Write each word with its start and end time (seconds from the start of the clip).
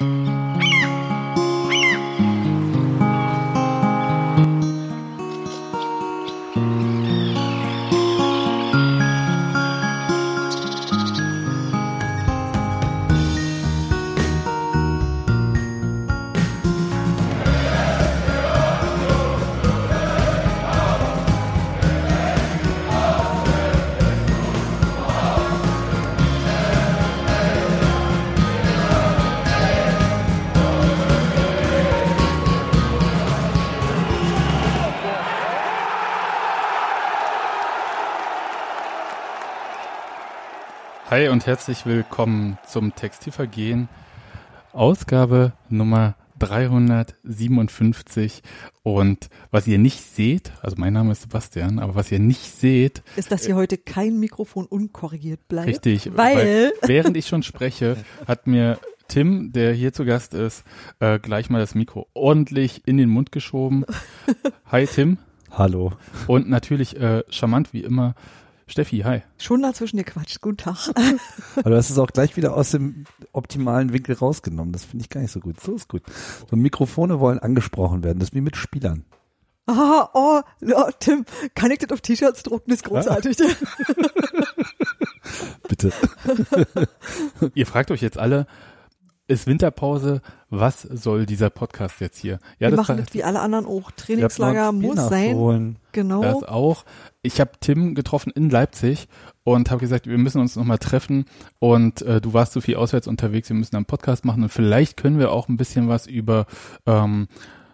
Hi 0.00 0.37
herzlich 41.48 41.86
willkommen 41.86 42.58
zum 42.66 42.94
Textilvergehen, 42.94 43.88
Ausgabe 44.74 45.54
Nummer 45.70 46.14
357. 46.38 48.42
Und 48.82 49.30
was 49.50 49.66
ihr 49.66 49.78
nicht 49.78 50.02
seht, 50.02 50.52
also 50.60 50.76
mein 50.78 50.92
Name 50.92 51.12
ist 51.12 51.22
Sebastian, 51.22 51.78
aber 51.78 51.94
was 51.94 52.12
ihr 52.12 52.18
nicht 52.18 52.54
seht, 52.54 53.02
ist, 53.16 53.32
dass 53.32 53.46
hier 53.46 53.56
heute 53.56 53.78
kein 53.78 54.20
Mikrofon 54.20 54.66
unkorrigiert 54.66 55.48
bleibt. 55.48 55.68
richtig, 55.68 56.14
Weil, 56.14 56.36
weil 56.36 56.72
während 56.82 57.16
ich 57.16 57.26
schon 57.26 57.42
spreche, 57.42 57.96
hat 58.26 58.46
mir 58.46 58.78
Tim, 59.08 59.50
der 59.50 59.72
hier 59.72 59.94
zu 59.94 60.04
Gast 60.04 60.34
ist, 60.34 60.64
äh, 61.00 61.18
gleich 61.18 61.48
mal 61.48 61.60
das 61.60 61.74
Mikro 61.74 62.08
ordentlich 62.12 62.82
in 62.84 62.98
den 62.98 63.08
Mund 63.08 63.32
geschoben. 63.32 63.86
Hi 64.66 64.86
Tim. 64.86 65.16
Hallo. 65.50 65.92
Und 66.26 66.50
natürlich 66.50 67.00
äh, 67.00 67.22
charmant 67.30 67.72
wie 67.72 67.80
immer 67.80 68.14
Steffi, 68.68 68.98
hi. 68.98 69.22
schon 69.38 69.62
dazwischen 69.62 69.96
gequatscht. 69.96 70.42
Guten 70.42 70.58
Tag. 70.58 70.90
Aber 71.56 71.70
du 71.70 71.76
hast 71.76 71.88
es 71.88 71.98
auch 71.98 72.08
gleich 72.08 72.36
wieder 72.36 72.54
aus 72.54 72.70
dem 72.70 73.04
optimalen 73.32 73.94
Winkel 73.94 74.14
rausgenommen. 74.14 74.72
Das 74.72 74.84
finde 74.84 75.04
ich 75.04 75.10
gar 75.10 75.22
nicht 75.22 75.32
so 75.32 75.40
gut. 75.40 75.58
So 75.58 75.74
ist 75.74 75.88
gut. 75.88 76.02
So 76.50 76.56
Mikrofone 76.56 77.18
wollen 77.18 77.38
angesprochen 77.38 78.04
werden. 78.04 78.18
Das 78.18 78.28
ist 78.28 78.34
wie 78.34 78.42
mit 78.42 78.56
Spielern. 78.56 79.04
Ah, 79.66 80.08
oh, 80.14 80.40
ja, 80.60 80.90
Tim, 80.98 81.24
kann 81.54 81.70
ich 81.70 81.78
das 81.78 81.90
auf 81.90 82.00
T-Shirts 82.00 82.42
drucken? 82.42 82.70
Das 82.70 82.78
ist 82.78 82.84
großartig. 82.84 83.36
Bitte. 85.68 85.92
Ihr 87.54 87.66
fragt 87.66 87.90
euch 87.90 88.00
jetzt 88.00 88.18
alle, 88.18 88.46
ist 89.28 89.46
Winterpause, 89.46 90.20
was 90.50 90.82
soll 90.82 91.26
dieser 91.26 91.50
Podcast 91.50 92.00
jetzt 92.00 92.18
hier? 92.18 92.40
Ja, 92.58 92.70
Wir 92.70 92.76
machen 92.76 92.96
war- 92.98 93.04
das 93.04 93.14
wie 93.14 93.22
alle 93.22 93.40
anderen 93.40 93.66
auch. 93.66 93.90
Trainingslager 93.92 94.72
muss 94.72 94.96
sein. 94.96 95.26
nachzuholen. 95.26 95.76
Genau. 95.92 96.22
Das 96.22 96.42
auch. 96.44 96.84
Ich 97.22 97.40
habe 97.40 97.50
Tim 97.60 97.94
getroffen 97.94 98.32
in 98.34 98.50
Leipzig 98.50 99.06
und 99.44 99.70
habe 99.70 99.80
gesagt, 99.80 100.06
wir 100.06 100.18
müssen 100.18 100.40
uns 100.40 100.56
nochmal 100.56 100.78
treffen 100.78 101.26
und 101.58 102.02
äh, 102.02 102.20
du 102.20 102.32
warst 102.32 102.52
so 102.54 102.60
viel 102.60 102.76
auswärts 102.76 103.06
unterwegs, 103.06 103.48
wir 103.50 103.56
müssen 103.56 103.76
einen 103.76 103.84
Podcast 103.84 104.24
machen 104.24 104.42
und 104.42 104.48
vielleicht 104.48 104.96
können 104.96 105.18
wir 105.18 105.30
auch 105.30 105.48
ein 105.48 105.56
bisschen 105.56 105.88
was 105.88 106.06
über 106.06 106.46
ähm, 106.86 107.28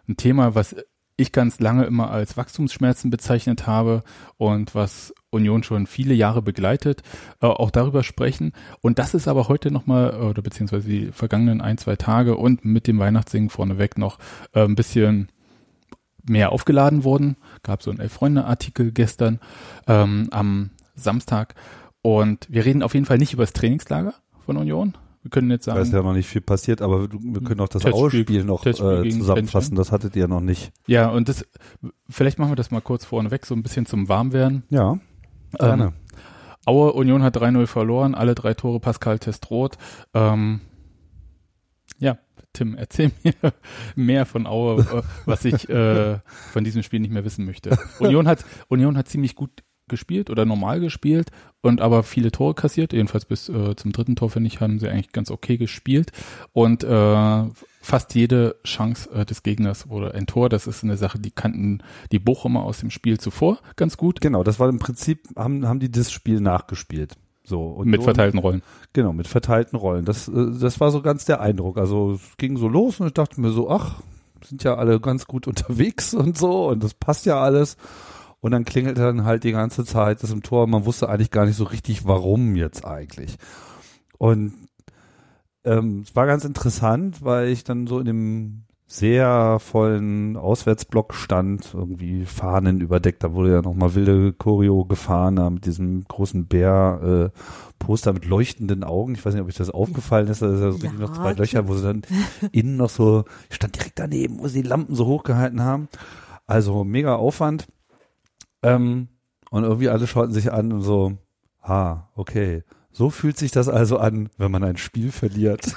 ein 0.09 0.17
Thema, 0.17 0.55
was 0.55 0.75
ich 1.17 1.31
ganz 1.31 1.61
lange 1.61 1.85
immer 1.85 2.11
als 2.11 2.37
Wachstumsschmerzen 2.37 3.09
bezeichnet 3.11 3.69
habe 3.69 4.03
und 4.37 4.75
was 4.75 5.15
Union 5.35 5.63
schon 5.63 5.87
viele 5.87 6.15
Jahre 6.15 6.41
begleitet, 6.41 7.03
äh, 7.43 7.47
auch 7.47 7.71
darüber 7.71 8.03
sprechen. 8.03 8.53
Und 8.81 8.99
das 8.99 9.15
ist 9.15 9.29
aber 9.29 9.49
heute 9.49 9.71
nochmal, 9.71 10.21
oder 10.21 10.41
beziehungsweise 10.41 10.89
die 10.89 11.13
vergangenen 11.13 11.61
ein, 11.61 11.77
zwei 11.79 11.97
Tage 11.97 12.37
und 12.37 12.65
mit 12.65 12.87
dem 12.87 12.99
Weihnachtssingen 12.99 13.51
vorneweg 13.51 13.99
noch 13.99 14.19
äh, 14.53 14.65
ein 14.65 14.75
bisschen 14.75 15.29
mehr 16.27 16.53
aufgeladen 16.53 17.05
worden. 17.05 17.37
Gab 17.63 17.83
so 17.83 17.91
einen 17.91 18.01
Elf-Freunde-Artikel 18.01 18.93
gestern 18.93 19.41
ähm, 19.87 20.29
am 20.31 20.71
Samstag. 20.95 21.55
Und 22.03 22.47
wir 22.51 22.65
reden 22.65 22.83
auf 22.83 22.95
jeden 22.95 23.07
Fall 23.07 23.19
nicht 23.19 23.33
über 23.33 23.43
das 23.43 23.53
Trainingslager 23.53 24.15
von 24.45 24.57
Union. 24.57 24.97
Wir 25.23 25.31
können 25.31 25.51
jetzt 25.51 25.67
Da 25.67 25.79
ist 25.79 25.89
sagen, 25.91 26.05
ja 26.05 26.11
noch 26.11 26.15
nicht 26.15 26.29
viel 26.29 26.43
passiert, 26.43 26.83
aber 26.83 27.09
wir 27.11 27.41
können 27.41 27.61
auch 27.61 27.69
das 27.69 27.87
Aue-Spiel 27.87 28.45
noch 28.45 28.67
äh, 28.67 28.75
zusammenfassen. 29.09 29.75
Das 29.75 29.91
hattet 29.91 30.15
ihr 30.17 30.29
noch 30.29 30.43
nicht. 30.43 30.71
ja, 30.87 31.09
und 31.09 31.31
das, 31.31 31.47
vielleicht 32.11 32.39
machen 32.39 32.53
wir 32.53 32.57
das 32.57 32.71
mal 32.71 32.83
kurz 32.83 33.07
vorneweg, 33.07 33.47
so 33.47 33.55
ein 33.55 33.63
bisschen 33.63 33.87
zum 33.87 34.11
Warmwerden. 34.11 34.65
Ja, 34.69 34.99
gerne. 35.55 35.85
Ähm, 35.85 35.93
Aue 36.67 36.93
Union 36.93 37.23
hat 37.23 37.37
3-0 37.37 37.67
verloren, 37.67 38.15
alle 38.15 38.35
drei 38.35 38.55
Tore 38.55 38.81
Pascal 38.81 39.19
Testroth. 39.19 39.77
Ähm, 40.15 40.61
ja, 41.99 42.19
Tim, 42.53 42.75
erzähl 42.75 43.13
mir 43.23 43.35
mehr 43.95 44.27
von 44.27 44.47
Aue, 44.47 44.81
äh, 44.81 45.03
was 45.27 45.45
ich 45.45 45.69
äh, 45.69 46.19
von 46.53 46.65
diesem 46.65 46.83
Spiel 46.83 47.01
nicht 47.01 47.13
mehr 47.13 47.25
wissen 47.25 47.45
möchte. 47.45 47.77
Union 47.99 48.27
hat, 48.27 48.45
Union 48.69 48.97
hat 48.97 49.09
ziemlich 49.09 49.35
gut 49.35 49.63
gespielt 49.89 50.31
oder 50.31 50.45
normal 50.45 50.81
gespielt 50.81 51.31
und 51.61 51.81
aber 51.81 52.03
viele 52.03 52.31
Tore 52.31 52.55
kassiert. 52.55 52.93
Jedenfalls 52.93 53.25
bis 53.25 53.49
äh, 53.49 53.77
zum 53.77 53.93
dritten 53.93 54.17
Tor, 54.17 54.31
finde 54.31 54.49
ich, 54.49 54.61
haben 54.61 54.79
sie 54.79 54.89
eigentlich 54.89 55.13
ganz 55.13 55.31
okay 55.31 55.57
gespielt. 55.57 56.13
Und 56.53 56.85
äh, 56.85 57.45
fast 57.81 58.15
jede 58.15 58.57
Chance 58.65 59.11
äh, 59.11 59.25
des 59.25 59.43
Gegners 59.43 59.89
wurde 59.89 60.15
ein 60.15 60.27
Tor. 60.27 60.49
Das 60.49 60.67
ist 60.67 60.85
eine 60.85 60.97
Sache, 60.97 61.19
die 61.19 61.31
kannten 61.31 61.83
die 62.13 62.19
Bochumer 62.19 62.63
aus 62.65 62.79
dem 62.79 62.91
Spiel 62.91 63.19
zuvor 63.19 63.59
ganz 63.77 63.97
gut. 63.97 64.21
Genau, 64.21 64.43
das 64.43 64.59
war 64.59 64.69
im 64.69 64.79
Prinzip, 64.79 65.29
haben, 65.37 65.67
haben 65.67 65.81
die 65.81 65.91
das 65.91 66.13
Spiel 66.13 66.41
nachgespielt. 66.41 67.17
So, 67.47 67.83
Mit 67.85 68.03
verteilten 68.03 68.39
Rollen. 68.39 68.63
Genau, 68.95 69.13
mit 69.13 69.29
verteilten 69.29 69.77
Rollen. 69.77 70.07
Das, 70.07 70.29
äh, 70.29 70.53
das 70.59 70.81
war 70.81 70.91
so 70.91 71.03
ganz 71.03 71.27
der 71.27 71.41
Eindruck. 71.41 71.77
Also 71.77 72.13
es 72.13 72.37
ging 72.39 72.57
so 72.57 72.69
los 72.69 73.01
und 73.01 73.09
ich 73.09 73.13
dachte 73.13 73.41
mir 73.41 73.51
so, 73.51 73.71
ach, 73.71 74.01
sind 74.45 74.65
ja 74.65 74.77
alle 74.77 75.01
ganz 75.01 75.27
gut 75.27 75.47
unterwegs 75.47 76.15
und 76.15 76.39
so 76.39 76.69
und 76.69 76.83
das 76.83 76.95
passt 76.95 77.27
ja 77.27 77.41
alles. 77.41 77.77
Und 78.45 78.51
dann 78.51 78.67
klingelte 78.67 79.01
dann 79.01 79.25
halt 79.25 79.43
die 79.45 79.53
ganze 79.53 79.87
Zeit 79.87 80.23
das 80.23 80.31
im 80.31 80.43
Tor. 80.43 80.67
Man 80.67 80.85
wusste 80.85 81.09
eigentlich 81.09 81.31
gar 81.31 81.47
nicht 81.47 81.57
so 81.57 81.65
richtig, 81.65 82.05
warum 82.05 82.57
jetzt 82.57 82.85
eigentlich. 82.85 83.39
Und 84.19 84.53
ähm, 85.65 86.03
es 86.05 86.15
war 86.15 86.27
ganz 86.27 86.45
interessant, 86.45 87.25
weil 87.25 87.49
ich 87.49 87.65
dann 87.65 87.87
so 87.87 87.99
in 87.99 88.05
dem 88.05 88.65
sehr 88.87 89.59
vollen 89.61 90.37
Auswärtsblock 90.37 91.15
stand, 91.15 91.73
irgendwie 91.73 92.27
Fahnen 92.27 92.83
überdeckt. 92.83 93.25
Da 93.25 93.33
wurde 93.33 93.51
ja 93.51 93.63
nochmal 93.63 93.95
wilde 93.95 94.35
Choreo 94.35 94.85
gefahren, 94.85 95.37
da 95.37 95.49
mit 95.49 95.65
diesem 95.65 96.05
großen 96.05 96.47
Bär, 96.47 97.33
äh, 97.33 97.39
Poster 97.79 98.13
mit 98.13 98.27
leuchtenden 98.27 98.85
Augen. 98.85 99.15
Ich 99.15 99.25
weiß 99.25 99.33
nicht, 99.33 99.41
ob 99.43 99.49
euch 99.49 99.55
das 99.55 99.71
aufgefallen 99.71 100.29
ist. 100.29 100.43
Da 100.43 100.53
ist 100.53 100.61
ja 100.61 100.71
so 100.71 100.87
Ja, 100.87 100.93
noch 100.93 101.15
zwei 101.15 101.33
Löcher, 101.33 101.67
wo 101.67 101.77
sie 101.77 101.83
dann 101.85 102.03
innen 102.53 102.77
noch 102.77 102.91
so, 102.91 103.25
ich 103.49 103.57
stand 103.57 103.75
direkt 103.75 103.99
daneben, 103.99 104.39
wo 104.39 104.49
sie 104.49 104.61
die 104.61 104.69
Lampen 104.69 104.95
so 104.95 105.07
hochgehalten 105.07 105.63
haben. 105.63 105.89
Also 106.47 106.85
mega 106.85 107.17
Aufwand. 107.17 107.69
Ähm, 108.65 109.09
und 109.51 109.65
irgendwie 109.65 109.89
alle 109.89 110.07
schauten 110.07 110.33
sich 110.33 110.53
an 110.53 110.73
und 110.73 110.83
so, 110.83 111.17
ah, 111.63 112.09
okay. 112.15 112.63
So 112.91 113.11
fühlt 113.11 113.39
sich 113.39 113.51
das 113.51 113.69
also 113.69 113.99
an, 113.99 114.29
wenn 114.37 114.51
man 114.51 114.65
ein 114.65 114.77
Spiel 114.77 115.11
verliert. 115.11 115.75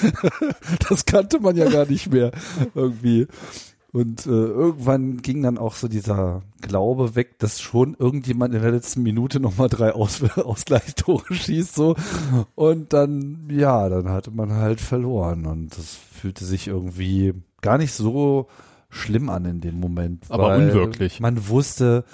das 0.88 1.04
kannte 1.04 1.40
man 1.40 1.56
ja 1.56 1.68
gar 1.68 1.86
nicht 1.86 2.12
mehr 2.12 2.30
irgendwie. 2.74 3.26
Und 3.92 4.26
äh, 4.26 4.30
irgendwann 4.30 5.22
ging 5.22 5.42
dann 5.42 5.56
auch 5.56 5.76
so 5.76 5.86
dieser 5.86 6.42
Glaube 6.60 7.14
weg, 7.14 7.38
dass 7.38 7.60
schon 7.60 7.94
irgendjemand 7.96 8.52
in 8.52 8.62
der 8.62 8.72
letzten 8.72 9.04
Minute 9.04 9.38
nochmal 9.38 9.68
drei 9.68 9.92
Aus 9.92 10.20
Ausgleichstore 10.36 11.32
schießt 11.32 11.74
so. 11.74 11.94
Und 12.56 12.92
dann, 12.92 13.48
ja, 13.50 13.88
dann 13.88 14.08
hatte 14.08 14.32
man 14.32 14.52
halt 14.52 14.80
verloren. 14.80 15.46
Und 15.46 15.78
das 15.78 15.96
fühlte 16.12 16.44
sich 16.44 16.66
irgendwie 16.66 17.34
gar 17.62 17.78
nicht 17.78 17.92
so 17.92 18.48
schlimm 18.94 19.28
an 19.28 19.44
in 19.44 19.60
dem 19.60 19.80
Moment. 19.80 20.24
Aber 20.28 20.56
unwirklich. 20.56 21.20
Man 21.20 21.48
wusste, 21.48 22.04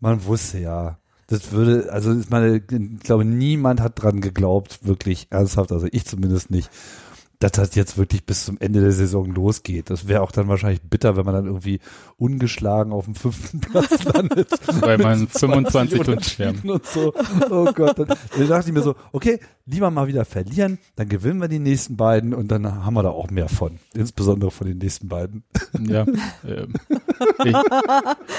man 0.00 0.24
wusste 0.24 0.58
ja. 0.58 0.98
Das 1.26 1.52
würde, 1.52 1.92
also 1.92 2.18
ich 2.18 2.30
meine, 2.30 2.56
ich 2.56 3.00
glaube, 3.00 3.24
niemand 3.24 3.80
hat 3.80 4.02
dran 4.02 4.22
geglaubt, 4.22 4.80
wirklich 4.86 5.26
ernsthaft, 5.28 5.72
also 5.72 5.86
ich 5.92 6.06
zumindest 6.06 6.50
nicht, 6.50 6.70
dass 7.38 7.52
das 7.52 7.74
jetzt 7.76 7.96
wirklich 7.96 8.26
bis 8.26 8.44
zum 8.44 8.58
Ende 8.58 8.80
der 8.80 8.90
Saison 8.90 9.32
losgeht. 9.32 9.90
Das 9.90 10.08
wäre 10.08 10.22
auch 10.22 10.32
dann 10.32 10.48
wahrscheinlich 10.48 10.82
bitter, 10.82 11.16
wenn 11.16 11.24
man 11.24 11.34
dann 11.34 11.46
irgendwie 11.46 11.78
ungeschlagen 12.16 12.92
auf 12.92 13.04
dem 13.04 13.14
fünften 13.14 13.60
Platz 13.60 14.02
landet. 14.04 14.50
Weil 14.80 14.98
man 14.98 15.20
Mit 15.20 15.30
25 15.30 16.00
und 16.00 16.08
Unentschieden 16.08 16.70
und 16.70 16.84
so. 16.86 17.14
Oh 17.50 17.72
Gott. 17.72 17.98
Dann, 17.98 18.08
dann 18.08 18.48
dachte 18.48 18.68
ich 18.68 18.74
mir 18.74 18.82
so, 18.82 18.96
okay, 19.12 19.38
lieber 19.66 19.90
mal 19.90 20.08
wieder 20.08 20.24
verlieren, 20.24 20.78
dann 20.96 21.08
gewinnen 21.08 21.40
wir 21.40 21.48
die 21.48 21.60
nächsten 21.60 21.96
beiden 21.96 22.34
und 22.34 22.48
dann 22.48 22.84
haben 22.84 22.94
wir 22.94 23.04
da 23.04 23.10
auch 23.10 23.30
mehr 23.30 23.48
von. 23.48 23.78
Insbesondere 23.94 24.50
von 24.50 24.66
den 24.66 24.78
nächsten 24.78 25.08
beiden. 25.08 25.44
Ja. 25.78 26.06
ähm, 26.44 26.74
ich, 27.44 27.56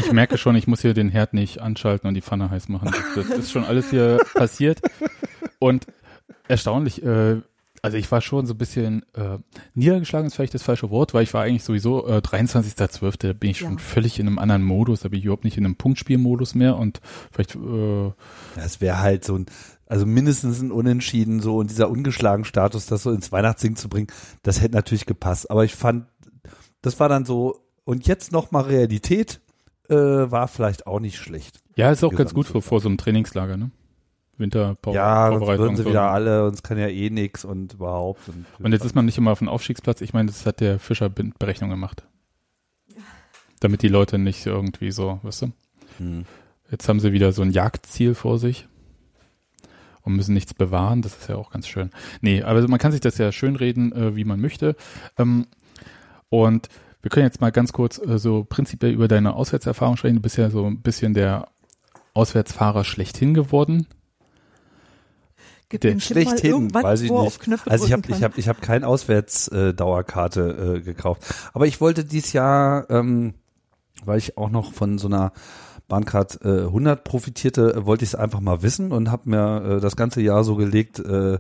ich 0.06 0.12
merke 0.12 0.38
schon, 0.38 0.56
ich 0.56 0.68
muss 0.68 0.82
hier 0.82 0.94
den 0.94 1.10
Herd 1.10 1.34
nicht 1.34 1.62
anschalten 1.62 2.08
und 2.08 2.16
die 2.16 2.22
Pfanne 2.22 2.50
heiß 2.50 2.68
machen. 2.68 2.92
Das, 3.16 3.28
das 3.28 3.38
ist 3.38 3.52
schon 3.52 3.64
alles 3.64 3.90
hier 3.92 4.20
passiert. 4.34 4.82
Und 5.60 5.88
erstaunlich, 6.48 7.04
äh, 7.04 7.42
Also 7.82 7.98
ich 7.98 8.12
war 8.12 8.22
schon 8.22 8.46
so 8.46 8.54
ein 8.54 8.58
bisschen 8.58 9.04
äh, 9.14 9.38
niedergeschlagen, 9.74 10.28
ist 10.28 10.36
vielleicht 10.36 10.54
das 10.54 10.64
falsche 10.64 10.90
Wort, 10.90 11.14
weil 11.14 11.24
ich 11.24 11.34
war 11.34 11.44
eigentlich 11.44 11.64
sowieso 11.64 12.08
äh, 12.08 12.18
23.12., 12.18 13.18
da 13.28 13.34
bin 13.34 13.50
ich 13.52 13.62
Ja. 13.62 13.68
schon 13.68 13.80
völlig 13.80 14.20
in 14.20 14.28
einem 14.28 14.40
anderen 14.40 14.64
Modus, 14.64 15.02
da 15.02 15.10
bin 15.10 15.20
ich 15.20 15.26
überhaupt 15.26 15.44
nicht 15.44 15.58
in 15.58 15.66
einem 15.66 15.76
Punktspielmodus 15.76 16.56
mehr 16.56 16.78
und 16.78 17.00
vielleicht, 17.32 17.56
äh, 17.56 18.06
Ja, 18.08 18.14
Es 18.58 18.82
wäre 18.82 19.00
halt 19.00 19.24
so 19.26 19.36
ein, 19.38 19.46
also 19.86 20.06
mindestens 20.06 20.62
ein 20.62 20.72
Unentschieden 20.72 21.40
so 21.42 21.58
und 21.58 21.70
dieser 21.70 21.90
ungeschlagen 21.90 22.46
Status, 22.46 22.86
das 22.86 23.04
so 23.04 23.12
ins 23.12 23.32
Weihnachtssingen 23.32 23.76
zu 23.76 23.90
bringen, 23.90 24.08
das 24.44 24.62
hätte 24.62 24.76
natürlich 24.76 25.06
gepasst. 25.06 25.50
Aber 25.50 25.64
ich 25.66 25.76
fand, 25.76 26.06
das 26.82 27.00
war 27.00 27.10
dann 27.10 27.26
so, 27.26 27.62
und 27.86 28.06
jetzt 28.08 28.32
nochmal 28.32 28.64
Realität, 28.64 29.40
äh, 29.90 29.96
war 29.96 30.48
vielleicht 30.48 30.86
auch 30.86 31.00
nicht 31.00 31.18
schlecht. 31.18 31.62
ja, 31.76 31.92
ist 31.92 32.04
auch 32.04 32.14
ganz 32.14 32.34
gut 32.34 32.46
vor, 32.46 32.62
vor 32.62 32.80
so 32.82 32.88
einem 32.90 32.98
Trainingslager, 32.98 33.58
ne? 33.58 33.72
Winterpause, 34.40 34.96
ja, 34.98 35.30
sonst 35.30 35.48
würden 35.48 35.76
sie 35.76 35.84
so. 35.84 35.90
wieder 35.90 36.10
alle, 36.10 36.46
uns 36.48 36.64
kann 36.64 36.78
ja 36.78 36.88
eh 36.88 37.10
nix 37.10 37.46
und 37.46 37.74
überhaupt. 37.74 38.28
Und, 38.30 38.46
Und 38.64 38.72
jetzt 38.72 38.86
ist 38.86 38.96
man 38.96 39.06
nicht 39.06 39.18
immer 39.18 39.32
auf 39.32 39.40
dem 39.40 39.50
Aufstiegsplatz. 39.50 40.02
Ich 40.02 40.14
meine, 40.14 40.28
das 40.28 40.46
hat 40.46 40.60
der 40.62 40.80
Fischer 40.80 41.10
Be- 41.10 41.32
Berechnung 41.38 41.70
gemacht. 41.70 42.04
Damit 43.60 43.82
die 43.82 43.90
Leute 43.90 44.18
nicht 44.18 44.46
irgendwie 44.46 44.92
so, 44.92 45.20
weißt 45.24 45.42
du? 45.44 45.52
Hm. 45.98 46.26
Jetzt 46.72 46.88
haben 46.88 47.00
sie 47.00 47.12
wieder 47.12 47.32
so 47.34 47.42
ein 47.42 47.52
Jagdziel 47.52 48.16
vor 48.16 48.40
sich 48.40 48.68
und 50.02 50.16
müssen 50.16 50.34
nichts 50.34 50.54
bewahren. 50.54 51.02
Das 51.02 51.18
ist 51.18 51.28
ja 51.30 51.36
auch 51.36 51.52
ganz 51.52 51.68
schön. 51.68 51.90
Nee, 52.22 52.42
aber 52.44 52.66
man 52.68 52.80
kann 52.80 52.92
sich 52.92 53.02
das 53.02 53.18
ja 53.18 53.32
schönreden, 53.32 53.92
äh, 53.92 54.16
wie 54.16 54.24
man 54.24 54.40
möchte. 54.40 54.76
Ähm, 55.18 55.48
und 56.30 56.70
wir 57.02 57.10
können 57.10 57.26
jetzt 57.26 57.42
mal 57.42 57.52
ganz 57.52 57.74
kurz 57.74 57.98
äh, 57.98 58.18
so 58.20 58.46
prinzipiell 58.48 58.92
über 58.94 59.08
deine 59.08 59.34
Auswärtserfahrung 59.34 59.98
sprechen. 59.98 60.16
Du 60.16 60.22
bist 60.22 60.38
ja 60.38 60.50
so 60.50 60.66
ein 60.66 60.82
bisschen 60.82 61.14
der 61.14 61.48
Auswärtsfahrer 62.14 62.84
schlechthin 62.84 63.34
geworden. 63.34 63.88
Gib 65.70 65.82
Der 65.82 65.92
dem 65.92 66.00
Kind 66.00 66.16
mal 66.16 66.24
Schlechthin, 66.24 66.74
weiß 66.74 67.02
ich 67.02 67.12
nicht. 67.12 67.68
Also 67.68 67.86
ich 67.86 67.94
habe 67.94 68.02
ich 68.08 68.24
hab, 68.24 68.38
ich 68.38 68.50
hab 68.50 68.62
kein 68.62 68.84
Auswärts-Dauerkarte 68.84 70.78
äh, 70.78 70.82
gekauft. 70.82 71.24
Aber 71.54 71.68
ich 71.68 71.80
wollte 71.80 72.04
dieses 72.04 72.34
Jahr, 72.34 72.90
ähm, 72.90 73.36
weil 74.04 74.18
ich 74.18 74.36
auch 74.38 74.50
noch 74.50 74.74
von 74.74 74.98
so 74.98 75.08
einer 75.08 75.32
Bahncard 75.88 76.40
äh, 76.44 76.62
100 76.64 77.04
profitierte, 77.04 77.74
äh, 77.76 77.86
wollte 77.86 78.04
ich 78.04 78.12
es 78.12 78.16
einfach 78.16 78.40
mal 78.40 78.64
wissen 78.64 78.92
und 78.92 79.12
habe 79.12 79.30
mir 79.30 79.78
äh, 79.78 79.80
das 79.80 79.96
ganze 79.96 80.22
Jahr 80.22 80.44
so 80.44 80.56
gelegt, 80.56 81.00
äh, 81.00 81.38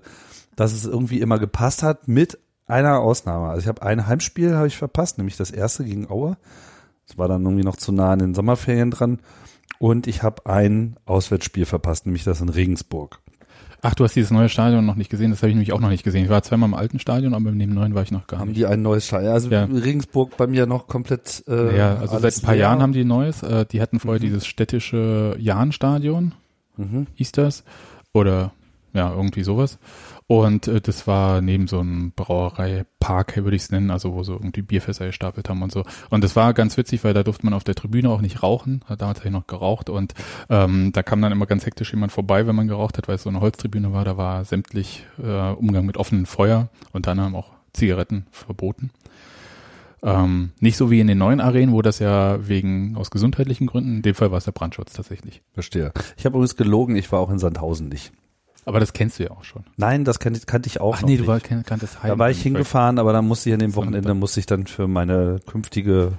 dass 0.55 0.73
es 0.73 0.85
irgendwie 0.85 1.21
immer 1.21 1.39
gepasst 1.39 1.81
hat 1.81 2.07
mit 2.07 2.37
einer 2.67 2.99
Ausnahme. 2.99 3.47
Also 3.47 3.61
ich 3.61 3.67
habe 3.67 3.81
ein 3.81 4.05
Heimspiel 4.05 4.55
habe 4.55 4.67
ich 4.67 4.77
verpasst, 4.77 5.17
nämlich 5.17 5.37
das 5.37 5.49
erste 5.49 5.83
gegen 5.83 6.09
Aue. 6.09 6.37
Das 7.07 7.17
war 7.17 7.27
dann 7.27 7.43
irgendwie 7.43 7.63
noch 7.63 7.77
zu 7.77 7.91
nah 7.91 8.11
an 8.11 8.19
den 8.19 8.35
Sommerferien 8.35 8.91
dran. 8.91 9.19
Und 9.79 10.05
ich 10.05 10.21
habe 10.21 10.45
ein 10.45 10.97
Auswärtsspiel 11.05 11.65
verpasst, 11.65 12.05
nämlich 12.05 12.25
das 12.25 12.41
in 12.41 12.49
Regensburg. 12.49 13.21
Ach, 13.81 13.95
du 13.95 14.03
hast 14.03 14.13
dieses 14.15 14.29
neue 14.31 14.49
Stadion 14.49 14.85
noch 14.85 14.95
nicht 14.95 15.09
gesehen. 15.09 15.31
Das 15.31 15.41
habe 15.41 15.49
ich 15.51 15.55
nämlich 15.55 15.71
auch 15.71 15.79
noch 15.79 15.89
nicht 15.89 16.03
gesehen. 16.03 16.23
Ich 16.25 16.29
war 16.29 16.41
zweimal 16.43 16.67
im 16.67 16.73
alten 16.73 16.99
Stadion, 16.99 17.33
aber 17.33 17.49
in 17.49 17.59
dem 17.59 17.73
neuen 17.73 17.95
war 17.95 18.03
ich 18.03 18.11
noch 18.11 18.27
gar 18.27 18.39
Haben 18.41 18.49
nicht. 18.49 18.57
die 18.57 18.65
ein 18.65 18.81
neues 18.81 19.07
Stadion? 19.07 19.31
Also 19.31 19.49
Ja. 19.49 19.63
Regensburg 19.65 20.35
bei 20.35 20.47
mir 20.47 20.65
noch 20.65 20.87
komplett. 20.87 21.43
Äh, 21.47 21.77
Ja, 21.77 21.95
also 21.95 22.19
seit 22.19 22.35
ein 22.37 22.41
paar 22.41 22.55
leer. 22.55 22.63
Jahren 22.63 22.81
haben 22.81 22.91
die 22.93 23.01
ein 23.01 23.07
neues. 23.07 23.41
Äh, 23.41 23.65
die 23.65 23.81
hatten 23.81 23.99
vorher 23.99 24.19
Mhm. 24.19 24.25
dieses 24.25 24.45
städtische 24.45 25.35
Jahnstadion, 25.39 26.33
Mhm. 26.77 27.07
hieß 27.15 27.31
das. 27.31 27.63
Oder 28.13 28.51
ja, 28.93 29.13
irgendwie 29.13 29.43
sowas. 29.43 29.77
Und 30.29 30.67
äh, 30.67 30.79
das 30.79 31.07
war 31.07 31.41
neben 31.41 31.65
so 31.65 31.79
einem 31.79 32.11
Brauereipark, 32.11 33.35
würde 33.37 33.55
ich 33.55 33.63
es 33.63 33.71
nennen, 33.71 33.89
also 33.89 34.13
wo 34.13 34.21
so 34.21 34.33
irgendwie 34.33 34.61
Bierfässer 34.61 35.07
gestapelt 35.07 35.49
haben 35.49 35.63
und 35.63 35.71
so. 35.71 35.83
Und 36.11 36.23
das 36.23 36.35
war 36.35 36.53
ganz 36.53 36.77
witzig, 36.77 37.03
weil 37.03 37.15
da 37.15 37.23
durfte 37.23 37.47
man 37.47 37.55
auf 37.55 37.63
der 37.63 37.73
Tribüne 37.73 38.11
auch 38.11 38.21
nicht 38.21 38.43
rauchen. 38.43 38.85
Damals 38.87 39.21
habe 39.21 39.29
ich 39.29 39.33
noch 39.33 39.47
geraucht 39.47 39.89
und 39.89 40.13
ähm, 40.51 40.91
da 40.93 41.01
kam 41.01 41.19
dann 41.23 41.31
immer 41.31 41.47
ganz 41.47 41.65
hektisch 41.65 41.91
jemand 41.93 42.11
vorbei, 42.11 42.45
wenn 42.45 42.55
man 42.55 42.67
geraucht 42.67 42.99
hat, 42.99 43.07
weil 43.07 43.15
es 43.15 43.23
so 43.23 43.29
eine 43.29 43.41
Holztribüne 43.41 43.91
war. 43.91 44.05
Da 44.05 44.17
war 44.17 44.45
sämtlich 44.45 45.03
äh, 45.17 45.49
Umgang 45.53 45.87
mit 45.87 45.97
offenem 45.97 46.27
Feuer, 46.27 46.69
unter 46.93 47.09
anderem 47.09 47.35
auch 47.35 47.49
Zigaretten 47.73 48.27
verboten. 48.29 48.91
Ähm, 50.03 50.51
nicht 50.59 50.77
so 50.77 50.91
wie 50.91 50.99
in 50.99 51.07
den 51.07 51.17
neuen 51.17 51.41
Arenen, 51.41 51.73
wo 51.73 51.81
das 51.81 51.97
ja 51.97 52.47
wegen 52.47 52.95
aus 52.97 53.09
gesundheitlichen 53.09 53.65
Gründen, 53.65 53.95
in 53.95 54.01
dem 54.03 54.13
Fall 54.13 54.29
war 54.29 54.37
es 54.37 54.45
der 54.45 54.51
Brandschutz 54.51 54.93
tatsächlich. 54.93 55.41
Verstehe. 55.55 55.91
Ich 56.17 56.25
habe 56.25 56.35
übrigens 56.35 56.55
gelogen, 56.55 56.95
ich 56.95 57.11
war 57.11 57.19
auch 57.19 57.31
in 57.31 57.39
Sandhausen 57.39 57.89
nicht. 57.89 58.11
Aber 58.69 58.79
das 58.79 58.93
kennst 58.93 59.19
du 59.19 59.23
ja 59.23 59.31
auch 59.31 59.43
schon. 59.43 59.63
Nein, 59.77 60.05
das 60.05 60.19
kannte, 60.19 60.39
kannte 60.45 60.67
ich 60.67 60.79
auch 60.79 60.95
Ach 60.97 61.01
nee, 61.01 61.11
nicht. 61.11 61.23
du 61.23 61.27
war, 61.27 61.37
kenn- 61.39 61.63
kanntest 61.63 62.01
Heim. 62.03 62.09
da 62.11 62.19
war 62.19 62.29
ich 62.29 62.41
hingefahren, 62.41 62.99
aber 62.99 63.11
dann 63.13 63.27
musste 63.27 63.49
ich 63.49 63.53
an 63.53 63.59
dem 63.59 63.75
Wochenende 63.75 64.13
musste 64.13 64.39
ich 64.39 64.45
dann 64.45 64.67
für 64.67 64.87
meine 64.87 65.39
künftige 65.45 66.13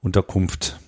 Unterkunft 0.00 0.78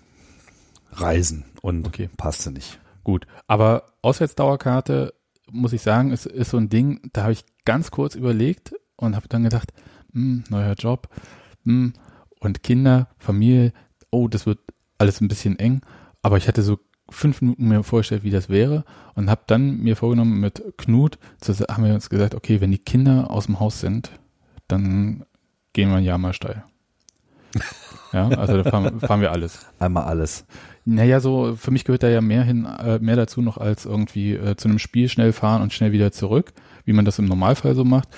reisen 0.92 1.44
und 1.62 1.86
Okay. 1.86 2.08
passte 2.16 2.50
nicht. 2.50 2.78
Gut, 3.04 3.26
aber 3.46 3.84
Auswärtsdauerkarte, 4.02 5.14
muss 5.50 5.72
ich 5.72 5.82
sagen, 5.82 6.10
ist, 6.10 6.26
ist 6.26 6.50
so 6.50 6.56
ein 6.56 6.68
Ding, 6.68 7.00
da 7.12 7.22
habe 7.22 7.32
ich 7.32 7.44
ganz 7.64 7.90
kurz 7.90 8.14
überlegt 8.14 8.74
und 8.96 9.14
habe 9.14 9.28
dann 9.28 9.44
gedacht, 9.44 9.72
hm, 10.12 10.44
neuer 10.48 10.72
Job 10.74 11.08
hm, 11.64 11.92
und 12.40 12.62
Kinder, 12.62 13.08
Familie, 13.18 13.72
oh, 14.10 14.26
das 14.28 14.46
wird 14.46 14.58
alles 14.98 15.20
ein 15.20 15.28
bisschen 15.28 15.58
eng, 15.58 15.82
aber 16.22 16.36
ich 16.36 16.48
hatte 16.48 16.62
so 16.62 16.78
fünf 17.08 17.40
Minuten 17.40 17.68
mir 17.68 17.82
vorgestellt, 17.82 18.24
wie 18.24 18.30
das 18.30 18.48
wäre 18.48 18.84
und 19.14 19.30
habe 19.30 19.42
dann 19.46 19.78
mir 19.78 19.96
vorgenommen 19.96 20.40
mit 20.40 20.62
Knut, 20.76 21.18
zu, 21.40 21.54
haben 21.54 21.84
wir 21.84 21.94
uns 21.94 22.10
gesagt, 22.10 22.34
okay, 22.34 22.60
wenn 22.60 22.72
die 22.72 22.78
Kinder 22.78 23.30
aus 23.30 23.46
dem 23.46 23.60
Haus 23.60 23.80
sind, 23.80 24.10
dann 24.68 25.24
gehen 25.72 25.90
wir 25.90 25.96
ein 25.96 26.04
Jahr 26.04 26.18
mal 26.18 26.32
steil. 26.32 26.64
Ja, 28.12 28.28
also 28.28 28.62
da 28.62 28.70
fahren, 28.70 29.00
fahren 29.00 29.20
wir 29.20 29.32
alles. 29.32 29.66
Einmal 29.78 30.04
alles. 30.04 30.46
Naja, 30.84 31.20
so 31.20 31.56
für 31.56 31.70
mich 31.70 31.84
gehört 31.84 32.02
da 32.02 32.08
ja 32.08 32.20
mehr 32.20 32.44
hin, 32.44 32.64
äh, 32.64 32.98
mehr 33.00 33.16
dazu 33.16 33.42
noch 33.42 33.58
als 33.58 33.84
irgendwie 33.84 34.34
äh, 34.34 34.56
zu 34.56 34.68
einem 34.68 34.78
Spiel 34.78 35.08
schnell 35.08 35.32
fahren 35.32 35.60
und 35.60 35.72
schnell 35.74 35.92
wieder 35.92 36.12
zurück, 36.12 36.52
wie 36.84 36.92
man 36.92 37.04
das 37.04 37.18
im 37.18 37.26
Normalfall 37.26 37.74
so 37.74 37.84
macht. 37.84 38.08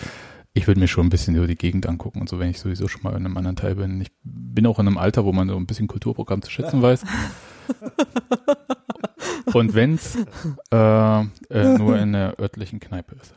Ich 0.52 0.66
würde 0.66 0.78
mir 0.78 0.88
schon 0.88 1.06
ein 1.06 1.10
bisschen 1.10 1.34
so 1.34 1.46
die 1.46 1.56
Gegend 1.56 1.86
angucken 1.86 2.20
und 2.20 2.28
so, 2.28 2.38
wenn 2.38 2.50
ich 2.50 2.60
sowieso 2.60 2.86
schon 2.86 3.02
mal 3.02 3.10
in 3.10 3.24
einem 3.24 3.36
anderen 3.36 3.56
Teil 3.56 3.76
bin. 3.76 4.00
Ich 4.00 4.10
bin 4.22 4.66
auch 4.66 4.78
in 4.78 4.86
einem 4.86 4.98
Alter, 4.98 5.24
wo 5.24 5.32
man 5.32 5.48
so 5.48 5.56
ein 5.56 5.66
bisschen 5.66 5.88
Kulturprogramm 5.88 6.42
zu 6.42 6.50
schätzen 6.50 6.82
weiß. 6.82 7.04
und 9.52 9.74
wenn's 9.74 10.16
äh, 10.72 11.20
äh, 11.20 11.24
nur 11.78 11.98
in 11.98 12.12
der 12.12 12.38
örtlichen 12.38 12.80
Kneipe 12.80 13.16
ist. 13.20 13.34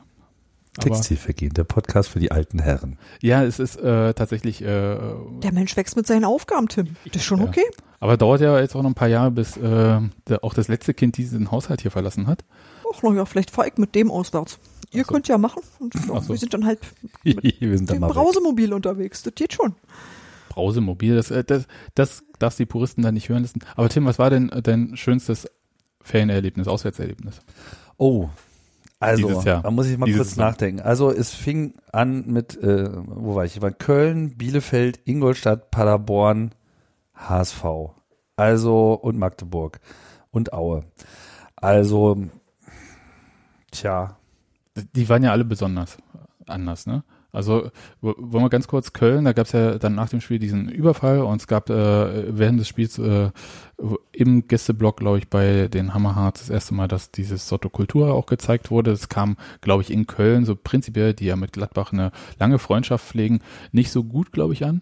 Aber, 0.77 0.87
Textilvergehen, 0.87 1.53
der 1.53 1.65
Podcast 1.65 2.09
für 2.09 2.19
die 2.19 2.31
alten 2.31 2.59
Herren. 2.59 2.97
ja, 3.21 3.43
es 3.43 3.59
ist 3.59 3.75
äh, 3.75 4.13
tatsächlich 4.13 4.61
äh, 4.61 4.65
Der 4.65 5.51
Mensch 5.51 5.75
wächst 5.75 5.97
mit 5.97 6.07
seinen 6.07 6.23
Aufgaben, 6.23 6.69
Tim. 6.69 6.95
Das 7.05 7.17
ist 7.17 7.23
schon 7.25 7.39
Ja. 7.41 7.47
okay. 7.47 7.65
aber 7.99 8.15
dauert 8.15 8.39
ja 8.39 8.57
jetzt 8.57 8.75
auch 8.75 8.81
noch 8.81 8.89
ein 8.89 8.95
paar 8.95 9.09
Jahre, 9.09 9.31
bis 9.31 9.57
äh, 9.57 9.99
der, 10.27 10.43
auch 10.43 10.53
das 10.53 10.69
letzte 10.69 10.93
Kind 10.93 11.17
diesen 11.17 11.51
Haushalt 11.51 11.81
hier 11.81 11.91
verlassen 11.91 12.27
hat. 12.27 12.45
Ach, 12.93 13.03
ja, 13.03 13.25
vielleicht 13.25 13.51
fahr 13.51 13.67
ich 13.67 13.77
mit 13.77 13.95
dem 13.95 14.09
auswärts. 14.09 14.59
Ihr 14.91 15.03
so. 15.03 15.13
könnt 15.13 15.27
ja 15.27 15.37
machen. 15.37 15.61
Und 15.79 15.93
ja, 15.93 16.21
so. 16.21 16.29
wir 16.29 16.37
sind 16.37 16.53
dann 16.53 16.65
halt 16.65 16.79
Wir 17.23 17.77
sind 17.77 17.89
dann 17.89 17.95
im 17.95 18.01
mal 18.01 18.09
weg. 18.09 18.15
Brausemobil 18.15 18.73
unterwegs. 18.73 19.23
Das 19.23 19.35
geht 19.35 19.53
schon. 19.53 19.75
Brausemobil, 20.49 21.15
das, 21.15 21.31
äh, 21.31 21.43
das, 21.43 21.65
das 21.95 22.23
darfst 22.39 22.59
die 22.59 22.65
Puristen 22.65 23.03
da 23.03 23.11
nicht 23.11 23.29
hören 23.29 23.43
lassen. 23.43 23.59
Aber 23.75 23.89
Tim, 23.89 24.05
was 24.05 24.19
war 24.19 24.29
denn 24.29 24.49
äh, 24.49 24.61
dein 24.61 24.97
schönstes 24.97 25.47
Ferienerlebnis, 26.03 26.67
Auswärtserlebnis? 26.67 27.41
Oh, 27.97 28.29
also, 29.01 29.41
da 29.41 29.71
muss 29.71 29.87
ich 29.87 29.97
mal 29.97 30.05
Dieses 30.05 30.21
kurz 30.21 30.37
nachdenken. 30.37 30.79
Also 30.81 31.11
es 31.11 31.33
fing 31.33 31.73
an 31.91 32.27
mit, 32.27 32.55
äh, 32.61 32.87
wo 32.93 33.33
war 33.33 33.45
ich? 33.45 33.55
Ich 33.55 33.61
war 33.61 33.69
in 33.69 33.77
Köln, 33.79 34.37
Bielefeld, 34.37 34.99
Ingolstadt, 35.05 35.71
Paderborn, 35.71 36.51
HSV. 37.15 37.63
Also 38.35 38.93
und 38.93 39.17
Magdeburg 39.17 39.79
und 40.29 40.53
Aue. 40.53 40.83
Also, 41.55 42.25
tja, 43.71 44.17
Die 44.95 45.09
waren 45.09 45.23
ja 45.23 45.31
alle 45.31 45.45
besonders 45.45 45.97
anders, 46.47 46.85
ne? 46.85 47.03
Also 47.33 47.71
wo- 48.01 48.15
wollen 48.17 48.43
wir 48.43 48.49
ganz 48.49 48.67
kurz 48.67 48.91
Köln, 48.93 49.23
da 49.25 49.31
gab 49.33 49.45
es 49.45 49.53
ja 49.53 49.77
dann 49.77 49.95
nach 49.95 50.09
dem 50.09 50.19
Spiel 50.21 50.37
diesen 50.39 50.67
Überfall 50.69 51.19
und 51.19 51.39
es 51.41 51.47
gab 51.47 51.69
äh, 51.69 52.37
während 52.37 52.59
des 52.59 52.67
Spiels 52.67 52.99
äh, 52.99 53.31
im 54.11 54.47
Gästeblock, 54.47 54.97
glaube 54.97 55.17
ich, 55.17 55.27
bei 55.29 55.67
den 55.67 55.93
Hammerharts 55.93 56.41
das 56.41 56.49
erste 56.49 56.73
Mal, 56.73 56.87
dass 56.87 57.11
dieses 57.11 57.47
Sotto 57.47 57.69
Kultur 57.69 58.13
auch 58.13 58.25
gezeigt 58.25 58.69
wurde. 58.69 58.91
Es 58.91 59.09
kam, 59.09 59.37
glaube 59.61 59.81
ich, 59.83 59.91
in 59.91 60.07
Köln 60.07 60.45
so 60.45 60.55
prinzipiell, 60.55 61.13
die 61.13 61.25
ja 61.25 61.35
mit 61.35 61.53
Gladbach 61.53 61.93
eine 61.93 62.11
lange 62.39 62.59
Freundschaft 62.59 63.05
pflegen, 63.07 63.39
nicht 63.71 63.91
so 63.91 64.03
gut, 64.03 64.31
glaube 64.31 64.53
ich, 64.53 64.65
an. 64.65 64.81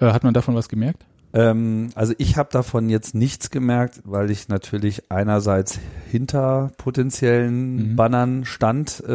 Äh, 0.00 0.12
hat 0.12 0.24
man 0.24 0.34
davon 0.34 0.54
was 0.54 0.68
gemerkt? 0.68 1.04
Ähm, 1.32 1.90
also 1.94 2.12
ich 2.18 2.36
habe 2.36 2.48
davon 2.50 2.88
jetzt 2.88 3.14
nichts 3.14 3.50
gemerkt, 3.50 4.00
weil 4.04 4.30
ich 4.32 4.48
natürlich 4.48 5.12
einerseits 5.12 5.78
hinter 6.10 6.72
potenziellen 6.78 7.90
Mhm. 7.92 7.96
Bannern 7.96 8.44
stand 8.44 9.00
äh, 9.06 9.12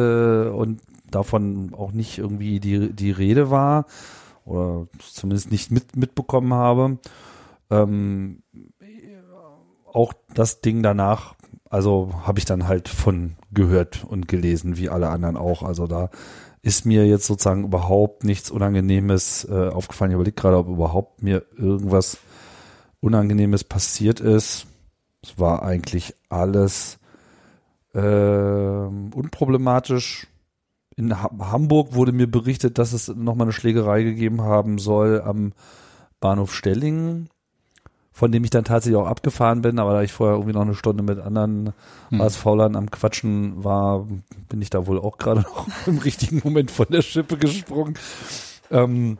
und 0.48 0.80
davon 1.16 1.74
auch 1.74 1.92
nicht 1.92 2.18
irgendwie 2.18 2.60
die, 2.60 2.92
die 2.92 3.10
Rede 3.10 3.50
war 3.50 3.86
oder 4.44 4.86
zumindest 4.98 5.50
nicht 5.50 5.70
mit, 5.70 5.96
mitbekommen 5.96 6.54
habe. 6.54 6.98
Ähm, 7.70 8.42
auch 9.92 10.12
das 10.34 10.60
Ding 10.60 10.82
danach, 10.82 11.34
also 11.70 12.10
habe 12.24 12.38
ich 12.38 12.44
dann 12.44 12.68
halt 12.68 12.88
von 12.88 13.36
gehört 13.52 14.04
und 14.04 14.28
gelesen, 14.28 14.76
wie 14.76 14.88
alle 14.88 15.08
anderen 15.08 15.36
auch. 15.36 15.62
Also 15.62 15.86
da 15.86 16.10
ist 16.62 16.84
mir 16.84 17.06
jetzt 17.06 17.26
sozusagen 17.26 17.64
überhaupt 17.64 18.24
nichts 18.24 18.50
Unangenehmes 18.50 19.46
äh, 19.50 19.68
aufgefallen. 19.68 20.10
Ich 20.10 20.16
überlege 20.16 20.34
gerade, 20.34 20.58
ob 20.58 20.68
überhaupt 20.68 21.22
mir 21.22 21.44
irgendwas 21.56 22.18
Unangenehmes 23.00 23.64
passiert 23.64 24.20
ist. 24.20 24.66
Es 25.22 25.38
war 25.38 25.62
eigentlich 25.62 26.14
alles 26.28 26.98
ähm, 27.94 29.10
unproblematisch. 29.14 30.26
In 30.96 31.22
ha 31.22 31.30
Hamburg 31.38 31.94
wurde 31.94 32.12
mir 32.12 32.30
berichtet, 32.30 32.78
dass 32.78 32.92
es 32.92 33.08
nochmal 33.08 33.46
eine 33.46 33.52
Schlägerei 33.52 34.02
gegeben 34.02 34.42
haben 34.42 34.78
soll 34.78 35.20
am 35.20 35.52
Bahnhof 36.20 36.54
Stellingen, 36.54 37.28
von 38.12 38.32
dem 38.32 38.44
ich 38.44 38.50
dann 38.50 38.64
tatsächlich 38.64 38.96
auch 38.96 39.06
abgefahren 39.06 39.60
bin, 39.60 39.78
aber 39.78 39.92
da 39.92 40.02
ich 40.02 40.12
vorher 40.12 40.36
irgendwie 40.36 40.54
noch 40.54 40.62
eine 40.62 40.74
Stunde 40.74 41.02
mit 41.02 41.18
anderen 41.18 41.74
Hm. 42.08 42.22
HSV-Lern 42.22 42.76
am 42.76 42.90
Quatschen 42.90 43.62
war, 43.62 44.06
bin 44.48 44.62
ich 44.62 44.70
da 44.70 44.86
wohl 44.86 44.98
auch 44.98 45.18
gerade 45.18 45.40
noch 45.42 45.68
im 45.86 45.98
richtigen 45.98 46.40
Moment 46.42 46.70
von 46.70 46.86
der 46.88 47.02
Schippe 47.02 47.36
gesprungen. 47.36 47.98
Ähm, 48.70 49.18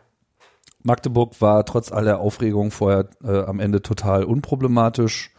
Magdeburg 0.83 1.41
war 1.43 1.67
trotz 1.67 1.93
aller 1.93 2.21
Aufregung 2.21 2.71
vorher 2.71 3.11
äh, 3.23 3.43
am 3.43 3.61
Ende 3.61 3.83
total 3.83 4.25
unproblematisch 4.25 5.33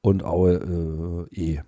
und 0.00 0.24
Aue 0.24 1.28
äh, 1.30 1.40
eh. 1.40 1.62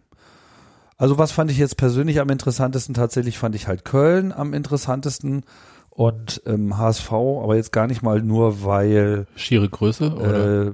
Also 0.99 1.17
was 1.17 1.31
fand 1.31 1.51
ich 1.51 1.59
jetzt 1.59 1.77
persönlich 1.77 2.21
am 2.21 2.29
interessantesten? 2.29 2.93
Tatsächlich 2.93 3.39
fand 3.39 3.55
ich 3.55 3.69
halt 3.69 3.85
Köln 3.85 4.33
am 4.33 4.53
interessantesten 4.53 5.45
und 5.91 6.43
ähm, 6.45 6.77
HSV, 6.77 7.13
aber 7.13 7.57
jetzt 7.57 7.73
gar 7.73 7.87
nicht 7.87 8.03
mal 8.03 8.21
nur, 8.21 8.65
weil 8.65 9.27
Schiere 9.37 9.69
Größe 9.69 10.13
oder? 10.13 10.67
äh, 10.67 10.73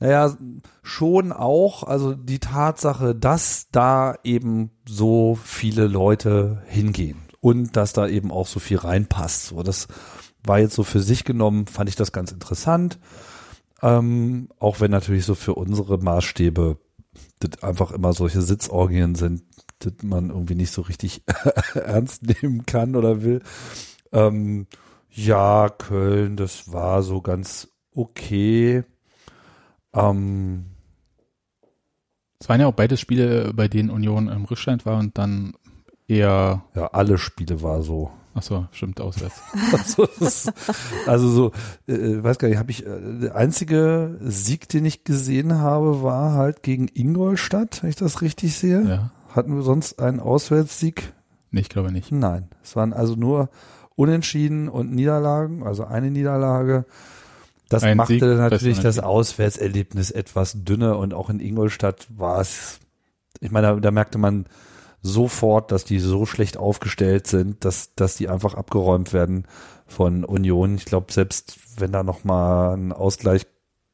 naja, 0.00 0.36
schon 0.82 1.32
auch, 1.32 1.82
also 1.82 2.14
die 2.14 2.38
Tatsache, 2.38 3.14
dass 3.14 3.68
da 3.72 4.16
eben 4.22 4.70
so 4.88 5.38
viele 5.42 5.86
Leute 5.86 6.62
hingehen 6.66 7.18
und 7.40 7.76
dass 7.76 7.92
da 7.92 8.06
eben 8.06 8.30
auch 8.30 8.46
so 8.46 8.60
viel 8.60 8.78
reinpasst. 8.78 9.46
So, 9.46 9.62
das 9.62 9.88
war 10.44 10.58
jetzt 10.58 10.74
so 10.74 10.82
für 10.82 11.00
sich 11.00 11.24
genommen, 11.24 11.66
fand 11.66 11.88
ich 11.88 11.96
das 11.96 12.12
ganz 12.12 12.32
interessant. 12.32 12.98
Ähm, 13.82 14.48
auch 14.58 14.80
wenn 14.80 14.90
natürlich 14.90 15.24
so 15.24 15.34
für 15.34 15.54
unsere 15.54 15.98
Maßstäbe 15.98 16.78
das 17.40 17.62
einfach 17.62 17.90
immer 17.92 18.12
solche 18.12 18.42
Sitzorgien 18.42 19.14
sind, 19.14 19.42
das 19.80 19.94
man 20.02 20.30
irgendwie 20.30 20.54
nicht 20.54 20.72
so 20.72 20.82
richtig 20.82 21.22
ernst 21.74 22.22
nehmen 22.22 22.66
kann 22.66 22.96
oder 22.96 23.22
will. 23.22 23.42
Ähm, 24.12 24.66
ja, 25.10 25.68
Köln, 25.68 26.36
das 26.36 26.72
war 26.72 27.02
so 27.02 27.20
ganz 27.22 27.68
okay. 27.94 28.84
Ähm, 29.92 30.66
Es 32.38 32.48
waren 32.48 32.60
ja 32.60 32.66
auch 32.66 32.74
beides 32.74 33.00
Spiele, 33.00 33.52
bei 33.54 33.68
denen 33.68 33.90
Union 33.90 34.28
im 34.28 34.44
Rückstand 34.44 34.84
war 34.86 34.98
und 34.98 35.16
dann 35.18 35.54
eher, 36.08 36.64
ja, 36.74 36.86
alle 36.88 37.18
Spiele 37.18 37.62
war 37.62 37.82
so. 37.82 38.10
Ach 38.34 38.42
so, 38.42 38.66
stimmt, 38.72 39.00
auswärts. 39.00 39.40
Also, 39.72 40.08
das, 40.18 40.52
also 41.06 41.28
so, 41.28 41.52
äh, 41.86 42.22
weiß 42.22 42.38
gar 42.38 42.48
nicht, 42.48 42.58
habe 42.58 42.70
ich, 42.70 42.86
äh, 42.86 43.20
der 43.22 43.36
einzige 43.36 44.18
Sieg, 44.20 44.68
den 44.68 44.84
ich 44.84 45.04
gesehen 45.04 45.58
habe, 45.58 46.02
war 46.02 46.32
halt 46.32 46.62
gegen 46.62 46.88
Ingolstadt, 46.92 47.82
wenn 47.82 47.90
ich 47.90 47.96
das 47.96 48.22
richtig 48.22 48.56
sehe. 48.56 48.82
Ja. 48.82 49.10
Hatten 49.34 49.54
wir 49.54 49.62
sonst 49.62 49.98
einen 50.00 50.20
Auswärtssieg? 50.20 51.12
Nee, 51.50 51.60
ich 51.60 51.68
glaube 51.68 51.92
nicht. 51.92 52.12
Nein. 52.12 52.48
Es 52.62 52.76
waren 52.76 52.92
also 52.92 53.14
nur 53.14 53.48
Unentschieden 53.96 54.68
und 54.68 54.92
Niederlagen, 54.92 55.62
also 55.62 55.84
eine 55.84 56.10
Niederlage. 56.10 56.84
Das 57.68 57.82
Ein 57.82 57.96
machte 57.96 58.14
Sieg, 58.14 58.22
natürlich 58.22 58.80
das 58.80 58.96
das 58.96 59.04
Auswärtserlebnis 59.04 60.10
etwas 60.10 60.64
dünner 60.64 60.98
und 60.98 61.14
auch 61.14 61.30
in 61.30 61.40
Ingolstadt 61.40 62.06
war 62.16 62.40
es, 62.40 62.80
ich 63.40 63.50
meine, 63.50 63.68
da, 63.68 63.76
da 63.76 63.90
merkte 63.90 64.18
man 64.18 64.46
sofort, 65.04 65.70
dass 65.70 65.84
die 65.84 65.98
so 66.00 66.24
schlecht 66.24 66.56
aufgestellt 66.56 67.26
sind, 67.26 67.64
dass, 67.64 67.94
dass 67.94 68.16
die 68.16 68.28
einfach 68.30 68.54
abgeräumt 68.54 69.12
werden 69.12 69.46
von 69.86 70.24
Union. 70.24 70.76
Ich 70.76 70.86
glaube, 70.86 71.12
selbst 71.12 71.58
wenn 71.76 71.92
da 71.92 72.02
nochmal 72.02 72.74
ein 72.74 72.90
Ausgleich 72.90 73.46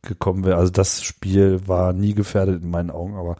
gekommen 0.02 0.44
wäre, 0.44 0.56
also 0.56 0.70
das 0.70 1.02
Spiel 1.02 1.66
war 1.66 1.92
nie 1.92 2.14
gefährdet 2.14 2.62
in 2.62 2.70
meinen 2.70 2.90
Augen, 2.90 3.16
aber 3.16 3.36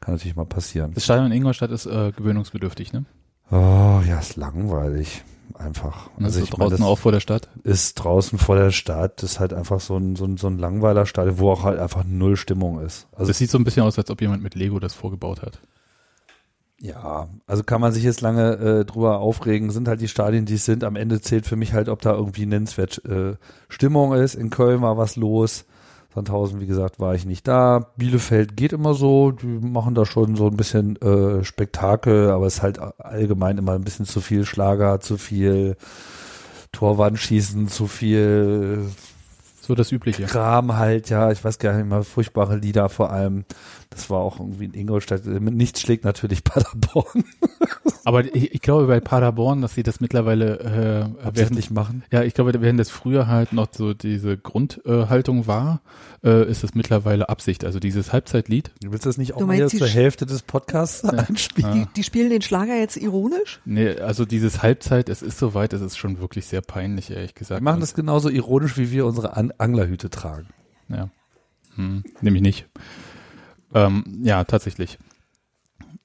kann 0.00 0.14
natürlich 0.14 0.36
mal 0.36 0.46
passieren. 0.46 0.94
Das 0.94 1.04
Stadion 1.04 1.26
in 1.26 1.32
Ingolstadt 1.32 1.72
ist 1.72 1.86
äh, 1.86 2.12
gewöhnungsbedürftig, 2.16 2.92
ne? 2.92 3.04
Oh, 3.50 4.00
ja, 4.06 4.20
ist 4.20 4.36
langweilig. 4.36 5.24
Einfach. 5.54 6.06
Und 6.16 6.22
das 6.22 6.36
also 6.36 6.38
ist 6.40 6.44
ich 6.44 6.50
meine, 6.52 6.68
draußen 6.70 6.78
das 6.78 6.86
auch 6.86 6.98
vor 6.98 7.10
der 7.10 7.20
Stadt. 7.20 7.48
ist 7.64 7.94
draußen 7.94 8.38
vor 8.38 8.54
der 8.54 8.70
Stadt. 8.70 9.22
Das 9.22 9.32
ist 9.32 9.40
halt 9.40 9.52
einfach 9.52 9.80
so 9.80 9.96
ein, 9.96 10.14
so 10.14 10.24
ein, 10.24 10.36
so 10.36 10.46
ein 10.46 10.58
Langweilerstadion, 10.58 11.38
wo 11.40 11.50
auch 11.50 11.64
halt 11.64 11.80
einfach 11.80 12.04
null 12.04 12.36
Stimmung 12.36 12.80
ist. 12.80 13.08
Also 13.12 13.28
Das 13.28 13.38
sieht 13.38 13.50
so 13.50 13.58
ein 13.58 13.64
bisschen 13.64 13.82
aus, 13.82 13.98
als 13.98 14.08
ob 14.10 14.20
jemand 14.20 14.42
mit 14.42 14.54
Lego 14.54 14.78
das 14.78 14.94
vorgebaut 14.94 15.42
hat. 15.42 15.58
Ja, 16.80 17.28
also 17.46 17.64
kann 17.64 17.80
man 17.80 17.92
sich 17.92 18.04
jetzt 18.04 18.20
lange 18.20 18.52
äh, 18.52 18.84
drüber 18.84 19.18
aufregen. 19.18 19.70
Sind 19.70 19.88
halt 19.88 20.00
die 20.00 20.08
Stadien, 20.08 20.44
die 20.44 20.54
es 20.54 20.64
sind. 20.64 20.84
Am 20.84 20.96
Ende 20.96 21.20
zählt 21.20 21.46
für 21.46 21.56
mich 21.56 21.72
halt, 21.72 21.88
ob 21.88 22.02
da 22.02 22.14
irgendwie 22.14 22.46
nennenswert 22.46 23.04
äh, 23.04 23.34
Stimmung 23.68 24.14
ist. 24.14 24.34
In 24.36 24.50
Köln 24.50 24.80
war 24.80 24.96
was 24.96 25.16
los. 25.16 25.64
Sandhausen, 26.14 26.60
wie 26.60 26.66
gesagt, 26.66 27.00
war 27.00 27.14
ich 27.14 27.26
nicht 27.26 27.46
da. 27.46 27.90
Bielefeld 27.96 28.56
geht 28.56 28.72
immer 28.72 28.94
so. 28.94 29.32
Die 29.32 29.46
machen 29.46 29.94
da 29.94 30.06
schon 30.06 30.36
so 30.36 30.46
ein 30.46 30.56
bisschen 30.56 30.96
äh, 31.02 31.44
Spektakel, 31.44 32.30
aber 32.30 32.46
es 32.46 32.56
ist 32.56 32.62
halt 32.62 32.78
allgemein 32.78 33.58
immer 33.58 33.72
ein 33.72 33.84
bisschen 33.84 34.06
zu 34.06 34.20
viel 34.20 34.44
Schlager, 34.46 35.00
zu 35.00 35.18
viel 35.18 35.76
Torwandschießen, 36.72 37.68
zu 37.68 37.88
viel 37.88 38.86
So 39.60 39.74
das 39.74 39.92
Übliche. 39.92 40.24
Kram 40.24 40.76
halt, 40.76 41.10
ja, 41.10 41.30
ich 41.30 41.44
weiß 41.44 41.58
gar 41.58 41.76
nicht 41.76 41.88
mehr, 41.88 42.04
furchtbare 42.04 42.56
Lieder 42.56 42.88
vor 42.88 43.10
allem. 43.10 43.44
Das 43.90 44.10
war 44.10 44.20
auch 44.20 44.38
irgendwie 44.38 44.66
in 44.66 44.74
Ingolstadt. 44.74 45.24
Nichts 45.24 45.80
schlägt 45.80 46.04
natürlich 46.04 46.44
Paderborn 46.44 47.24
Aber 48.08 48.24
ich, 48.24 48.54
ich 48.54 48.62
glaube 48.62 48.86
bei 48.86 49.00
Paderborn, 49.00 49.60
dass 49.60 49.74
sie 49.74 49.82
das 49.82 50.00
mittlerweile 50.00 51.12
äh, 51.20 51.26
absichtlich 51.26 51.70
machen. 51.70 52.04
ja, 52.10 52.22
ich 52.22 52.32
glaube, 52.32 52.52
während 52.60 52.80
das 52.80 52.88
früher 52.88 53.26
halt 53.26 53.52
noch 53.52 53.68
so 53.70 53.92
diese 53.92 54.38
Grundhaltung 54.38 55.42
äh, 55.42 55.46
war, 55.46 55.82
äh, 56.24 56.48
ist 56.48 56.64
es 56.64 56.74
mittlerweile 56.74 57.28
Absicht. 57.28 57.66
Also 57.66 57.78
dieses 57.80 58.12
Halbzeitlied. 58.12 58.70
Du 58.82 58.92
willst 58.92 59.04
das 59.04 59.18
nicht 59.18 59.34
auch 59.34 59.46
die 59.46 59.66
zur 59.66 59.88
Hälfte 59.88 60.24
des 60.24 60.42
Podcasts 60.42 61.04
einspielen? 61.04 61.72
Die, 61.74 61.86
die 61.96 62.02
spielen 62.02 62.30
den 62.30 62.40
Schlager 62.40 62.76
jetzt 62.76 62.96
ironisch? 62.96 63.60
Nee, 63.66 63.90
also 63.96 64.24
dieses 64.24 64.62
Halbzeit, 64.62 65.10
es 65.10 65.20
ist 65.20 65.38
soweit, 65.38 65.74
es 65.74 65.82
ist 65.82 65.98
schon 65.98 66.18
wirklich 66.18 66.46
sehr 66.46 66.62
peinlich, 66.62 67.10
ehrlich 67.10 67.34
gesagt. 67.34 67.60
Wir 67.60 67.64
machen 67.64 67.80
das 67.80 67.92
genauso 67.92 68.30
ironisch, 68.30 68.78
wie 68.78 68.90
wir 68.90 69.04
unsere 69.04 69.36
An 69.36 69.52
Anglerhüte 69.58 70.08
tragen. 70.08 70.48
Ja. 70.88 71.10
Hm, 71.74 72.04
nämlich 72.22 72.42
nicht. 72.42 72.66
Ähm, 73.74 74.04
ja, 74.22 74.44
tatsächlich. 74.44 74.98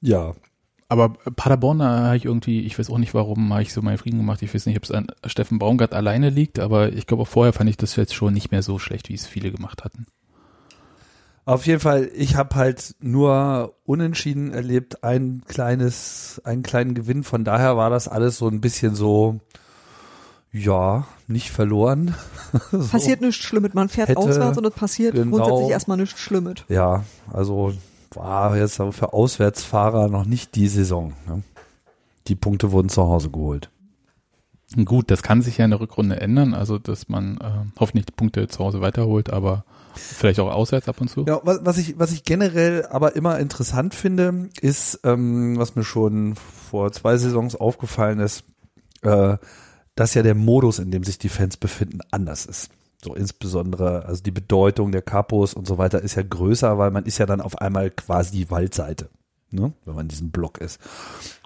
Ja. 0.02 0.34
Aber 0.90 1.10
Paderborn, 1.10 1.80
da 1.80 2.06
habe 2.06 2.18
ich 2.18 2.26
irgendwie, 2.26 2.62
ich 2.62 2.78
weiß 2.78 2.90
auch 2.90 2.98
nicht 2.98 3.14
warum, 3.14 3.52
habe 3.52 3.64
ich 3.64 3.74
so 3.74 3.82
meinen 3.82 3.98
Frieden 3.98 4.20
gemacht. 4.20 4.42
Ich 4.42 4.54
weiß 4.54 4.66
nicht, 4.66 4.78
ob 4.78 4.84
es 4.84 4.92
an 4.92 5.08
Steffen 5.26 5.58
Baumgart 5.58 5.94
alleine 5.94 6.30
liegt, 6.30 6.60
aber 6.60 6.94
ich 6.94 7.08
glaube 7.08 7.24
auch 7.24 7.28
vorher 7.28 7.54
fand 7.54 7.70
ich 7.70 7.78
das 7.78 7.96
jetzt 7.96 8.14
schon 8.14 8.34
nicht 8.34 8.52
mehr 8.52 8.62
so 8.62 8.78
schlecht, 8.78 9.10
wie 9.10 9.16
es 9.16 9.26
viele 9.26 9.52
gemacht 9.52 9.84
hatten. 9.84 10.06
Auf 11.46 11.66
jeden 11.66 11.80
Fall, 11.80 12.10
ich 12.16 12.36
habe 12.36 12.56
halt 12.56 12.96
nur 13.02 13.76
unentschieden 13.86 14.52
erlebt, 14.54 15.04
ein 15.04 15.42
kleines, 15.46 16.42
einen 16.46 16.64
kleinen 16.64 16.94
Gewinn. 16.94 17.24
Von 17.24 17.44
daher 17.44 17.76
war 17.76 17.90
das 17.90 18.08
alles 18.08 18.38
so 18.38 18.48
ein 18.48 18.62
bisschen 18.62 18.96
so, 18.96 19.40
ja, 20.54 21.06
nicht 21.28 21.50
verloren. 21.50 22.16
so. 22.72 22.88
Passiert 22.88 23.22
nichts 23.22 23.44
Schlimmes. 23.44 23.74
Man 23.74 23.90
fährt 23.90 24.10
Hätte- 24.10 24.20
auswärts 24.20 24.58
und 24.58 24.66
es 24.66 24.74
passiert 24.74 25.16
genau. 25.16 25.38
grundsätzlich 25.38 25.72
erstmal 25.72 25.98
nichts 25.98 26.20
Schlimmes. 26.20 26.64
Ja, 26.70 27.04
also 27.32 27.74
war 28.12 28.56
jetzt 28.56 28.80
aber 28.80 28.94
für 28.94 29.12
Auswärtsfahrer 29.14 30.08
noch 30.08 30.26
nicht 30.26 30.56
die 30.56 30.68
Saison. 30.68 31.14
Ne? 31.28 31.42
Die 32.28 32.36
Punkte 32.36 32.72
wurden 32.72 32.90
zu 32.90 33.02
Hause 33.02 33.32
geholt. 33.32 33.72
Gut, 34.86 35.12
das 35.12 35.24
kann 35.24 35.42
sich 35.42 35.58
ja 35.58 35.66
in 35.66 35.72
der 35.72 35.80
Rückrunde 35.80 36.20
ändern, 36.20 36.54
also 36.54 36.80
dass 36.80 37.10
man 37.10 37.38
äh, 37.38 37.80
hoffentlich 37.80 38.06
die 38.08 38.12
Punkte 38.12 38.48
zu 38.48 38.60
Hause 38.60 38.82
weiterholt, 38.82 39.32
aber 39.32 39.66
vielleicht 39.96 40.40
auch 40.40 40.52
auswärts 40.52 40.88
ab 40.88 41.00
und 41.00 41.10
zu. 41.10 41.26
Ja, 41.28 41.42
was, 41.44 41.60
was 41.64 41.78
ich 41.78 42.00
was 42.00 42.12
ich 42.12 42.24
generell 42.24 42.86
aber 42.90 43.16
immer 43.16 43.40
interessant 43.40 43.94
finde, 43.94 44.50
ist, 44.62 45.00
ähm, 45.04 45.58
was 45.58 45.76
mir 45.76 45.84
schon 45.84 46.36
vor 46.36 46.92
zwei 46.92 47.18
Saisons 47.18 47.56
aufgefallen 47.56 48.20
ist, 48.20 48.46
äh, 49.04 49.38
dass 49.96 50.14
ja 50.14 50.24
der 50.24 50.36
Modus, 50.36 50.80
in 50.80 50.92
dem 50.92 51.04
sich 51.04 51.18
die 51.18 51.30
Fans 51.30 51.58
befinden, 51.58 52.00
anders 52.12 52.46
ist. 52.46 52.70
So 53.04 53.14
insbesondere, 53.16 54.06
also 54.06 54.24
die 54.24 54.32
Bedeutung 54.32 54.92
der 54.92 55.02
Kapos 55.02 55.54
und 55.54 55.68
so 55.68 55.78
weiter 55.78 56.02
ist 56.02 56.16
ja 56.16 56.24
größer, 56.24 56.78
weil 56.78 56.92
man 56.92 57.06
ist 57.06 57.18
ja 57.18 57.26
dann 57.26 57.42
auf 57.42 57.58
einmal 57.58 57.92
quasi 57.92 58.38
die 58.38 58.50
Waldseite, 58.50 59.10
ne? 59.52 59.74
wenn 59.84 59.96
man 59.96 60.06
in 60.06 60.10
diesem 60.10 60.32
Block 60.32 60.60
ist. 60.60 60.80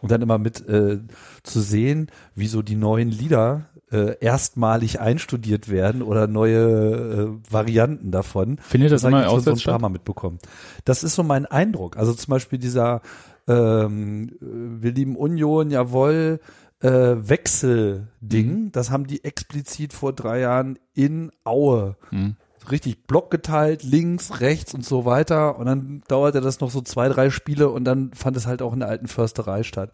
Und 0.02 0.12
dann 0.12 0.22
immer 0.22 0.38
mit 0.38 0.68
äh, 0.70 1.00
zu 1.42 1.60
sehen, 1.60 2.12
wie 2.36 2.48
so 2.48 2.62
die 2.62 2.76
neuen 2.76 3.10
Lieder 3.10 3.66
äh, 3.92 4.18
erstmalig 4.20 5.00
einstudiert 5.00 5.70
werden 5.70 6.02
oder 6.04 6.28
neue 6.28 6.60
äh, 6.60 7.52
Varianten 7.52 8.12
davon. 8.12 8.60
Findet 8.60 8.92
das 8.92 9.04
hab 9.04 9.10
immer 9.10 9.24
schon 9.24 9.30
so 9.30 9.34
ein 9.34 9.40
auswärts 9.40 9.64
paar 9.64 9.74
statt? 9.74 9.82
Mal 9.82 9.90
mitbekommen. 9.90 10.40
Das 10.86 11.04
ist 11.04 11.16
so 11.16 11.24
mein 11.24 11.46
Eindruck. 11.46 11.98
Also 11.98 12.14
zum 12.14 12.32
Beispiel 12.32 12.60
dieser 12.60 13.02
ähm, 13.48 14.30
äh, 14.42 14.84
Wir 14.84 14.92
lieben 14.92 15.16
Union, 15.16 15.72
jawohl, 15.72 16.40
äh, 16.82 17.16
Wechselding, 17.18 18.66
Mhm. 18.66 18.72
das 18.72 18.92
haben 18.92 19.08
die 19.08 19.24
explizit 19.24 19.94
vor 19.94 20.14
drei 20.14 20.40
Jahren 20.40 20.78
in 20.94 21.32
Aue 21.44 21.96
Hm. 22.10 22.36
richtig 22.70 23.08
Block 23.08 23.32
geteilt, 23.32 23.84
links, 23.84 24.42
rechts 24.42 24.74
und 24.74 24.84
so 24.86 25.06
weiter. 25.06 25.58
Und 25.58 25.68
dann 25.68 26.04
dauerte 26.10 26.42
das 26.42 26.60
noch 26.60 26.70
so 26.70 26.82
zwei, 26.82 27.08
drei 27.08 27.30
Spiele 27.30 27.70
und 27.70 27.86
dann 27.86 28.12
fand 28.14 28.36
es 28.36 28.46
halt 28.46 28.62
auch 28.62 28.74
in 28.74 28.80
der 28.82 28.90
alten 28.90 29.08
Försterei 29.08 29.64
statt. 29.64 29.92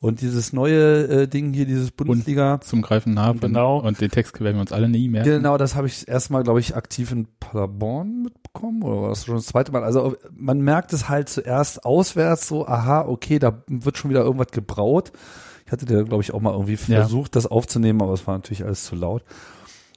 Und 0.00 0.22
dieses 0.22 0.52
neue 0.52 1.06
äh, 1.06 1.28
Ding 1.28 1.52
hier, 1.52 1.66
dieses 1.66 1.90
Bundesliga, 1.90 2.60
Zum 2.62 2.82
Greifen 2.82 3.14
nah. 3.14 3.32
Genau. 3.32 3.78
Und 3.78 4.00
den 4.00 4.10
Text 4.10 4.38
werden 4.40 4.56
wir 4.56 4.60
uns 4.62 4.72
alle 4.72 4.88
nie 4.88 5.08
merken. 5.08 5.28
Genau, 5.28 5.56
das 5.58 5.74
habe 5.76 5.86
ich 5.86 6.08
erstmal, 6.08 6.42
glaube 6.42 6.60
ich, 6.60 6.74
aktiv 6.76 7.12
in 7.12 7.26
Paderborn 7.40 8.22
mitbekommen 8.22 8.82
oder 8.82 9.02
war 9.02 9.08
das 9.10 9.24
schon 9.26 9.36
das 9.36 9.46
zweite 9.46 9.70
Mal? 9.72 9.84
Also 9.84 10.16
man 10.34 10.60
merkt 10.62 10.92
es 10.94 11.08
halt 11.08 11.28
zuerst 11.28 11.84
auswärts 11.84 12.48
so, 12.48 12.66
aha, 12.66 13.02
okay, 13.06 13.38
da 13.38 13.62
wird 13.68 13.98
schon 13.98 14.10
wieder 14.10 14.24
irgendwas 14.24 14.48
gebraut. 14.50 15.12
Ich 15.66 15.72
hatte 15.72 15.86
da, 15.86 16.02
glaube 16.02 16.22
ich, 16.22 16.32
auch 16.34 16.40
mal 16.40 16.52
irgendwie 16.52 16.74
Ja. 16.92 17.00
versucht, 17.00 17.36
das 17.36 17.46
aufzunehmen, 17.46 18.02
aber 18.02 18.12
es 18.12 18.26
war 18.26 18.34
natürlich 18.36 18.64
alles 18.64 18.84
zu 18.84 18.94
laut. 18.96 19.22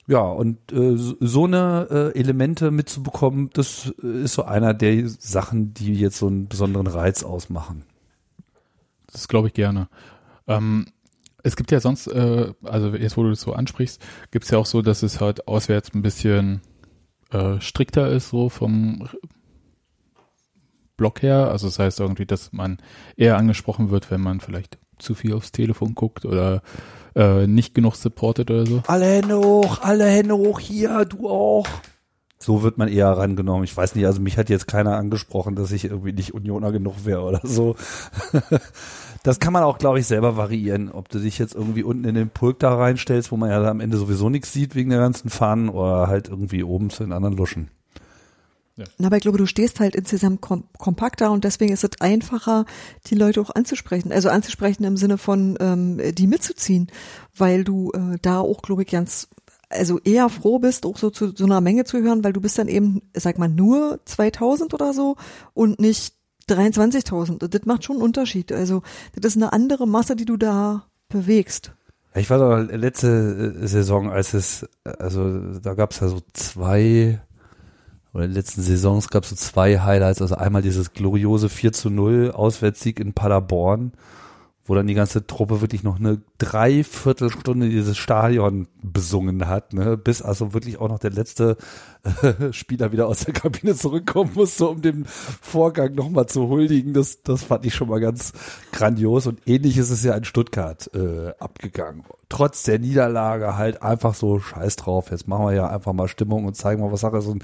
Ja, 0.07 0.21
und 0.21 0.71
äh, 0.71 0.95
so- 0.95 1.15
so 1.19 1.43
eine 1.45 1.87
äh, 2.15 2.17
Elemente 2.19 2.71
mitzubekommen, 2.71 3.49
das 3.53 3.93
äh, 4.01 4.23
ist 4.23 4.35
so 4.35 4.43
einer 4.43 4.73
der 4.73 5.09
Sachen, 5.09 5.73
die 5.73 5.93
jetzt 5.95 6.17
so 6.17 6.27
einen 6.27 6.47
besonderen 6.47 6.87
Reiz 6.87 7.23
ausmachen. 7.23 7.83
Das 9.11 9.27
glaube 9.27 9.47
ich 9.49 9.53
gerne. 9.53 9.89
Ähm, 10.47 10.85
es 11.43 11.57
gibt 11.57 11.71
ja 11.71 11.81
sonst, 11.81 12.07
äh, 12.07 12.53
also 12.63 12.95
jetzt 12.95 13.17
wo 13.17 13.23
du 13.23 13.29
das 13.31 13.41
so 13.41 13.51
ansprichst, 13.51 14.01
gibt 14.31 14.45
es 14.45 14.51
ja 14.51 14.57
auch 14.57 14.65
so, 14.65 14.81
dass 14.81 15.03
es 15.03 15.19
halt 15.19 15.47
auswärts 15.49 15.93
ein 15.93 16.01
bisschen 16.01 16.61
äh, 17.31 17.59
strikter 17.59 18.07
ist, 18.09 18.29
so 18.29 18.47
vom 18.47 19.09
Block 20.95 21.21
her. 21.21 21.49
Also 21.51 21.67
das 21.67 21.79
heißt 21.79 21.99
irgendwie, 21.99 22.25
dass 22.25 22.53
man 22.53 22.77
eher 23.17 23.37
angesprochen 23.37 23.89
wird, 23.91 24.09
wenn 24.09 24.21
man 24.21 24.39
vielleicht 24.39 24.77
zu 24.99 25.15
viel 25.15 25.33
aufs 25.33 25.51
Telefon 25.51 25.95
guckt 25.95 26.25
oder 26.25 26.61
äh, 27.15 27.47
nicht 27.47 27.73
genug 27.73 27.95
supportet 27.95 28.51
oder 28.51 28.65
so. 28.65 28.83
Alle 28.87 29.05
Hände 29.05 29.37
hoch, 29.37 29.81
alle 29.81 30.05
Hände 30.05 30.37
hoch, 30.37 30.59
hier, 30.59 31.05
du 31.05 31.29
auch. 31.29 31.67
So 32.39 32.61
wird 32.61 32.77
man 32.77 32.87
eher 32.87 33.09
rangenommen. 33.09 33.63
Ich 33.63 33.75
weiß 33.75 33.95
nicht, 33.95 34.05
also 34.05 34.21
mich 34.21 34.37
hat 34.37 34.49
jetzt 34.49 34.67
keiner 34.67 34.95
angesprochen, 34.95 35.55
dass 35.55 35.71
ich 35.71 35.85
irgendwie 35.85 36.13
nicht 36.13 36.33
Unioner 36.33 36.71
genug 36.71 37.05
wäre 37.05 37.21
oder 37.21 37.41
so. 37.43 37.75
Das 39.23 39.39
kann 39.39 39.51
man 39.51 39.63
auch, 39.63 39.77
glaube 39.77 39.99
ich, 39.99 40.07
selber 40.07 40.37
variieren, 40.37 40.89
ob 40.89 41.09
du 41.09 41.19
dich 41.19 41.37
jetzt 41.37 41.53
irgendwie 41.53 41.83
unten 41.83 42.05
in 42.05 42.15
den 42.15 42.29
Pulk 42.29 42.59
da 42.59 42.73
reinstellst, 42.73 43.29
wo 43.29 43.35
man 43.35 43.49
ja 43.49 43.61
am 43.69 43.81
Ende 43.81 43.97
sowieso 43.97 44.29
nichts 44.29 44.53
sieht 44.53 44.73
wegen 44.73 44.89
der 44.89 44.99
ganzen 44.99 45.29
Fahnen 45.29 45.67
oder 45.67 46.07
halt 46.07 46.29
irgendwie 46.29 46.63
oben 46.63 46.89
zu 46.89 47.03
den 47.03 47.11
anderen 47.11 47.35
Luschen. 47.35 47.69
Na, 48.97 49.07
aber 49.07 49.17
ich 49.17 49.23
glaube, 49.23 49.37
du 49.37 49.45
stehst 49.45 49.79
halt 49.79 49.95
insgesamt 49.95 50.41
kom 50.41 50.65
kompakter 50.77 51.31
und 51.31 51.43
deswegen 51.43 51.73
ist 51.73 51.83
es 51.83 51.99
einfacher, 51.99 52.65
die 53.07 53.15
Leute 53.15 53.41
auch 53.41 53.49
anzusprechen. 53.53 54.11
Also 54.11 54.29
anzusprechen 54.29 54.83
im 54.83 54.97
Sinne 54.97 55.17
von, 55.17 55.57
ähm, 55.59 55.99
die 56.13 56.27
mitzuziehen, 56.27 56.87
weil 57.35 57.63
du 57.63 57.91
äh, 57.91 58.17
da 58.21 58.39
auch, 58.39 58.61
glaube 58.61 58.83
ich, 58.83 58.89
ganz, 58.89 59.27
also 59.69 59.99
eher 59.99 60.29
froh 60.29 60.59
bist, 60.59 60.85
auch 60.85 60.97
so 60.97 61.09
zu 61.09 61.35
so 61.35 61.45
einer 61.45 61.61
Menge 61.61 61.85
zu 61.85 62.01
hören, 62.01 62.23
weil 62.23 62.33
du 62.33 62.41
bist 62.41 62.57
dann 62.57 62.67
eben, 62.67 63.01
sag 63.13 63.39
mal, 63.39 63.49
nur 63.49 63.99
2000 64.05 64.73
oder 64.73 64.93
so 64.93 65.15
und 65.53 65.79
nicht 65.79 66.13
23.000. 66.49 67.43
Und 67.43 67.53
Das 67.53 67.65
macht 67.65 67.83
schon 67.83 67.97
einen 67.97 68.05
Unterschied. 68.05 68.51
Also 68.51 68.83
das 69.15 69.35
ist 69.35 69.41
eine 69.41 69.53
andere 69.53 69.87
Masse, 69.87 70.15
die 70.15 70.25
du 70.25 70.37
da 70.37 70.85
bewegst. 71.09 71.73
Ja, 72.13 72.21
ich 72.21 72.29
war 72.29 72.37
doch 72.37 72.71
letzte 72.71 73.55
äh, 73.61 73.67
Saison, 73.67 74.09
als 74.09 74.33
es, 74.33 74.63
äh, 74.83 74.89
also 74.99 75.59
da 75.59 75.73
gab 75.73 75.91
es 75.91 75.99
ja 75.99 76.07
so 76.07 76.19
zwei, 76.33 77.21
oder 78.17 78.25
in 78.25 78.31
den 78.31 78.35
letzten 78.35 78.63
Saisons 78.63 79.09
gab 79.09 79.25
es 79.25 79.29
so 79.29 79.35
zwei 79.35 79.79
Highlights. 79.79 80.23
Also 80.23 80.35
einmal 80.35 80.63
dieses 80.63 80.93
gloriose 80.93 81.49
4 81.49 81.71
zu 81.71 81.91
0 81.91 82.31
Auswärtssieg 82.31 82.99
in 82.99 83.13
Paderborn, 83.13 83.91
wo 84.65 84.73
dann 84.73 84.87
die 84.87 84.95
ganze 84.95 85.27
Truppe 85.27 85.61
wirklich 85.61 85.83
noch 85.83 85.99
eine 85.99 86.19
Dreiviertelstunde 86.37 87.67
dieses 87.69 87.97
Stadion 87.97 88.67
besungen 88.83 89.47
hat, 89.47 89.73
ne? 89.73 89.97
bis 89.97 90.21
also 90.21 90.53
wirklich 90.53 90.79
auch 90.79 90.87
noch 90.87 90.99
der 90.99 91.09
letzte 91.09 91.57
äh, 92.03 92.53
Spieler 92.53 92.91
wieder 92.91 93.07
aus 93.07 93.25
der 93.25 93.33
Kabine 93.33 93.75
zurückkommen 93.75 94.31
musste, 94.35 94.67
um 94.67 94.81
den 94.81 95.05
Vorgang 95.05 95.95
nochmal 95.95 96.27
zu 96.27 96.47
huldigen. 96.47 96.93
Das, 96.93 97.23
das 97.23 97.43
fand 97.43 97.65
ich 97.65 97.73
schon 97.73 97.89
mal 97.89 97.99
ganz 97.99 98.33
grandios 98.71 99.25
und 99.25 99.47
ähnlich 99.47 99.77
ist 99.77 99.89
es 99.89 100.03
ja 100.03 100.13
in 100.15 100.25
Stuttgart 100.25 100.89
äh, 100.93 101.33
abgegangen. 101.39 102.03
Trotz 102.29 102.63
der 102.63 102.77
Niederlage 102.77 103.57
halt 103.57 103.81
einfach 103.81 104.13
so 104.13 104.39
scheiß 104.39 104.75
drauf. 104.75 105.11
Jetzt 105.11 105.29
machen 105.29 105.45
wir 105.45 105.53
ja 105.53 105.69
einfach 105.69 105.93
mal 105.93 106.09
Stimmung 106.09 106.43
und 106.43 106.55
zeigen 106.55 106.81
mal, 106.81 106.91
was 106.91 106.99
Sache 106.99 107.17
ist. 107.17 107.25
Und 107.25 107.43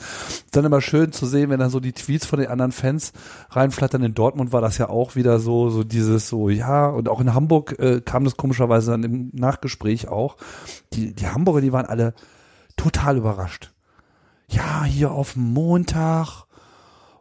dann 0.52 0.66
immer 0.66 0.82
schön 0.82 1.14
zu 1.14 1.26
sehen, 1.26 1.50
wenn 1.50 1.60
dann 1.60 1.70
so 1.70 1.80
die 1.80 1.94
Tweets 1.94 2.26
von 2.26 2.40
den 2.40 2.50
anderen 2.50 2.74
Fans 2.74 3.14
reinflattern. 3.52 4.04
In 4.04 4.14
Dortmund 4.14 4.52
war 4.52 4.60
das 4.60 4.78
ja 4.78 4.90
auch 4.90 5.16
wieder 5.16 5.40
so, 5.40 5.70
so 5.70 5.86
dieses 5.86 6.28
so, 6.28 6.50
ja, 6.50 6.88
und 6.88 7.08
auch 7.08 7.22
in 7.22 7.34
Hamburg 7.34 7.80
äh, 7.80 8.02
kam 8.02 8.26
das 8.26 8.36
komischerweise 8.36 8.83
dann 8.92 9.04
im 9.04 9.30
Nachgespräch 9.34 10.08
auch. 10.08 10.38
Die, 10.94 11.14
die 11.14 11.28
Hamburger, 11.28 11.62
die 11.62 11.74
waren 11.74 11.86
alle 11.86 12.14
total 12.76 13.18
überrascht. 13.18 13.72
Ja, 14.48 14.84
hier 14.84 15.12
auf 15.12 15.36
Montag 15.36 16.46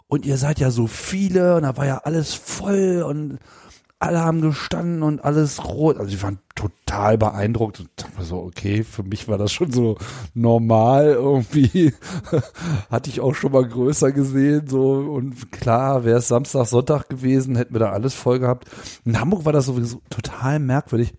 und 0.09 0.26
ihr 0.26 0.37
seid 0.37 0.61
ja 0.61 0.71
so 0.71 0.87
viele 0.87 1.57
und 1.57 1.62
da 1.62 1.76
war 1.76 1.87
ja 1.87 1.99
alles 1.99 2.35
voll 2.35 3.02
und 3.07 3.38
alle 4.02 4.21
haben 4.21 4.40
gestanden 4.40 5.04
und 5.04 5.25
alles 5.25 5.64
rot. 5.64 5.97
Also 5.97 6.11
die 6.11 6.21
waren 6.23 6.40
total 6.57 7.16
beeindruckt 7.16 7.78
und 7.78 7.88
dachte 7.97 8.25
so, 8.25 8.38
okay, 8.38 8.83
für 8.83 9.04
mich 9.04 9.28
war 9.28 9.38
das 9.38 9.52
schon 9.52 9.71
so 9.71 9.97
normal 10.35 11.07
irgendwie. 11.07 11.94
Hatte 12.90 13.11
ich 13.11 13.20
auch 13.20 13.35
schon 13.35 13.53
mal 13.53 13.66
größer 13.66 14.11
gesehen, 14.11 14.66
so 14.66 14.92
und 14.92 15.53
klar, 15.53 16.05
wäre 16.05 16.18
es 16.18 16.29
Samstag, 16.29 16.66
Sonntag 16.66 17.09
gewesen, 17.09 17.57
hätten 17.57 17.75
wir 17.75 17.81
da 17.81 17.92
alles 17.92 18.12
voll 18.12 18.40
gehabt. 18.40 18.68
In 19.05 19.20
Hamburg 19.20 19.44
war 19.44 19.53
das 19.53 19.66
sowieso 19.66 20.03
total 20.11 20.59
merkwürdig, 20.59 21.14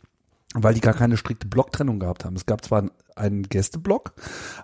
weil 0.53 0.73
die 0.73 0.81
gar 0.81 0.93
keine 0.93 1.17
strikte 1.17 1.47
Blocktrennung 1.47 1.99
gehabt 1.99 2.25
haben. 2.25 2.35
Es 2.35 2.45
gab 2.45 2.63
zwar 2.63 2.89
einen, 3.15 3.43
Gästeblock, 3.43 4.13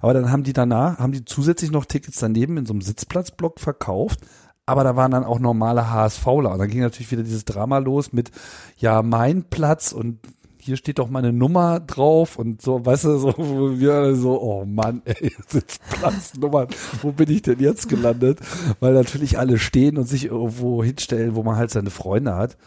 aber 0.02 0.14
dann 0.14 0.32
haben 0.32 0.44
die 0.44 0.54
danach, 0.54 1.00
haben 1.00 1.12
die 1.12 1.26
zusätzlich 1.26 1.72
noch 1.72 1.86
Tickets 1.86 2.20
daneben 2.20 2.58
in 2.58 2.66
so 2.66 2.74
einem 2.74 2.82
Sitzplatzblock 2.82 3.60
verkauft, 3.60 4.20
aber 4.66 4.84
da 4.84 4.96
waren 4.96 5.12
dann 5.12 5.24
auch 5.24 5.40
normale 5.40 5.92
HSVler. 5.92 6.52
Und 6.52 6.60
dann 6.60 6.70
ging 6.70 6.82
natürlich 6.82 7.12
wieder 7.12 7.24
dieses 7.24 7.46
Drama 7.46 7.80
los 7.80 8.14
mit, 8.14 8.32
ja, 8.78 9.02
mein 9.02 9.44
Platz 9.44 9.92
und 9.92 10.20
hier 10.62 10.78
steht 10.78 11.00
doch 11.00 11.10
meine 11.10 11.32
Nummer 11.32 11.80
drauf 11.80 12.38
und 12.38 12.62
so, 12.62 12.86
weißt 12.86 13.06
du, 13.06 13.18
so, 13.18 13.34
wir 13.80 14.16
so, 14.16 14.42
oh 14.42 14.66
Mann, 14.66 15.02
ey, 15.06 15.34
Sitzplatznummern, 15.48 16.68
wo 17.02 17.12
bin 17.12 17.30
ich 17.30 17.42
denn 17.42 17.60
jetzt 17.60 17.88
gelandet? 17.90 18.40
Weil 18.80 18.94
natürlich 18.94 19.40
alle 19.40 19.58
stehen 19.58 19.98
und 19.98 20.06
sich 20.06 20.26
irgendwo 20.26 20.84
hinstellen, 20.84 21.36
wo 21.36 21.44
man 21.44 21.56
halt 21.56 21.72
seine 21.72 21.90
Freunde 21.90 22.36
hat. 22.36 22.58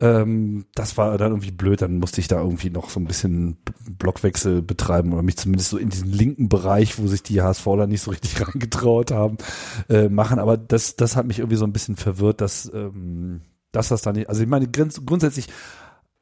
Ähm, 0.00 0.64
das 0.74 0.96
war 0.96 1.18
dann 1.18 1.32
irgendwie 1.32 1.50
blöd, 1.50 1.82
dann 1.82 1.98
musste 1.98 2.20
ich 2.20 2.28
da 2.28 2.40
irgendwie 2.40 2.70
noch 2.70 2.88
so 2.90 3.00
ein 3.00 3.06
bisschen 3.06 3.56
Blockwechsel 3.98 4.62
betreiben 4.62 5.12
oder 5.12 5.22
mich 5.22 5.36
zumindest 5.36 5.70
so 5.70 5.78
in 5.78 5.88
diesen 5.88 6.12
linken 6.12 6.48
Bereich, 6.48 6.98
wo 6.98 7.08
sich 7.08 7.24
die 7.24 7.42
HSVler 7.42 7.86
nicht 7.88 8.02
so 8.02 8.10
richtig 8.12 8.40
reingetraut 8.46 9.10
haben, 9.10 9.38
äh, 9.88 10.08
machen. 10.08 10.38
Aber 10.38 10.56
das, 10.56 10.94
das 10.96 11.16
hat 11.16 11.26
mich 11.26 11.40
irgendwie 11.40 11.56
so 11.56 11.64
ein 11.64 11.72
bisschen 11.72 11.96
verwirrt, 11.96 12.40
dass, 12.40 12.70
ähm, 12.72 13.40
dass 13.72 13.88
das 13.88 14.02
da 14.02 14.12
nicht, 14.12 14.28
also 14.28 14.40
ich 14.42 14.48
meine, 14.48 14.68
grunds- 14.68 15.04
grundsätzlich 15.04 15.48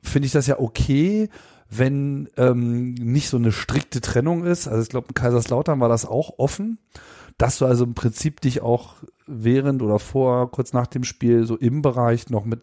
finde 0.03 0.27
ich 0.27 0.33
das 0.33 0.47
ja 0.47 0.59
okay, 0.59 1.29
wenn 1.69 2.29
ähm, 2.37 2.95
nicht 2.95 3.29
so 3.29 3.37
eine 3.37 3.53
strikte 3.53 4.01
Trennung 4.01 4.45
ist. 4.45 4.69
Also 4.69 4.83
ich 4.83 4.89
glaube, 4.89 5.09
in 5.09 5.15
Kaiserslautern 5.15 5.81
war 5.81 5.89
das 5.89 6.07
auch 6.07 6.39
offen, 6.39 6.79
dass 7.39 7.59
du 7.59 7.67
also 7.67 7.85
im 7.85 7.95
Prinzip 7.95 8.41
dich 8.41 8.62
auch 8.62 8.95
während 9.27 9.83
oder 9.83 9.99
vor, 9.99 10.51
kurz 10.51 10.73
nach 10.73 10.87
dem 10.87 11.05
Spiel 11.05 11.45
so 11.47 11.57
im 11.57 11.83
Bereich 11.83 12.31
noch 12.31 12.45
mit 12.45 12.62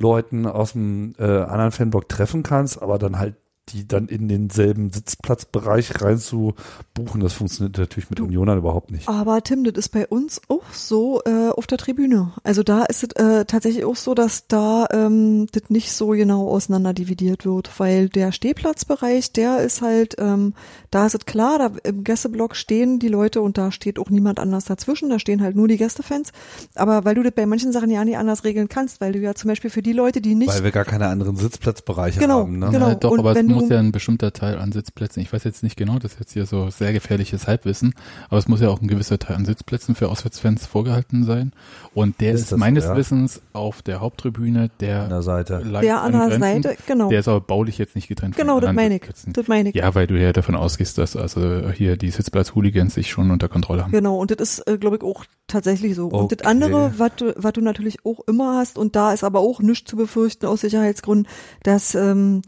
Leuten 0.00 0.46
aus 0.46 0.72
dem 0.72 1.14
äh, 1.18 1.24
anderen 1.24 1.72
Fanblock 1.72 2.08
treffen 2.08 2.42
kannst, 2.42 2.82
aber 2.82 2.98
dann 2.98 3.18
halt 3.18 3.36
die 3.72 3.86
dann 3.86 4.06
in 4.08 4.28
denselben 4.28 4.90
Sitzplatzbereich 4.92 6.00
rein 6.02 6.18
zu 6.18 6.54
buchen, 6.94 7.20
das 7.20 7.32
funktioniert 7.32 7.78
natürlich 7.78 8.10
mit 8.10 8.18
Du- 8.18 8.24
Unionern 8.24 8.58
überhaupt 8.58 8.90
nicht. 8.90 9.08
Aber 9.08 9.42
Tim, 9.42 9.64
das 9.64 9.74
ist 9.76 9.88
bei 9.90 10.06
uns 10.06 10.40
auch 10.48 10.62
so 10.72 11.20
äh, 11.24 11.48
auf 11.50 11.66
der 11.66 11.78
Tribüne. 11.78 12.32
Also 12.42 12.62
da 12.62 12.84
ist 12.84 13.02
es 13.04 13.10
äh, 13.16 13.44
tatsächlich 13.44 13.84
auch 13.84 13.96
so, 13.96 14.14
dass 14.14 14.46
da 14.46 14.86
ähm, 14.92 15.46
das 15.52 15.64
nicht 15.68 15.92
so 15.92 16.08
genau 16.08 16.48
auseinander 16.48 16.92
dividiert 16.94 17.44
wird, 17.46 17.70
weil 17.78 18.08
der 18.08 18.32
Stehplatzbereich, 18.32 19.32
der 19.32 19.58
ist 19.58 19.82
halt, 19.82 20.16
ähm, 20.18 20.54
da 20.90 21.06
ist 21.06 21.14
es 21.14 21.24
klar, 21.26 21.58
da 21.58 21.70
im 21.84 22.04
Gästeblock 22.04 22.56
stehen 22.56 22.98
die 22.98 23.08
Leute 23.08 23.40
und 23.42 23.58
da 23.58 23.72
steht 23.72 23.98
auch 23.98 24.10
niemand 24.10 24.38
anders 24.40 24.64
dazwischen, 24.64 25.10
da 25.10 25.18
stehen 25.18 25.42
halt 25.42 25.56
nur 25.56 25.68
die 25.68 25.76
Gästefans. 25.76 26.32
Aber 26.74 27.04
weil 27.04 27.14
du 27.14 27.22
das 27.22 27.32
bei 27.32 27.46
manchen 27.46 27.72
Sachen 27.72 27.90
ja 27.90 28.04
nicht 28.04 28.16
anders 28.18 28.44
regeln 28.44 28.68
kannst, 28.68 29.00
weil 29.00 29.12
du 29.12 29.18
ja 29.18 29.34
zum 29.34 29.48
Beispiel 29.48 29.70
für 29.70 29.82
die 29.82 29.92
Leute, 29.92 30.20
die 30.20 30.34
nicht 30.34 30.48
Weil 30.52 30.64
wir 30.64 30.70
gar 30.72 30.84
keine 30.84 31.06
anderen 31.08 31.36
Sitzplatzbereiche 31.36 32.20
Genau, 32.20 32.40
haben. 32.40 32.58
Ne? 32.58 32.70
genau. 32.70 32.88
Ja, 32.88 32.94
doch, 32.94 33.10
und 33.12 33.20
aber 33.20 33.34
wenn 33.34 33.48
du- 33.48 33.59
muss 33.60 33.70
ja 33.70 33.78
ein 33.78 33.92
bestimmter 33.92 34.32
Teil 34.32 34.58
an 34.58 34.72
Sitzplätzen, 34.72 35.22
ich 35.22 35.32
weiß 35.32 35.44
jetzt 35.44 35.62
nicht 35.62 35.76
genau, 35.76 35.98
das 35.98 36.12
ist 36.14 36.20
jetzt 36.20 36.32
hier 36.32 36.46
so 36.46 36.70
sehr 36.70 36.92
gefährliches 36.92 37.46
Halbwissen, 37.46 37.94
aber 38.28 38.38
es 38.38 38.48
muss 38.48 38.60
ja 38.60 38.68
auch 38.68 38.80
ein 38.80 38.88
gewisser 38.88 39.18
Teil 39.18 39.36
an 39.36 39.44
Sitzplätzen 39.44 39.94
für 39.94 40.08
Auswärtsfans 40.08 40.66
vorgehalten 40.66 41.24
sein. 41.24 41.52
Und 41.94 42.20
der 42.20 42.32
Ist 42.32 42.40
ist, 42.40 42.42
das 42.44 42.50
so, 42.50 42.56
meines 42.58 42.84
ja? 42.84 42.96
Wissens 42.96 43.42
auf 43.52 43.82
der 43.82 44.00
Haupttribüne 44.00 44.70
der 44.80 45.02
An 45.04 45.08
der 45.10 45.22
Seite. 45.22 45.62
der 45.82 46.02
an 46.02 46.12
der. 46.12 46.38
Seite, 46.38 46.76
genau. 46.86 47.08
Der 47.08 47.20
ist 47.20 47.28
aber 47.28 47.40
baulich 47.40 47.78
jetzt 47.78 47.94
nicht 47.94 48.08
getrennt 48.08 48.34
von 48.36 48.42
Genau, 48.42 48.60
das 48.60 48.68
anderen 48.68 48.90
meine 48.90 48.96
ich. 48.96 49.32
Das 49.32 49.48
meine 49.48 49.68
ich. 49.70 49.74
Ja, 49.74 49.94
weil 49.94 50.06
du 50.06 50.20
ja 50.20 50.32
davon 50.32 50.54
ausgehst, 50.54 50.98
dass 50.98 51.16
also 51.16 51.70
hier 51.70 51.96
die 51.96 52.10
Sitzplatz-Hooligans 52.10 52.94
sich 52.94 53.10
schon 53.10 53.30
unter 53.30 53.48
Kontrolle 53.48 53.82
haben. 53.82 53.92
Genau, 53.92 54.16
und 54.18 54.30
das 54.30 54.58
ist, 54.58 54.68
äh, 54.68 54.78
glaube 54.78 54.96
ich, 54.96 55.02
auch 55.02 55.24
tatsächlich 55.46 55.94
so. 55.94 56.06
Und 56.08 56.30
Okay. 56.30 56.36
das 56.36 56.46
andere, 56.46 56.94
was 56.98 57.10
du, 57.16 57.32
was 57.36 57.52
du 57.52 57.60
natürlich 57.60 58.04
auch 58.04 58.20
immer 58.26 58.58
hast, 58.58 58.78
und 58.78 58.94
da 58.96 59.12
ist 59.12 59.24
aber 59.24 59.40
auch 59.40 59.60
nichts 59.60 59.90
zu 59.90 59.96
befürchten 59.96 60.46
aus 60.46 60.60
Sicherheitsgründen, 60.60 61.26
dass 61.62 61.94
ähm, 61.94 62.42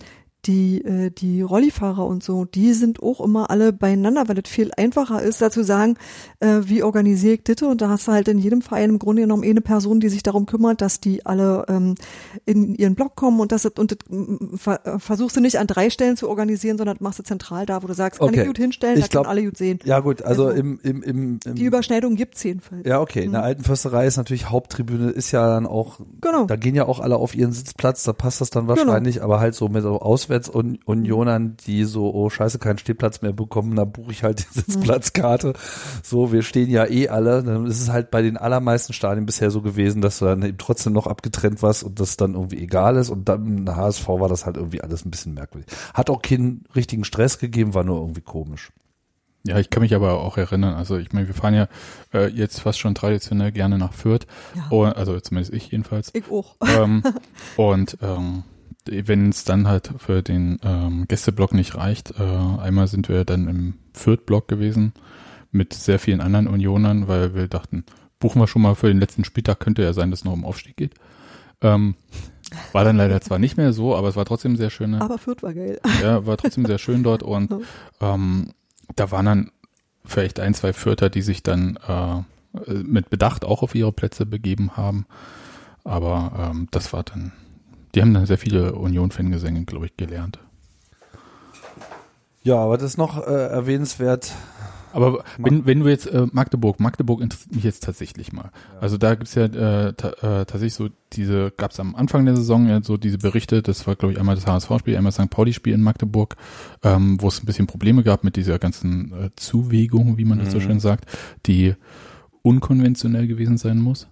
die, 0.47 0.85
äh, 0.85 1.11
die 1.11 1.41
Rollifahrer 1.43 2.05
und 2.07 2.23
so, 2.25 2.45
die 2.45 2.73
sind 2.73 3.03
auch 3.03 3.21
immer 3.21 3.51
alle 3.51 3.73
beieinander, 3.73 4.29
weil 4.29 4.39
es 4.39 4.49
viel 4.51 4.71
einfacher 4.77 5.23
ist, 5.23 5.41
da 5.41 5.51
zu 5.51 5.63
sagen, 5.63 5.97
äh, 6.41 6.61
wie 6.65 6.83
organisiere 6.83 7.35
ich 7.35 7.45
das? 7.45 7.63
Und 7.63 7.81
da 7.81 7.89
hast 7.89 8.09
du 8.09 8.13
halt 8.13 8.27
in 8.29 8.39
jedem 8.39 8.61
Verein 8.63 8.91
im 8.91 8.99
Grunde 8.99 9.23
genommen 9.23 9.45
eine 9.45 9.61
Person, 9.61 10.01
die 10.01 10.09
sich 10.09 10.23
darum 10.23 10.47
kümmert, 10.47 10.81
dass 10.81 10.99
die 11.01 11.25
alle 11.27 11.65
ähm, 11.69 11.95
in 12.45 12.75
ihren 12.75 12.95
Block 12.97 13.15
kommen 13.15 13.39
und 13.41 13.53
das 13.53 13.67
und 13.67 13.93
das, 13.93 13.99
ver, 14.61 14.81
versuchst 14.99 15.37
du 15.37 15.41
nicht 15.41 15.59
an 15.59 15.67
drei 15.67 15.91
Stellen 15.91 16.17
zu 16.17 16.29
organisieren, 16.29 16.77
sondern 16.77 16.97
machst 17.01 17.21
du 17.21 17.23
zentral 17.23 17.65
da, 17.67 17.83
wo 17.83 17.87
du 17.87 17.95
sagst, 17.95 18.19
kann 18.19 18.29
Okay. 18.31 18.41
ich 18.41 18.47
gut 18.49 18.59
hinstellen, 18.59 18.97
Ich 18.99 19.05
da 19.05 19.09
glaub- 19.09 19.25
können 19.27 19.39
alle 19.39 19.45
gut 19.47 19.57
sehen. 19.57 19.79
Ja 19.85 20.01
gut, 20.01 20.23
also 20.23 20.47
Also, 20.47 20.59
im, 20.59 20.81
im, 20.83 21.03
im, 21.03 21.39
im 21.45 21.55
Die 21.55 21.65
Überschneidung 21.65 22.17
gibt's 22.17 22.43
jedenfalls. 22.43 22.87
ja 22.87 23.01
okay, 23.01 23.23
in 23.25 23.33
der 23.33 23.43
alten 23.45 23.63
Försterei 23.63 24.07
ist 24.07 24.17
natürlich 24.17 24.51
Haupttribüne, 24.51 25.11
ist 25.11 25.31
ja 25.31 25.47
dann 25.47 25.67
auch, 25.67 26.01
Genau. 26.21 26.47
da 26.47 26.57
gehen 26.57 26.75
ja 26.75 26.87
auch 26.87 26.99
alle 27.01 27.17
auf 27.17 27.35
ihren 27.37 27.53
Sitzplatz, 27.53 28.03
da 28.03 28.13
passt 28.13 28.41
das 28.41 28.51
dann 28.51 28.67
wahrscheinlich, 28.67 29.23
aber 29.23 29.39
halt 29.41 29.55
so 29.55 29.69
mit 29.69 29.83
so 29.83 30.01
Auswärtsunionern, 30.33 31.57
die 31.67 31.85
so, 31.85 32.13
oh 32.13 32.31
scheiße, 32.31 32.59
keinen 32.59 32.79
Stehplatz 32.79 33.23
mehr 33.23 33.33
bekommen, 33.33 33.77
da 33.77 33.85
buche 33.85 34.13
ich 34.13 34.23
halt 34.23 34.41
die 34.41 34.61
Sitzplatzkarte. 34.61 35.53
So, 36.03 36.33
wir 36.33 36.43
stehen 36.43 36.71
ja 36.71 36.87
eh 36.87 37.09
alle, 37.09 37.43
dann 37.43 37.67
ist 37.67 37.81
es 37.81 37.91
halt 37.91 38.11
bei 38.11 38.23
den 38.23 38.37
allermeisten 38.37 38.93
Stadien 38.93 39.27
bisher 39.27 39.51
so 39.51 39.61
gewesen, 39.63 40.01
dass 40.01 40.19
du 40.19 40.25
dann 40.25 40.43
eben 40.43 40.59
trotzdem 40.59 40.93
noch 40.93 41.07
abgetrennt 41.07 41.63
warst 41.63 41.85
und 41.85 42.01
das 42.01 42.17
dann 42.17 42.35
irgendwie 42.35 42.63
egal 42.63 42.97
ist 42.97 43.11
und 43.11 43.29
dann 43.29 43.59
in 43.59 43.67
der 43.67 43.77
HSV 43.77 44.09
war 44.09 44.29
das 44.29 44.47
halt 44.47 44.57
irgendwie 44.57 44.81
alles 44.81 45.05
ein 45.05 45.11
bisschen 45.11 45.35
merkwürdig. 45.35 45.71
Hat 45.95 46.11
auch 46.11 46.23
keinen 46.23 46.65
richtigen 46.75 47.05
Stress 47.05 47.39
gegeben, 47.39 47.75
war 47.75 47.85
nur 47.85 48.01
irgendwie 48.01 48.23
komisch. 48.23 48.71
Ja, 49.45 49.59
ich 49.59 49.71
kann 49.71 49.83
mich 49.83 49.95
aber 49.95 50.21
auch 50.21 50.39
erinnern. 50.39 50.75
Also 50.75 50.99
ich 50.99 51.13
meine, 51.13 51.27
wir 51.27 51.35
fahren 51.35 51.55
ja 51.55 51.67
äh, 52.15 52.29
jetzt 52.29 52.61
fast 52.61 52.79
schon 52.79 52.95
traditionell 52.95 53.51
gerne 53.51 53.77
nach 53.77 53.93
Fürth. 53.93 54.25
Ja. 54.55 54.67
Oh, 54.71 54.85
also 54.85 55.19
zumindest 55.19 55.53
ich 55.53 55.73
jedenfalls. 55.73 56.11
Ich 56.15 56.31
auch. 56.31 56.55
ähm, 56.61 57.03
und 57.57 57.99
ähm, 58.03 58.45
wenn 58.87 59.29
es 59.31 59.45
dann 59.45 59.69
halt 59.69 59.93
für 59.99 60.23
den 60.23 60.59
ähm, 60.63 61.07
Gästeblock 61.09 61.55
nicht 61.55 61.77
reicht, 61.77 62.19
äh, 62.19 62.23
einmal 62.23 62.87
sind 62.87 63.09
wir 63.09 63.25
dann 63.25 63.49
im 63.49 63.75
Fürth-Block 63.93 64.49
gewesen 64.49 64.93
mit 65.51 65.75
sehr 65.75 65.99
vielen 65.99 66.21
anderen 66.21 66.49
Unionern, 66.49 67.09
weil 67.09 67.35
wir 67.35 67.47
dachten, 67.49 67.85
buchen 68.19 68.41
wir 68.41 68.47
schon 68.47 68.63
mal 68.63 68.75
für 68.75 68.89
den 68.89 69.01
letzten 69.01 69.25
Spieltag, 69.25 69.61
könnte 69.61 69.83
ja 69.83 69.93
sein, 69.93 70.11
dass 70.11 70.21
es 70.21 70.25
noch 70.25 70.33
um 70.33 70.45
Aufstieg 70.45 70.77
geht. 70.77 70.95
Ähm, 71.61 71.95
war 72.73 72.85
dann 72.85 72.97
leider 72.97 73.21
zwar 73.21 73.39
nicht 73.39 73.57
mehr 73.57 73.73
so, 73.73 73.95
aber 73.95 74.09
es 74.09 74.17
war 74.17 74.25
trotzdem 74.25 74.57
sehr 74.57 74.71
schön. 74.71 74.95
Aber 74.95 75.19
Fürth 75.19 75.43
war 75.43 75.55
geil. 75.55 75.81
Ja, 76.03 76.27
war 76.27 76.37
trotzdem 76.37 76.67
sehr 76.67 76.79
schön 76.79 77.03
dort 77.03 77.23
und 77.23 77.55
ähm, 78.01 78.51
da 78.97 79.11
waren 79.11 79.27
dann 79.27 79.51
vielleicht 80.05 80.41
ein, 80.41 80.55
zwei 80.55 80.73
Fürther, 80.73 81.09
die 81.09 81.23
sich 81.23 81.43
dann 81.43 81.79
äh, 81.89 82.73
mit 82.83 83.11
Bedacht 83.11 83.45
auch 83.45 83.63
auf 83.63 83.75
ihre 83.75 83.93
Plätze 83.93 84.27
begeben 84.27 84.77
haben. 84.77 85.07
Aber 85.85 86.51
ähm, 86.53 86.69
das 86.71 86.93
war 86.93 87.03
dann, 87.03 87.33
die 87.95 88.01
haben 88.01 88.15
dann 88.15 88.27
sehr 88.27 88.39
viele 88.39 88.75
Union-Fangesänge, 88.75 89.65
glaube 89.65 89.87
ich, 89.87 89.97
gelernt. 89.97 90.39
Ja, 92.43 92.57
aber 92.57 92.77
das 92.77 92.93
ist 92.93 92.99
noch 92.99 93.19
äh, 93.25 93.31
erwähnenswert. 93.31 94.33
Aber 94.95 95.25
wenn, 95.39 95.65
wenn 95.65 95.81
du 95.81 95.89
jetzt 95.89 96.07
äh, 96.07 96.27
Magdeburg, 96.33 96.79
Magdeburg 96.79 97.23
interessiert 97.23 97.55
mich 97.55 97.65
jetzt 97.65 97.83
tatsächlich 97.83 98.33
mal. 98.33 98.51
Also 98.79 98.99
da 98.99 99.15
gibt's 99.15 99.35
ja 99.35 99.45
äh, 99.45 99.95
ta 99.95 100.09
äh, 100.11 100.45
tatsächlich 100.45 100.75
so 100.75 100.91
diese, 101.15 101.51
gab's 101.57 101.81
am 101.81 101.95
Anfang 101.95 102.27
der 102.27 102.37
Saison 102.37 102.67
ja 102.69 102.83
so 102.83 102.99
diese 102.99 103.17
Berichte, 103.17 103.63
das 103.63 103.87
war 103.87 103.97
glaube 103.97 104.13
ich 104.13 104.21
einmal 104.21 104.35
das 104.35 104.47
HSV-Spiel, 104.47 104.95
einmal 104.97 105.11
das 105.13 105.23
St. 105.25 105.31
Pauli-Spiel 105.31 105.73
in 105.73 105.83
Magdeburg, 105.83 106.37
ähm, 106.83 107.17
wo 107.23 107.29
es 107.29 107.43
ein 107.43 107.47
bisschen 107.47 107.67
Probleme 107.67 108.03
gab 108.03 108.23
mit 108.23 108.37
dieser 108.37 108.59
ganzen 108.59 109.13
äh, 109.13 109.31
Zuwägung, 109.37 110.19
wie 110.19 110.27
man 110.27 110.41
das 110.41 110.51
so 110.51 110.59
Mhm. 110.59 110.63
schön 110.63 110.81
sagt, 110.81 111.07
die 111.47 111.75
unkonventionell 112.43 113.27
gewesen 113.29 113.57
sein 113.57 113.79
muss. 113.79 114.09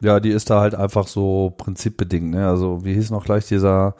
Ja, 0.00 0.20
die 0.20 0.30
ist 0.30 0.50
da 0.50 0.60
halt 0.60 0.74
einfach 0.74 1.06
so 1.08 1.54
prinzipbedingt. 1.56 2.30
Ne? 2.30 2.46
Also 2.46 2.84
wie 2.84 2.94
hieß 2.94 3.10
noch 3.10 3.24
gleich 3.24 3.46
dieser 3.46 3.94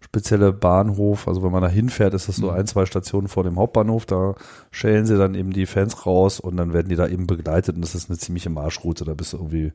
spezielle 0.00 0.52
Bahnhof? 0.52 1.26
Also 1.26 1.42
wenn 1.42 1.52
man 1.52 1.62
da 1.62 1.68
hinfährt, 1.68 2.14
ist 2.14 2.28
das 2.28 2.36
so 2.36 2.50
Mhm. 2.50 2.56
ein, 2.58 2.66
zwei 2.66 2.86
Stationen 2.86 3.28
vor 3.28 3.44
dem 3.44 3.58
Hauptbahnhof. 3.58 4.04
Da 4.06 4.34
schälen 4.70 5.06
sie 5.06 5.16
dann 5.16 5.34
eben 5.34 5.52
die 5.52 5.66
Fans 5.66 6.04
raus 6.06 6.38
und 6.40 6.56
dann 6.56 6.72
werden 6.72 6.88
die 6.88 6.96
da 6.96 7.06
eben 7.08 7.26
begleitet. 7.26 7.76
Und 7.76 7.82
das 7.82 7.94
ist 7.94 8.10
eine 8.10 8.18
ziemliche 8.18 8.50
Marschroute. 8.50 9.04
Da 9.04 9.14
bist 9.14 9.32
du 9.32 9.38
irgendwie 9.38 9.72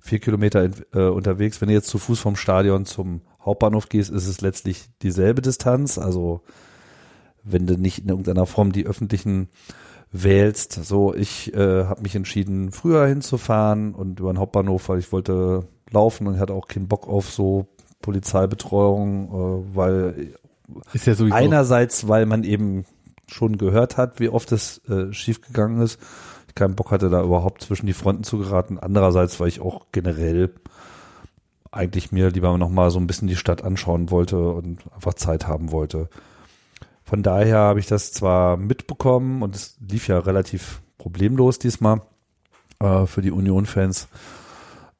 vier 0.00 0.20
Kilometer 0.20 0.64
in, 0.64 0.74
äh, 0.94 1.08
unterwegs. 1.08 1.60
Wenn 1.60 1.68
du 1.68 1.74
jetzt 1.74 1.88
zu 1.88 1.98
Fuß 1.98 2.20
vom 2.20 2.36
Stadion 2.36 2.84
zum 2.84 3.22
Hauptbahnhof 3.44 3.88
gehst, 3.88 4.10
ist 4.10 4.26
es 4.26 4.40
letztlich 4.42 4.90
dieselbe 5.02 5.42
Distanz. 5.42 5.98
Also 5.98 6.42
wenn 7.42 7.66
du 7.66 7.78
nicht 7.78 8.00
in 8.00 8.08
irgendeiner 8.10 8.46
Form 8.46 8.72
die 8.72 8.86
öffentlichen 8.86 9.48
wählst. 10.12 10.72
So, 10.72 11.14
ich 11.14 11.52
äh, 11.54 11.84
habe 11.84 12.02
mich 12.02 12.14
entschieden, 12.14 12.72
früher 12.72 13.06
hinzufahren 13.06 13.94
und 13.94 14.20
über 14.20 14.32
den 14.32 14.38
Hauptbahnhof, 14.38 14.88
weil 14.88 14.98
ich 14.98 15.12
wollte 15.12 15.66
laufen 15.90 16.26
und 16.26 16.38
hatte 16.38 16.54
auch 16.54 16.68
keinen 16.68 16.88
Bock 16.88 17.06
auf 17.08 17.30
so 17.30 17.66
Polizeibetreuung, 18.02 19.28
äh, 19.28 19.76
weil 19.76 20.34
Ist 20.92 21.06
ja 21.06 21.14
sowieso. 21.14 21.34
einerseits, 21.34 22.08
weil 22.08 22.26
man 22.26 22.44
eben 22.44 22.84
schon 23.26 23.58
gehört 23.58 23.96
hat, 23.96 24.20
wie 24.20 24.28
oft 24.28 24.52
es 24.52 24.80
äh, 24.88 25.12
schiefgegangen 25.12 25.82
ist. 25.82 26.00
Ich 26.48 26.54
keinen 26.54 26.74
Bock 26.74 26.90
hatte, 26.90 27.10
da 27.10 27.22
überhaupt 27.22 27.62
zwischen 27.62 27.86
die 27.86 27.92
Fronten 27.92 28.24
zu 28.24 28.38
geraten. 28.38 28.78
Andererseits, 28.78 29.38
weil 29.38 29.48
ich 29.48 29.60
auch 29.60 29.86
generell 29.92 30.50
eigentlich 31.70 32.12
mir 32.12 32.30
lieber 32.30 32.56
noch 32.56 32.70
mal 32.70 32.90
so 32.90 32.98
ein 32.98 33.06
bisschen 33.06 33.28
die 33.28 33.36
Stadt 33.36 33.62
anschauen 33.62 34.10
wollte 34.10 34.38
und 34.38 34.80
einfach 34.94 35.14
Zeit 35.14 35.46
haben 35.46 35.70
wollte. 35.70 36.08
Von 37.08 37.22
daher 37.22 37.56
habe 37.56 37.80
ich 37.80 37.86
das 37.86 38.12
zwar 38.12 38.58
mitbekommen 38.58 39.42
und 39.42 39.56
es 39.56 39.78
lief 39.80 40.08
ja 40.08 40.18
relativ 40.18 40.82
problemlos 40.98 41.58
diesmal 41.58 42.02
äh, 42.80 43.06
für 43.06 43.22
die 43.22 43.30
Union-Fans, 43.30 44.08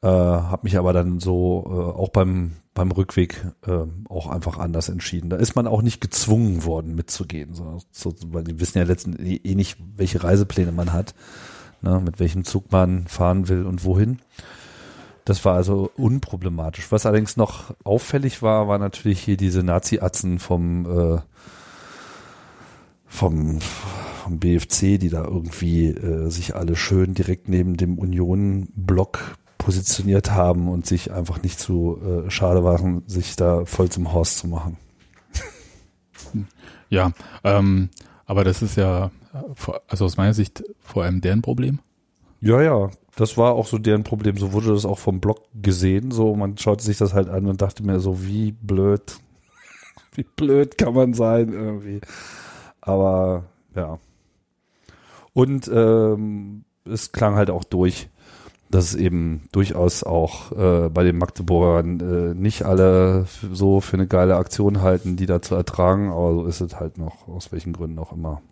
äh, 0.03 0.07
habe 0.09 0.61
mich 0.63 0.79
aber 0.79 0.95
dann 0.95 1.21
so 1.21 1.65
äh, 1.67 2.01
auch 2.01 2.09
beim 2.09 2.53
beim 2.73 2.93
Rückweg 2.93 3.45
äh, 3.67 3.81
auch 4.09 4.29
einfach 4.29 4.57
anders 4.57 4.89
entschieden. 4.89 5.29
Da 5.29 5.37
ist 5.37 5.57
man 5.57 5.67
auch 5.67 5.83
nicht 5.83 6.01
gezwungen 6.01 6.65
worden 6.65 6.95
mitzugehen, 6.95 7.53
so, 7.53 7.79
so, 7.91 8.15
weil 8.29 8.45
die 8.45 8.59
wissen 8.61 8.79
ja 8.79 8.85
letztendlich 8.85 9.45
eh, 9.45 9.51
eh 9.51 9.55
nicht, 9.55 9.77
welche 9.97 10.23
Reisepläne 10.23 10.71
man 10.71 10.93
hat, 10.93 11.15
ne, 11.83 12.01
mit 12.01 12.21
welchem 12.21 12.45
Zug 12.45 12.71
man 12.71 13.07
fahren 13.09 13.49
will 13.49 13.67
und 13.67 13.85
wohin. 13.85 14.21
Das 15.25 15.45
war 15.45 15.57
also 15.57 15.91
unproblematisch. 15.97 16.91
Was 16.91 17.05
allerdings 17.05 17.37
noch 17.37 17.75
auffällig 17.85 18.41
war, 18.41 18.69
war 18.69 18.79
natürlich 18.79 19.21
hier 19.21 19.37
diese 19.37 19.63
Nazi-Atzen 19.63 20.39
vom 20.39 20.87
äh, 20.87 21.19
vom, 23.09 23.61
vom 24.23 24.39
BFC, 24.39 24.99
die 24.99 25.11
da 25.11 25.25
irgendwie 25.25 25.89
äh, 25.89 26.29
sich 26.31 26.55
alle 26.55 26.77
schön 26.77 27.15
direkt 27.15 27.49
neben 27.49 27.77
dem 27.77 27.99
Union-Block 27.99 29.37
positioniert 29.59 30.31
haben 30.31 30.69
und 30.69 30.87
sich 30.87 31.13
einfach 31.13 31.43
nicht 31.43 31.59
zu 31.59 31.99
äh, 32.03 32.31
schade 32.31 32.65
waren, 32.65 33.03
sich 33.07 33.37
da 33.37 33.65
voll 33.65 33.89
zum 33.91 34.13
Horst 34.13 34.39
zu 34.39 34.49
machen. 34.49 34.77
Ja, 36.91 37.13
ähm, 37.45 37.91
aber 38.25 38.45
das 38.45 38.63
ist 38.63 38.79
ja, 38.79 39.11
also 39.89 40.07
aus 40.07 40.17
meiner 40.17 40.33
Sicht 40.33 40.65
vor 40.81 41.05
allem 41.05 41.21
deren 41.21 41.43
Problem. 41.43 41.81
Ja, 42.41 42.63
ja, 42.63 42.89
das 43.17 43.37
war 43.37 43.53
auch 43.53 43.67
so 43.67 43.79
deren 43.79 44.05
Problem. 44.05 44.37
So 44.37 44.53
wurde 44.53 44.69
das 44.69 44.87
auch 44.87 44.99
vom 44.99 45.21
Block 45.21 45.43
gesehen. 45.55 46.11
So, 46.13 46.37
man 46.37 46.57
schaute 46.57 46.85
sich 46.85 46.97
das 46.97 47.15
halt 47.15 47.29
an 47.29 47.47
und 47.47 47.61
dachte 47.61 47.83
mir 47.83 48.01
so, 48.01 48.25
wie 48.25 48.53
blöd, 48.53 49.19
wie 50.15 50.23
blöd 50.25 50.79
kann 50.79 50.95
man 50.95 51.15
sein 51.15 51.53
irgendwie. 51.53 52.01
Aber 52.89 53.45
ja. 53.77 53.99
Und 55.35 55.71
ähm, 55.73 56.65
es 56.85 57.13
klang 57.13 57.37
halt 57.37 57.51
auch 57.51 57.65
durch, 57.65 58.09
dass 58.71 58.87
es 58.87 58.95
eben 58.95 59.49
durchaus 59.53 60.03
auch 60.03 60.53
äh, 60.53 60.89
bei 60.89 61.05
den 61.05 61.19
Magdeburgern 61.19 62.01
äh, 62.01 62.35
nicht 62.35 62.65
alle 62.65 63.27
so 63.53 63.81
für 63.81 63.97
eine 63.97 64.07
geile 64.07 64.37
Aktion 64.37 64.83
halten, 64.83 65.17
die 65.17 65.27
da 65.27 65.41
zu 65.41 65.55
ertragen, 65.55 66.11
aber 66.11 66.35
so 66.35 66.47
ist 66.47 66.61
es 66.61 66.81
halt 66.81 66.99
noch, 66.99 67.29
aus 67.29 67.53
welchen 67.53 67.73
Gründen 67.73 67.99
auch 67.99 68.13
immer. 68.13 68.43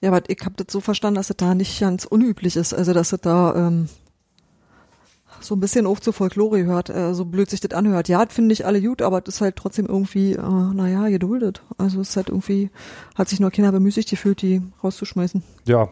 Ja, 0.00 0.10
aber 0.10 0.28
ich 0.28 0.40
habe 0.44 0.54
das 0.56 0.72
so 0.72 0.80
verstanden, 0.80 1.16
dass 1.16 1.30
es 1.30 1.36
da 1.36 1.54
nicht 1.54 1.78
ganz 1.80 2.04
unüblich 2.04 2.56
ist. 2.56 2.72
Also, 2.72 2.94
dass 2.94 3.12
es 3.12 3.20
da 3.20 3.54
ähm, 3.54 3.88
so 5.40 5.54
ein 5.54 5.60
bisschen 5.60 5.86
auch 5.86 6.00
zur 6.00 6.12
Folklore 6.12 6.62
gehört, 6.62 6.90
äh, 6.90 7.14
so 7.14 7.24
blöd 7.24 7.50
sich 7.50 7.60
das 7.60 7.72
anhört. 7.72 8.08
Ja, 8.08 8.24
das 8.24 8.34
finde 8.34 8.52
ich 8.52 8.66
alle 8.66 8.80
gut, 8.80 9.02
aber 9.02 9.20
das 9.20 9.36
ist 9.36 9.40
halt 9.40 9.56
trotzdem 9.56 9.86
irgendwie, 9.86 10.32
äh, 10.32 10.40
naja, 10.74 11.08
geduldet. 11.08 11.62
Also 11.78 12.00
es 12.00 12.10
ist 12.10 12.16
halt 12.16 12.28
irgendwie, 12.28 12.70
hat 13.14 13.28
sich 13.28 13.40
nur 13.40 13.50
keiner 13.50 13.72
bemüßigt 13.72 14.10
gefühlt, 14.10 14.42
die 14.42 14.62
rauszuschmeißen. 14.82 15.42
Ja. 15.66 15.88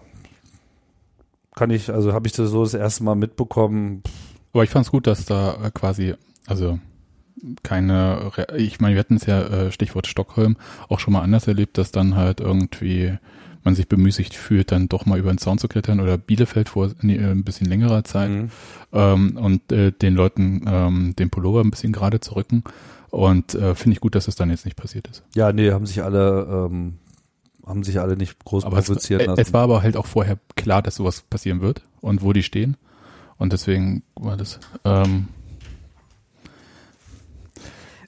Kann 1.54 1.70
ich, 1.70 1.90
also 1.90 2.12
habe 2.12 2.26
ich 2.26 2.32
das 2.32 2.50
so 2.50 2.62
das 2.62 2.74
erste 2.74 3.04
Mal 3.04 3.16
mitbekommen. 3.16 4.02
Aber 4.52 4.64
ich 4.64 4.70
fand 4.70 4.86
es 4.86 4.92
gut, 4.92 5.06
dass 5.06 5.24
da 5.24 5.64
äh, 5.64 5.70
quasi, 5.72 6.14
also 6.46 6.78
keine, 7.62 8.36
Re- 8.36 8.56
ich 8.56 8.80
meine, 8.80 8.94
wir 8.94 9.00
hatten 9.00 9.16
es 9.16 9.26
ja, 9.26 9.42
äh, 9.42 9.72
Stichwort 9.72 10.06
Stockholm, 10.06 10.56
auch 10.88 10.98
schon 11.00 11.12
mal 11.12 11.22
anders 11.22 11.46
erlebt, 11.46 11.78
dass 11.78 11.92
dann 11.92 12.16
halt 12.16 12.40
irgendwie 12.40 13.18
man 13.68 13.74
sich 13.74 13.88
bemüßigt 13.88 14.34
fühlt, 14.34 14.72
dann 14.72 14.88
doch 14.88 15.04
mal 15.06 15.18
über 15.18 15.30
den 15.32 15.38
Zaun 15.38 15.58
zu 15.58 15.68
klettern 15.68 16.00
oder 16.00 16.16
Bielefeld 16.18 16.68
vor 16.70 16.90
nee, 17.02 17.16
äh, 17.16 17.30
ein 17.30 17.44
bisschen 17.44 17.68
längerer 17.68 18.02
Zeit 18.04 18.30
Mhm. 18.30 18.50
ähm, 18.92 19.36
und 19.36 19.70
äh, 19.72 19.92
den 19.92 20.14
Leuten 20.14 20.64
ähm, 20.66 21.14
den 21.18 21.28
Pullover 21.30 21.60
ein 21.62 21.70
bisschen 21.70 21.92
gerade 21.92 22.20
zu 22.20 22.34
rücken. 22.36 22.64
Und 23.10 23.54
äh, 23.54 23.74
finde 23.74 23.94
ich 23.94 24.00
gut, 24.00 24.14
dass 24.14 24.28
es 24.28 24.36
dann 24.36 24.50
jetzt 24.50 24.64
nicht 24.64 24.76
passiert 24.76 25.06
ist. 25.08 25.22
Ja, 25.34 25.52
nee, 25.52 25.70
haben 25.72 25.86
sich 25.86 26.02
alle, 26.02 26.68
ähm, 26.70 26.94
haben 27.66 27.82
sich 27.82 28.00
alle 28.00 28.16
nicht 28.16 28.44
groß 28.44 28.64
Aber 28.64 28.78
es, 28.78 28.86
provozieren 28.86 29.20
äh, 29.20 29.24
lassen. 29.26 29.40
es 29.40 29.52
war 29.52 29.62
aber 29.62 29.82
halt 29.82 29.96
auch 29.96 30.06
vorher 30.06 30.38
klar, 30.56 30.82
dass 30.82 30.96
sowas 30.96 31.22
passieren 31.22 31.60
wird 31.60 31.82
und 32.00 32.22
wo 32.22 32.32
die 32.32 32.42
stehen. 32.42 32.76
Und 33.38 33.52
deswegen 33.52 34.02
war 34.14 34.36
das, 34.36 34.58
ähm, 34.84 35.28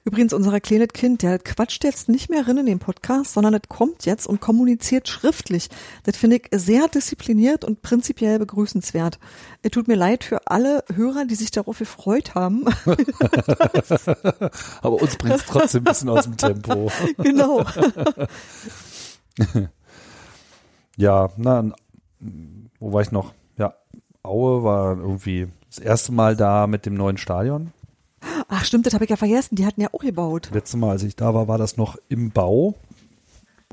Übrigens, 0.03 0.33
unser 0.33 0.59
kleines 0.59 0.87
Kind, 0.89 1.21
der 1.21 1.37
quatscht 1.37 1.83
jetzt 1.83 2.09
nicht 2.09 2.29
mehr 2.29 2.47
rein 2.47 2.57
in 2.57 2.65
den 2.65 2.79
Podcast, 2.79 3.33
sondern 3.33 3.53
das 3.53 3.61
kommt 3.69 4.05
jetzt 4.05 4.25
und 4.25 4.41
kommuniziert 4.41 5.07
schriftlich. 5.07 5.69
Das 6.03 6.17
finde 6.17 6.37
ich 6.37 6.49
sehr 6.51 6.87
diszipliniert 6.87 7.63
und 7.63 7.83
prinzipiell 7.83 8.39
begrüßenswert. 8.39 9.19
Es 9.61 9.69
tut 9.69 9.87
mir 9.87 9.95
leid 9.95 10.23
für 10.23 10.47
alle 10.47 10.83
Hörer, 10.91 11.25
die 11.25 11.35
sich 11.35 11.51
darauf 11.51 11.77
gefreut 11.77 12.33
haben. 12.33 12.65
Aber 14.81 15.01
uns 15.01 15.17
bringt 15.17 15.35
es 15.35 15.45
trotzdem 15.45 15.81
ein 15.81 15.85
bisschen 15.85 16.09
aus 16.09 16.23
dem 16.23 16.37
Tempo. 16.37 16.91
genau. 17.17 17.63
ja, 20.97 21.29
na, 21.37 21.71
wo 22.79 22.91
war 22.93 23.01
ich 23.03 23.11
noch? 23.11 23.33
Ja, 23.57 23.75
Aue 24.23 24.63
war 24.63 24.97
irgendwie 24.97 25.47
das 25.67 25.77
erste 25.77 26.11
Mal 26.11 26.35
da 26.35 26.65
mit 26.65 26.87
dem 26.87 26.95
neuen 26.95 27.17
Stadion. 27.17 27.71
Ach 28.53 28.65
stimmt, 28.65 28.85
das 28.85 28.93
habe 28.93 29.05
ich 29.05 29.09
ja 29.09 29.15
vergessen. 29.15 29.55
Die 29.55 29.65
hatten 29.65 29.79
ja 29.79 29.87
auch 29.93 30.01
gebaut. 30.01 30.49
Letztes 30.53 30.77
Mal, 30.77 30.91
als 30.91 31.03
ich 31.03 31.15
da 31.15 31.33
war, 31.33 31.47
war 31.47 31.57
das 31.57 31.77
noch 31.77 31.97
im 32.09 32.31
Bau. 32.31 32.75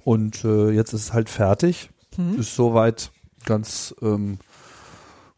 Und 0.04 0.44
äh, 0.44 0.70
jetzt 0.70 0.92
ist 0.92 1.02
es 1.02 1.12
halt 1.12 1.28
fertig. 1.28 1.90
Hm. 2.14 2.38
Ist 2.38 2.54
soweit 2.54 3.10
ganz 3.44 3.92
ähm, 4.02 4.38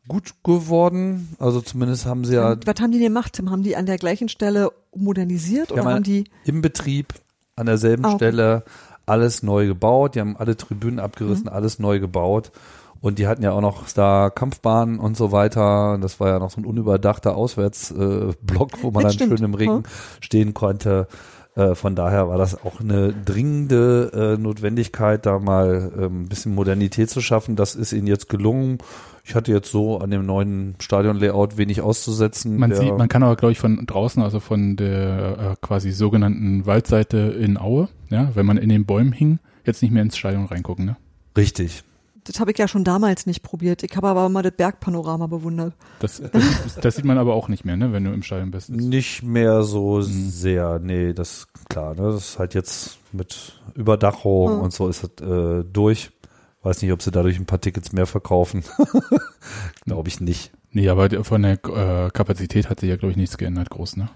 gut 0.06 0.34
geworden. 0.44 1.34
Also 1.38 1.62
zumindest 1.62 2.04
haben 2.04 2.26
sie 2.26 2.34
ja. 2.34 2.52
Und 2.52 2.66
was 2.66 2.74
haben 2.82 2.92
die 2.92 2.98
denn 2.98 3.08
gemacht, 3.08 3.32
Tim? 3.32 3.50
Haben 3.50 3.62
die 3.62 3.76
an 3.76 3.86
der 3.86 3.96
gleichen 3.96 4.28
Stelle 4.28 4.72
modernisiert 4.94 5.72
oder 5.72 5.84
haben 5.84 6.02
die 6.02 6.24
im 6.44 6.60
Betrieb 6.60 7.14
an 7.56 7.64
derselben 7.64 8.04
okay. 8.04 8.16
Stelle 8.16 8.64
alles 9.06 9.42
neu 9.42 9.66
gebaut? 9.66 10.16
Die 10.16 10.20
haben 10.20 10.36
alle 10.36 10.54
Tribünen 10.54 11.00
abgerissen, 11.00 11.44
mhm. 11.44 11.52
alles 11.52 11.78
neu 11.78 11.98
gebaut. 11.98 12.52
Und 13.00 13.18
die 13.18 13.26
hatten 13.26 13.42
ja 13.42 13.52
auch 13.52 13.62
noch 13.62 13.88
da 13.92 14.30
Kampfbahnen 14.30 14.98
und 14.98 15.16
so 15.16 15.32
weiter. 15.32 15.98
Das 16.00 16.20
war 16.20 16.28
ja 16.28 16.38
noch 16.38 16.50
so 16.50 16.60
ein 16.60 16.66
unüberdachter 16.66 17.34
Auswärtsblock, 17.34 18.74
äh, 18.74 18.82
wo 18.82 18.90
man 18.90 19.04
das 19.04 19.16
dann 19.16 19.26
stimmt. 19.26 19.38
schön 19.38 19.44
im 19.44 19.54
Regen 19.54 19.82
ja. 19.84 19.90
stehen 20.20 20.54
konnte. 20.54 21.08
Äh, 21.56 21.74
von 21.74 21.94
daher 21.94 22.28
war 22.28 22.38
das 22.38 22.62
auch 22.64 22.80
eine 22.80 23.12
dringende 23.12 24.36
äh, 24.36 24.40
Notwendigkeit, 24.40 25.26
da 25.26 25.38
mal 25.38 25.92
äh, 25.98 26.04
ein 26.04 26.28
bisschen 26.28 26.54
Modernität 26.54 27.10
zu 27.10 27.20
schaffen. 27.20 27.56
Das 27.56 27.74
ist 27.74 27.92
ihnen 27.92 28.06
jetzt 28.06 28.28
gelungen. 28.28 28.78
Ich 29.24 29.34
hatte 29.34 29.52
jetzt 29.52 29.70
so 29.70 29.98
an 29.98 30.10
dem 30.10 30.26
neuen 30.26 30.76
Stadionlayout 30.78 31.56
wenig 31.56 31.80
auszusetzen. 31.80 32.56
Man 32.56 32.74
sieht, 32.74 32.96
man 32.96 33.08
kann 33.08 33.22
aber 33.22 33.36
glaube 33.36 33.52
ich 33.52 33.58
von 33.58 33.84
draußen, 33.84 34.22
also 34.22 34.40
von 34.40 34.76
der 34.76 35.38
äh, 35.38 35.56
quasi 35.60 35.90
sogenannten 35.90 36.66
Waldseite 36.66 37.18
in 37.18 37.58
Aue, 37.58 37.88
ja, 38.10 38.30
wenn 38.34 38.46
man 38.46 38.56
in 38.56 38.68
den 38.68 38.86
Bäumen 38.86 39.12
hing, 39.12 39.38
jetzt 39.64 39.82
nicht 39.82 39.90
mehr 39.90 40.02
ins 40.02 40.16
Stadion 40.16 40.46
reingucken, 40.46 40.84
ne? 40.84 40.96
Richtig, 41.36 41.84
das 42.30 42.38
habe 42.38 42.52
ich 42.52 42.58
ja 42.58 42.68
schon 42.68 42.84
damals 42.84 43.26
nicht 43.26 43.42
probiert. 43.42 43.82
Ich 43.82 43.96
habe 43.96 44.06
aber 44.06 44.28
mal 44.28 44.42
das 44.42 44.52
Bergpanorama 44.52 45.26
bewundert. 45.26 45.74
Das, 45.98 46.22
das, 46.32 46.76
das, 46.80 46.96
sieht 46.96 47.04
man 47.04 47.18
aber 47.18 47.34
auch 47.34 47.48
nicht 47.48 47.64
mehr, 47.64 47.76
ne, 47.76 47.92
wenn 47.92 48.04
du 48.04 48.12
im 48.12 48.22
Stadion 48.22 48.52
bist. 48.52 48.70
Nicht 48.70 49.24
mehr 49.24 49.64
so 49.64 49.96
mhm. 49.96 50.02
sehr, 50.02 50.78
nee, 50.78 51.12
das 51.12 51.48
klar, 51.68 51.96
ne, 51.96 52.12
das 52.12 52.30
ist 52.30 52.38
halt 52.38 52.54
jetzt 52.54 52.98
mit 53.12 53.60
Überdachung 53.74 54.56
mhm. 54.56 54.60
und 54.60 54.72
so 54.72 54.88
ist 54.88 55.02
das 55.02 55.28
äh, 55.28 55.64
durch. 55.64 56.12
Weiß 56.62 56.82
nicht, 56.82 56.92
ob 56.92 57.02
sie 57.02 57.10
dadurch 57.10 57.36
ein 57.36 57.46
paar 57.46 57.60
Tickets 57.60 57.92
mehr 57.92 58.06
verkaufen. 58.06 58.62
glaube 59.86 60.08
ich 60.08 60.20
nicht. 60.20 60.52
Nee, 60.70 60.88
aber 60.88 61.24
von 61.24 61.42
der 61.42 61.54
äh, 61.54 62.10
Kapazität 62.10 62.70
hat 62.70 62.78
sich 62.78 62.90
ja, 62.90 62.96
glaube 62.96 63.10
ich, 63.10 63.16
nichts 63.16 63.38
geändert, 63.38 63.70
groß, 63.70 63.96
ne? 63.96 64.08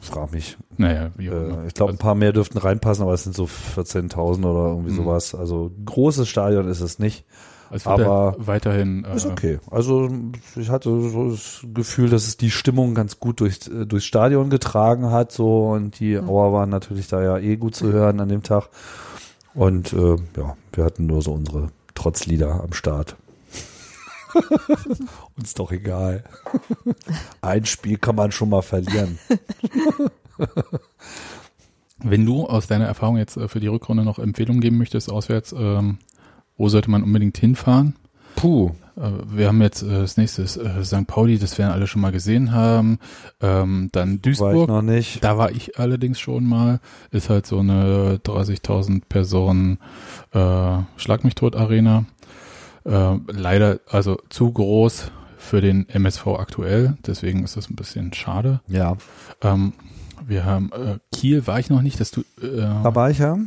Frag 0.00 0.32
mich. 0.32 0.56
Naja, 0.76 1.10
wie 1.16 1.26
äh, 1.26 1.66
Ich 1.66 1.74
glaube, 1.74 1.92
ein 1.92 1.98
paar 1.98 2.14
mehr 2.14 2.32
dürften 2.32 2.58
reinpassen, 2.58 3.02
aber 3.02 3.14
es 3.14 3.24
sind 3.24 3.36
so 3.36 3.44
14.000 3.44 4.44
oder 4.44 4.70
irgendwie 4.70 4.92
mhm. 4.92 4.96
sowas. 4.96 5.34
Also 5.34 5.70
großes 5.84 6.28
Stadion 6.28 6.68
ist 6.68 6.80
es 6.80 6.98
nicht. 6.98 7.24
Also 7.70 7.90
aber 7.90 8.34
weiterhin 8.38 9.04
äh, 9.04 9.14
ist 9.14 9.26
okay. 9.26 9.58
Also 9.70 10.08
ich 10.56 10.70
hatte 10.70 10.88
so 11.10 11.30
das 11.30 11.66
Gefühl, 11.74 12.08
dass 12.08 12.26
es 12.26 12.38
die 12.38 12.50
Stimmung 12.50 12.94
ganz 12.94 13.20
gut 13.20 13.40
durch, 13.40 13.60
äh, 13.68 13.84
durchs 13.84 14.06
Stadion 14.06 14.48
getragen 14.48 15.10
hat, 15.10 15.32
so 15.32 15.68
und 15.70 16.00
die 16.00 16.18
mhm. 16.18 16.28
Auer 16.28 16.52
waren 16.52 16.70
natürlich 16.70 17.08
da 17.08 17.22
ja 17.22 17.38
eh 17.38 17.56
gut 17.56 17.74
zu 17.74 17.92
hören 17.92 18.20
an 18.20 18.28
dem 18.28 18.42
Tag. 18.42 18.70
Und 19.54 19.92
äh, 19.92 20.16
ja, 20.36 20.56
wir 20.72 20.84
hatten 20.84 21.06
nur 21.06 21.20
so 21.20 21.32
unsere 21.32 21.68
Trotzlieder 21.94 22.62
am 22.62 22.72
Start. 22.72 23.16
Uns 25.36 25.54
doch 25.54 25.72
egal. 25.72 26.24
Ein 27.40 27.64
Spiel 27.64 27.98
kann 27.98 28.16
man 28.16 28.32
schon 28.32 28.50
mal 28.50 28.62
verlieren. 28.62 29.18
Wenn 31.98 32.24
du 32.24 32.46
aus 32.46 32.66
deiner 32.66 32.86
Erfahrung 32.86 33.16
jetzt 33.16 33.36
äh, 33.36 33.48
für 33.48 33.60
die 33.60 33.66
Rückrunde 33.66 34.04
noch 34.04 34.18
Empfehlungen 34.18 34.60
geben 34.60 34.78
möchtest, 34.78 35.10
auswärts, 35.10 35.52
ähm, 35.52 35.98
wo 36.56 36.68
sollte 36.68 36.90
man 36.90 37.02
unbedingt 37.02 37.38
hinfahren? 37.38 37.96
Puh. 38.36 38.72
Äh, 38.96 39.10
wir 39.26 39.48
haben 39.48 39.60
jetzt 39.62 39.82
äh, 39.82 39.88
das 39.88 40.16
nächste 40.16 40.42
äh, 40.42 40.84
St. 40.84 41.06
Pauli, 41.06 41.38
das 41.38 41.58
werden 41.58 41.72
alle 41.72 41.86
schon 41.86 42.02
mal 42.02 42.12
gesehen 42.12 42.52
haben. 42.52 42.98
Ähm, 43.40 43.88
dann 43.92 44.20
Duisburg. 44.22 44.54
War 44.54 44.62
ich 44.62 44.68
noch 44.68 44.82
nicht. 44.82 45.24
Da 45.24 45.38
war 45.38 45.50
ich 45.50 45.78
allerdings 45.78 46.20
schon 46.20 46.44
mal. 46.44 46.80
Ist 47.10 47.30
halt 47.30 47.46
so 47.46 47.58
eine 47.58 48.20
30.000 48.24 49.02
Personen 49.08 49.78
äh, 50.32 50.78
Schlag 50.96 51.24
mich 51.24 51.34
tot 51.34 51.56
Arena. 51.56 52.04
Äh, 52.88 53.18
leider 53.28 53.80
also 53.86 54.18
zu 54.30 54.50
groß 54.50 55.10
für 55.36 55.60
den 55.60 55.88
MSV 55.88 56.26
aktuell, 56.26 56.96
deswegen 57.06 57.44
ist 57.44 57.56
das 57.56 57.68
ein 57.68 57.76
bisschen 57.76 58.12
schade. 58.12 58.60
Ja. 58.66 58.96
Ähm, 59.42 59.74
wir 60.26 60.44
haben 60.44 60.70
äh, 60.72 60.98
Kiel 61.12 61.46
war 61.46 61.60
ich 61.60 61.70
noch 61.70 61.82
nicht, 61.82 62.00
dass 62.00 62.10
du 62.10 62.22
äh, 62.42 62.60
da 62.60 62.94
war 62.94 63.10
ich 63.10 63.18
ja. 63.18 63.38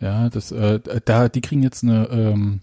Ja, 0.00 0.28
das 0.28 0.52
äh, 0.52 0.80
da 1.04 1.28
die 1.28 1.40
kriegen 1.40 1.62
jetzt 1.62 1.84
eine 1.84 2.08
ähm, 2.10 2.60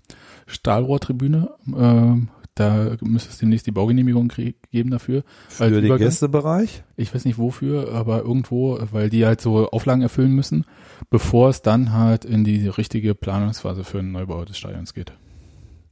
Stahlrohrtribüne. 0.48 1.50
Äh, 1.68 2.28
da 2.56 2.98
müsste 3.02 3.30
es 3.30 3.38
demnächst 3.38 3.68
die 3.68 3.72
Baugenehmigung 3.72 4.32
geben 4.72 4.92
dafür. 4.92 5.24
Für 5.48 5.70
den 5.70 5.98
Gästebereich? 5.98 6.84
Ich 6.98 7.16
weiß 7.16 7.24
nicht 7.24 7.38
wofür, 7.38 7.94
aber 7.94 8.20
irgendwo, 8.24 8.78
weil 8.92 9.10
die 9.10 9.26
halt 9.26 9.40
so 9.40 9.70
Auflagen 9.70 10.02
erfüllen 10.02 10.34
müssen, 10.34 10.66
bevor 11.10 11.50
es 11.50 11.62
dann 11.62 11.94
halt 11.94 12.26
in 12.26 12.44
die 12.44 12.68
richtige 12.68 13.16
Planungsphase 13.16 13.86
für 13.86 14.00
einen 14.00 14.12
Neubau 14.12 14.44
des 14.44 14.58
Stadions 14.58 14.94
geht. 14.94 15.14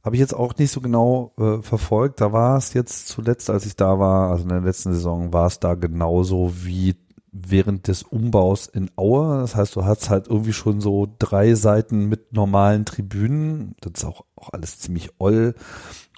Habe 0.08 0.16
ich 0.16 0.20
jetzt 0.20 0.34
auch 0.34 0.56
nicht 0.56 0.70
so 0.70 0.80
genau 0.80 1.34
äh, 1.36 1.60
verfolgt. 1.60 2.22
Da 2.22 2.32
war 2.32 2.56
es 2.56 2.72
jetzt 2.72 3.08
zuletzt, 3.08 3.50
als 3.50 3.66
ich 3.66 3.76
da 3.76 3.98
war, 3.98 4.30
also 4.30 4.44
in 4.44 4.48
der 4.48 4.62
letzten 4.62 4.94
Saison, 4.94 5.34
war 5.34 5.44
es 5.44 5.60
da 5.60 5.74
genauso 5.74 6.64
wie 6.64 6.96
während 7.30 7.88
des 7.88 8.04
Umbaus 8.04 8.68
in 8.68 8.90
Aue. 8.96 9.42
Das 9.42 9.54
heißt, 9.54 9.76
du 9.76 9.84
hast 9.84 10.08
halt 10.08 10.26
irgendwie 10.28 10.54
schon 10.54 10.80
so 10.80 11.14
drei 11.18 11.52
Seiten 11.52 12.06
mit 12.06 12.32
normalen 12.32 12.86
Tribünen. 12.86 13.74
Das 13.82 13.92
ist 13.96 14.04
auch, 14.06 14.24
auch 14.34 14.48
alles 14.54 14.78
ziemlich 14.78 15.10
oll. 15.18 15.54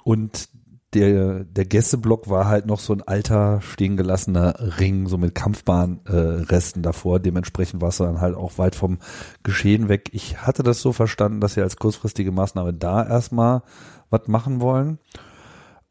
Und 0.05 0.47
der, 0.93 1.45
der 1.45 1.65
Gästeblock 1.65 2.29
war 2.29 2.47
halt 2.47 2.65
noch 2.65 2.79
so 2.79 2.93
ein 2.93 3.01
alter, 3.01 3.61
stehen 3.61 3.95
gelassener 3.95 4.55
Ring, 4.79 5.07
so 5.07 5.17
mit 5.17 5.35
Kampfbahnresten 5.35 6.81
äh, 6.81 6.83
davor. 6.83 7.19
Dementsprechend 7.19 7.81
war 7.81 7.89
es 7.89 7.97
dann 7.97 8.19
halt 8.19 8.35
auch 8.35 8.57
weit 8.57 8.75
vom 8.75 8.99
Geschehen 9.43 9.87
weg. 9.87 10.09
Ich 10.11 10.41
hatte 10.41 10.63
das 10.63 10.81
so 10.81 10.91
verstanden, 10.91 11.39
dass 11.39 11.53
sie 11.53 11.61
als 11.61 11.77
kurzfristige 11.77 12.31
Maßnahme 12.31 12.73
da 12.73 13.07
erstmal 13.07 13.63
was 14.09 14.27
machen 14.27 14.59
wollen. 14.59 14.99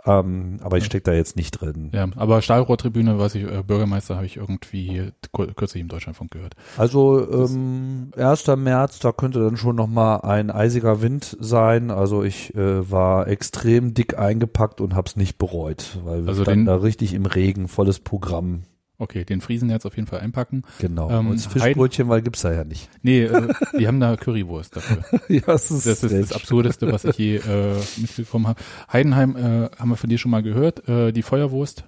Ähm, 0.07 0.59
aber 0.63 0.79
ich 0.79 0.85
stecke 0.85 1.05
da 1.05 1.13
jetzt 1.13 1.37
nicht 1.37 1.61
drin. 1.61 1.91
Ja, 1.93 2.09
aber 2.17 2.43
Stahlrohrtribüne, 2.43 3.19
weiß 3.19 3.35
ich, 3.35 3.45
äh, 3.45 3.63
Bürgermeister 3.63 4.17
habe 4.17 4.27
ich 4.27 4.37
irgendwie 4.37 5.11
kürzlich 5.33 5.81
im 5.81 5.89
Deutschlandfunk 5.89 6.31
gehört. 6.31 6.55
Also 6.77 7.31
ähm, 7.31 8.11
1. 8.17 8.47
März, 8.57 8.99
da 9.01 9.13
könnte 9.13 9.41
dann 9.41 9.57
schon 9.57 9.77
nochmal 9.77 10.23
ein 10.23 10.51
eisiger 10.51 11.03
Wind 11.03 11.37
sein. 11.41 11.91
Also 11.91 12.23
ich 12.23 12.55
äh, 12.55 12.91
war 12.91 13.29
extrem 13.29 13.95
dick 13.95 14.19
eingepackt 14.19 14.81
und 14.81 14.95
habe 14.95 15.09
es 15.09 15.17
nicht 15.17 15.39
bereut, 15.39 15.99
weil 16.05 16.23
wir 16.23 16.29
also 16.29 16.43
standen 16.43 16.67
da 16.67 16.77
richtig 16.77 17.15
im 17.15 17.27
Regen, 17.27 17.69
volles 17.69 17.99
Programm. 18.01 18.63
Okay, 19.01 19.25
den 19.25 19.41
Friesen 19.41 19.71
jetzt 19.71 19.87
auf 19.87 19.97
jeden 19.97 20.07
Fall 20.07 20.21
einpacken. 20.21 20.63
Genau. 20.79 21.11
Ähm, 21.11 21.29
und 21.29 21.37
das 21.37 21.47
Fischbrötchen, 21.47 22.11
weil 22.11 22.21
gibt's 22.21 22.43
da 22.43 22.53
ja 22.53 22.65
nicht. 22.65 22.91
Nee, 23.03 23.23
äh, 23.23 23.49
die 23.79 23.89
haben 23.89 23.99
da 23.99 24.15
Currywurst 24.15 24.77
dafür. 24.77 24.99
ja, 25.29 25.41
das 25.47 25.71
ist, 25.71 25.87
das, 25.87 26.03
ist 26.03 26.13
das 26.13 26.33
Absurdeste, 26.35 26.93
was 26.93 27.07
ich 27.07 27.17
je 27.17 27.37
äh, 27.37 27.77
mitbekommen 27.97 28.47
habe. 28.47 28.61
Heidenheim 28.93 29.37
äh, 29.37 29.71
haben 29.79 29.89
wir 29.89 29.97
von 29.97 30.11
dir 30.11 30.19
schon 30.19 30.31
mal 30.31 30.43
gehört. 30.43 30.87
Äh, 30.87 31.13
die 31.13 31.23
Feuerwurst. 31.23 31.85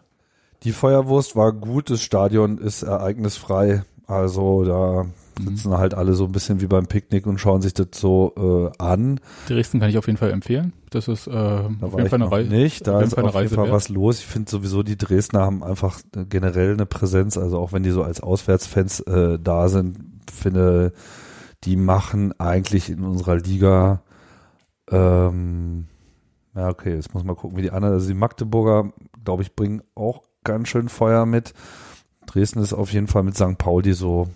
Die 0.63 0.73
Feuerwurst 0.73 1.37
war 1.37 1.53
gut. 1.53 1.91
Das 1.91 2.01
Stadion 2.01 2.57
ist 2.57 2.83
ereignisfrei. 2.83 3.85
Also 4.07 4.65
da 4.65 5.07
Mhm. 5.39 5.57
sitzen 5.57 5.79
halt 5.79 5.95
alle 5.95 6.15
so 6.15 6.25
ein 6.25 6.33
bisschen 6.33 6.61
wie 6.61 6.67
beim 6.67 6.87
Picknick 6.87 7.27
und 7.27 7.39
schauen 7.39 7.63
sich 7.63 7.75
das 7.75 7.89
so 7.95 8.71
äh, 8.79 8.83
an. 8.83 9.21
Dresden 9.49 9.81
kann 9.81 9.91
ich 9.91 9.99
auf 9.99 10.07
jeden 10.07 10.19
Fall 10.19 10.31
empfehlen. 10.31 10.73
Das 10.91 11.09
ist 11.09 11.27
äh, 11.27 11.31
da 11.33 11.69
auf 11.81 11.97
jeden 11.97 12.09
Fall 12.09 12.23
eine 12.23 12.31
Reise. 12.31 12.51
Nicht, 12.51 12.87
da 12.87 13.01
ist 13.01 13.17
auf 13.17 13.35
jeden 13.35 13.49
Fall 13.49 13.71
was 13.71 13.89
los. 13.89 14.19
Ich 14.19 14.27
finde 14.27 14.51
sowieso, 14.51 14.83
die 14.83 14.97
Dresdner 14.97 15.41
haben 15.41 15.63
einfach 15.63 16.01
generell 16.29 16.73
eine 16.73 16.87
Präsenz, 16.87 17.39
also 17.39 17.59
auch 17.59 17.73
wenn 17.73 17.83
die 17.83 17.91
so 17.91 18.03
als 18.03 18.21
Auswärtsfans 18.21 19.01
äh, 19.01 19.39
da 19.43 19.69
sind, 19.69 19.99
finde, 20.33 20.93
die 21.65 21.77
machen 21.77 22.39
eigentlich 22.39 22.91
in 22.91 23.05
unserer 23.05 23.37
Liga 23.37 24.03
ähm, 24.91 25.87
ja, 26.55 26.69
okay, 26.69 26.95
jetzt 26.95 27.15
muss 27.15 27.25
man 27.25 27.37
gucken, 27.37 27.57
wie 27.57 27.63
die 27.63 27.71
anderen, 27.71 27.95
also 27.95 28.07
die 28.07 28.15
Magdeburger, 28.15 28.93
glaube 29.25 29.43
ich, 29.43 29.57
bringen 29.57 29.83
auch 29.95 30.23
ganz 30.45 30.69
schön 30.69 30.89
Feuer 30.89 31.25
mit. 31.25 31.55
Dresden 32.27 32.61
ist 32.61 32.73
auf 32.73 32.93
jeden 32.93 33.07
Fall 33.07 33.23
mit 33.23 33.37
St. 33.37 33.59
Pauli 33.59 33.95
so 33.95 34.29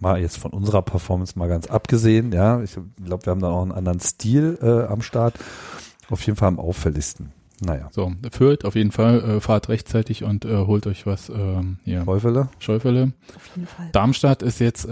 mal 0.00 0.20
jetzt 0.20 0.38
von 0.38 0.52
unserer 0.52 0.82
Performance 0.82 1.38
mal 1.38 1.48
ganz 1.48 1.66
abgesehen, 1.66 2.32
ja, 2.32 2.62
ich 2.62 2.76
glaube, 3.04 3.26
wir 3.26 3.30
haben 3.30 3.40
da 3.40 3.48
auch 3.48 3.62
einen 3.62 3.72
anderen 3.72 4.00
Stil 4.00 4.58
äh, 4.62 4.90
am 4.90 5.02
Start. 5.02 5.34
Auf 6.08 6.22
jeden 6.22 6.36
Fall 6.36 6.48
am 6.48 6.58
auffälligsten. 6.58 7.32
Naja. 7.62 7.88
So, 7.92 8.12
Fürth 8.32 8.64
auf 8.64 8.74
jeden 8.74 8.90
Fall, 8.90 9.22
äh, 9.36 9.40
fahrt 9.40 9.68
rechtzeitig 9.68 10.24
und 10.24 10.46
äh, 10.46 10.56
holt 10.66 10.86
euch 10.86 11.04
was 11.04 11.28
ähm, 11.28 11.76
hier. 11.84 12.04
Schäufele? 12.04 12.48
Schäufele. 12.58 13.12
Auf 13.36 13.50
jeden 13.54 13.66
Fall. 13.68 13.88
Darmstadt 13.92 14.42
ist 14.42 14.60
jetzt, 14.60 14.86
äh, 14.88 14.90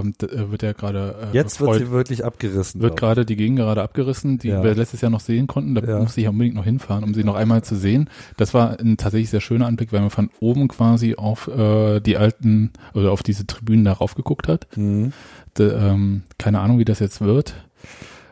äh, 0.00 0.02
wird 0.50 0.62
ja 0.62 0.72
gerade 0.72 1.30
äh, 1.32 1.34
Jetzt 1.34 1.60
wird 1.60 1.70
freut- 1.70 1.78
sie 1.78 1.90
wirklich 1.90 2.24
abgerissen. 2.24 2.80
wird 2.82 2.98
gerade 2.98 3.24
die 3.24 3.36
Gegend 3.36 3.58
gerade 3.58 3.82
abgerissen, 3.82 4.36
die 4.38 4.48
Ja. 4.48 4.62
wir 4.62 4.74
letztes 4.74 5.00
Jahr 5.00 5.10
noch 5.10 5.20
sehen 5.20 5.46
konnten. 5.46 5.74
Da 5.74 5.82
Ja. 5.82 5.98
musste 5.98 6.20
ich 6.20 6.24
ja 6.24 6.30
unbedingt 6.30 6.56
noch 6.56 6.64
hinfahren, 6.64 7.04
um 7.04 7.14
sie 7.14 7.24
noch 7.24 7.36
einmal 7.36 7.62
zu 7.64 7.74
sehen. 7.74 8.10
Das 8.36 8.52
war 8.52 8.78
ein 8.78 8.98
tatsächlich 8.98 9.30
sehr 9.30 9.40
schöner 9.40 9.66
Anblick, 9.66 9.92
weil 9.92 10.00
man 10.00 10.10
von 10.10 10.28
oben 10.40 10.68
quasi 10.68 11.14
auf 11.14 11.48
äh, 11.48 12.00
die 12.00 12.18
alten 12.18 12.70
oder 12.92 13.12
auf 13.12 13.22
diese 13.22 13.46
Tribünen 13.46 13.86
da 13.86 13.92
raufgeguckt 13.92 14.46
hat. 14.46 14.66
Mhm. 14.76 15.12
De, 15.56 15.72
ähm, 15.72 16.22
keine 16.38 16.60
Ahnung, 16.60 16.78
wie 16.78 16.84
das 16.84 16.98
jetzt 16.98 17.20
wird, 17.22 17.54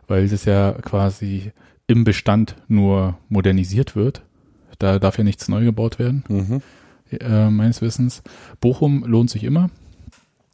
weil 0.06 0.28
das 0.28 0.44
ja 0.44 0.72
quasi 0.72 1.52
im 1.88 2.04
Bestand 2.04 2.54
nur 2.68 3.18
modernisiert 3.28 3.96
wird. 3.96 4.22
Da 4.78 5.00
darf 5.00 5.18
ja 5.18 5.24
nichts 5.24 5.48
neu 5.48 5.64
gebaut 5.64 5.98
werden 5.98 6.22
Mhm. 6.28 6.62
äh, 7.10 7.50
meines 7.50 7.82
Wissens. 7.82 8.22
Bochum 8.60 9.02
lohnt 9.04 9.30
sich 9.30 9.42
immer. 9.42 9.70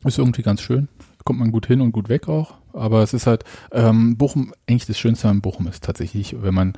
Ist 0.04 0.18
irgendwie 0.18 0.42
ganz 0.42 0.62
schön. 0.62 0.88
Kommt 1.24 1.40
man 1.40 1.50
gut 1.52 1.66
hin 1.66 1.80
und 1.82 1.92
gut 1.92 2.08
weg 2.08 2.28
auch. 2.28 2.54
Aber 2.72 3.02
es 3.02 3.12
ist 3.14 3.26
halt, 3.26 3.44
ähm, 3.72 4.16
Bochum, 4.16 4.52
eigentlich 4.68 4.86
das 4.86 4.98
Schönste 4.98 5.28
an 5.28 5.40
Bochum 5.42 5.66
ist 5.66 5.84
tatsächlich, 5.84 6.36
wenn 6.42 6.54
man 6.54 6.72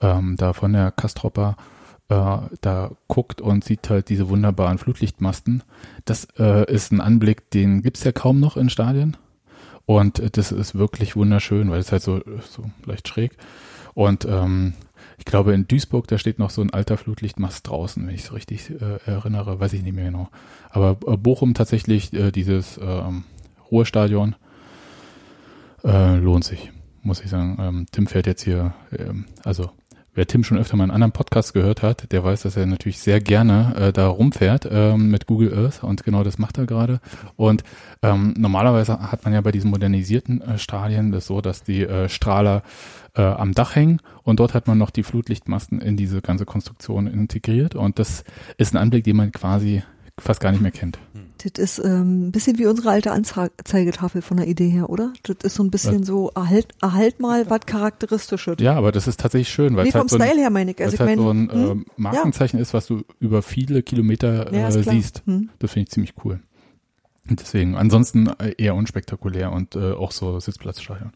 ähm, 0.00 0.36
da 0.36 0.52
von 0.52 0.72
der 0.72 0.90
Kastropper 0.90 1.56
äh, 2.08 2.38
da 2.60 2.90
guckt 3.08 3.40
und 3.40 3.64
sieht 3.64 3.88
halt 3.90 4.08
diese 4.08 4.28
wunderbaren 4.28 4.78
Flutlichtmasten. 4.78 5.62
Das 6.04 6.26
äh, 6.38 6.70
ist 6.72 6.92
ein 6.92 7.00
Anblick, 7.00 7.50
den 7.50 7.82
gibt's 7.82 8.04
ja 8.04 8.12
kaum 8.12 8.40
noch 8.40 8.56
in 8.56 8.70
Stadien. 8.70 9.16
Und 9.84 10.36
das 10.36 10.52
ist 10.52 10.74
wirklich 10.76 11.16
wunderschön, 11.16 11.70
weil 11.70 11.80
es 11.80 11.92
halt 11.92 12.02
so, 12.02 12.20
so 12.48 12.64
leicht 12.84 13.08
schräg. 13.08 13.32
Und 13.94 14.24
ähm, 14.24 14.74
ich 15.18 15.24
glaube, 15.24 15.54
in 15.54 15.68
Duisburg, 15.68 16.08
da 16.08 16.18
steht 16.18 16.38
noch 16.38 16.50
so 16.50 16.62
ein 16.62 16.70
alter 16.70 16.96
Flutlichtmast 16.96 17.68
draußen, 17.68 18.06
wenn 18.06 18.14
ich 18.14 18.22
es 18.22 18.32
richtig 18.32 18.70
äh, 18.70 18.98
erinnere, 19.06 19.60
weiß 19.60 19.72
ich 19.72 19.82
nicht 19.82 19.94
mehr 19.94 20.06
genau. 20.06 20.28
Aber 20.70 20.96
äh, 21.06 21.16
Bochum 21.16 21.54
tatsächlich, 21.54 22.12
äh, 22.12 22.30
dieses 22.30 22.78
ähm, 22.82 23.24
Ruhestadion, 23.70 24.34
äh, 25.84 26.16
lohnt 26.16 26.44
sich, 26.44 26.72
muss 27.02 27.20
ich 27.20 27.30
sagen. 27.30 27.56
Ähm, 27.60 27.86
Tim 27.90 28.06
fährt 28.06 28.26
jetzt 28.26 28.42
hier, 28.42 28.74
ähm, 28.96 29.26
also 29.44 29.70
wer 30.14 30.26
Tim 30.26 30.44
schon 30.44 30.58
öfter 30.58 30.76
mal 30.76 30.84
in 30.84 30.90
anderen 30.90 31.12
Podcast 31.12 31.54
gehört 31.54 31.82
hat, 31.82 32.12
der 32.12 32.22
weiß, 32.22 32.42
dass 32.42 32.56
er 32.56 32.66
natürlich 32.66 32.98
sehr 32.98 33.20
gerne 33.20 33.74
äh, 33.76 33.92
da 33.92 34.08
rumfährt 34.08 34.68
ähm, 34.70 35.10
mit 35.10 35.26
Google 35.26 35.56
Earth 35.56 35.82
und 35.82 36.04
genau 36.04 36.22
das 36.22 36.38
macht 36.38 36.58
er 36.58 36.66
gerade. 36.66 37.00
Und 37.36 37.64
ähm, 38.02 38.34
normalerweise 38.36 39.10
hat 39.10 39.24
man 39.24 39.32
ja 39.32 39.40
bei 39.40 39.52
diesen 39.52 39.70
modernisierten 39.70 40.40
äh, 40.42 40.58
Stadien 40.58 41.12
das 41.12 41.26
so, 41.26 41.40
dass 41.40 41.62
die 41.62 41.82
äh, 41.82 42.08
Strahler 42.08 42.62
äh, 43.14 43.22
am 43.22 43.52
Dach 43.52 43.74
hängen 43.76 44.00
und 44.22 44.40
dort 44.40 44.54
hat 44.54 44.66
man 44.66 44.78
noch 44.78 44.90
die 44.90 45.02
Flutlichtmasten 45.02 45.80
in 45.80 45.96
diese 45.96 46.22
ganze 46.22 46.44
Konstruktion 46.44 47.06
integriert 47.06 47.74
und 47.74 47.98
das 47.98 48.24
ist 48.56 48.74
ein 48.74 48.78
Anblick, 48.78 49.04
den 49.04 49.16
man 49.16 49.32
quasi 49.32 49.82
fast 50.18 50.40
gar 50.40 50.52
nicht 50.52 50.60
mehr 50.60 50.70
kennt. 50.70 50.98
Das 51.38 51.52
ist 51.58 51.84
ähm, 51.84 52.28
ein 52.28 52.32
bisschen 52.32 52.58
wie 52.58 52.66
unsere 52.66 52.90
alte 52.90 53.10
Anzeigetafel 53.10 54.22
von 54.22 54.36
der 54.36 54.46
Idee 54.46 54.68
her, 54.68 54.90
oder? 54.90 55.12
Das 55.24 55.36
ist 55.42 55.54
so 55.54 55.64
ein 55.64 55.70
bisschen 55.70 56.04
so, 56.04 56.30
erhalt, 56.34 56.68
erhalt 56.80 57.18
mal 57.18 57.48
was 57.50 57.60
Charakteristisches. 57.66 58.56
Ja, 58.60 58.74
aber 58.74 58.92
das 58.92 59.08
ist 59.08 59.18
tatsächlich 59.18 59.48
schön, 59.48 59.74
weil 59.74 59.84
nee, 59.84 59.88
es 59.88 59.94
halt 59.94 60.08
vom 60.08 60.18
so 60.18 60.22
ein, 60.22 60.28
Style 60.28 60.40
her 60.40 60.50
meine 60.50 60.70
ich. 60.72 60.80
Also 60.80 60.94
ich 60.94 61.00
halt 61.00 61.10
meine, 61.10 61.22
so 61.22 61.30
ein 61.30 61.50
hm? 61.50 61.80
äh, 61.80 61.90
Markenzeichen 61.96 62.60
ist, 62.60 62.74
was 62.74 62.86
du 62.86 63.02
über 63.18 63.42
viele 63.42 63.82
Kilometer 63.82 64.52
Ja, 64.52 64.68
äh, 64.68 64.82
klar. 64.82 64.94
siehst. 64.94 65.22
Hm. 65.26 65.50
Das 65.58 65.72
finde 65.72 65.84
ich 65.84 65.90
ziemlich 65.90 66.14
cool. 66.24 66.40
Und 67.28 67.40
deswegen, 67.40 67.76
ansonsten 67.76 68.28
äh, 68.38 68.54
eher 68.58 68.74
unspektakulär 68.74 69.52
und 69.52 69.74
äh, 69.74 69.92
auch 69.92 70.12
so 70.12 70.38
Sitzplatzstadion. 70.38 71.12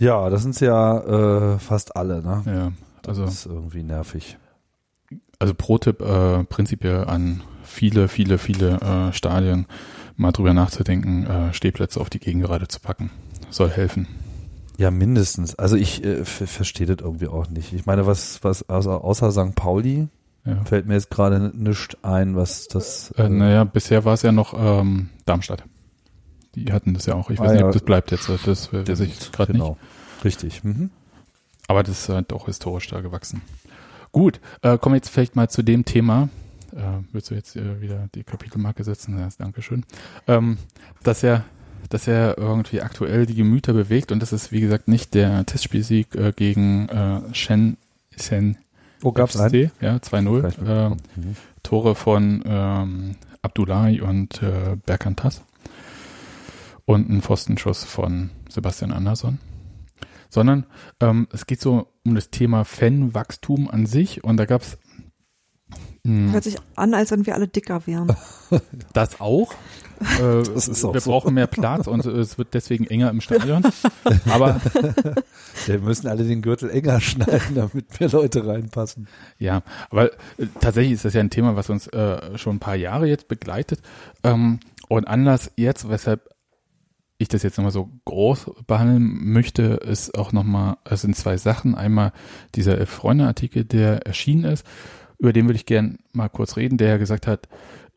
Ja, 0.00 0.28
das 0.30 0.42
sind 0.42 0.58
ja 0.60 1.54
äh, 1.54 1.58
fast 1.58 1.94
alle, 1.96 2.22
ne? 2.22 2.42
Ja, 2.46 2.72
also 3.06 3.22
Das 3.24 3.34
ist 3.34 3.46
irgendwie 3.46 3.82
nervig. 3.82 4.36
Also 5.38 5.54
Pro-Tipp 5.54 6.00
äh, 6.00 6.44
prinzipiell 6.44 7.04
an 7.04 7.42
viele, 7.62 8.08
viele, 8.08 8.38
viele 8.38 8.80
äh, 8.80 9.12
Stadien 9.12 9.66
mal 10.16 10.32
drüber 10.32 10.52
nachzudenken, 10.54 11.26
äh, 11.26 11.54
Stehplätze 11.54 12.00
auf 12.00 12.10
die 12.10 12.18
Gegengerade 12.18 12.66
zu 12.68 12.80
packen. 12.80 13.10
Soll 13.50 13.70
helfen. 13.70 14.06
Ja, 14.76 14.90
mindestens. 14.90 15.54
Also 15.54 15.76
ich 15.76 16.02
äh, 16.04 16.24
ver- 16.24 16.46
verstehe 16.46 16.86
das 16.86 16.98
irgendwie 17.04 17.28
auch 17.28 17.48
nicht. 17.48 17.72
Ich 17.72 17.86
meine, 17.86 18.06
was, 18.06 18.42
was 18.42 18.68
außer, 18.68 19.04
außer 19.04 19.30
St. 19.32 19.54
Pauli 19.54 20.08
Ja. 20.46 20.64
fällt 20.64 20.86
mir 20.86 20.94
jetzt 20.94 21.10
gerade 21.10 21.50
nichts 21.54 21.96
ein, 22.02 22.36
was 22.36 22.68
das. 22.68 23.10
Äh, 23.12 23.28
naja, 23.28 23.64
bisher 23.64 24.04
war 24.06 24.14
es 24.14 24.22
ja 24.22 24.32
noch 24.32 24.54
ähm, 24.56 25.10
Darmstadt. 25.26 25.64
Die 26.54 26.72
hatten 26.72 26.94
das 26.94 27.06
ja 27.06 27.14
auch. 27.14 27.30
Ich 27.30 27.38
weiß 27.38 27.50
Ah, 27.50 27.54
nicht, 27.54 27.64
ob 27.64 27.72
das 27.72 27.82
bleibt 27.82 28.10
jetzt. 28.10 28.28
Das 28.28 28.72
weiß 28.72 29.00
ich 29.00 29.32
gerade 29.32 29.52
nicht. 29.52 29.60
genau. 29.60 29.76
Richtig. 30.24 30.64
Mhm. 30.64 30.90
Aber 31.68 31.82
das 31.82 32.00
ist 32.02 32.08
halt 32.08 32.32
auch 32.32 32.46
historisch 32.46 32.88
da 32.88 33.00
gewachsen. 33.00 33.42
Gut, 34.12 34.40
äh, 34.62 34.76
kommen 34.76 34.94
wir 34.94 34.98
jetzt 34.98 35.10
vielleicht 35.10 35.36
mal 35.36 35.48
zu 35.48 35.62
dem 35.62 35.84
Thema. 35.84 36.28
Äh, 36.74 36.80
willst 37.12 37.30
du 37.30 37.34
jetzt 37.34 37.54
äh, 37.56 37.80
wieder 37.80 38.08
die 38.14 38.24
Kapitelmarke 38.24 38.82
setzen? 38.84 39.18
Ja, 39.18 39.28
Dankeschön. 39.38 39.84
Ähm, 40.26 40.58
dass 41.02 41.22
er 41.22 41.44
dass 41.88 42.06
er 42.06 42.36
irgendwie 42.38 42.82
aktuell 42.82 43.26
die 43.26 43.34
Gemüter 43.34 43.72
bewegt 43.72 44.12
und 44.12 44.20
das 44.20 44.32
ist, 44.32 44.52
wie 44.52 44.60
gesagt, 44.60 44.86
nicht 44.86 45.14
der 45.14 45.44
Testspielsieg 45.46 46.14
äh, 46.14 46.32
gegen 46.36 46.88
äh, 46.88 47.20
Shen 47.34 47.78
Sen 48.16 48.58
Wo 49.00 49.12
gab's 49.12 49.36
einen? 49.36 49.70
FC, 49.70 49.82
ja, 49.82 49.96
2-0. 49.96 50.40
Vielleicht 50.40 50.58
Äh, 50.58 50.88
Mhm. 50.90 51.36
Tore 51.62 51.94
von 51.94 52.42
ähm, 52.46 53.14
Abdullahi 53.42 54.00
und 54.02 54.42
äh, 54.42 54.76
Berkantas 54.86 55.42
und 56.90 57.08
ein 57.08 57.22
Pfostenschuss 57.22 57.84
von 57.84 58.30
Sebastian 58.48 58.90
Andersson. 58.92 59.38
Sondern 60.28 60.66
ähm, 61.00 61.28
es 61.32 61.46
geht 61.46 61.60
so 61.60 61.86
um 62.04 62.14
das 62.16 62.30
Thema 62.30 62.64
Fanwachstum 62.64 63.68
an 63.70 63.86
sich 63.86 64.24
und 64.24 64.36
da 64.38 64.44
gab's 64.44 64.76
mh, 66.02 66.32
Hört 66.32 66.44
sich 66.44 66.56
an, 66.74 66.94
als 66.94 67.12
wenn 67.12 67.26
wir 67.26 67.34
alle 67.34 67.46
dicker 67.46 67.86
wären. 67.86 68.14
das 68.92 69.20
auch. 69.20 69.52
Äh, 70.18 70.42
Das 70.54 70.66
ist 70.66 70.84
auch 70.84 70.94
wir 70.94 71.00
so. 71.00 71.10
brauchen 71.10 71.34
mehr 71.34 71.46
Platz 71.46 71.86
und 71.86 72.04
es 72.06 72.38
wird 72.38 72.54
deswegen 72.54 72.86
enger 72.86 73.10
im 73.10 73.20
Stadion. 73.20 73.62
Aber 74.28 74.60
Wir 75.66 75.78
müssen 75.78 76.08
alle 76.08 76.24
den 76.24 76.42
Gürtel 76.42 76.70
enger 76.70 77.00
schneiden, 77.00 77.54
damit 77.54 78.00
mehr 78.00 78.08
Leute 78.10 78.46
reinpassen. 78.46 79.06
Ja, 79.38 79.62
aber 79.90 80.12
äh, 80.38 80.46
tatsächlich 80.60 80.94
ist 80.94 81.04
das 81.04 81.14
ja 81.14 81.20
ein 81.20 81.30
Thema, 81.30 81.54
was 81.54 81.70
uns 81.70 81.86
äh, 81.88 82.36
schon 82.38 82.56
ein 82.56 82.60
paar 82.60 82.76
Jahre 82.76 83.06
jetzt 83.06 83.28
begleitet. 83.28 83.80
Ähm, 84.24 84.58
und 84.88 85.06
anders 85.06 85.52
jetzt, 85.56 85.88
weshalb 85.88 86.30
ich 87.20 87.28
das 87.28 87.42
jetzt 87.42 87.58
nochmal 87.58 87.72
so 87.72 87.90
groß 88.06 88.50
behandeln 88.66 89.32
möchte, 89.32 89.62
ist 89.62 90.16
auch 90.16 90.32
nochmal, 90.32 90.78
es 90.84 91.02
sind 91.02 91.14
zwei 91.14 91.36
Sachen. 91.36 91.74
Einmal 91.74 92.12
dieser 92.54 92.78
Elf-Freunde-Artikel, 92.78 93.64
der 93.64 94.06
erschienen 94.06 94.44
ist, 94.44 94.66
über 95.18 95.32
den 95.32 95.46
würde 95.46 95.56
ich 95.56 95.66
gern 95.66 95.98
mal 96.12 96.28
kurz 96.28 96.56
reden, 96.56 96.78
der 96.78 96.88
ja 96.88 96.96
gesagt 96.96 97.26
hat, 97.26 97.46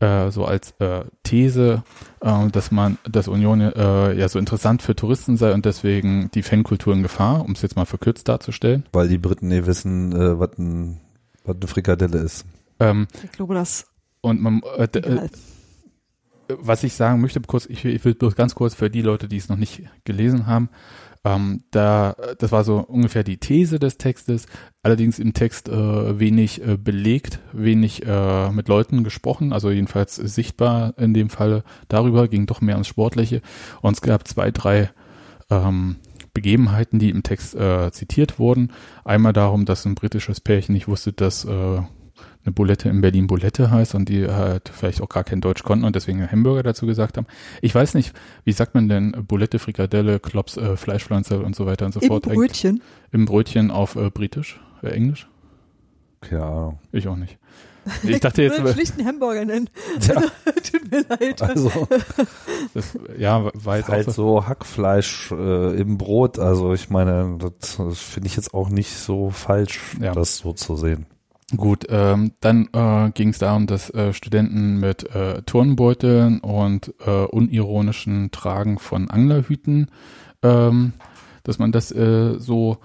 äh, 0.01 0.29
so 0.29 0.43
als 0.43 0.71
äh, 0.79 1.05
These, 1.23 1.83
äh, 2.19 2.47
dass 2.49 2.71
man, 2.71 2.97
dass 3.09 3.29
Union 3.29 3.62
äh, 3.62 4.13
ja 4.13 4.27
so 4.27 4.39
interessant 4.39 4.81
für 4.81 4.95
Touristen 4.95 5.38
sei 5.38 5.53
und 5.53 5.63
deswegen 5.63 6.29
die 6.33 6.43
Fankultur 6.43 6.93
in 6.93 7.01
Gefahr, 7.01 7.45
um 7.45 7.53
es 7.53 7.62
jetzt 7.62 7.77
mal 7.77 7.86
verkürzt 7.86 8.27
darzustellen. 8.27 8.83
Weil 8.91 9.07
die 9.07 9.17
Briten 9.17 9.47
nie 9.47 9.65
wissen, 9.65 10.12
äh, 10.12 10.38
was 10.38 10.57
ein, 10.57 10.99
was 11.45 11.55
eine 11.55 11.67
Frikadelle 11.67 12.17
ist. 12.17 12.45
Ähm, 12.81 13.07
Ich 13.23 13.31
glaube, 13.31 13.53
das 13.53 13.86
und 14.19 14.41
man, 14.41 14.62
äh. 14.77 15.29
Was 16.59 16.83
ich 16.83 16.93
sagen 16.93 17.21
möchte, 17.21 17.39
kurz, 17.41 17.65
ich, 17.65 17.83
will- 17.83 17.95
ich 17.95 18.03
will 18.05 18.15
bloß 18.15 18.35
ganz 18.35 18.55
kurz 18.55 18.73
für 18.75 18.89
die 18.89 19.01
Leute, 19.01 19.27
die 19.27 19.37
es 19.37 19.49
noch 19.49 19.57
nicht 19.57 19.83
gelesen 20.05 20.47
haben, 20.47 20.69
ähm, 21.25 21.63
da, 21.71 22.15
das 22.37 22.51
war 22.51 22.65
so 22.65 22.79
ungefähr 22.79 23.23
die 23.23 23.37
These 23.37 23.79
des 23.79 23.97
Textes, 23.97 24.45
allerdings 24.81 25.19
im 25.19 25.33
Text 25.33 25.69
äh, 25.69 26.19
wenig 26.19 26.61
äh, 26.67 26.75
belegt, 26.77 27.39
wenig 27.53 28.05
äh, 28.05 28.51
mit 28.51 28.67
Leuten 28.67 29.05
gesprochen, 29.05 29.53
also 29.53 29.71
jedenfalls 29.71 30.15
sichtbar 30.15 30.93
in 30.97 31.13
dem 31.13 31.29
Falle 31.29 31.63
darüber, 31.87 32.27
ging 32.27 32.45
doch 32.45 32.59
mehr 32.59 32.75
ums 32.75 32.87
Sportliche 32.87 33.41
und 33.81 33.93
es 33.93 34.01
gab 34.01 34.27
zwei, 34.27 34.51
drei 34.51 34.89
ähm, 35.49 35.95
Begebenheiten, 36.33 36.99
die 36.99 37.09
im 37.11 37.23
Text 37.23 37.55
äh, 37.55 37.91
zitiert 37.91 38.39
wurden. 38.39 38.71
Einmal 39.05 39.33
darum, 39.33 39.65
dass 39.65 39.85
ein 39.85 39.95
britisches 39.95 40.41
Pärchen 40.41 40.73
nicht 40.73 40.87
wusste, 40.87 41.13
dass 41.13 41.45
äh, 41.45 41.81
eine 42.45 42.53
Bulette 42.53 42.89
in 42.89 43.01
Berlin 43.01 43.27
Bulette 43.27 43.71
heißt 43.71 43.95
und 43.95 44.10
die 44.10 44.27
halt 44.27 44.69
vielleicht 44.69 45.01
auch 45.01 45.10
gar 45.10 45.23
kein 45.23 45.41
Deutsch 45.41 45.63
konnten 45.63 45.86
und 45.86 45.95
deswegen 45.95 46.29
Hamburger 46.29 46.63
dazu 46.63 46.86
gesagt 46.86 47.17
haben. 47.17 47.27
Ich 47.62 47.73
weiß 47.73 47.93
nicht, 47.93 48.13
wie 48.43 48.51
sagt 48.51 48.75
man 48.75 48.89
denn 48.89 49.12
Bulette, 49.27 49.60
Frikadelle, 49.60 50.19
Klops, 50.19 50.58
äh, 50.58 50.75
Fleischpflanze 50.75 51.39
und 51.39 51.56
so 51.56 51.65
weiter 51.65 51.86
und 51.86 51.93
so 51.93 51.99
Im 52.01 52.08
fort. 52.08 52.23
Brötchen. 52.23 52.82
Im 53.12 53.25
Brötchen 53.25 53.71
auf 53.71 53.95
äh, 53.95 54.10
Britisch, 54.10 54.60
äh, 54.82 54.88
Englisch? 54.89 55.27
Keine 56.21 56.43
Ahnung. 56.43 56.79
Ich 56.91 57.08
auch 57.08 57.15
nicht. 57.15 57.38
Ich 58.03 58.21
dachte 58.21 58.43
jetzt, 58.43 58.53
würde 58.58 58.69
einen 58.69 58.75
schlichten 58.75 59.06
Hamburger 59.06 59.43
nennen. 59.43 59.69
Ja. 60.08 60.21
Tut 60.71 60.89
mir 60.89 61.03
leid. 61.10 61.41
Also 61.41 61.69
das, 62.73 62.97
ja, 63.17 63.43
jetzt 63.43 63.89
halt 63.89 64.08
auch 64.08 64.13
so. 64.13 64.39
so 64.39 64.47
Hackfleisch 64.47 65.32
äh, 65.32 65.79
im 65.82 65.97
Brot. 65.97 66.39
Also 66.39 66.73
ich 66.73 66.89
meine, 66.89 67.38
das, 67.39 67.75
das 67.77 67.99
finde 67.99 68.27
ich 68.27 68.38
jetzt 68.38 68.53
auch 68.53 68.69
nicht 68.69 68.95
so 68.95 69.32
falsch, 69.32 69.79
Ja. 70.01 70.13
das 70.13 70.38
so 70.38 70.53
zu 70.53 70.77
sehen. 70.77 71.06
Gut, 71.55 71.85
ähm, 71.89 72.31
dann 72.39 72.67
äh, 72.73 73.11
ging 73.11 73.29
es 73.29 73.37
darum, 73.37 73.67
dass 73.67 73.89
äh, 73.91 74.13
Studenten 74.13 74.79
mit 74.79 75.03
äh, 75.15 75.43
Turnbeuteln 75.43 76.39
und 76.39 76.93
äh, 77.05 77.25
unironischen 77.25 78.31
Tragen 78.31 78.79
von 78.79 79.09
Anglerhüten 79.09 79.87
ähm, 80.43 80.93
dass 81.43 81.57
man 81.57 81.71
das 81.71 81.91
äh, 81.91 82.35
so 82.37 82.77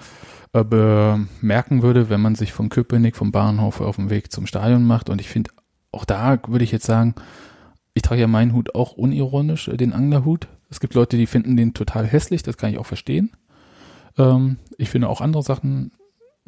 äh, 0.53 0.65
bemerken 0.65 1.83
würde, 1.83 2.09
wenn 2.09 2.21
man 2.21 2.35
sich 2.35 2.53
von 2.53 2.71
Köpenick 2.71 3.17
vom 3.17 3.33
Bahnhof 3.33 3.81
auf 3.81 3.97
dem 3.97 4.11
Weg 4.11 4.33
zum 4.33 4.47
Stadion 4.47 4.85
macht. 4.85 5.11
Und 5.11 5.21
ich 5.21 5.29
finde, 5.29 5.51
auch 5.93 6.05
da 6.05 6.39
würde 6.47 6.65
ich 6.65 6.73
jetzt 6.73 6.87
sagen, 6.87 7.15
ich 7.95 8.03
trage 8.03 8.21
ja 8.21 8.27
meinen 8.27 8.53
Hut 8.53 8.75
auch 8.75 8.93
unironisch, 8.93 9.69
äh, 9.69 9.77
den 9.77 9.93
Anglerhut. 9.93 10.49
Es 10.71 10.81
gibt 10.81 10.95
Leute, 10.95 11.17
die 11.17 11.27
finden 11.27 11.57
den 11.57 11.75
total 11.75 12.07
hässlich, 12.07 12.43
das 12.43 12.57
kann 12.57 12.71
ich 12.71 12.79
auch 12.79 12.87
verstehen. 12.87 13.33
Ähm, 14.17 14.59
ich 14.77 14.91
finde 14.91 15.09
auch 15.09 15.21
andere 15.21 15.43
Sachen 15.43 15.93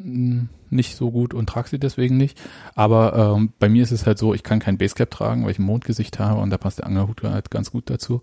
nicht 0.03 0.95
so 0.95 1.11
gut 1.11 1.33
und 1.33 1.47
trage 1.47 1.69
sie 1.69 1.79
deswegen 1.79 2.17
nicht. 2.17 2.39
Aber 2.75 3.35
ähm, 3.35 3.53
bei 3.59 3.69
mir 3.69 3.83
ist 3.83 3.91
es 3.91 4.05
halt 4.05 4.17
so, 4.17 4.33
ich 4.33 4.43
kann 4.43 4.59
kein 4.59 4.77
Basecap 4.77 5.11
tragen, 5.11 5.43
weil 5.43 5.51
ich 5.51 5.59
ein 5.59 5.65
Mondgesicht 5.65 6.19
habe 6.19 6.41
und 6.41 6.49
da 6.49 6.57
passt 6.57 6.79
der 6.79 6.87
Anglerhut 6.87 7.23
halt 7.23 7.51
ganz 7.51 7.71
gut 7.71 7.89
dazu. 7.89 8.21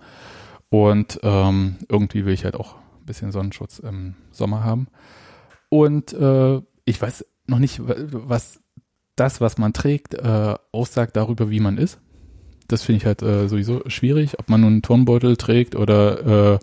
Und 0.71 1.21
ähm, 1.23 1.77
irgendwie 1.89 2.25
will 2.25 2.35
ich 2.35 2.45
halt 2.45 2.57
auch 2.57 2.75
ein 2.75 3.07
bisschen 3.07 3.33
Sonnenschutz 3.33 3.79
im 3.79 4.15
Sommer 4.31 4.65
haben. 4.65 4.89
Und 5.71 6.13
äh, 6.13 6.61
ich 6.85 7.01
weiß 7.01 7.25
noch 7.47 7.59
nicht, 7.59 7.81
was 7.85 8.61
das, 9.17 9.41
was 9.41 9.59
man 9.59 9.73
trägt, 9.73 10.15
äh, 10.15 10.55
aussagt 10.73 11.17
darüber, 11.17 11.51
wie 11.51 11.61
man 11.61 11.79
ist. 11.79 12.01
Das 12.69 12.83
finde 12.83 12.99
ich 12.99 13.07
halt 13.07 13.23
äh, 13.23 13.49
sowieso 13.49 13.83
schwierig, 13.89 14.39
ob 14.39 14.51
man 14.51 14.61
nun 14.61 14.73
einen 14.75 14.83
Turnbeutel 14.83 15.37
trägt 15.37 15.75
oder 15.75 16.55
äh, 16.55 16.59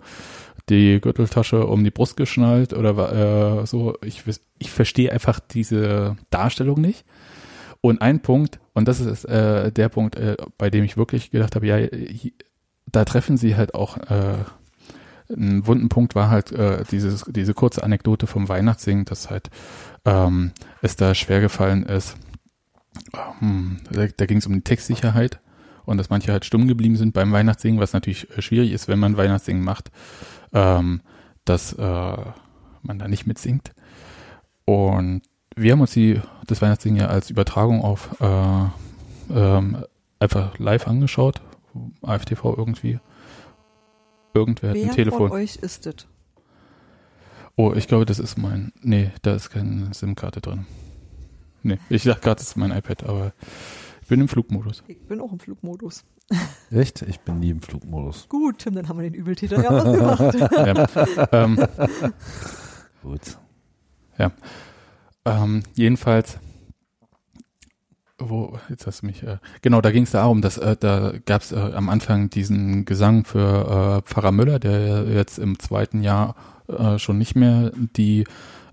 die 0.68 1.00
Gürteltasche 1.00 1.66
um 1.66 1.84
die 1.84 1.90
Brust 1.90 2.16
geschnallt 2.16 2.72
oder 2.72 3.62
äh, 3.62 3.66
so. 3.66 3.96
Ich, 4.02 4.24
ich 4.58 4.70
verstehe 4.70 5.12
einfach 5.12 5.40
diese 5.40 6.16
Darstellung 6.30 6.80
nicht. 6.80 7.04
Und 7.80 8.02
ein 8.02 8.20
Punkt, 8.20 8.58
und 8.74 8.88
das 8.88 9.00
ist 9.00 9.24
äh, 9.26 9.70
der 9.70 9.88
Punkt, 9.88 10.16
äh, 10.16 10.36
bei 10.58 10.70
dem 10.70 10.84
ich 10.84 10.96
wirklich 10.96 11.30
gedacht 11.30 11.54
habe, 11.54 11.66
ja, 11.66 11.78
da 12.90 13.04
treffen 13.04 13.36
sie 13.36 13.56
halt 13.56 13.74
auch 13.74 13.96
äh, 13.98 14.38
ein 15.28 15.66
wunden 15.66 15.88
Punkt 15.88 16.14
war 16.14 16.30
halt 16.30 16.52
äh, 16.52 16.84
dieses, 16.90 17.24
diese 17.28 17.54
kurze 17.54 17.82
Anekdote 17.82 18.26
vom 18.26 18.48
Weihnachtssingen, 18.48 19.04
dass 19.04 19.30
halt 19.30 19.50
ähm, 20.04 20.52
es 20.82 20.96
da 20.96 21.14
schwer 21.14 21.40
gefallen 21.40 21.84
ist. 21.84 22.16
Ähm, 23.42 23.78
da 23.90 24.06
da 24.06 24.26
ging 24.26 24.38
es 24.38 24.46
um 24.46 24.54
die 24.54 24.62
Textsicherheit 24.62 25.40
und 25.86 25.96
dass 25.96 26.10
manche 26.10 26.32
halt 26.32 26.44
stumm 26.44 26.68
geblieben 26.68 26.96
sind 26.96 27.14
beim 27.14 27.32
Weihnachtssingen, 27.32 27.80
was 27.80 27.92
natürlich 27.92 28.28
äh, 28.36 28.42
schwierig 28.42 28.72
ist, 28.72 28.88
wenn 28.88 28.98
man 28.98 29.16
Weihnachtssingen 29.16 29.64
macht, 29.64 29.90
ähm, 30.52 31.00
dass 31.44 31.72
äh, 31.72 32.16
man 32.82 32.98
da 32.98 33.08
nicht 33.08 33.26
mitsingt. 33.26 33.72
Und 34.64 35.22
wir 35.54 35.72
haben 35.72 35.80
uns 35.80 35.92
die, 35.92 36.20
das 36.46 36.60
Weihnachtssingen 36.60 37.00
ja 37.00 37.06
als 37.06 37.30
Übertragung 37.30 37.82
auf 37.82 38.20
äh, 38.20 38.64
ähm, 39.30 39.84
einfach 40.18 40.58
live 40.58 40.86
angeschaut, 40.86 41.40
AFTV 42.02 42.54
irgendwie. 42.56 42.98
Irgendwer 44.34 44.74
Wer 44.74 44.82
hat 44.84 44.90
ein 44.90 44.96
Telefon. 44.96 45.28
von 45.28 45.38
euch 45.38 45.56
ist 45.56 45.86
es? 45.86 46.06
Oh, 47.56 47.72
ich 47.74 47.88
glaube, 47.88 48.04
das 48.04 48.18
ist 48.18 48.36
mein. 48.36 48.72
Nee, 48.82 49.12
da 49.22 49.34
ist 49.34 49.48
keine 49.48 49.94
SIM-Karte 49.94 50.42
drin. 50.42 50.66
Nee, 51.62 51.78
ich 51.88 52.02
dachte 52.02 52.20
gerade, 52.20 52.36
das 52.36 52.48
ist 52.48 52.56
mein 52.56 52.70
iPad, 52.70 53.04
aber 53.04 53.32
ich 54.06 54.08
bin 54.08 54.20
im 54.20 54.28
Flugmodus. 54.28 54.84
Ich 54.86 55.00
bin 55.00 55.20
auch 55.20 55.32
im 55.32 55.40
Flugmodus. 55.40 56.04
Echt? 56.70 57.02
Ich 57.02 57.18
bin 57.18 57.40
nie 57.40 57.50
im 57.50 57.60
Flugmodus. 57.60 58.28
Gut, 58.28 58.58
Tim, 58.58 58.76
dann 58.76 58.88
haben 58.88 59.00
wir 59.00 59.10
den 59.10 59.14
Übeltäter 59.14 59.60
ja 59.60 59.70
ausgemacht. 59.70 60.34
ja, 60.52 61.28
ähm, 61.32 61.66
Gut. 63.02 63.36
ja. 64.16 64.30
Ähm, 65.24 65.64
jedenfalls 65.74 66.38
wo, 68.18 68.60
jetzt 68.68 68.86
hast 68.86 69.02
du 69.02 69.06
mich, 69.06 69.24
äh, 69.24 69.38
genau, 69.60 69.80
da 69.80 69.90
ging 69.90 70.04
es 70.04 70.12
darum, 70.12 70.40
dass 70.40 70.56
äh, 70.56 70.76
da 70.78 71.14
gab 71.24 71.42
es 71.42 71.50
äh, 71.50 71.56
am 71.56 71.88
Anfang 71.88 72.30
diesen 72.30 72.84
Gesang 72.84 73.24
für 73.24 74.02
äh, 74.04 74.08
Pfarrer 74.08 74.30
Müller, 74.30 74.60
der 74.60 75.08
jetzt 75.08 75.40
im 75.40 75.58
zweiten 75.58 76.00
Jahr 76.00 76.36
äh, 76.68 77.00
schon 77.00 77.18
nicht 77.18 77.34
mehr 77.34 77.72
die 77.74 78.20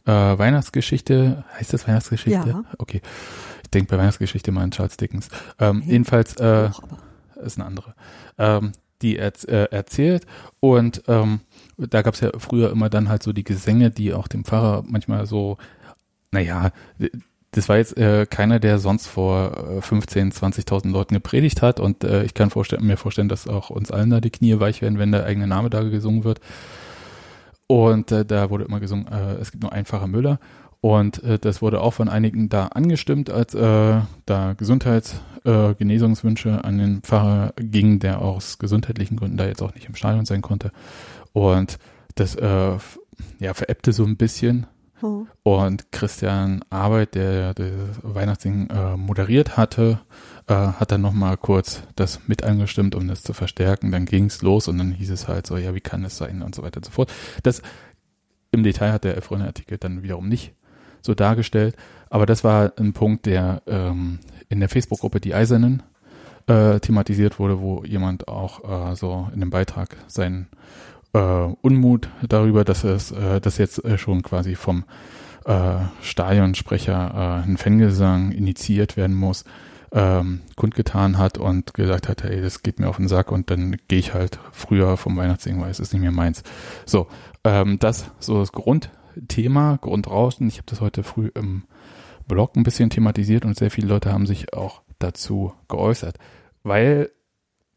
äh, 0.06 0.12
Weihnachtsgeschichte, 0.12 1.44
heißt 1.58 1.74
das 1.74 1.88
Weihnachtsgeschichte? 1.88 2.50
Ja. 2.50 2.64
Okay. 2.78 3.02
Ich 3.74 3.80
denke 3.80 3.90
bei 3.90 3.98
Weihnachtsgeschichte 3.98 4.52
mal 4.52 4.62
an 4.62 4.70
Charles 4.70 4.98
Dickens. 4.98 5.30
Ähm. 5.58 5.82
Jedenfalls 5.84 6.36
äh, 6.36 6.70
ist 7.44 7.58
eine 7.58 7.66
andere, 7.66 7.96
ähm, 8.38 8.74
die 9.02 9.18
er, 9.18 9.34
äh, 9.48 9.68
erzählt 9.72 10.28
und 10.60 11.02
ähm, 11.08 11.40
da 11.80 12.04
gab 12.04 12.14
es 12.14 12.20
ja 12.20 12.30
früher 12.38 12.70
immer 12.70 12.92
dann 12.92 13.10
halt 13.10 13.24
so 13.24 13.34
die 13.34 13.44
Gesänge, 13.44 13.90
die 13.90 14.14
auch 14.14 14.28
dem 14.28 14.46
Pfarrer 14.46 14.84
manchmal 14.88 15.26
so, 15.26 15.58
naja, 16.30 16.70
das 17.50 17.68
war 17.68 17.78
jetzt 17.78 17.98
äh, 17.98 18.28
keiner, 18.28 18.60
der 18.60 18.78
sonst 18.78 19.08
vor 19.08 19.78
äh, 19.78 19.82
15, 19.82 20.32
20.000 20.32 20.92
Leuten 20.92 21.16
gepredigt 21.16 21.64
hat 21.64 21.80
und 21.80 22.04
äh, 22.04 22.26
ich 22.26 22.36
kann 22.36 22.52
vorstellen, 22.52 22.86
mir 22.86 22.98
vorstellen, 22.98 23.28
dass 23.28 23.48
auch 23.48 23.72
uns 23.72 23.90
allen 23.90 24.12
da 24.12 24.22
die 24.22 24.30
Knie 24.30 24.60
weich 24.60 24.84
werden, 24.84 25.00
wenn 25.00 25.12
der 25.12 25.26
eigene 25.26 25.48
Name 25.48 25.72
da 25.72 25.82
gesungen 25.82 26.24
wird. 26.24 26.42
Und 27.66 28.12
äh, 28.12 28.24
da 28.24 28.52
wurde 28.52 28.66
immer 28.66 28.80
gesungen, 28.80 29.08
äh, 29.08 29.34
es 29.42 29.50
gibt 29.50 29.64
nur 29.64 29.74
einen 29.74 29.86
Pfarrer 29.86 30.06
Müller 30.06 30.40
und 30.84 31.24
äh, 31.24 31.40
das 31.40 31.62
wurde 31.62 31.80
auch 31.80 31.94
von 31.94 32.10
einigen 32.10 32.50
da 32.50 32.68
angestimmt, 32.68 33.30
als 33.30 33.56
äh, 33.56 34.02
da 34.26 34.54
Gesundheits-, 34.54 35.16
äh, 35.46 35.50
an 35.50 36.78
den 36.78 37.02
Pfarrer 37.02 37.54
gingen, 37.56 38.00
der 38.00 38.22
aus 38.22 38.60
gesundheitlichen 38.60 39.16
Gründen 39.16 39.38
da 39.38 39.46
jetzt 39.46 39.62
auch 39.62 39.74
nicht 39.74 39.88
im 39.88 39.96
Stadion 39.96 40.26
sein 40.26 40.42
konnte. 40.42 40.74
Und 41.32 41.80
das 42.16 42.36
äh, 42.36 42.78
ja, 43.40 43.54
veräppte 43.54 43.94
so 43.94 44.04
ein 44.04 44.18
bisschen. 44.18 44.68
Hm. 45.00 45.28
Und 45.44 45.90
Christian 45.94 46.66
Arbeit, 46.70 47.16
der 47.16 47.54
das 47.54 47.72
Weihnachtssingen 48.02 48.70
äh, 48.70 48.98
moderiert 48.98 49.56
hatte, 49.56 50.02
äh, 50.48 50.54
hat 50.54 50.92
dann 50.92 51.00
nochmal 51.00 51.38
kurz 51.38 51.84
das 51.96 52.28
mit 52.28 52.44
angestimmt, 52.44 52.94
um 52.94 53.08
das 53.08 53.24
zu 53.24 53.32
verstärken. 53.32 53.94
Dann 53.94 54.04
ging's 54.04 54.42
los 54.42 54.68
und 54.68 54.80
dann 54.80 54.92
hieß 54.92 55.12
es 55.12 55.30
halt 55.30 55.48
so, 55.48 55.56
ja, 55.56 55.74
wie 55.76 55.80
kann 55.80 56.04
es 56.04 56.18
sein 56.18 56.42
und 56.42 56.54
so 56.54 56.62
weiter 56.62 56.80
und 56.80 56.86
so 56.86 56.92
fort. 56.92 57.10
Das 57.42 57.62
im 58.52 58.64
Detail 58.64 58.92
hat 58.92 59.06
der 59.06 59.22
Freunde-Artikel 59.22 59.78
dann 59.78 60.04
wiederum 60.04 60.28
nicht 60.28 60.54
so 61.04 61.14
dargestellt, 61.14 61.76
aber 62.10 62.26
das 62.26 62.44
war 62.44 62.74
ein 62.80 62.94
Punkt, 62.94 63.26
der 63.26 63.62
ähm, 63.68 64.20
in 64.50 64.60
der 64.60 64.70
Facebook-Gruppe 64.70 65.20
Die 65.20 65.36
Eisernen 65.36 65.84
äh, 66.48 66.80
thematisiert 66.80 67.40
wurde, 67.40 67.60
wo 67.60 67.84
jemand 67.84 68.28
auch 68.28 68.92
äh, 68.92 68.96
so 68.96 69.30
in 69.34 69.40
dem 69.40 69.50
Beitrag 69.50 69.96
seinen 70.08 70.48
äh, 71.14 71.20
Unmut 71.20 72.10
darüber, 72.28 72.64
dass 72.64 72.84
es, 72.84 73.12
äh, 73.12 73.40
dass 73.40 73.58
jetzt 73.58 73.84
äh, 73.86 73.98
schon 73.98 74.24
quasi 74.24 74.56
vom 74.56 74.86
äh, 75.46 75.76
Stadionsprecher 76.02 77.44
ein 77.46 77.58
Fangesang 77.58 78.32
initiiert 78.32 78.96
werden 78.96 79.16
muss, 79.16 79.44
ähm, 79.94 80.42
kundgetan 80.56 81.18
hat 81.18 81.38
und 81.38 81.74
gesagt 81.74 82.10
hat, 82.10 82.24
hey, 82.24 82.42
das 82.42 82.64
geht 82.64 82.80
mir 82.80 82.90
auf 82.90 82.98
den 82.98 83.08
Sack 83.08 83.32
und 83.32 83.52
dann 83.52 83.78
gehe 83.88 84.00
ich 84.00 84.14
halt 84.14 84.40
früher 84.52 84.98
vom 84.98 85.16
Weihnachtssingen, 85.16 85.62
weil 85.62 85.70
es 85.70 85.80
ist 85.80 85.94
nicht 85.94 86.02
mehr 86.02 86.12
meins. 86.12 86.44
So, 86.86 87.08
ähm, 87.44 87.78
das 87.80 88.10
so 88.20 88.40
das 88.40 88.52
Grundthema, 89.14 89.78
Grundrauschen. 89.82 90.48
Ich 90.48 90.58
habe 90.58 90.66
das 90.68 90.82
heute 90.82 91.04
früh 91.04 91.32
im 91.34 91.64
Blog 92.28 92.56
ein 92.56 92.64
bisschen 92.64 92.90
thematisiert 92.90 93.46
und 93.46 93.58
sehr 93.58 93.72
viele 93.72 93.88
Leute 93.88 94.12
haben 94.12 94.26
sich 94.26 94.54
auch 94.54 94.82
dazu 95.00 95.54
geäußert, 95.68 96.18
weil 96.64 97.12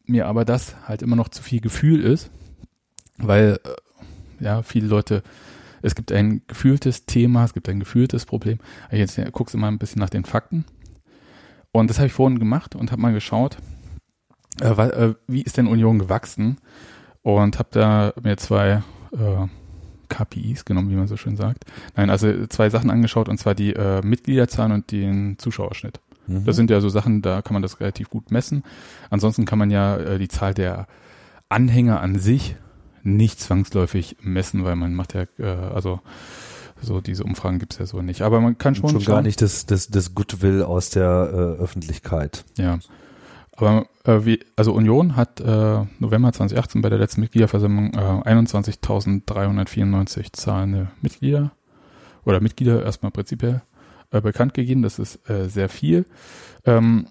mir 0.05 0.27
aber 0.27 0.45
das 0.45 0.75
halt 0.87 1.01
immer 1.01 1.15
noch 1.15 1.29
zu 1.29 1.43
viel 1.43 1.59
Gefühl 1.59 2.03
ist, 2.03 2.31
weil 3.17 3.59
äh, 3.63 4.43
ja 4.43 4.61
viele 4.63 4.87
Leute 4.87 5.23
es 5.81 5.93
gibt 5.93 6.11
ein 6.11 6.41
gefühltes 6.47 7.05
Thema, 7.05 7.43
es 7.43 7.53
gibt 7.53 7.69
ein 7.69 7.79
gefühltes 7.79 8.25
Problem. 8.25 8.57
Jetzt 8.91 9.19
guckst 9.31 9.53
du 9.53 9.59
mal 9.59 9.67
ein 9.67 9.77
bisschen 9.77 9.99
nach 9.99 10.09
den 10.09 10.25
Fakten. 10.25 10.65
Und 11.71 11.89
das 11.89 11.99
habe 11.99 12.07
ich 12.07 12.13
vorhin 12.13 12.39
gemacht 12.39 12.75
und 12.75 12.91
habe 12.91 13.01
mal 13.01 13.13
geschaut, 13.13 13.57
äh, 14.59 14.69
äh, 14.69 15.15
wie 15.27 15.43
ist 15.43 15.57
denn 15.57 15.67
Union 15.67 15.99
gewachsen? 15.99 16.57
Und 17.21 17.59
habe 17.59 17.69
da 17.71 18.13
mir 18.21 18.37
zwei 18.37 18.81
äh, 19.11 19.47
KPIs 20.09 20.65
genommen, 20.65 20.89
wie 20.89 20.95
man 20.95 21.07
so 21.07 21.17
schön 21.17 21.35
sagt. 21.35 21.65
Nein, 21.95 22.09
also 22.09 22.47
zwei 22.47 22.69
Sachen 22.69 22.89
angeschaut, 22.89 23.29
und 23.29 23.37
zwar 23.37 23.55
die 23.55 23.73
äh, 23.73 24.01
Mitgliederzahlen 24.01 24.71
und 24.71 24.91
den 24.91 25.37
Zuschauerschnitt. 25.37 25.99
Mhm. 26.27 26.45
Das 26.45 26.55
sind 26.55 26.69
ja 26.69 26.79
so 26.79 26.89
Sachen, 26.89 27.21
da 27.21 27.41
kann 27.41 27.53
man 27.53 27.61
das 27.61 27.79
relativ 27.79 28.09
gut 28.09 28.31
messen. 28.31 28.63
Ansonsten 29.09 29.45
kann 29.45 29.59
man 29.59 29.71
ja 29.71 29.97
äh, 29.97 30.19
die 30.19 30.27
Zahl 30.27 30.53
der 30.53 30.87
Anhänger 31.49 32.01
an 32.01 32.19
sich 32.19 32.55
nicht 33.03 33.39
zwangsläufig 33.39 34.17
messen, 34.21 34.65
weil 34.65 34.75
man 34.75 34.93
macht 34.93 35.13
ja, 35.13 35.25
äh, 35.39 35.45
also 35.45 36.01
so 36.81 37.01
diese 37.01 37.23
Umfragen 37.23 37.59
gibt's 37.59 37.79
ja 37.79 37.85
so 37.85 38.01
nicht. 38.01 38.21
Aber 38.21 38.41
man 38.41 38.57
kann 38.57 38.75
schon, 38.75 38.89
schon 38.89 39.01
schauen. 39.01 39.15
gar 39.15 39.21
nicht 39.21 39.41
das, 39.41 39.65
das, 39.65 39.87
das 39.87 40.13
Goodwill 40.13 40.61
aus 40.61 40.89
der 40.89 41.29
äh, 41.31 41.61
Öffentlichkeit. 41.61 42.45
Ja. 42.57 42.79
Aber 43.57 43.87
äh, 44.05 44.23
wie, 44.23 44.39
also 44.55 44.73
Union 44.73 45.15
hat 45.15 45.39
äh, 45.41 45.79
November 45.99 46.31
2018 46.31 46.81
bei 46.81 46.89
der 46.89 46.97
letzten 46.99 47.21
Mitgliederversammlung 47.21 47.93
äh, 47.93 47.97
21.394 47.97 50.31
zahlende 50.31 50.91
Mitglieder 51.01 51.51
oder 52.23 52.39
Mitglieder 52.39 52.83
erstmal 52.83 53.11
prinzipiell 53.11 53.63
äh, 54.11 54.21
bekannt 54.21 54.53
gegeben. 54.53 54.83
Das 54.83 54.99
ist 54.99 55.27
äh, 55.29 55.49
sehr 55.49 55.67
viel. 55.69 56.05
Ähm, 56.65 57.07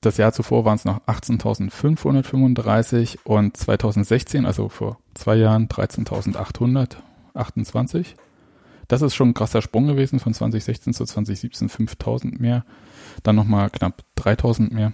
das 0.00 0.18
Jahr 0.18 0.32
zuvor 0.32 0.64
waren 0.64 0.76
es 0.76 0.84
noch 0.84 1.00
18.535 1.06 3.18
und 3.24 3.56
2016, 3.56 4.46
also 4.46 4.68
vor 4.68 4.98
zwei 5.14 5.34
Jahren, 5.36 5.66
13.828. 5.68 8.14
Das 8.88 9.02
ist 9.02 9.14
schon 9.14 9.28
ein 9.30 9.34
krasser 9.34 9.62
Sprung 9.62 9.86
gewesen 9.86 10.18
von 10.18 10.34
2016 10.34 10.92
zu 10.92 11.04
2017, 11.04 11.68
5.000 11.68 12.40
mehr. 12.40 12.64
Dann 13.22 13.36
nochmal 13.36 13.70
knapp 13.70 14.02
3.000 14.18 14.74
mehr. 14.74 14.92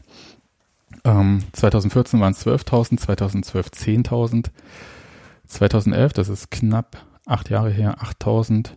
Ähm, 1.05 1.44
2014 1.53 2.20
waren 2.20 2.32
es 2.32 2.46
12.000, 2.46 2.99
2012 2.99 3.66
10.000. 3.68 4.51
2011, 5.46 6.12
das 6.12 6.28
ist 6.28 6.51
knapp 6.51 7.05
acht 7.26 7.51
Jahre 7.51 7.70
her 7.70 7.96
8000 8.01 8.76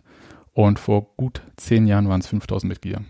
und 0.52 0.78
vor 0.78 1.14
gut 1.16 1.42
zehn 1.56 1.86
Jahren 1.86 2.08
waren 2.08 2.20
es 2.20 2.26
5000 2.26 2.68
Mitglieder. 2.68 3.02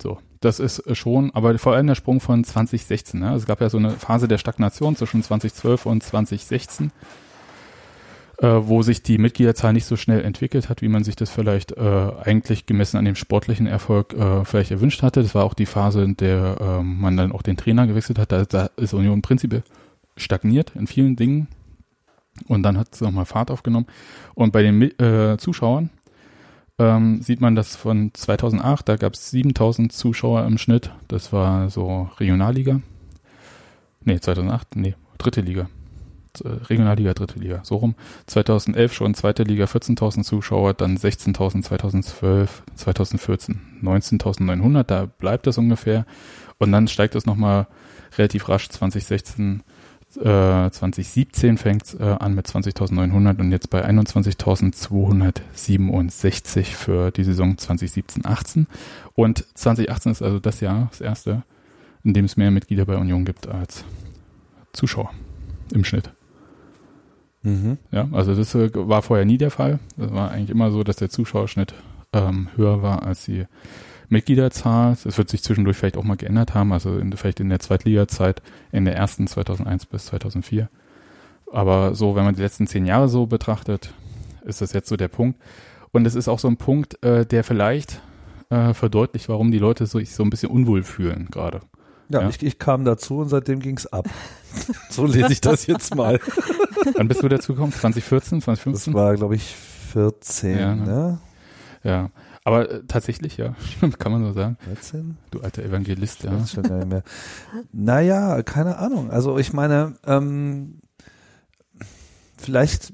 So, 0.00 0.18
das 0.40 0.58
ist 0.58 0.82
schon, 0.96 1.30
aber 1.34 1.58
vor 1.58 1.74
allem 1.74 1.86
der 1.86 1.94
Sprung 1.94 2.20
von 2.20 2.42
2016. 2.44 3.20
Ne? 3.20 3.28
Also 3.28 3.42
es 3.42 3.46
gab 3.46 3.60
ja 3.60 3.68
so 3.68 3.78
eine 3.78 3.90
Phase 3.90 4.28
der 4.28 4.38
Stagnation 4.38 4.96
zwischen 4.96 5.22
2012 5.22 5.86
und 5.86 6.02
2016, 6.02 6.92
äh, 8.40 8.48
wo 8.62 8.82
sich 8.82 9.02
die 9.02 9.18
Mitgliederzahl 9.18 9.72
nicht 9.74 9.84
so 9.84 9.96
schnell 9.96 10.24
entwickelt 10.24 10.68
hat, 10.70 10.80
wie 10.80 10.88
man 10.88 11.04
sich 11.04 11.14
das 11.14 11.28
vielleicht 11.30 11.72
äh, 11.72 12.10
eigentlich 12.22 12.64
gemessen 12.64 12.96
an 12.96 13.04
dem 13.04 13.14
sportlichen 13.14 13.66
Erfolg 13.66 14.14
äh, 14.14 14.44
vielleicht 14.46 14.70
erwünscht 14.70 15.02
hatte. 15.02 15.22
Das 15.22 15.34
war 15.34 15.44
auch 15.44 15.54
die 15.54 15.66
Phase, 15.66 16.02
in 16.02 16.16
der 16.16 16.56
äh, 16.58 16.82
man 16.82 17.16
dann 17.16 17.32
auch 17.32 17.42
den 17.42 17.58
Trainer 17.58 17.86
gewechselt 17.86 18.18
hat. 18.18 18.32
Da, 18.32 18.44
da 18.44 18.70
ist 18.76 18.94
Union 18.94 19.20
prinzipiell 19.20 19.62
stagniert 20.16 20.72
in 20.74 20.86
vielen 20.86 21.16
Dingen. 21.16 21.48
Und 22.48 22.62
dann 22.62 22.78
hat 22.78 22.94
es 22.94 23.02
nochmal 23.02 23.26
Fahrt 23.26 23.50
aufgenommen. 23.50 23.86
Und 24.34 24.52
bei 24.52 24.62
den 24.62 24.80
äh, 24.82 25.36
Zuschauern 25.36 25.90
ähm, 26.78 27.20
sieht 27.20 27.42
man 27.42 27.54
das 27.54 27.76
von 27.76 28.10
2008, 28.14 28.88
da 28.88 28.96
gab 28.96 29.12
es 29.12 29.30
7000 29.30 29.92
Zuschauer 29.92 30.46
im 30.46 30.56
Schnitt. 30.56 30.92
Das 31.08 31.30
war 31.30 31.68
so 31.68 32.08
Regionalliga. 32.18 32.80
Nee, 34.02 34.18
2008, 34.18 34.76
nee, 34.76 34.94
dritte 35.18 35.42
Liga. 35.42 35.68
Äh, 36.44 36.48
Regionalliga, 36.68 37.14
dritte 37.14 37.38
Liga, 37.38 37.60
so 37.64 37.76
rum. 37.76 37.94
2011 38.26 38.92
schon 38.92 39.14
zweite 39.14 39.42
Liga, 39.42 39.64
14.000 39.64 40.22
Zuschauer, 40.22 40.74
dann 40.74 40.96
16.000 40.96 41.62
2012, 41.62 42.62
2014 42.74 43.60
19.900, 43.82 44.82
da 44.84 45.06
bleibt 45.06 45.46
das 45.46 45.58
ungefähr. 45.58 46.06
Und 46.58 46.72
dann 46.72 46.88
steigt 46.88 47.14
es 47.14 47.26
nochmal 47.26 47.66
relativ 48.16 48.48
rasch 48.48 48.68
2016 48.68 49.62
äh, 50.16 50.70
2017 50.70 51.56
fängt 51.56 51.84
es 51.84 51.94
äh, 51.94 52.02
an 52.02 52.34
mit 52.34 52.48
20.900 52.48 53.38
und 53.38 53.52
jetzt 53.52 53.70
bei 53.70 53.88
21.267 53.88 56.64
für 56.64 57.12
die 57.12 57.22
Saison 57.22 57.54
2017-18. 57.54 58.66
Und 59.14 59.46
2018 59.54 60.12
ist 60.12 60.22
also 60.22 60.40
das 60.40 60.58
Jahr, 60.60 60.88
das 60.90 61.00
erste, 61.00 61.44
in 62.02 62.12
dem 62.12 62.24
es 62.24 62.36
mehr 62.36 62.50
Mitglieder 62.50 62.86
bei 62.86 62.96
Union 62.96 63.24
gibt 63.24 63.46
als 63.46 63.84
Zuschauer 64.72 65.12
im 65.72 65.84
Schnitt. 65.84 66.10
Mhm. 67.42 67.78
Ja, 67.90 68.08
also 68.12 68.34
das 68.34 68.54
äh, 68.54 68.70
war 68.74 69.02
vorher 69.02 69.24
nie 69.24 69.38
der 69.38 69.50
Fall. 69.50 69.78
Das 69.96 70.12
war 70.12 70.30
eigentlich 70.30 70.50
immer 70.50 70.70
so, 70.70 70.82
dass 70.82 70.96
der 70.96 71.10
Zuschauerschnitt 71.10 71.74
ähm, 72.12 72.48
höher 72.56 72.82
war 72.82 73.02
als 73.02 73.24
die 73.24 73.46
Mitgliederzahl. 74.08 74.92
Es 74.92 75.16
wird 75.16 75.30
sich 75.30 75.42
zwischendurch 75.42 75.76
vielleicht 75.76 75.96
auch 75.96 76.04
mal 76.04 76.16
geändert 76.16 76.54
haben, 76.54 76.72
also 76.72 76.98
in, 76.98 77.12
vielleicht 77.12 77.40
in 77.40 77.48
der 77.48 77.60
Zweitliga-Zeit, 77.60 78.42
in 78.72 78.84
der 78.84 78.96
ersten 78.96 79.26
2001 79.26 79.86
bis 79.86 80.06
2004. 80.06 80.68
Aber 81.52 81.94
so, 81.94 82.14
wenn 82.14 82.24
man 82.24 82.34
die 82.34 82.42
letzten 82.42 82.66
zehn 82.66 82.86
Jahre 82.86 83.08
so 83.08 83.26
betrachtet, 83.26 83.92
ist 84.44 84.60
das 84.60 84.72
jetzt 84.72 84.88
so 84.88 84.96
der 84.96 85.08
Punkt. 85.08 85.40
Und 85.92 86.06
es 86.06 86.14
ist 86.14 86.28
auch 86.28 86.38
so 86.38 86.48
ein 86.48 86.56
Punkt, 86.56 87.02
äh, 87.02 87.26
der 87.26 87.42
vielleicht 87.42 88.00
äh, 88.50 88.74
verdeutlicht, 88.74 89.28
warum 89.28 89.50
die 89.50 89.58
Leute 89.58 89.86
sich 89.86 90.14
so 90.14 90.22
ein 90.22 90.30
bisschen 90.30 90.50
unwohl 90.50 90.82
fühlen 90.82 91.28
gerade. 91.30 91.60
Ja, 92.10 92.22
ja, 92.22 92.28
Ich, 92.28 92.42
ich 92.42 92.58
kam 92.58 92.84
dazu 92.84 93.18
und 93.18 93.28
seitdem 93.28 93.60
ging's 93.60 93.86
ab. 93.86 94.08
so 94.90 95.06
lese 95.06 95.32
ich 95.32 95.40
das 95.40 95.66
jetzt 95.66 95.94
mal. 95.94 96.18
Wann 96.96 97.08
bist 97.08 97.22
du 97.22 97.28
dazu 97.28 97.54
gekommen? 97.54 97.72
2014, 97.72 98.42
2015? 98.42 98.92
Das 98.92 99.00
war, 99.00 99.14
glaube 99.14 99.36
ich, 99.36 99.54
14, 99.92 100.58
ja, 100.58 100.74
ne? 100.74 100.84
ne? 100.84 101.18
Ja, 101.82 102.10
aber 102.44 102.70
äh, 102.70 102.82
tatsächlich, 102.86 103.36
ja, 103.36 103.54
kann 103.98 104.12
man 104.12 104.24
so 104.24 104.32
sagen. 104.32 104.56
14? 104.64 105.16
Du 105.30 105.40
alter 105.40 105.62
Evangelist, 105.62 106.24
ja. 106.24 106.46
Schon 106.46 106.62
gar 106.64 106.78
nicht 106.78 106.88
mehr. 106.88 107.02
Naja, 107.72 108.42
keine 108.42 108.78
Ahnung. 108.78 109.10
Also 109.10 109.38
ich 109.38 109.52
meine, 109.52 109.96
ähm, 110.06 110.80
vielleicht 112.36 112.92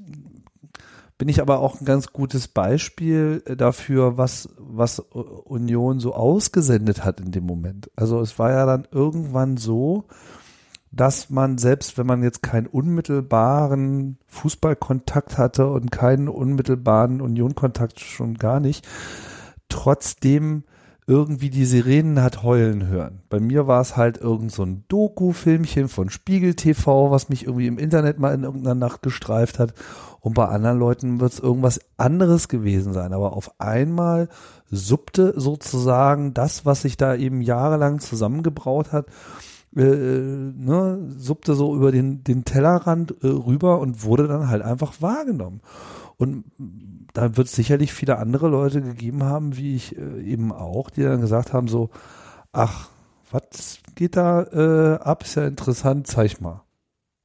bin 1.17 1.29
ich 1.29 1.41
aber 1.41 1.59
auch 1.59 1.79
ein 1.81 1.85
ganz 1.85 2.13
gutes 2.13 2.47
Beispiel 2.47 3.41
dafür, 3.57 4.17
was, 4.17 4.49
was 4.57 4.99
Union 4.99 5.99
so 5.99 6.13
ausgesendet 6.13 7.03
hat 7.03 7.19
in 7.19 7.31
dem 7.31 7.45
Moment. 7.45 7.89
Also 7.95 8.21
es 8.21 8.37
war 8.37 8.51
ja 8.51 8.65
dann 8.65 8.87
irgendwann 8.91 9.57
so, 9.57 10.05
dass 10.91 11.29
man 11.29 11.57
selbst, 11.57 11.97
wenn 11.97 12.05
man 12.07 12.23
jetzt 12.23 12.43
keinen 12.43 12.67
unmittelbaren 12.67 14.17
Fußballkontakt 14.27 15.37
hatte 15.37 15.67
und 15.67 15.91
keinen 15.91 16.29
unmittelbaren 16.29 17.21
Unionkontakt 17.21 17.99
schon 17.99 18.35
gar 18.35 18.59
nicht, 18.59 18.87
trotzdem 19.69 20.63
irgendwie 21.09 21.49
die 21.49 21.63
Sirenen 21.63 22.21
hat 22.21 22.43
heulen 22.43 22.87
hören. 22.87 23.21
Bei 23.29 23.39
mir 23.39 23.65
war 23.65 23.79
es 23.79 23.95
halt 23.95 24.17
irgend 24.17 24.51
so 24.51 24.63
ein 24.63 24.83
Doku-Filmchen 24.89 25.87
von 25.87 26.09
Spiegel 26.09 26.53
TV, 26.53 27.09
was 27.09 27.29
mich 27.29 27.45
irgendwie 27.45 27.67
im 27.67 27.77
Internet 27.77 28.19
mal 28.19 28.33
in 28.33 28.43
irgendeiner 28.43 28.75
Nacht 28.75 29.03
gestreift 29.03 29.57
hat. 29.57 29.73
Und 30.19 30.33
bei 30.33 30.45
anderen 30.45 30.77
Leuten 30.77 31.21
wird 31.21 31.31
es 31.31 31.39
irgendwas 31.39 31.79
anderes 31.95 32.49
gewesen 32.49 32.91
sein. 32.91 33.13
Aber 33.13 33.33
auf 33.33 33.51
einmal 33.57 34.27
suppte 34.69 35.33
sozusagen 35.39 36.33
das, 36.33 36.65
was 36.65 36.81
sich 36.81 36.97
da 36.97 37.15
eben 37.15 37.39
jahrelang 37.41 38.01
zusammengebraut 38.01 38.91
hat, 38.91 39.05
äh, 39.77 39.81
ne, 39.81 40.99
suppte 41.15 41.55
so 41.55 41.73
über 41.73 41.93
den, 41.93 42.25
den 42.25 42.43
Tellerrand 42.43 43.15
äh, 43.23 43.27
rüber 43.27 43.79
und 43.79 44.03
wurde 44.03 44.27
dann 44.27 44.49
halt 44.49 44.61
einfach 44.61 45.01
wahrgenommen. 45.01 45.61
Und 46.17 46.43
da 47.17 47.35
wird 47.35 47.47
es 47.47 47.53
sicherlich 47.53 47.93
viele 47.93 48.19
andere 48.19 48.47
Leute 48.47 48.79
gegeben 48.79 49.23
haben, 49.23 49.57
wie 49.57 49.75
ich 49.75 49.97
äh, 49.97 50.21
eben 50.21 50.51
auch, 50.51 50.91
die 50.91 51.01
dann 51.01 51.19
gesagt 51.19 51.51
haben 51.51 51.67
so, 51.67 51.89
ach, 52.51 52.89
was 53.31 53.79
geht 53.95 54.15
da 54.15 54.43
äh, 54.43 54.99
ab? 55.01 55.23
Ist 55.23 55.33
ja 55.33 55.47
interessant, 55.47 56.05
zeig 56.05 56.39
mal. 56.41 56.61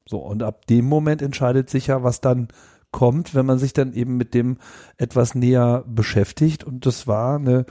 So, 0.08 0.16
und 0.16 0.42
ab 0.42 0.66
dem 0.66 0.86
Moment 0.86 1.20
entscheidet 1.20 1.68
sich 1.68 1.88
ja, 1.88 2.02
was 2.02 2.22
dann 2.22 2.48
kommt, 2.90 3.34
wenn 3.34 3.44
man 3.44 3.58
sich 3.58 3.74
dann 3.74 3.92
eben 3.92 4.16
mit 4.16 4.32
dem 4.32 4.56
etwas 4.96 5.34
näher 5.34 5.84
beschäftigt. 5.86 6.64
Und 6.64 6.86
das 6.86 7.06
war 7.06 7.36
eine 7.36 7.66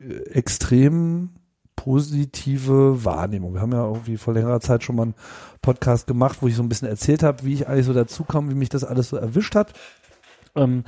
äh, 0.00 0.14
extrem 0.30 1.34
positive 1.76 3.04
Wahrnehmung. 3.04 3.52
Wir 3.52 3.60
haben 3.60 3.72
ja 3.72 3.86
irgendwie 3.86 4.16
vor 4.16 4.32
längerer 4.32 4.60
Zeit 4.60 4.84
schon 4.84 4.96
mal 4.96 5.02
einen 5.02 5.14
Podcast 5.60 6.06
gemacht, 6.06 6.38
wo 6.40 6.48
ich 6.48 6.56
so 6.56 6.62
ein 6.62 6.70
bisschen 6.70 6.88
erzählt 6.88 7.22
habe, 7.22 7.44
wie 7.44 7.52
ich 7.52 7.68
eigentlich 7.68 7.84
so 7.84 7.92
dazu 7.92 8.24
kam, 8.24 8.48
wie 8.48 8.54
mich 8.54 8.70
das 8.70 8.84
alles 8.84 9.10
so 9.10 9.18
erwischt 9.18 9.54
hat. 9.54 9.74
Ähm, 10.54 10.84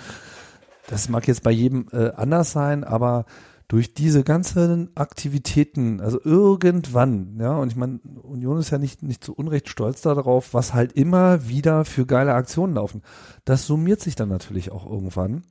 das 0.90 1.08
mag 1.08 1.26
jetzt 1.28 1.42
bei 1.44 1.52
jedem 1.52 1.86
äh, 1.92 2.10
anders 2.10 2.52
sein, 2.52 2.84
aber 2.84 3.24
durch 3.68 3.94
diese 3.94 4.24
ganzen 4.24 4.90
Aktivitäten, 4.96 6.00
also 6.00 6.18
irgendwann, 6.24 7.36
ja, 7.38 7.56
und 7.56 7.70
ich 7.70 7.76
meine, 7.76 8.00
Union 8.24 8.58
ist 8.58 8.70
ja 8.70 8.78
nicht, 8.78 9.04
nicht 9.04 9.22
zu 9.22 9.32
Unrecht 9.32 9.68
stolz 9.68 10.02
darauf, 10.02 10.52
was 10.52 10.74
halt 10.74 10.92
immer 10.94 11.46
wieder 11.46 11.84
für 11.84 12.04
geile 12.04 12.34
Aktionen 12.34 12.74
laufen. 12.74 13.02
Das 13.44 13.66
summiert 13.66 14.00
sich 14.00 14.16
dann 14.16 14.28
natürlich 14.28 14.72
auch 14.72 14.90
irgendwann 14.90 15.44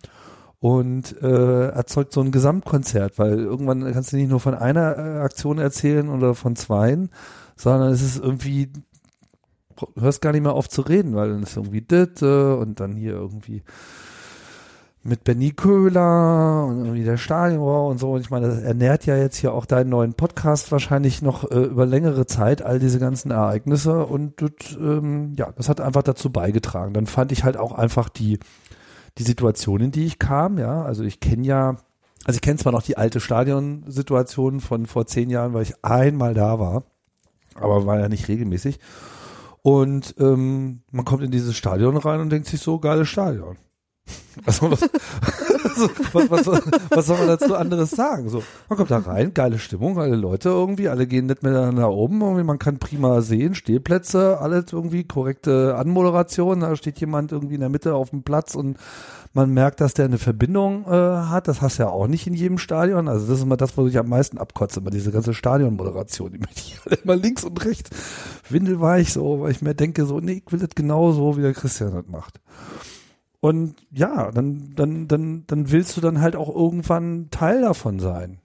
und 0.59 1.15
äh, 1.21 1.69
erzeugt 1.69 2.11
so 2.11 2.19
ein 2.19 2.33
Gesamtkonzert, 2.33 3.17
weil 3.17 3.39
irgendwann 3.39 3.89
kannst 3.93 4.11
du 4.11 4.17
nicht 4.17 4.29
nur 4.29 4.41
von 4.41 4.55
einer 4.55 4.97
äh, 4.97 5.19
Aktion 5.21 5.57
erzählen 5.57 6.09
oder 6.09 6.35
von 6.35 6.57
zweien, 6.57 7.11
sondern 7.55 7.93
es 7.93 8.01
ist 8.01 8.21
irgendwie, 8.21 8.73
hörst 9.97 10.21
gar 10.21 10.33
nicht 10.33 10.43
mehr 10.43 10.55
auf 10.55 10.67
zu 10.67 10.81
reden, 10.81 11.15
weil 11.15 11.29
dann 11.29 11.43
ist 11.43 11.55
irgendwie 11.55 11.81
dit 11.81 12.21
und 12.21 12.81
dann 12.81 12.97
hier 12.97 13.13
irgendwie 13.13 13.63
mit 15.03 15.23
Benny 15.23 15.51
Köhler 15.51 16.65
und 16.65 16.79
irgendwie 16.79 17.05
der 17.05 17.17
Stadionbau 17.17 17.89
und 17.89 17.99
so. 17.99 18.11
Und 18.11 18.21
ich 18.21 18.29
meine, 18.29 18.47
das 18.47 18.59
ernährt 18.59 19.05
ja 19.05 19.15
jetzt 19.15 19.37
hier 19.37 19.53
auch 19.53 19.65
deinen 19.65 19.89
neuen 19.89 20.13
Podcast 20.13 20.71
wahrscheinlich 20.71 21.21
noch 21.21 21.49
äh, 21.49 21.61
über 21.61 21.85
längere 21.85 22.25
Zeit, 22.25 22.61
all 22.61 22.79
diese 22.79 22.99
ganzen 22.99 23.31
Ereignisse. 23.31 24.05
Und 24.05 24.41
das, 24.41 24.75
ähm, 24.77 25.33
ja, 25.37 25.51
das 25.55 25.69
hat 25.69 25.79
einfach 25.79 26.03
dazu 26.03 26.31
beigetragen. 26.31 26.93
Dann 26.93 27.05
fand 27.05 27.31
ich 27.31 27.43
halt 27.45 27.55
auch 27.55 27.71
einfach 27.71 28.09
die, 28.09 28.39
die 29.17 29.23
Situation, 29.23 29.81
in 29.81 29.91
die 29.91 30.05
ich 30.05 30.19
kam, 30.19 30.57
ja. 30.57 30.83
Also 30.83 31.03
ich 31.03 31.21
kenne 31.21 31.45
ja, 31.45 31.77
also 32.25 32.37
ich 32.37 32.41
kenne 32.41 32.57
zwar 32.57 32.73
noch 32.73 32.83
die 32.83 32.97
alte 32.97 33.21
Stadionsituation 33.21 34.59
von 34.59 34.85
vor 34.85 35.07
zehn 35.07 35.29
Jahren, 35.29 35.53
weil 35.53 35.63
ich 35.63 35.83
einmal 35.83 36.33
da 36.33 36.59
war, 36.59 36.83
aber 37.55 37.85
war 37.85 37.99
ja 37.99 38.09
nicht 38.09 38.27
regelmäßig. 38.27 38.79
Und 39.61 40.15
ähm, 40.19 40.81
man 40.91 41.05
kommt 41.05 41.23
in 41.23 41.31
dieses 41.31 41.55
Stadion 41.55 41.95
rein 41.95 42.19
und 42.19 42.29
denkt 42.29 42.47
sich 42.47 42.61
so, 42.61 42.79
geiles 42.79 43.07
Stadion. 43.07 43.57
Was, 44.45 44.61
was, 44.71 44.81
was, 46.13 46.47
was, 46.89 47.05
soll 47.05 47.17
man 47.17 47.27
dazu 47.27 47.55
anderes 47.55 47.91
sagen? 47.91 48.29
So, 48.29 48.43
man 48.69 48.77
kommt 48.77 48.91
da 48.91 48.99
rein, 48.99 49.33
geile 49.33 49.59
Stimmung, 49.59 49.99
alle 49.99 50.15
Leute 50.15 50.49
irgendwie, 50.49 50.87
alle 50.87 51.07
gehen 51.07 51.25
nicht 51.25 51.43
miteinander 51.43 51.91
oben, 51.91 52.21
irgendwie, 52.21 52.43
man 52.43 52.59
kann 52.59 52.79
prima 52.79 53.21
sehen, 53.21 53.55
Stehplätze, 53.55 54.39
alles 54.39 54.71
irgendwie, 54.71 55.03
korrekte 55.03 55.75
Anmoderation, 55.75 56.61
da 56.61 56.75
steht 56.75 56.99
jemand 56.99 57.31
irgendwie 57.31 57.55
in 57.55 57.61
der 57.61 57.69
Mitte 57.69 57.95
auf 57.95 58.11
dem 58.11 58.23
Platz 58.23 58.55
und 58.55 58.77
man 59.33 59.53
merkt, 59.53 59.79
dass 59.79 59.93
der 59.93 60.05
eine 60.05 60.17
Verbindung 60.17 60.85
äh, 60.85 60.89
hat. 60.89 61.47
Das 61.47 61.61
hast 61.61 61.77
du 61.77 61.83
ja 61.83 61.89
auch 61.89 62.07
nicht 62.07 62.25
in 62.25 62.33
jedem 62.33 62.57
Stadion. 62.57 63.07
Also 63.07 63.27
das 63.27 63.37
ist 63.37 63.43
immer 63.43 63.57
das, 63.57 63.77
wo 63.77 63.85
ich 63.85 63.97
am 63.97 64.09
meisten 64.09 64.39
abkotze, 64.39 64.79
immer 64.79 64.89
diese 64.89 65.11
ganze 65.11 65.33
Stadionmoderation. 65.33 66.31
Die 66.31 66.39
möchte 66.39 66.61
ich 66.61 67.03
immer 67.03 67.15
links 67.15 67.43
und 67.43 67.63
rechts 67.63 67.91
windelweich 68.49 69.13
so, 69.13 69.41
weil 69.41 69.51
ich 69.51 69.61
mir 69.61 69.75
denke 69.75 70.05
so, 70.05 70.19
nee, 70.19 70.41
ich 70.45 70.51
will 70.51 70.59
das 70.59 70.69
genauso, 70.75 71.37
wie 71.37 71.41
der 71.41 71.53
Christian 71.53 71.93
das 71.93 72.07
macht. 72.07 72.39
Und 73.41 73.75
ja, 73.91 74.31
dann, 74.31 74.73
dann, 74.75 75.07
dann, 75.07 75.43
dann 75.47 75.71
willst 75.71 75.95
du 75.95 76.01
dann 76.01 76.21
halt 76.21 76.35
auch 76.35 76.53
irgendwann 76.53 77.29
Teil 77.31 77.61
davon 77.61 77.99
sein. 77.99 78.39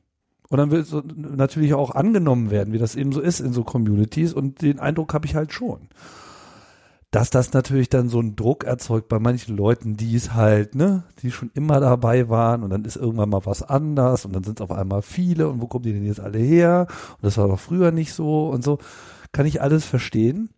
Und 0.48 0.58
dann 0.58 0.70
willst 0.70 0.92
du 0.92 1.02
natürlich 1.16 1.74
auch 1.74 1.90
angenommen 1.92 2.50
werden, 2.50 2.72
wie 2.72 2.78
das 2.78 2.94
eben 2.94 3.10
so 3.12 3.20
ist 3.20 3.40
in 3.40 3.52
so 3.52 3.64
Communities. 3.64 4.32
Und 4.32 4.62
den 4.62 4.78
Eindruck 4.78 5.12
habe 5.14 5.26
ich 5.26 5.34
halt 5.34 5.52
schon. 5.52 5.88
dass 7.14 7.30
das 7.30 7.52
natürlich 7.52 7.88
dann 7.88 8.08
so 8.08 8.18
einen 8.18 8.34
Druck 8.34 8.64
erzeugt 8.64 9.08
bei 9.08 9.20
manchen 9.20 9.56
Leuten, 9.56 9.96
die 9.96 10.16
es 10.16 10.34
halt, 10.34 10.74
ne, 10.74 11.04
die 11.22 11.30
schon 11.30 11.52
immer 11.54 11.78
dabei 11.78 12.28
waren 12.28 12.64
und 12.64 12.70
dann 12.70 12.84
ist 12.84 12.96
irgendwann 12.96 13.28
mal 13.28 13.46
was 13.46 13.62
anders 13.62 14.24
und 14.24 14.34
dann 14.34 14.42
sind 14.42 14.58
es 14.58 14.64
auf 14.64 14.72
einmal 14.76 15.00
viele 15.00 15.48
und 15.48 15.62
wo 15.62 15.68
kommen 15.68 15.84
die 15.84 15.92
denn 15.92 16.04
jetzt 16.04 16.18
alle 16.18 16.40
her? 16.40 16.88
Und 17.12 17.22
das 17.22 17.38
war 17.38 17.46
doch 17.46 17.60
früher 17.60 17.92
nicht 17.92 18.12
so 18.12 18.48
und 18.48 18.64
so. 18.64 18.78
Kann 19.30 19.46
ich 19.46 19.62
alles 19.62 19.84
verstehen. 19.84 20.50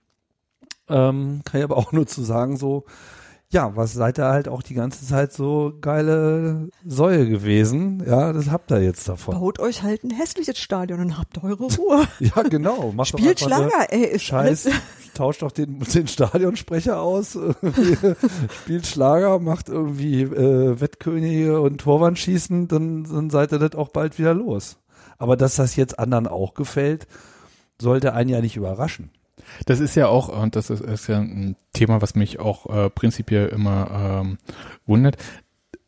Ähm, 0.89 1.43
kann 1.45 1.59
ich 1.61 1.65
aber 1.65 1.77
auch 1.77 1.93
nur 1.93 2.07
zu 2.07 2.23
sagen, 2.23 2.57
so, 2.57 2.85
ja, 3.53 3.77
was 3.77 3.93
seid 3.93 4.19
ihr 4.19 4.27
halt 4.27 4.49
auch 4.49 4.63
die 4.63 4.75
ganze 4.75 5.07
Zeit 5.07 5.33
so 5.33 5.73
geile 5.81 6.69
Säue 6.85 7.29
gewesen? 7.29 8.03
Ja, 8.05 8.33
das 8.33 8.51
habt 8.51 8.73
ihr 8.73 8.83
jetzt 8.83 9.09
davon. 9.09 9.39
Baut 9.39 9.61
euch 9.61 9.83
halt 9.83 10.03
ein 10.03 10.11
hässliches 10.11 10.59
Stadion 10.59 11.01
und 11.01 11.19
habt 11.19 11.43
eure 11.43 11.65
Ruhe. 11.79 12.07
ja, 12.19 12.43
genau. 12.43 12.93
Macht 12.93 13.09
Spielt 13.09 13.39
Schlager, 13.39 13.87
ey. 13.91 14.05
Ist 14.05 14.25
Scheiß, 14.25 14.69
tauscht 15.15 15.43
doch 15.43 15.53
den, 15.53 15.79
den 15.79 16.09
Stadionsprecher 16.09 17.01
aus, 17.01 17.39
spielt 18.63 18.87
Schlager, 18.87 19.39
macht 19.39 19.69
irgendwie 19.69 20.23
äh, 20.23 20.81
Wettkönige 20.81 21.61
und 21.61 21.79
Torwandschießen, 21.81 22.67
dann, 22.67 23.05
dann 23.05 23.31
seid 23.31 23.53
ihr 23.53 23.61
das 23.61 23.77
auch 23.77 23.89
bald 23.89 24.19
wieder 24.19 24.35
los. 24.35 24.79
Aber 25.19 25.37
dass 25.37 25.55
das 25.57 25.77
jetzt 25.77 25.99
anderen 25.99 26.27
auch 26.27 26.55
gefällt, 26.55 27.07
sollte 27.81 28.13
einen 28.13 28.31
ja 28.31 28.41
nicht 28.41 28.57
überraschen. 28.57 29.11
Das 29.67 29.81
ist 29.81 29.95
ja 29.95 30.09
auch, 30.09 30.29
und 30.29 30.57
das 30.57 30.71
ist, 30.71 30.81
ist 30.81 31.09
ja 31.09 31.19
ein 31.19 31.57
Thema, 31.73 32.03
was 32.03 32.15
mich 32.15 32.39
auch 32.39 32.67
äh, 32.67 32.91
prinzipiell 32.91 33.49
immer 33.49 34.23
ähm, 34.23 34.39
wundert. 34.87 35.17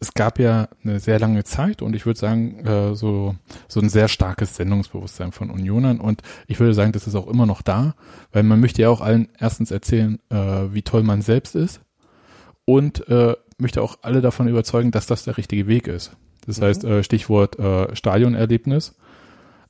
Es 0.01 0.15
gab 0.15 0.39
ja 0.39 0.69
eine 0.85 1.01
sehr 1.01 1.19
lange 1.19 1.43
Zeit 1.43 1.83
und 1.83 1.97
ich 1.97 2.07
würde 2.07 2.21
sagen, 2.21 2.65
äh, 2.65 2.95
so, 2.95 3.35
so 3.67 3.81
ein 3.81 3.89
sehr 3.89 4.07
starkes 4.07 4.55
Sendungsbewusstsein 4.55 5.33
von 5.33 5.51
Unionern 5.51 5.99
und 5.99 6.23
ich 6.47 6.61
würde 6.61 6.75
sagen, 6.75 6.93
das 6.93 7.07
ist 7.09 7.17
auch 7.17 7.27
immer 7.27 7.47
noch 7.47 7.63
da, 7.63 7.95
weil 8.33 8.45
man 8.45 8.61
möchte 8.61 8.83
ja 8.83 8.91
auch 8.91 9.01
allen 9.01 9.29
erstens 9.39 9.73
erzählen, 9.73 10.21
äh, 10.31 10.37
wie 10.73 10.83
toll 10.83 11.03
man 11.03 11.21
selbst 11.21 11.57
ist 11.57 11.81
und 12.65 13.09
äh, 13.09 13.35
möchte 13.59 13.83
auch 13.83 13.99
alle 14.03 14.21
davon 14.21 14.47
überzeugen, 14.47 14.93
dass 14.93 15.07
das 15.07 15.25
der 15.25 15.37
richtige 15.37 15.67
Weg 15.67 15.89
ist. 15.89 16.13
Das 16.47 16.61
mhm. 16.61 16.65
heißt, 16.65 16.85
äh, 16.85 17.03
Stichwort 17.03 17.59
äh, 17.59 17.95
Stadionerlebnis. 17.95 18.97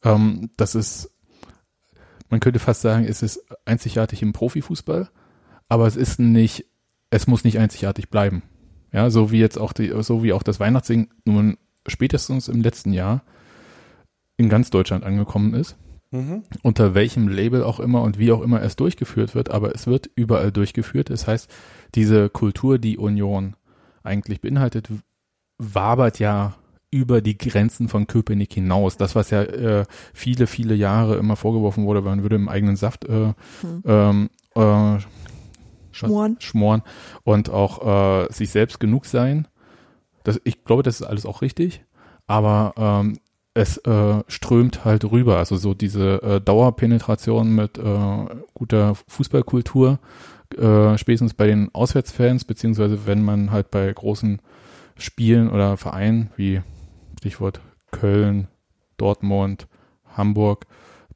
Ähm, 0.04 0.50
das 0.56 0.74
ist 0.74 1.10
man 2.30 2.40
könnte 2.40 2.58
fast 2.58 2.82
sagen, 2.82 3.04
es 3.04 3.22
ist 3.22 3.44
einzigartig 3.64 4.22
im 4.22 4.32
Profifußball, 4.32 5.08
aber 5.68 5.86
es 5.86 5.96
ist 5.96 6.18
nicht, 6.18 6.66
es 7.10 7.26
muss 7.26 7.44
nicht 7.44 7.58
einzigartig 7.58 8.08
bleiben. 8.10 8.42
Ja, 8.92 9.10
so 9.10 9.30
wie 9.30 9.38
jetzt 9.38 9.58
auch 9.58 9.72
die, 9.72 9.92
so 10.02 10.22
wie 10.22 10.32
auch 10.32 10.42
das 10.42 10.60
Weihnachtssingen 10.60 11.08
nun 11.24 11.58
spätestens 11.86 12.48
im 12.48 12.62
letzten 12.62 12.92
Jahr 12.92 13.22
in 14.36 14.48
ganz 14.48 14.70
Deutschland 14.70 15.04
angekommen 15.04 15.54
ist. 15.54 15.76
Mhm. 16.10 16.44
Unter 16.62 16.94
welchem 16.94 17.28
Label 17.28 17.62
auch 17.62 17.80
immer 17.80 18.02
und 18.02 18.18
wie 18.18 18.32
auch 18.32 18.40
immer 18.40 18.62
es 18.62 18.76
durchgeführt 18.76 19.34
wird, 19.34 19.50
aber 19.50 19.74
es 19.74 19.86
wird 19.86 20.08
überall 20.14 20.52
durchgeführt. 20.52 21.10
Das 21.10 21.26
heißt, 21.26 21.50
diese 21.94 22.30
Kultur, 22.30 22.78
die 22.78 22.96
Union 22.96 23.56
eigentlich 24.02 24.40
beinhaltet, 24.40 24.88
wabert 25.58 26.18
ja 26.18 26.54
über 26.90 27.20
die 27.20 27.36
Grenzen 27.36 27.88
von 27.88 28.06
Köpenick 28.06 28.52
hinaus. 28.52 28.96
Das, 28.96 29.14
was 29.14 29.30
ja 29.30 29.42
äh, 29.42 29.84
viele, 30.14 30.46
viele 30.46 30.74
Jahre 30.74 31.16
immer 31.16 31.36
vorgeworfen 31.36 31.84
wurde, 31.84 32.02
man 32.02 32.22
würde 32.22 32.36
im 32.36 32.48
eigenen 32.48 32.76
Saft 32.76 33.04
äh, 33.04 33.34
hm. 33.60 33.82
ähm, 33.84 34.30
äh, 34.54 34.98
schmoren. 35.92 36.36
schmoren 36.40 36.82
und 37.24 37.50
auch 37.50 38.26
äh, 38.26 38.32
sich 38.32 38.50
selbst 38.50 38.80
genug 38.80 39.06
sein. 39.06 39.48
Das, 40.24 40.40
ich 40.44 40.64
glaube, 40.64 40.82
das 40.82 41.00
ist 41.00 41.06
alles 41.06 41.26
auch 41.26 41.42
richtig, 41.42 41.84
aber 42.26 42.74
ähm, 42.76 43.18
es 43.54 43.76
äh, 43.78 44.22
strömt 44.28 44.84
halt 44.84 45.10
rüber. 45.10 45.38
Also 45.38 45.56
so 45.56 45.74
diese 45.74 46.22
äh, 46.22 46.40
Dauerpenetration 46.40 47.54
mit 47.54 47.76
äh, 47.76 48.26
guter 48.54 48.94
Fußballkultur, 49.08 49.98
äh, 50.56 50.96
spätestens 50.96 51.34
bei 51.34 51.46
den 51.46 51.74
Auswärtsfans, 51.74 52.44
beziehungsweise 52.44 53.06
wenn 53.06 53.22
man 53.22 53.50
halt 53.50 53.70
bei 53.70 53.92
großen 53.92 54.40
Spielen 54.96 55.50
oder 55.50 55.76
Vereinen 55.76 56.30
wie 56.36 56.62
Stichwort 57.18 57.60
Köln, 57.90 58.48
Dortmund, 58.96 59.66
Hamburg, 60.16 60.66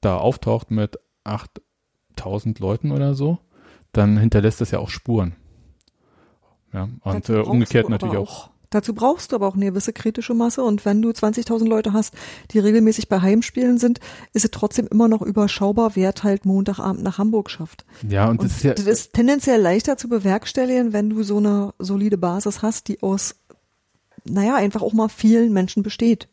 da 0.00 0.18
auftaucht 0.18 0.70
mit 0.70 0.98
8000 1.24 2.59
Leuten 2.59 2.90
oder 2.90 3.14
so, 3.14 3.38
dann 3.92 4.18
hinterlässt 4.18 4.61
das 4.61 4.72
ja 4.72 4.80
auch 4.80 4.90
Spuren. 4.90 5.36
Ja, 6.72 6.88
und 7.03 7.28
äh, 7.28 7.38
umgekehrt 7.38 7.88
natürlich 7.88 8.16
auch. 8.16 8.46
auch. 8.46 8.53
Dazu 8.70 8.94
brauchst 8.94 9.30
du 9.30 9.36
aber 9.36 9.46
auch 9.46 9.55
eine 9.55 9.66
gewisse 9.66 9.92
kritische 9.92 10.32
Masse 10.32 10.64
und 10.64 10.86
wenn 10.86 11.03
du 11.03 11.11
20.000 11.11 11.68
Leute 11.68 11.92
hast, 11.92 12.14
die 12.53 12.59
regelmäßig 12.59 13.07
bei 13.11 13.20
Heimspielen 13.20 13.76
sind, 13.76 14.00
ist 14.32 14.46
es 14.46 14.50
trotzdem 14.50 14.88
immer 14.90 15.09
noch 15.09 15.20
überschaubar, 15.20 15.94
wer 15.94 16.14
halt 16.22 16.46
Montagabend 16.46 17.03
nach 17.03 17.18
Hamburg 17.18 17.50
schafft. 17.50 17.84
Ja, 18.09 18.24
und, 18.30 18.40
und 18.40 18.44
das, 18.44 18.57
ist 18.57 18.62
ja, 18.62 18.72
das 18.72 18.86
ist 18.86 19.12
tendenziell 19.12 19.61
leichter 19.61 19.98
zu 19.98 20.09
bewerkstelligen, 20.09 20.94
wenn 20.94 21.11
du 21.11 21.22
so 21.22 21.36
eine 21.36 21.74
solide 21.78 22.16
Basis 22.16 22.62
hast, 22.62 22.88
die 22.88 23.03
aus 23.03 23.41
naja, 24.25 24.57
einfach 24.57 24.83
auch 24.83 24.93
mal 24.93 25.09
vielen 25.09 25.53
Menschen 25.53 25.83
besteht. 25.83 26.29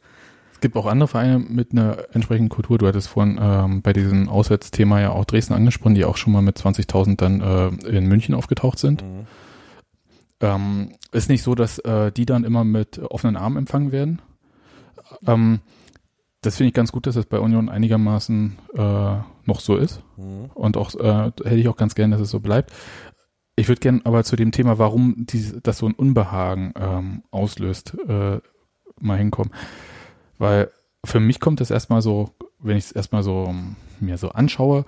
Es 0.53 0.61
gibt 0.61 0.75
auch 0.75 0.87
andere 0.87 1.07
Vereine 1.07 1.39
mit 1.39 1.71
einer 1.71 2.13
entsprechenden 2.13 2.49
Kultur. 2.49 2.77
Du 2.77 2.85
hattest 2.85 3.07
vorhin 3.07 3.39
ähm, 3.41 3.81
bei 3.81 3.93
diesem 3.93 4.27
Auswärtsthema 4.27 4.99
ja 4.99 5.11
auch 5.11 5.23
Dresden 5.23 5.53
angesprochen, 5.53 5.95
die 5.95 6.03
auch 6.03 6.17
schon 6.17 6.33
mal 6.33 6.41
mit 6.41 6.57
20.000 6.57 7.15
dann 7.15 7.39
äh, 7.39 7.87
in 7.87 8.07
München 8.07 8.35
aufgetaucht 8.35 8.77
sind. 8.77 9.01
Mhm. 9.01 9.27
Ähm, 10.41 10.89
ist 11.13 11.29
nicht 11.29 11.43
so, 11.43 11.55
dass 11.55 11.79
äh, 11.79 12.11
die 12.11 12.25
dann 12.25 12.43
immer 12.43 12.65
mit 12.65 12.99
offenen 12.99 13.37
Armen 13.37 13.57
empfangen 13.57 13.93
werden. 13.93 14.21
Ähm, 15.25 15.61
das 16.41 16.57
finde 16.57 16.69
ich 16.69 16.73
ganz 16.73 16.91
gut, 16.91 17.07
dass 17.07 17.15
das 17.15 17.25
bei 17.25 17.39
Union 17.39 17.69
einigermaßen 17.69 18.57
äh, 18.73 19.15
noch 19.45 19.59
so 19.59 19.75
ist. 19.75 20.01
Mhm. 20.17 20.51
Und 20.53 20.77
auch 20.77 20.93
äh, 20.95 21.31
hätte 21.43 21.55
ich 21.55 21.67
auch 21.67 21.77
ganz 21.77 21.95
gern, 21.95 22.11
dass 22.11 22.21
es 22.21 22.29
so 22.29 22.39
bleibt. 22.39 22.71
Ich 23.59 23.67
würde 23.67 23.81
gerne 23.81 23.99
aber 24.05 24.23
zu 24.23 24.37
dem 24.37 24.53
Thema, 24.53 24.79
warum 24.79 25.15
die, 25.17 25.51
das 25.61 25.79
so 25.79 25.85
ein 25.85 25.93
Unbehagen 25.93 26.71
ähm, 26.79 27.23
auslöst, 27.29 27.93
äh, 28.07 28.39
mal 29.01 29.17
hinkommen. 29.17 29.51
Weil 30.37 30.71
für 31.03 31.19
mich 31.19 31.41
kommt 31.41 31.59
das 31.59 31.69
erstmal 31.69 32.01
so, 32.01 32.29
wenn 32.59 32.77
ich 32.77 32.85
es 32.85 32.91
erstmal 32.93 33.21
so 33.21 33.47
ähm, 33.49 33.75
mir 33.99 34.17
so 34.17 34.29
anschaue 34.29 34.85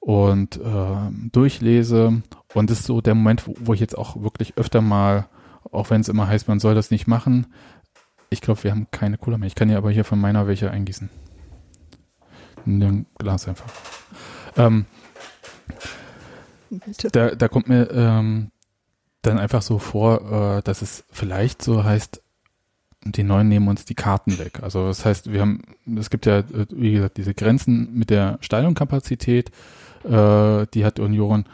und 0.00 0.56
äh, 0.56 1.30
durchlese 1.30 2.22
und 2.52 2.68
das 2.68 2.80
ist 2.80 2.86
so 2.86 3.00
der 3.00 3.14
Moment, 3.14 3.46
wo, 3.46 3.54
wo 3.60 3.74
ich 3.74 3.80
jetzt 3.80 3.96
auch 3.96 4.20
wirklich 4.20 4.58
öfter 4.58 4.80
mal, 4.80 5.28
auch 5.70 5.90
wenn 5.90 6.00
es 6.00 6.08
immer 6.08 6.26
heißt, 6.26 6.48
man 6.48 6.58
soll 6.58 6.74
das 6.74 6.90
nicht 6.90 7.06
machen, 7.06 7.46
ich 8.28 8.40
glaube, 8.40 8.64
wir 8.64 8.72
haben 8.72 8.88
keine 8.90 9.18
Cola 9.18 9.38
mehr. 9.38 9.46
Ich 9.46 9.54
kann 9.54 9.70
ja 9.70 9.78
aber 9.78 9.92
hier 9.92 10.04
von 10.04 10.20
meiner 10.20 10.48
welche 10.48 10.68
eingießen. 10.68 11.10
In 12.66 13.06
Glas 13.18 13.46
einfach. 13.46 13.70
Ähm, 14.56 14.86
da, 17.12 17.34
da 17.34 17.48
kommt 17.48 17.68
mir 17.68 17.90
ähm, 17.90 18.50
dann 19.22 19.38
einfach 19.38 19.62
so 19.62 19.78
vor, 19.78 20.58
äh, 20.58 20.62
dass 20.62 20.82
es 20.82 21.04
vielleicht 21.10 21.62
so 21.62 21.84
heißt, 21.84 22.22
die 23.04 23.22
Neuen 23.22 23.48
nehmen 23.48 23.68
uns 23.68 23.84
die 23.84 23.94
Karten 23.94 24.38
weg. 24.38 24.62
Also 24.62 24.86
das 24.86 25.04
heißt, 25.04 25.32
wir 25.32 25.40
haben, 25.40 25.62
es 25.96 26.10
gibt 26.10 26.26
ja, 26.26 26.38
äh, 26.38 26.66
wie 26.70 26.92
gesagt, 26.92 27.16
diese 27.16 27.34
Grenzen 27.34 27.92
mit 27.94 28.10
der 28.10 28.38
Stadionkapazität, 28.40 29.50
äh, 30.04 30.66
die 30.72 30.84
hat 30.84 30.98
Union 30.98 31.44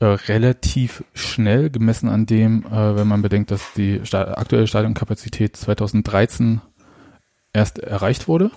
äh, 0.00 0.06
relativ 0.06 1.04
schnell 1.12 1.70
gemessen 1.70 2.08
an 2.08 2.26
dem, 2.26 2.64
äh, 2.66 2.96
wenn 2.96 3.08
man 3.08 3.22
bedenkt, 3.22 3.50
dass 3.50 3.72
die 3.74 4.00
Sta 4.04 4.34
aktuelle 4.34 4.66
Stadionkapazität 4.66 5.56
2013 5.56 6.60
erst 7.52 7.78
erreicht 7.78 8.28
wurde, 8.28 8.50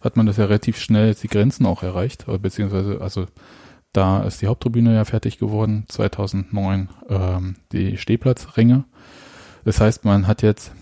hat 0.00 0.16
man 0.16 0.26
das 0.26 0.36
ja 0.36 0.44
relativ 0.44 0.78
schnell 0.78 1.08
jetzt 1.08 1.22
die 1.22 1.28
Grenzen 1.28 1.66
auch 1.66 1.82
erreicht, 1.82 2.26
beziehungsweise 2.40 3.00
also 3.00 3.26
da 3.92 4.22
ist 4.22 4.42
die 4.42 4.46
Haupttribüne 4.46 4.94
ja 4.94 5.04
fertig 5.04 5.38
geworden, 5.38 5.84
2009 5.88 6.88
ähm, 7.08 7.56
die 7.72 7.96
Stehplatzringe. 7.96 8.84
Das 9.64 9.80
heißt, 9.80 10.04
man 10.04 10.26
hat 10.26 10.42
jetzt 10.42 10.72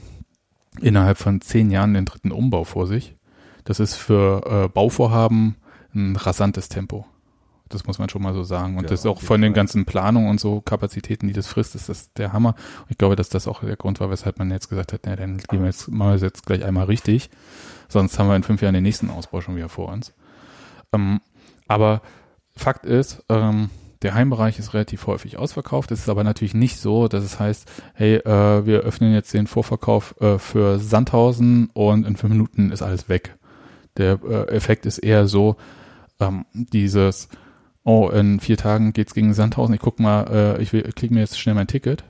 innerhalb 0.81 1.19
von 1.19 1.41
zehn 1.41 1.71
Jahren 1.71 1.95
den 1.95 2.05
dritten 2.05 2.33
Umbau 2.33 2.65
vor 2.65 2.87
sich. 2.87 3.17
Das 3.65 3.81
ist 3.81 3.95
für 3.95 4.65
äh, 4.65 4.69
Bauvorhaben 4.69 5.57
ein 5.95 6.17
rasantes 6.17 6.69
Tempo. 6.69 7.07
Das 7.69 7.85
muss 7.85 7.99
man 7.99 8.09
schon 8.09 8.23
mal 8.23 8.33
so 8.33 8.45
sagen. 8.45 8.77
Und 8.77 8.85
ja, 8.85 8.91
das 8.91 9.01
ist 9.01 9.07
auch 9.07 9.21
von 9.21 9.41
den 9.41 9.53
ganzen 9.53 9.87
Planungen 9.87 10.31
und 10.31 10.39
so 10.39 10.61
Kapazitäten, 10.61 11.27
die 11.27 11.33
das 11.33 11.49
frisst, 11.49 11.75
ist 11.75 11.89
das 11.89 12.13
der 12.13 12.33
Hammer. 12.33 12.55
Und 12.83 12.91
ich 12.91 12.99
glaube, 12.99 13.17
dass 13.17 13.29
das 13.29 13.49
auch 13.49 13.61
der 13.61 13.77
Grund 13.77 13.99
war, 13.99 14.09
weshalb 14.09 14.39
man 14.39 14.51
jetzt 14.53 14.69
gesagt 14.69 14.93
hat, 14.93 15.01
na, 15.05 15.17
dann 15.17 15.39
gehen 15.39 15.61
wir 15.61 15.67
jetzt 15.67 15.89
mal 15.89 16.17
jetzt 16.17 16.47
gleich 16.47 16.65
einmal 16.65 16.85
richtig. 16.85 17.29
Sonst 17.89 18.19
haben 18.19 18.29
wir 18.29 18.37
in 18.37 18.45
fünf 18.45 18.63
Jahren 18.63 18.75
den 18.75 18.85
nächsten 18.85 19.11
Ausbau 19.11 19.41
schon 19.41 19.57
wieder 19.57 19.69
vor 19.69 19.89
uns. 19.89 20.13
Ähm, 20.93 21.21
aber 21.67 22.03
Fakt 22.57 22.87
ist, 22.87 23.23
ähm, 23.29 23.71
der 24.03 24.15
Heimbereich 24.15 24.59
ist 24.59 24.75
relativ 24.75 25.07
häufig 25.07 25.39
ausverkauft. 25.39 25.91
Es 25.91 26.01
ist 26.01 26.09
aber 26.09 26.25
natürlich 26.25 26.55
nicht 26.55 26.79
so, 26.79 27.09
dass 27.09 27.25
es 27.25 27.41
heißt, 27.41 27.71
hey, 27.95 28.17
äh, 28.17 28.67
wir 28.67 28.81
öffnen 28.81 29.13
jetzt 29.13 29.33
den 29.33 29.47
Vorverkauf 29.47 30.15
äh, 30.21 30.39
für 30.39 30.79
Sandhausen 30.79 31.71
und 31.73 32.07
in 32.07 32.17
fünf 32.17 32.33
Minuten 32.33 32.71
ist 32.71 32.83
alles 32.83 33.09
weg. 33.09 33.37
Der 33.97 34.19
äh, 34.23 34.49
Effekt 34.49 34.87
ist 34.87 34.99
eher 34.99 35.27
so, 35.27 35.57
ähm, 36.21 36.45
dieses, 36.53 37.29
oh, 37.85 38.09
in 38.09 38.41
vier 38.41 38.57
Tagen 38.57 38.93
geht's 38.93 39.15
gegen 39.15 39.35
Sandhausen, 39.35 39.75
ich 39.75 39.81
guck 39.81 39.99
mal, 39.99 40.57
äh, 40.59 40.63
ich, 40.63 40.73
ich 40.73 40.95
krieg 40.95 41.11
mir 41.11 41.21
jetzt 41.21 41.39
schnell 41.39 41.55
mein 41.55 41.67
Ticket. 41.67 42.05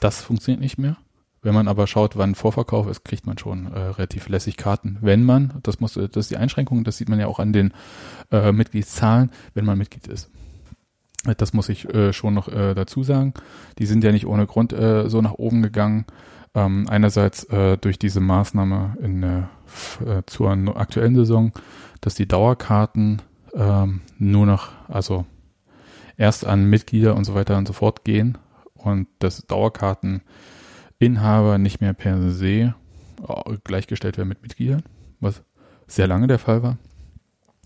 Das 0.00 0.22
funktioniert 0.22 0.60
nicht 0.60 0.78
mehr. 0.78 0.96
Wenn 1.42 1.54
man 1.54 1.68
aber 1.68 1.86
schaut, 1.86 2.16
wann 2.16 2.34
Vorverkauf 2.34 2.86
ist, 2.86 3.04
kriegt 3.04 3.26
man 3.26 3.38
schon 3.38 3.72
äh, 3.72 3.78
relativ 3.78 4.28
lässig 4.28 4.56
Karten. 4.56 4.98
Wenn 5.00 5.24
man, 5.24 5.54
das 5.62 5.80
muss, 5.80 5.94
das 5.94 6.16
ist 6.16 6.30
die 6.30 6.36
Einschränkung, 6.36 6.84
das 6.84 6.98
sieht 6.98 7.08
man 7.08 7.18
ja 7.18 7.26
auch 7.26 7.38
an 7.38 7.52
den 7.52 7.72
äh, 8.30 8.52
Mitgliedszahlen, 8.52 9.30
wenn 9.54 9.64
man 9.64 9.78
Mitglied 9.78 10.06
ist. 10.06 10.30
Das 11.36 11.52
muss 11.52 11.68
ich 11.68 11.92
äh, 11.94 12.12
schon 12.12 12.34
noch 12.34 12.48
äh, 12.48 12.74
dazu 12.74 13.02
sagen. 13.02 13.34
Die 13.78 13.86
sind 13.86 14.04
ja 14.04 14.12
nicht 14.12 14.26
ohne 14.26 14.46
Grund 14.46 14.72
äh, 14.72 15.08
so 15.08 15.20
nach 15.20 15.34
oben 15.34 15.62
gegangen. 15.62 16.06
Ähm, 16.54 16.86
einerseits 16.88 17.44
äh, 17.44 17.76
durch 17.76 17.98
diese 17.98 18.20
Maßnahme 18.20 18.96
in, 19.00 19.22
äh, 19.22 19.42
zur 20.26 20.50
aktuellen 20.76 21.14
Saison, 21.14 21.52
dass 22.00 22.14
die 22.14 22.26
Dauerkarten 22.26 23.22
ähm, 23.54 24.00
nur 24.18 24.46
noch, 24.46 24.70
also 24.88 25.26
erst 26.16 26.44
an 26.44 26.64
Mitglieder 26.64 27.14
und 27.16 27.24
so 27.24 27.34
weiter 27.34 27.56
und 27.56 27.66
so 27.66 27.72
fort 27.72 28.04
gehen 28.04 28.38
und 28.74 29.06
dass 29.20 29.46
Dauerkarteninhaber 31.00 31.58
nicht 31.58 31.80
mehr 31.80 31.94
per 31.94 32.30
se 32.30 32.46
äh, 32.48 32.74
gleichgestellt 33.64 34.18
werden 34.18 34.28
mit 34.28 34.42
Mitgliedern, 34.42 34.82
was 35.20 35.42
sehr 35.86 36.06
lange 36.06 36.26
der 36.26 36.38
Fall 36.38 36.62
war. 36.62 36.78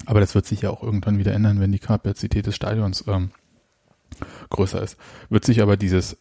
Aber 0.06 0.20
das 0.20 0.34
wird 0.34 0.46
sich 0.46 0.62
ja 0.62 0.70
auch 0.70 0.82
irgendwann 0.82 1.18
wieder 1.18 1.32
ändern, 1.32 1.60
wenn 1.60 1.72
die 1.72 1.78
Kapazität 1.78 2.46
des 2.46 2.54
Stadions 2.54 3.04
ähm, 3.06 3.30
größer 4.50 4.82
ist. 4.82 4.96
Wird 5.28 5.44
sich 5.44 5.62
aber 5.62 5.76
dieses, 5.76 6.16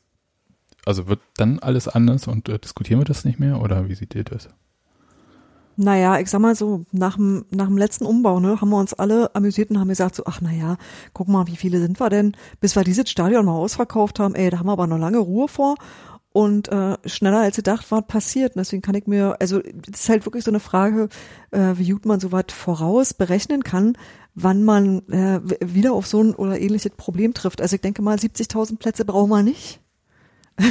also 0.86 1.08
wird 1.08 1.20
dann 1.38 1.60
alles 1.60 1.88
anders 1.88 2.28
und 2.28 2.50
äh, 2.50 2.60
diskutieren 2.60 3.00
wir 3.00 3.06
das 3.06 3.26
nicht 3.26 3.40
mehr 3.40 3.62
oder 3.62 3.88
wie 3.90 3.96
seht 3.96 4.16
ihr 4.16 4.24
das? 4.24 4.50
Naja, 5.76 6.20
ich 6.20 6.30
sag 6.30 6.40
mal 6.40 6.54
so, 6.54 6.86
nach 6.92 7.16
dem, 7.16 7.46
nach 7.50 7.66
dem 7.66 7.80
letzten 7.80 8.06
Umbau, 8.06 8.40
ne, 8.40 8.62
haben 8.62 8.70
wir 8.70 8.78
uns 8.78 8.94
alle 8.94 9.34
amüsiert 9.34 9.72
und 9.72 9.80
haben 9.80 9.88
gesagt 9.88 10.14
so, 10.14 10.24
ach 10.28 10.40
naja, 10.40 10.78
guck 11.14 11.28
mal, 11.28 11.48
wie 11.48 11.56
viele 11.56 11.80
sind 11.80 12.00
wir 12.00 12.12
denn, 12.12 12.38
bis 12.60 12.76
wir 12.76 12.84
dieses 12.84 13.10
Stadion 13.10 13.46
mal 13.46 13.54
ausverkauft 13.54 14.20
haben, 14.20 14.36
ey, 14.36 14.52
da 14.52 14.60
haben 14.60 14.68
wir 14.68 14.74
aber 14.74 14.86
noch 14.86 15.00
lange 15.00 15.18
Ruhe 15.18 15.48
vor 15.48 15.76
und 16.34 16.68
äh, 16.70 16.98
schneller 17.06 17.42
als 17.42 17.56
gedacht 17.56 17.90
war 17.92 18.02
passiert. 18.02 18.56
Und 18.56 18.60
deswegen 18.60 18.82
kann 18.82 18.96
ich 18.96 19.06
mir, 19.06 19.38
also 19.40 19.62
es 19.62 20.02
ist 20.02 20.10
halt 20.10 20.26
wirklich 20.26 20.44
so 20.44 20.52
eine 20.52 20.60
Frage, 20.60 21.08
äh, 21.52 21.74
wie 21.76 21.90
gut 21.90 22.06
man 22.06 22.20
so 22.20 22.32
weit 22.32 22.52
voraus 22.52 23.14
berechnen 23.14 23.64
kann, 23.64 23.96
wann 24.34 24.64
man 24.64 25.08
äh, 25.10 25.40
wieder 25.62 25.94
auf 25.94 26.08
so 26.08 26.22
ein 26.22 26.34
oder 26.34 26.60
ähnliches 26.60 26.92
Problem 26.98 27.36
trifft. 27.36 27.62
Also 27.62 27.76
ich 27.76 27.82
denke 27.82 28.02
mal, 28.02 28.18
70.000 28.18 28.80
Plätze 28.80 29.06
brauchen 29.06 29.30
wir 29.30 29.44
nicht. 29.44 29.80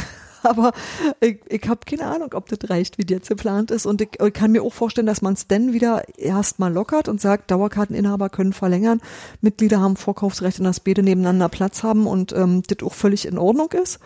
Aber 0.43 0.73
ich, 1.21 1.39
ich 1.49 1.69
habe 1.69 1.81
keine 1.87 2.07
Ahnung, 2.07 2.31
ob 2.35 2.49
das 2.49 2.69
reicht, 2.69 2.99
wie 2.99 3.07
jetzt 3.09 3.29
geplant 3.29 3.71
ist. 3.71 3.87
Und 3.87 4.01
ich, 4.01 4.21
ich 4.21 4.33
kann 4.33 4.51
mir 4.51 4.65
auch 4.65 4.73
vorstellen, 4.73 5.07
dass 5.07 5.23
man 5.23 5.35
es 5.35 5.47
dann 5.47 5.73
wieder 5.73 6.03
erstmal 6.19 6.73
lockert 6.73 7.09
und 7.09 7.21
sagt, 7.21 7.53
Dauerkarteninhaber 7.53 8.29
können 8.31 8.53
verlängern, 8.53 9.01
Mitglieder 9.41 9.81
haben 9.81 9.95
Vorkaufsrecht 9.95 10.59
in 10.59 10.65
das 10.65 10.81
Bede 10.81 11.05
nebeneinander 11.05 11.49
Platz 11.49 11.85
haben 11.85 12.09
und 12.09 12.33
ähm, 12.33 12.65
das 12.67 12.85
auch 12.85 12.95
völlig 12.95 13.27
in 13.27 13.39
Ordnung 13.39 13.71
ist. 13.81 14.01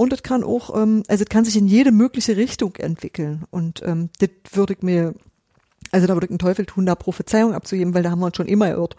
Und 0.00 0.14
es 0.14 0.22
kann 0.22 0.44
auch, 0.44 0.74
ähm, 0.74 1.02
also 1.08 1.24
es 1.24 1.28
kann 1.28 1.44
sich 1.44 1.58
in 1.58 1.68
jede 1.68 1.92
mögliche 1.92 2.34
Richtung 2.34 2.74
entwickeln. 2.76 3.44
Und 3.50 3.82
ähm, 3.84 4.08
das 4.18 4.30
würde 4.54 4.72
ich 4.72 4.82
mir, 4.82 5.12
also 5.90 6.06
da 6.06 6.14
würde 6.14 6.24
ich 6.24 6.30
einen 6.30 6.38
Teufel 6.38 6.64
tun, 6.64 6.86
da 6.86 6.94
Prophezeiung 6.94 7.52
abzugeben, 7.52 7.92
weil 7.92 8.02
da 8.02 8.10
haben 8.10 8.20
wir 8.20 8.24
uns 8.24 8.36
schon 8.38 8.48
immer 8.48 8.70
irrt. 8.70 8.96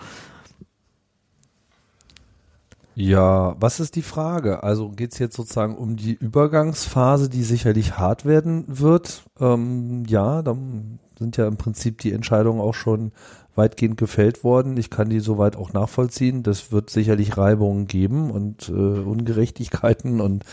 Ja, 2.94 3.56
was 3.60 3.80
ist 3.80 3.96
die 3.96 4.04
Frage? 4.04 4.62
Also 4.62 4.90
geht 4.90 5.14
es 5.14 5.18
jetzt 5.18 5.36
sozusagen 5.36 5.76
um 5.76 5.96
die 5.96 6.14
Übergangsphase, 6.14 7.30
die 7.30 7.42
sicherlich 7.42 7.98
hart 7.98 8.26
werden 8.26 8.66
wird? 8.68 9.24
Ähm, 9.40 10.04
ja, 10.06 10.44
dann 10.44 11.00
sind 11.18 11.36
ja 11.36 11.48
im 11.48 11.58
Prinzip 11.58 11.98
die 11.98 12.12
Entscheidungen 12.12 12.62
auch 12.62 12.76
schon 12.76 13.12
weitgehend 13.56 13.98
gefällt 13.98 14.44
worden. 14.44 14.78
Ich 14.78 14.90
kann 14.90 15.10
die 15.10 15.20
soweit 15.20 15.56
auch 15.56 15.74
nachvollziehen. 15.74 16.44
Das 16.44 16.72
wird 16.72 16.90
sicherlich 16.90 17.38
Reibungen 17.38 17.88
geben 17.88 18.32
und 18.32 18.70
äh, 18.70 18.72
Ungerechtigkeiten 18.72 20.22
und 20.22 20.46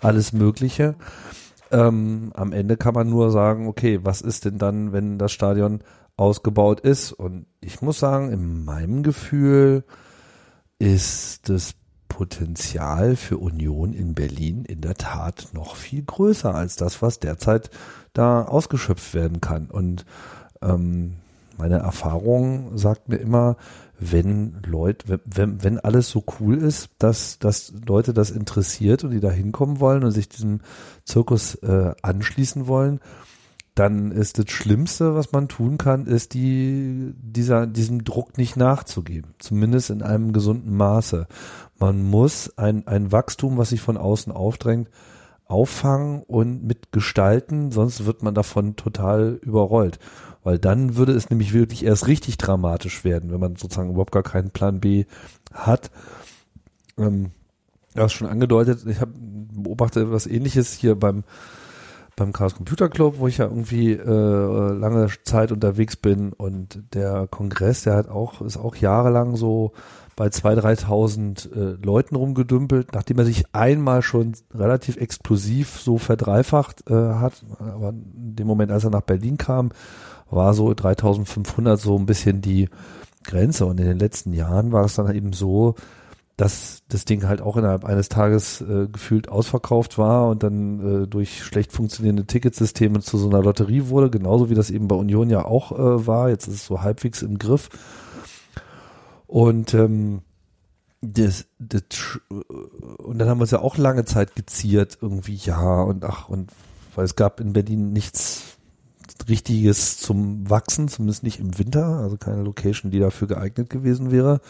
alles 0.00 0.32
Mögliche. 0.32 0.94
Ähm, 1.70 2.32
am 2.34 2.52
Ende 2.52 2.76
kann 2.76 2.94
man 2.94 3.10
nur 3.10 3.30
sagen, 3.30 3.66
okay, 3.66 4.00
was 4.02 4.20
ist 4.20 4.44
denn 4.44 4.58
dann, 4.58 4.92
wenn 4.92 5.18
das 5.18 5.32
Stadion 5.32 5.80
ausgebaut 6.16 6.80
ist? 6.80 7.12
Und 7.12 7.46
ich 7.60 7.82
muss 7.82 7.98
sagen, 7.98 8.30
in 8.32 8.64
meinem 8.64 9.02
Gefühl 9.02 9.84
ist 10.78 11.48
das 11.48 11.74
Potenzial 12.08 13.16
für 13.16 13.38
Union 13.38 13.92
in 13.92 14.14
Berlin 14.14 14.64
in 14.64 14.80
der 14.80 14.94
Tat 14.94 15.48
noch 15.52 15.76
viel 15.76 16.02
größer 16.02 16.54
als 16.54 16.76
das, 16.76 17.02
was 17.02 17.18
derzeit 17.18 17.70
da 18.12 18.42
ausgeschöpft 18.42 19.12
werden 19.12 19.40
kann. 19.40 19.66
Und 19.66 20.06
ähm, 20.62 21.16
meine 21.58 21.78
Erfahrung 21.78 22.76
sagt 22.76 23.08
mir 23.08 23.16
immer, 23.16 23.56
wenn 23.98 24.58
Leute, 24.66 25.20
wenn, 25.24 25.62
wenn 25.62 25.80
alles 25.80 26.10
so 26.10 26.24
cool 26.38 26.56
ist, 26.56 26.90
dass, 26.98 27.38
dass 27.38 27.72
Leute 27.86 28.12
das 28.12 28.30
interessiert 28.30 29.04
und 29.04 29.10
die 29.10 29.20
da 29.20 29.30
hinkommen 29.30 29.80
wollen 29.80 30.04
und 30.04 30.10
sich 30.10 30.28
diesem 30.28 30.60
Zirkus 31.04 31.54
äh, 31.56 31.94
anschließen 32.02 32.66
wollen, 32.66 33.00
dann 33.74 34.10
ist 34.10 34.38
das 34.38 34.50
Schlimmste, 34.50 35.14
was 35.14 35.32
man 35.32 35.48
tun 35.48 35.76
kann, 35.76 36.06
ist 36.06 36.32
die, 36.32 37.12
dieser, 37.14 37.66
diesem 37.66 38.04
Druck 38.04 38.38
nicht 38.38 38.56
nachzugeben. 38.56 39.34
Zumindest 39.38 39.90
in 39.90 40.02
einem 40.02 40.32
gesunden 40.32 40.74
Maße. 40.74 41.26
Man 41.78 42.02
muss 42.02 42.56
ein, 42.56 42.86
ein 42.86 43.12
Wachstum, 43.12 43.58
was 43.58 43.70
sich 43.70 43.82
von 43.82 43.98
außen 43.98 44.32
aufdrängt, 44.32 44.88
auffangen 45.44 46.22
und 46.22 46.64
mitgestalten, 46.64 47.70
sonst 47.70 48.06
wird 48.06 48.22
man 48.22 48.34
davon 48.34 48.76
total 48.76 49.38
überrollt. 49.42 49.98
Weil 50.46 50.60
dann 50.60 50.94
würde 50.94 51.10
es 51.10 51.28
nämlich 51.28 51.52
wirklich 51.52 51.84
erst 51.84 52.06
richtig 52.06 52.38
dramatisch 52.38 53.02
werden, 53.02 53.32
wenn 53.32 53.40
man 53.40 53.56
sozusagen 53.56 53.90
überhaupt 53.90 54.12
gar 54.12 54.22
keinen 54.22 54.50
Plan 54.50 54.78
B 54.78 55.04
hat. 55.52 55.90
Ähm, 56.96 57.32
du 57.96 58.02
hast 58.02 58.12
schon 58.12 58.28
angedeutet, 58.28 58.86
ich 58.86 59.00
habe 59.00 59.10
beobachtet 59.16 60.08
was 60.12 60.28
ähnliches 60.28 60.72
hier 60.72 60.94
beim 60.94 61.24
beim 62.14 62.32
Chaos 62.32 62.54
Computer 62.54 62.88
Club, 62.88 63.16
wo 63.18 63.26
ich 63.26 63.38
ja 63.38 63.46
irgendwie 63.46 63.94
äh, 63.94 64.72
lange 64.72 65.08
Zeit 65.24 65.50
unterwegs 65.50 65.96
bin 65.96 66.32
und 66.32 66.80
der 66.94 67.26
Kongress, 67.26 67.82
der 67.82 67.96
hat 67.96 68.08
auch, 68.08 68.40
ist 68.40 68.56
auch 68.56 68.76
jahrelang 68.76 69.34
so 69.34 69.72
bei 70.14 70.28
2.000, 70.28 70.86
3.000 70.86 71.52
äh, 71.52 71.84
Leuten 71.84 72.14
rumgedümpelt, 72.14 72.94
nachdem 72.94 73.18
er 73.18 73.24
sich 73.24 73.52
einmal 73.52 74.00
schon 74.00 74.34
relativ 74.54 74.96
explosiv 74.96 75.80
so 75.80 75.98
verdreifacht 75.98 76.88
äh, 76.88 76.94
hat, 76.94 77.44
aber 77.58 77.88
in 77.90 78.36
dem 78.36 78.46
Moment, 78.46 78.70
als 78.70 78.84
er 78.84 78.90
nach 78.90 79.02
Berlin 79.02 79.38
kam, 79.38 79.72
war 80.30 80.54
so 80.54 80.72
3500 80.72 81.80
so 81.80 81.96
ein 81.96 82.06
bisschen 82.06 82.40
die 82.40 82.68
Grenze. 83.24 83.66
Und 83.66 83.80
in 83.80 83.86
den 83.86 83.98
letzten 83.98 84.32
Jahren 84.32 84.72
war 84.72 84.84
es 84.84 84.94
dann 84.94 85.14
eben 85.14 85.32
so, 85.32 85.74
dass 86.36 86.82
das 86.88 87.06
Ding 87.06 87.26
halt 87.26 87.40
auch 87.40 87.56
innerhalb 87.56 87.84
eines 87.84 88.08
Tages 88.08 88.60
äh, 88.60 88.88
gefühlt 88.88 89.28
ausverkauft 89.28 89.96
war 89.96 90.28
und 90.28 90.42
dann 90.42 91.04
äh, 91.04 91.06
durch 91.06 91.42
schlecht 91.42 91.72
funktionierende 91.72 92.26
Ticketsysteme 92.26 93.00
zu 93.00 93.16
so 93.16 93.28
einer 93.28 93.42
Lotterie 93.42 93.88
wurde, 93.88 94.10
genauso 94.10 94.50
wie 94.50 94.54
das 94.54 94.70
eben 94.70 94.86
bei 94.86 94.96
Union 94.96 95.30
ja 95.30 95.44
auch 95.44 95.72
äh, 95.72 96.06
war. 96.06 96.28
Jetzt 96.28 96.46
ist 96.46 96.54
es 96.54 96.66
so 96.66 96.82
halbwegs 96.82 97.22
im 97.22 97.38
Griff. 97.38 97.70
Und 99.26 99.72
ähm, 99.72 100.20
das, 101.00 101.46
das, 101.58 102.18
und 102.98 103.18
dann 103.18 103.28
haben 103.28 103.38
wir 103.38 103.42
uns 103.42 103.50
ja 103.50 103.60
auch 103.60 103.76
lange 103.76 104.04
Zeit 104.04 104.34
geziert, 104.34 104.98
irgendwie, 105.00 105.36
ja, 105.36 105.82
und 105.82 106.04
ach, 106.04 106.28
und 106.28 106.50
weil 106.94 107.04
es 107.04 107.16
gab 107.16 107.40
in 107.40 107.52
Berlin 107.52 107.92
nichts 107.92 108.55
richtiges 109.28 109.98
zum 109.98 110.48
Wachsen, 110.48 110.88
zumindest 110.88 111.22
nicht 111.22 111.40
im 111.40 111.58
Winter, 111.58 111.98
also 111.98 112.16
keine 112.16 112.42
Location, 112.42 112.90
die 112.90 112.98
dafür 112.98 113.28
geeignet 113.28 113.70
gewesen 113.70 114.10
wäre. 114.10 114.40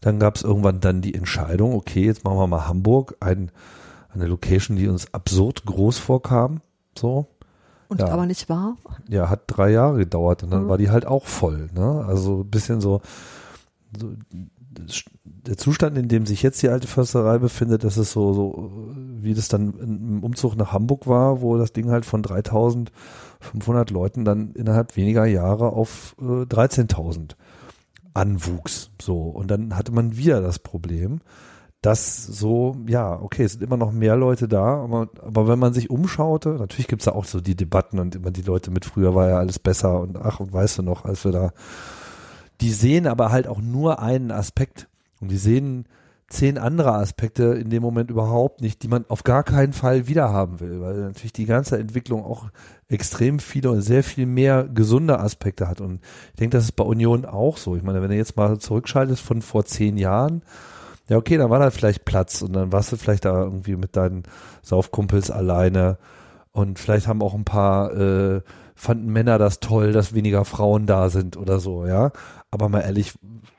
Dann 0.00 0.18
gab 0.18 0.36
es 0.36 0.42
irgendwann 0.42 0.80
dann 0.80 1.02
die 1.02 1.14
Entscheidung, 1.14 1.74
okay, 1.74 2.04
jetzt 2.04 2.24
machen 2.24 2.38
wir 2.38 2.46
mal 2.46 2.68
Hamburg, 2.68 3.16
ein, 3.20 3.50
eine 4.10 4.26
Location, 4.26 4.76
die 4.76 4.88
uns 4.88 5.12
absurd 5.12 5.64
groß 5.64 5.98
vorkam, 5.98 6.60
so. 6.96 7.26
Und 7.88 8.00
ja. 8.00 8.08
aber 8.08 8.26
nicht 8.26 8.48
wahr? 8.48 8.76
Ja, 9.08 9.30
hat 9.30 9.44
drei 9.46 9.70
Jahre 9.70 9.98
gedauert 9.98 10.42
und 10.42 10.50
dann 10.50 10.64
mhm. 10.64 10.68
war 10.68 10.78
die 10.78 10.90
halt 10.90 11.06
auch 11.06 11.24
voll, 11.24 11.70
ne? 11.72 12.04
Also 12.06 12.42
ein 12.42 12.50
bisschen 12.50 12.80
so, 12.80 13.00
so 13.98 14.12
der 15.24 15.56
Zustand, 15.56 15.96
in 15.96 16.08
dem 16.08 16.26
sich 16.26 16.42
jetzt 16.42 16.62
die 16.62 16.68
alte 16.68 16.86
Försterei 16.86 17.38
befindet, 17.38 17.84
das 17.84 17.96
ist 17.96 18.12
so, 18.12 18.32
so, 18.32 18.70
wie 18.94 19.34
das 19.34 19.48
dann 19.48 19.74
im 19.78 20.22
Umzug 20.22 20.56
nach 20.56 20.72
Hamburg 20.72 21.06
war, 21.06 21.40
wo 21.40 21.56
das 21.56 21.72
Ding 21.72 21.90
halt 21.90 22.04
von 22.04 22.22
3000 22.22 22.92
500 23.40 23.90
Leuten 23.90 24.24
dann 24.24 24.52
innerhalb 24.52 24.96
weniger 24.96 25.26
Jahre 25.26 25.72
auf 25.72 26.16
äh, 26.20 26.42
13.000 26.44 27.36
anwuchs. 28.14 28.90
So. 29.00 29.22
Und 29.22 29.50
dann 29.50 29.76
hatte 29.76 29.92
man 29.92 30.16
wieder 30.16 30.40
das 30.40 30.58
Problem, 30.58 31.20
dass 31.80 32.26
so, 32.26 32.76
ja, 32.88 33.20
okay, 33.20 33.44
es 33.44 33.52
sind 33.52 33.62
immer 33.62 33.76
noch 33.76 33.92
mehr 33.92 34.16
Leute 34.16 34.48
da, 34.48 34.82
aber, 34.82 35.08
aber 35.22 35.46
wenn 35.46 35.60
man 35.60 35.72
sich 35.72 35.90
umschaute, 35.90 36.50
natürlich 36.50 36.88
gibt's 36.88 37.04
da 37.04 37.12
auch 37.12 37.24
so 37.24 37.40
die 37.40 37.54
Debatten 37.54 38.00
und 38.00 38.16
immer 38.16 38.32
die 38.32 38.42
Leute 38.42 38.72
mit 38.72 38.84
früher 38.84 39.14
war 39.14 39.28
ja 39.28 39.38
alles 39.38 39.60
besser 39.60 40.00
und 40.00 40.16
ach, 40.16 40.40
und 40.40 40.52
weißt 40.52 40.78
du 40.78 40.82
noch, 40.82 41.04
als 41.04 41.24
wir 41.24 41.30
da, 41.30 41.52
die 42.60 42.72
sehen 42.72 43.06
aber 43.06 43.30
halt 43.30 43.46
auch 43.46 43.60
nur 43.60 44.00
einen 44.00 44.32
Aspekt 44.32 44.88
und 45.20 45.30
die 45.30 45.36
sehen 45.36 45.86
zehn 46.28 46.58
andere 46.58 46.92
Aspekte 46.92 47.44
in 47.54 47.70
dem 47.70 47.82
Moment 47.82 48.10
überhaupt 48.10 48.60
nicht, 48.60 48.82
die 48.82 48.88
man 48.88 49.06
auf 49.08 49.24
gar 49.24 49.42
keinen 49.42 49.72
Fall 49.72 50.08
wiederhaben 50.08 50.60
will, 50.60 50.80
weil 50.80 50.96
natürlich 50.96 51.32
die 51.32 51.46
ganze 51.46 51.78
Entwicklung 51.78 52.22
auch 52.22 52.50
extrem 52.88 53.38
viele 53.38 53.70
und 53.70 53.80
sehr 53.80 54.04
viel 54.04 54.26
mehr 54.26 54.64
gesunde 54.64 55.20
Aspekte 55.20 55.68
hat. 55.68 55.80
Und 55.80 56.00
ich 56.30 56.36
denke, 56.38 56.56
das 56.56 56.64
ist 56.64 56.72
bei 56.72 56.84
Union 56.84 57.24
auch 57.24 57.56
so. 57.56 57.76
Ich 57.76 57.82
meine, 57.82 58.02
wenn 58.02 58.10
du 58.10 58.16
jetzt 58.16 58.36
mal 58.36 58.58
zurückschaltest 58.58 59.22
von 59.22 59.40
vor 59.40 59.64
zehn 59.64 59.96
Jahren, 59.96 60.42
ja 61.08 61.16
okay, 61.16 61.38
dann 61.38 61.48
war 61.48 61.60
da 61.60 61.70
vielleicht 61.70 62.04
Platz 62.04 62.42
und 62.42 62.52
dann 62.52 62.72
warst 62.72 62.92
du 62.92 62.96
vielleicht 62.96 63.24
da 63.24 63.44
irgendwie 63.44 63.76
mit 63.76 63.96
deinen 63.96 64.24
Saufkumpels 64.62 65.30
alleine 65.30 65.96
und 66.52 66.78
vielleicht 66.78 67.08
haben 67.08 67.22
auch 67.22 67.34
ein 67.34 67.44
paar 67.44 67.94
äh, 67.94 68.42
fanden 68.74 69.12
Männer 69.12 69.38
das 69.38 69.60
toll, 69.60 69.92
dass 69.92 70.14
weniger 70.14 70.44
Frauen 70.44 70.86
da 70.86 71.08
sind 71.08 71.36
oder 71.36 71.58
so, 71.58 71.86
ja. 71.86 72.12
Aber 72.50 72.68
mal 72.68 72.80
ehrlich, 72.80 73.14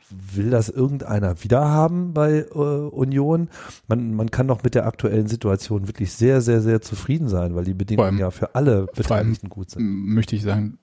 will 0.10 0.50
das 0.50 0.70
irgendeiner 0.70 1.44
wiederhaben 1.44 2.14
bei 2.14 2.40
äh, 2.40 2.58
Union? 2.58 3.50
Man, 3.88 4.14
man 4.14 4.32
kann 4.32 4.48
doch 4.48 4.64
mit 4.64 4.76
der 4.76 4.86
aktuellen 4.86 5.28
Situation 5.28 5.88
wirklich 5.88 6.12
sehr, 6.14 6.42
sehr, 6.42 6.62
sehr 6.62 6.82
zufrieden 6.82 7.28
sein, 7.28 7.56
weil 7.56 7.66
die 7.66 7.74
Bedingungen 7.74 8.08
allem, 8.08 8.20
ja 8.20 8.32
für 8.32 8.56
alle 8.56 8.88
Beteiligten 8.96 9.50
gut 9.50 9.72
sind. 9.72 9.84
Möchte 9.84 10.36
ich 10.36 10.42
sagen, 10.42 10.80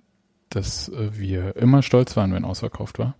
dass 0.50 0.88
äh, 0.88 1.10
wir 1.12 1.56
immer 1.56 1.82
stolz 1.82 2.16
waren, 2.16 2.32
wenn 2.32 2.44
ausverkauft 2.44 2.98
war. 2.98 3.14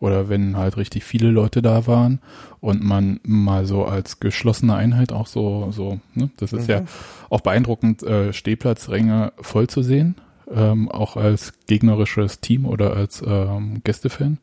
Oder 0.00 0.28
wenn 0.28 0.56
halt 0.56 0.76
richtig 0.76 1.04
viele 1.04 1.30
Leute 1.30 1.62
da 1.62 1.86
waren 1.86 2.20
und 2.60 2.82
man 2.82 3.20
mal 3.22 3.64
so 3.64 3.84
als 3.84 4.20
geschlossene 4.20 4.74
Einheit 4.74 5.12
auch 5.12 5.26
so, 5.26 5.70
so, 5.70 6.00
ne? 6.14 6.30
das 6.36 6.52
ist 6.52 6.68
mhm. 6.68 6.74
ja 6.74 6.82
auch 7.30 7.40
beeindruckend, 7.40 8.02
äh, 8.02 8.32
Stehplatzränge 8.32 9.32
voll 9.40 9.66
zu 9.68 9.82
sehen, 9.82 10.16
ähm, 10.52 10.90
auch 10.90 11.16
als 11.16 11.54
gegnerisches 11.66 12.40
Team 12.40 12.66
oder 12.66 12.94
als 12.94 13.22
ähm, 13.26 13.80
Gästefan. 13.84 14.38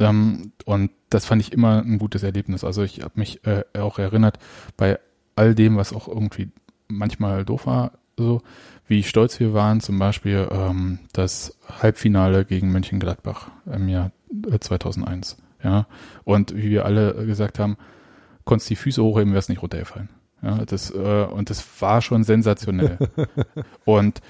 Ähm, 0.00 0.52
und 0.64 0.90
das 1.10 1.26
fand 1.26 1.42
ich 1.42 1.52
immer 1.52 1.82
ein 1.82 1.98
gutes 1.98 2.22
Erlebnis. 2.22 2.64
Also 2.64 2.82
ich 2.82 3.02
habe 3.02 3.12
mich 3.14 3.44
äh, 3.46 3.64
auch 3.78 3.98
erinnert, 3.98 4.38
bei 4.76 4.98
all 5.36 5.54
dem, 5.54 5.76
was 5.76 5.92
auch 5.92 6.08
irgendwie 6.08 6.50
manchmal 6.88 7.44
doof 7.44 7.66
war, 7.66 7.92
so 8.16 8.42
wie 8.86 9.02
stolz 9.02 9.40
wir 9.40 9.54
waren, 9.54 9.80
zum 9.80 9.98
Beispiel 9.98 10.48
ähm, 10.50 10.98
das 11.12 11.56
Halbfinale 11.80 12.44
gegen 12.44 12.70
Mönchengladbach 12.70 13.48
im 13.66 13.88
Jahr 13.88 14.12
2001. 14.60 15.32
Äh, 15.32 15.66
ja, 15.66 15.86
und 16.24 16.54
wie 16.54 16.70
wir 16.70 16.84
alle 16.84 17.26
gesagt 17.26 17.58
haben, 17.58 17.76
konntest 18.44 18.68
die 18.70 18.76
Füße 18.76 19.02
hochheben, 19.02 19.32
wärst 19.32 19.48
nicht 19.48 19.62
runtergefallen. 19.62 20.10
Ja, 20.42 20.64
das, 20.66 20.90
äh, 20.90 21.24
und 21.24 21.48
das 21.48 21.64
war 21.80 22.02
schon 22.02 22.22
sensationell. 22.22 22.98
und 23.86 24.20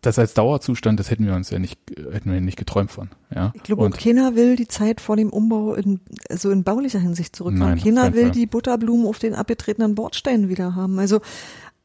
das 0.00 0.18
als 0.18 0.34
Dauerzustand, 0.34 0.98
das 0.98 1.10
hätten 1.10 1.26
wir 1.26 1.34
uns 1.34 1.50
ja 1.50 1.58
nicht, 1.58 1.78
hätten 2.10 2.32
wir 2.32 2.40
nicht 2.40 2.56
geträumt 2.56 2.90
von. 2.90 3.10
Ja? 3.34 3.52
Ich 3.54 3.62
glaube, 3.62 3.82
und 3.82 3.98
keiner 3.98 4.34
will 4.34 4.56
die 4.56 4.68
Zeit 4.68 5.00
vor 5.00 5.16
dem 5.16 5.30
Umbau 5.30 5.74
in, 5.74 6.00
so 6.30 6.50
in 6.50 6.64
baulicher 6.64 6.98
Hinsicht 6.98 7.36
zurückhaben. 7.36 7.78
Keiner 7.78 8.14
will 8.14 8.24
Fall. 8.24 8.30
die 8.32 8.46
Butterblumen 8.46 9.06
auf 9.06 9.18
den 9.18 9.34
abgetretenen 9.34 9.94
Bordsteinen 9.94 10.48
wieder 10.48 10.74
haben. 10.74 10.98
Also 10.98 11.20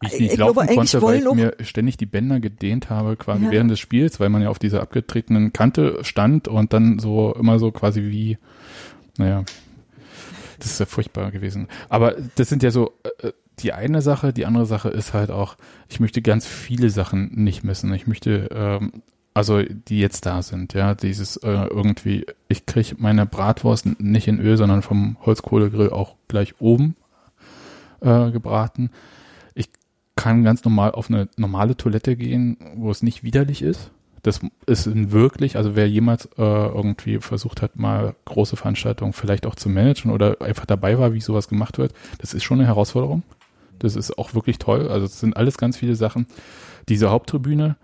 ich 0.01 0.19
nicht 0.19 0.33
ich 0.33 0.37
laufen 0.37 0.53
glaube, 0.53 0.75
konnte, 0.75 1.01
weil 1.01 1.17
ich 1.17 1.33
mir 1.33 1.55
ständig 1.61 1.97
die 1.97 2.05
Bänder 2.05 2.39
gedehnt 2.39 2.89
habe, 2.89 3.15
quasi 3.17 3.45
ja. 3.45 3.51
während 3.51 3.71
des 3.71 3.79
Spiels, 3.79 4.19
weil 4.19 4.29
man 4.29 4.41
ja 4.41 4.49
auf 4.49 4.59
dieser 4.59 4.81
abgetretenen 4.81 5.51
Kante 5.53 5.99
stand 6.03 6.47
und 6.47 6.73
dann 6.73 6.99
so 6.99 7.33
immer 7.33 7.59
so 7.59 7.71
quasi 7.71 8.03
wie, 8.03 8.37
naja, 9.17 9.43
das 10.59 10.67
ist 10.67 10.79
ja 10.79 10.85
furchtbar 10.85 11.31
gewesen. 11.31 11.67
Aber 11.89 12.15
das 12.35 12.49
sind 12.49 12.63
ja 12.63 12.71
so 12.71 12.93
äh, 13.21 13.31
die 13.59 13.73
eine 13.73 14.01
Sache, 14.01 14.33
die 14.33 14.45
andere 14.45 14.65
Sache 14.65 14.89
ist 14.89 15.13
halt 15.13 15.31
auch, 15.31 15.55
ich 15.89 15.99
möchte 15.99 16.21
ganz 16.21 16.45
viele 16.45 16.89
Sachen 16.89 17.31
nicht 17.35 17.63
missen. 17.63 17.93
Ich 17.93 18.07
möchte, 18.07 18.49
ähm, 18.51 18.91
also 19.33 19.61
die 19.61 19.99
jetzt 19.99 20.25
da 20.25 20.41
sind, 20.41 20.73
ja, 20.73 20.95
dieses 20.95 21.37
äh, 21.37 21.49
irgendwie, 21.49 22.25
ich 22.47 22.65
kriege 22.65 22.95
meine 22.97 23.25
Bratwurst 23.25 23.99
nicht 23.99 24.27
in 24.27 24.39
Öl, 24.39 24.57
sondern 24.57 24.81
vom 24.81 25.17
Holzkohlegrill 25.25 25.89
auch 25.89 26.15
gleich 26.27 26.55
oben 26.59 26.95
äh, 28.01 28.31
gebraten 28.31 28.89
kann 30.15 30.43
ganz 30.43 30.63
normal 30.63 30.91
auf 30.91 31.09
eine 31.09 31.27
normale 31.37 31.77
Toilette 31.77 32.15
gehen, 32.15 32.57
wo 32.75 32.89
es 32.89 33.03
nicht 33.03 33.23
widerlich 33.23 33.61
ist. 33.61 33.91
Das 34.23 34.39
ist 34.65 35.11
wirklich, 35.11 35.55
also 35.55 35.75
wer 35.75 35.87
jemals 35.87 36.25
äh, 36.37 36.41
irgendwie 36.41 37.19
versucht 37.19 37.61
hat, 37.61 37.75
mal 37.75 38.15
große 38.25 38.55
Veranstaltungen 38.55 39.13
vielleicht 39.13 39.45
auch 39.45 39.53
zu 39.53 39.69
managen 39.69 40.11
oder 40.11 40.41
einfach 40.41 40.65
dabei 40.65 40.97
war, 40.97 41.13
wie 41.13 41.21
sowas 41.21 41.47
gemacht 41.47 41.77
wird, 41.77 41.93
das 42.17 42.33
ist 42.33 42.43
schon 42.43 42.59
eine 42.59 42.67
Herausforderung. 42.67 43.21
Das 43.79 43.95
ist 43.95 44.17
auch 44.17 44.33
wirklich 44.33 44.57
toll. 44.57 44.87
Also 44.89 45.05
es 45.05 45.19
sind 45.19 45.35
alles 45.35 45.57
ganz 45.57 45.77
viele 45.77 45.95
Sachen. 45.95 46.27
Diese 46.89 47.09
Haupttribüne 47.09 47.77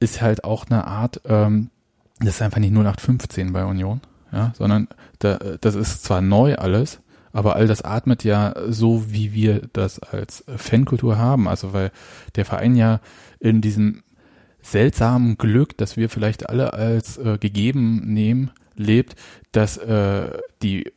ist 0.00 0.20
halt 0.20 0.44
auch 0.44 0.66
eine 0.66 0.86
Art, 0.86 1.20
ähm, 1.24 1.70
das 2.18 2.36
ist 2.36 2.42
einfach 2.42 2.60
nicht 2.60 2.72
0815 2.72 3.52
bei 3.52 3.64
Union, 3.64 4.00
ja, 4.32 4.52
sondern 4.56 4.88
da, 5.18 5.38
das 5.60 5.74
ist 5.74 6.04
zwar 6.04 6.20
neu 6.20 6.56
alles, 6.56 7.00
aber 7.32 7.56
all 7.56 7.66
das 7.66 7.82
atmet 7.82 8.24
ja 8.24 8.54
so, 8.68 9.12
wie 9.12 9.34
wir 9.34 9.62
das 9.72 9.98
als 9.98 10.44
Fankultur 10.56 11.18
haben. 11.18 11.48
Also 11.48 11.72
weil 11.72 11.90
der 12.34 12.44
Verein 12.44 12.76
ja 12.76 13.00
in 13.40 13.60
diesem 13.60 14.02
seltsamen 14.62 15.36
Glück, 15.36 15.76
das 15.76 15.96
wir 15.96 16.08
vielleicht 16.08 16.48
alle 16.48 16.72
als 16.72 17.18
äh, 17.18 17.38
gegeben 17.38 18.12
nehmen, 18.12 18.50
lebt, 18.74 19.16
dass 19.52 19.76
äh, 19.76 20.30
die 20.62 20.92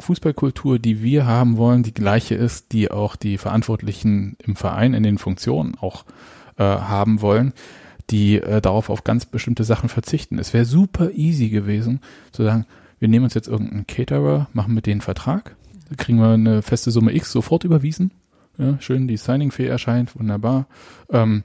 Fußballkultur, 0.00 0.78
die 0.78 1.02
wir 1.02 1.26
haben 1.26 1.56
wollen, 1.56 1.82
die 1.82 1.94
gleiche 1.94 2.34
ist, 2.34 2.72
die 2.72 2.90
auch 2.90 3.16
die 3.16 3.38
Verantwortlichen 3.38 4.36
im 4.42 4.56
Verein 4.56 4.94
in 4.94 5.02
den 5.02 5.18
Funktionen 5.18 5.76
auch 5.80 6.04
äh, 6.56 6.62
haben 6.62 7.20
wollen, 7.20 7.52
die 8.10 8.36
äh, 8.36 8.60
darauf 8.60 8.90
auf 8.90 9.04
ganz 9.04 9.26
bestimmte 9.26 9.64
Sachen 9.64 9.88
verzichten. 9.88 10.38
Es 10.38 10.52
wäre 10.52 10.64
super 10.64 11.10
easy 11.12 11.48
gewesen, 11.48 12.00
zu 12.32 12.42
sagen, 12.44 12.66
wir 12.98 13.08
nehmen 13.08 13.24
uns 13.24 13.34
jetzt 13.34 13.48
irgendeinen 13.48 13.86
Caterer, 13.86 14.48
machen 14.52 14.74
mit 14.74 14.86
denen 14.86 15.00
Vertrag, 15.00 15.56
kriegen 15.96 16.18
wir 16.18 16.30
eine 16.30 16.62
feste 16.62 16.90
Summe 16.90 17.14
X 17.14 17.32
sofort 17.32 17.64
überwiesen. 17.64 18.12
Ja, 18.58 18.78
schön, 18.80 19.08
die 19.08 19.16
Signing-Fee 19.16 19.66
erscheint, 19.66 20.18
wunderbar. 20.18 20.66
Ähm, 21.10 21.44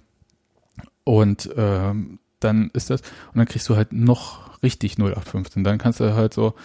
und 1.06 1.50
ähm, 1.56 2.20
dann 2.40 2.72
ist 2.74 2.90
das, 2.90 3.02
und 3.02 3.38
dann 3.38 3.46
kriegst 3.46 3.70
du 3.70 3.76
halt 3.76 3.94
noch 3.94 4.62
richtig 4.64 4.98
0815. 4.98 5.64
Dann 5.64 5.78
kannst 5.78 6.00
du 6.00 6.14
halt 6.14 6.34
so, 6.34 6.56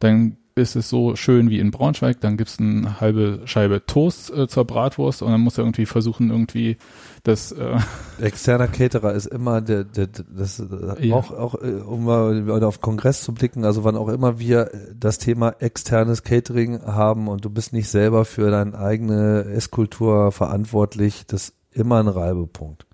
dann 0.00 0.36
ist 0.60 0.76
es 0.76 0.88
so 0.88 1.16
schön 1.16 1.50
wie 1.50 1.58
in 1.58 1.70
Braunschweig, 1.70 2.20
dann 2.20 2.36
gibt's 2.36 2.58
eine 2.58 3.00
halbe 3.00 3.40
Scheibe 3.44 3.84
Toast 3.86 4.30
äh, 4.30 4.48
zur 4.48 4.64
Bratwurst 4.64 5.22
und 5.22 5.32
dann 5.32 5.40
musst 5.40 5.58
du 5.58 5.62
irgendwie 5.62 5.86
versuchen, 5.86 6.30
irgendwie 6.30 6.76
das 7.22 7.52
äh 7.52 7.78
externer 8.20 8.68
Caterer 8.68 9.12
ist 9.12 9.26
immer 9.26 9.60
der, 9.60 9.84
der 9.84 10.06
das 10.06 10.60
äh, 10.60 11.08
ja. 11.08 11.14
auch 11.14 11.30
auch 11.32 11.54
äh, 11.62 11.80
um 11.80 12.04
mal 12.04 12.64
auf 12.64 12.80
Kongress 12.80 13.22
zu 13.22 13.32
blicken, 13.34 13.64
also 13.64 13.84
wann 13.84 13.96
auch 13.96 14.08
immer 14.08 14.38
wir 14.38 14.70
das 14.94 15.18
Thema 15.18 15.54
externes 15.58 16.22
Catering 16.22 16.82
haben 16.82 17.28
und 17.28 17.44
du 17.44 17.50
bist 17.50 17.72
nicht 17.72 17.88
selber 17.88 18.24
für 18.24 18.50
deine 18.50 18.78
eigene 18.78 19.44
Esskultur 19.44 20.32
verantwortlich, 20.32 21.24
das 21.26 21.48
ist 21.48 21.54
immer 21.72 22.00
ein 22.00 22.08
Reibepunkt. 22.08 22.86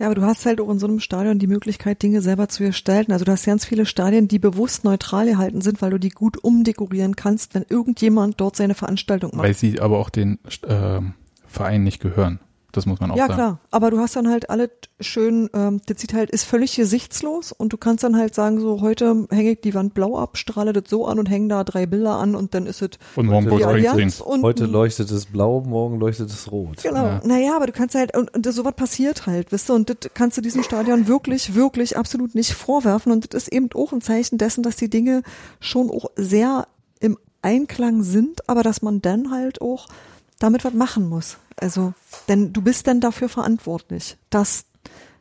Ja, 0.00 0.06
aber 0.06 0.14
du 0.14 0.22
hast 0.22 0.46
halt 0.46 0.62
auch 0.62 0.70
in 0.70 0.78
so 0.78 0.86
einem 0.86 0.98
Stadion 0.98 1.38
die 1.38 1.46
Möglichkeit, 1.46 2.02
Dinge 2.02 2.22
selber 2.22 2.48
zu 2.48 2.64
gestalten. 2.64 3.12
Also 3.12 3.26
du 3.26 3.32
hast 3.32 3.44
ganz 3.44 3.66
viele 3.66 3.84
Stadien, 3.84 4.28
die 4.28 4.38
bewusst 4.38 4.82
neutral 4.82 5.26
gehalten 5.26 5.60
sind, 5.60 5.82
weil 5.82 5.90
du 5.90 5.98
die 5.98 6.08
gut 6.08 6.42
umdekorieren 6.42 7.16
kannst, 7.16 7.54
wenn 7.54 7.66
irgendjemand 7.68 8.40
dort 8.40 8.56
seine 8.56 8.72
Veranstaltung 8.74 9.32
macht. 9.34 9.44
Weil 9.44 9.54
sie 9.54 9.78
aber 9.78 9.98
auch 9.98 10.08
den 10.08 10.38
äh, 10.66 11.00
Verein 11.46 11.84
nicht 11.84 12.00
gehören. 12.00 12.40
Das 12.72 12.86
muss 12.86 13.00
man 13.00 13.10
auch 13.10 13.16
ja, 13.16 13.26
sagen. 13.26 13.30
Ja, 13.30 13.36
klar. 13.36 13.58
Aber 13.70 13.90
du 13.90 13.98
hast 13.98 14.16
dann 14.16 14.28
halt 14.28 14.50
alle 14.50 14.70
schön, 15.00 15.50
ähm, 15.54 15.80
das 15.86 16.00
sieht 16.00 16.14
halt, 16.14 16.30
ist 16.30 16.44
völlig 16.44 16.76
gesichtslos 16.76 17.52
und 17.52 17.72
du 17.72 17.76
kannst 17.76 18.04
dann 18.04 18.16
halt 18.16 18.34
sagen, 18.34 18.60
so 18.60 18.80
heute 18.80 19.26
hänge 19.30 19.52
ich 19.52 19.60
die 19.60 19.74
Wand 19.74 19.94
blau 19.94 20.18
ab, 20.18 20.36
strahle 20.36 20.72
das 20.72 20.84
so 20.88 21.06
an 21.06 21.18
und 21.18 21.28
hänge 21.28 21.48
da 21.48 21.64
drei 21.64 21.86
Bilder 21.86 22.16
an 22.16 22.34
und 22.34 22.54
dann 22.54 22.66
ist 22.66 22.82
es 22.82 22.90
und 23.16 23.26
morgen 23.26 23.56
die 23.56 23.64
Allianz 23.64 24.20
und 24.20 24.42
Heute 24.42 24.66
leuchtet 24.66 25.10
es 25.10 25.26
blau, 25.26 25.62
morgen 25.66 25.98
leuchtet 25.98 26.30
es 26.30 26.50
rot. 26.50 26.82
Genau. 26.82 27.04
Ja. 27.04 27.20
Naja, 27.24 27.56
aber 27.56 27.66
du 27.66 27.72
kannst 27.72 27.94
halt, 27.94 28.16
und, 28.16 28.32
und 28.34 28.46
sowas 28.46 28.74
passiert 28.74 29.26
halt, 29.26 29.52
wisst 29.52 29.68
du, 29.68 29.74
und 29.74 29.90
das 29.90 30.10
kannst 30.14 30.36
du 30.36 30.40
diesem 30.40 30.62
Stadion 30.62 31.08
wirklich, 31.08 31.54
wirklich 31.54 31.96
absolut 31.96 32.34
nicht 32.34 32.52
vorwerfen 32.52 33.12
und 33.12 33.32
das 33.32 33.44
ist 33.44 33.52
eben 33.52 33.68
auch 33.74 33.92
ein 33.92 34.00
Zeichen 34.00 34.38
dessen, 34.38 34.62
dass 34.62 34.76
die 34.76 34.90
Dinge 34.90 35.22
schon 35.60 35.90
auch 35.90 36.10
sehr 36.16 36.66
im 37.00 37.18
Einklang 37.42 38.02
sind, 38.02 38.48
aber 38.48 38.62
dass 38.62 38.82
man 38.82 39.00
dann 39.00 39.30
halt 39.30 39.60
auch 39.60 39.86
damit 40.38 40.64
was 40.64 40.74
machen 40.74 41.08
muss. 41.08 41.38
Also, 41.60 41.94
denn 42.28 42.52
du 42.52 42.62
bist 42.62 42.86
dann 42.86 43.00
dafür 43.00 43.28
verantwortlich, 43.28 44.16
dass, 44.30 44.64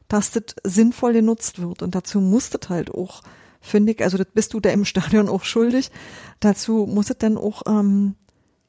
dass 0.08 0.32
das 0.32 0.44
sinnvoll 0.64 1.14
genutzt 1.14 1.62
wird. 1.62 1.84
Und 1.84 1.96
dazu 1.96 2.22
musst 2.22 2.54
du 2.54 2.70
halt 2.70 2.92
auch, 2.92 3.22
finde 3.62 3.92
ich, 3.92 4.02
also 4.04 4.18
das 4.18 4.28
bist 4.34 4.54
du 4.54 4.60
da 4.60 4.70
im 4.70 4.86
Stadion 4.92 5.30
auch 5.30 5.44
schuldig. 5.44 5.92
Dazu 6.40 6.88
muss 6.90 7.10
es 7.10 7.18
dann 7.18 7.38
auch, 7.38 7.64
ähm, 7.68 8.16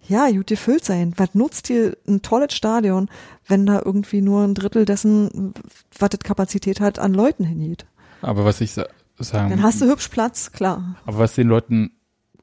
ja, 0.09 0.31
gut 0.31 0.49
gefüllt 0.49 0.85
sein. 0.85 1.12
Was 1.16 1.35
nutzt 1.35 1.68
dir 1.68 1.97
ein 2.09 2.23
tolles 2.23 2.55
Stadion, 2.55 3.09
wenn 3.47 3.66
da 3.66 3.83
irgendwie 3.85 4.23
nur 4.23 4.43
ein 4.43 4.55
Drittel 4.55 4.85
dessen, 4.85 5.53
was 5.99 6.09
das 6.09 6.21
Kapazität 6.21 6.81
hat, 6.81 6.99
an 6.99 7.12
Leuten 7.14 7.45
hingeht? 7.45 7.87
Aber 8.23 8.45
was 8.45 8.61
ich 8.61 8.73
sa 8.73 8.87
sagen. 9.18 9.51
Dann 9.51 9.62
hast 9.62 9.83
du 9.83 9.87
hübsch 9.87 10.09
Platz, 10.09 10.51
klar. 10.51 10.97
Aber 11.05 11.18
was 11.18 11.35
den 11.35 11.49
Leuten 11.49 11.93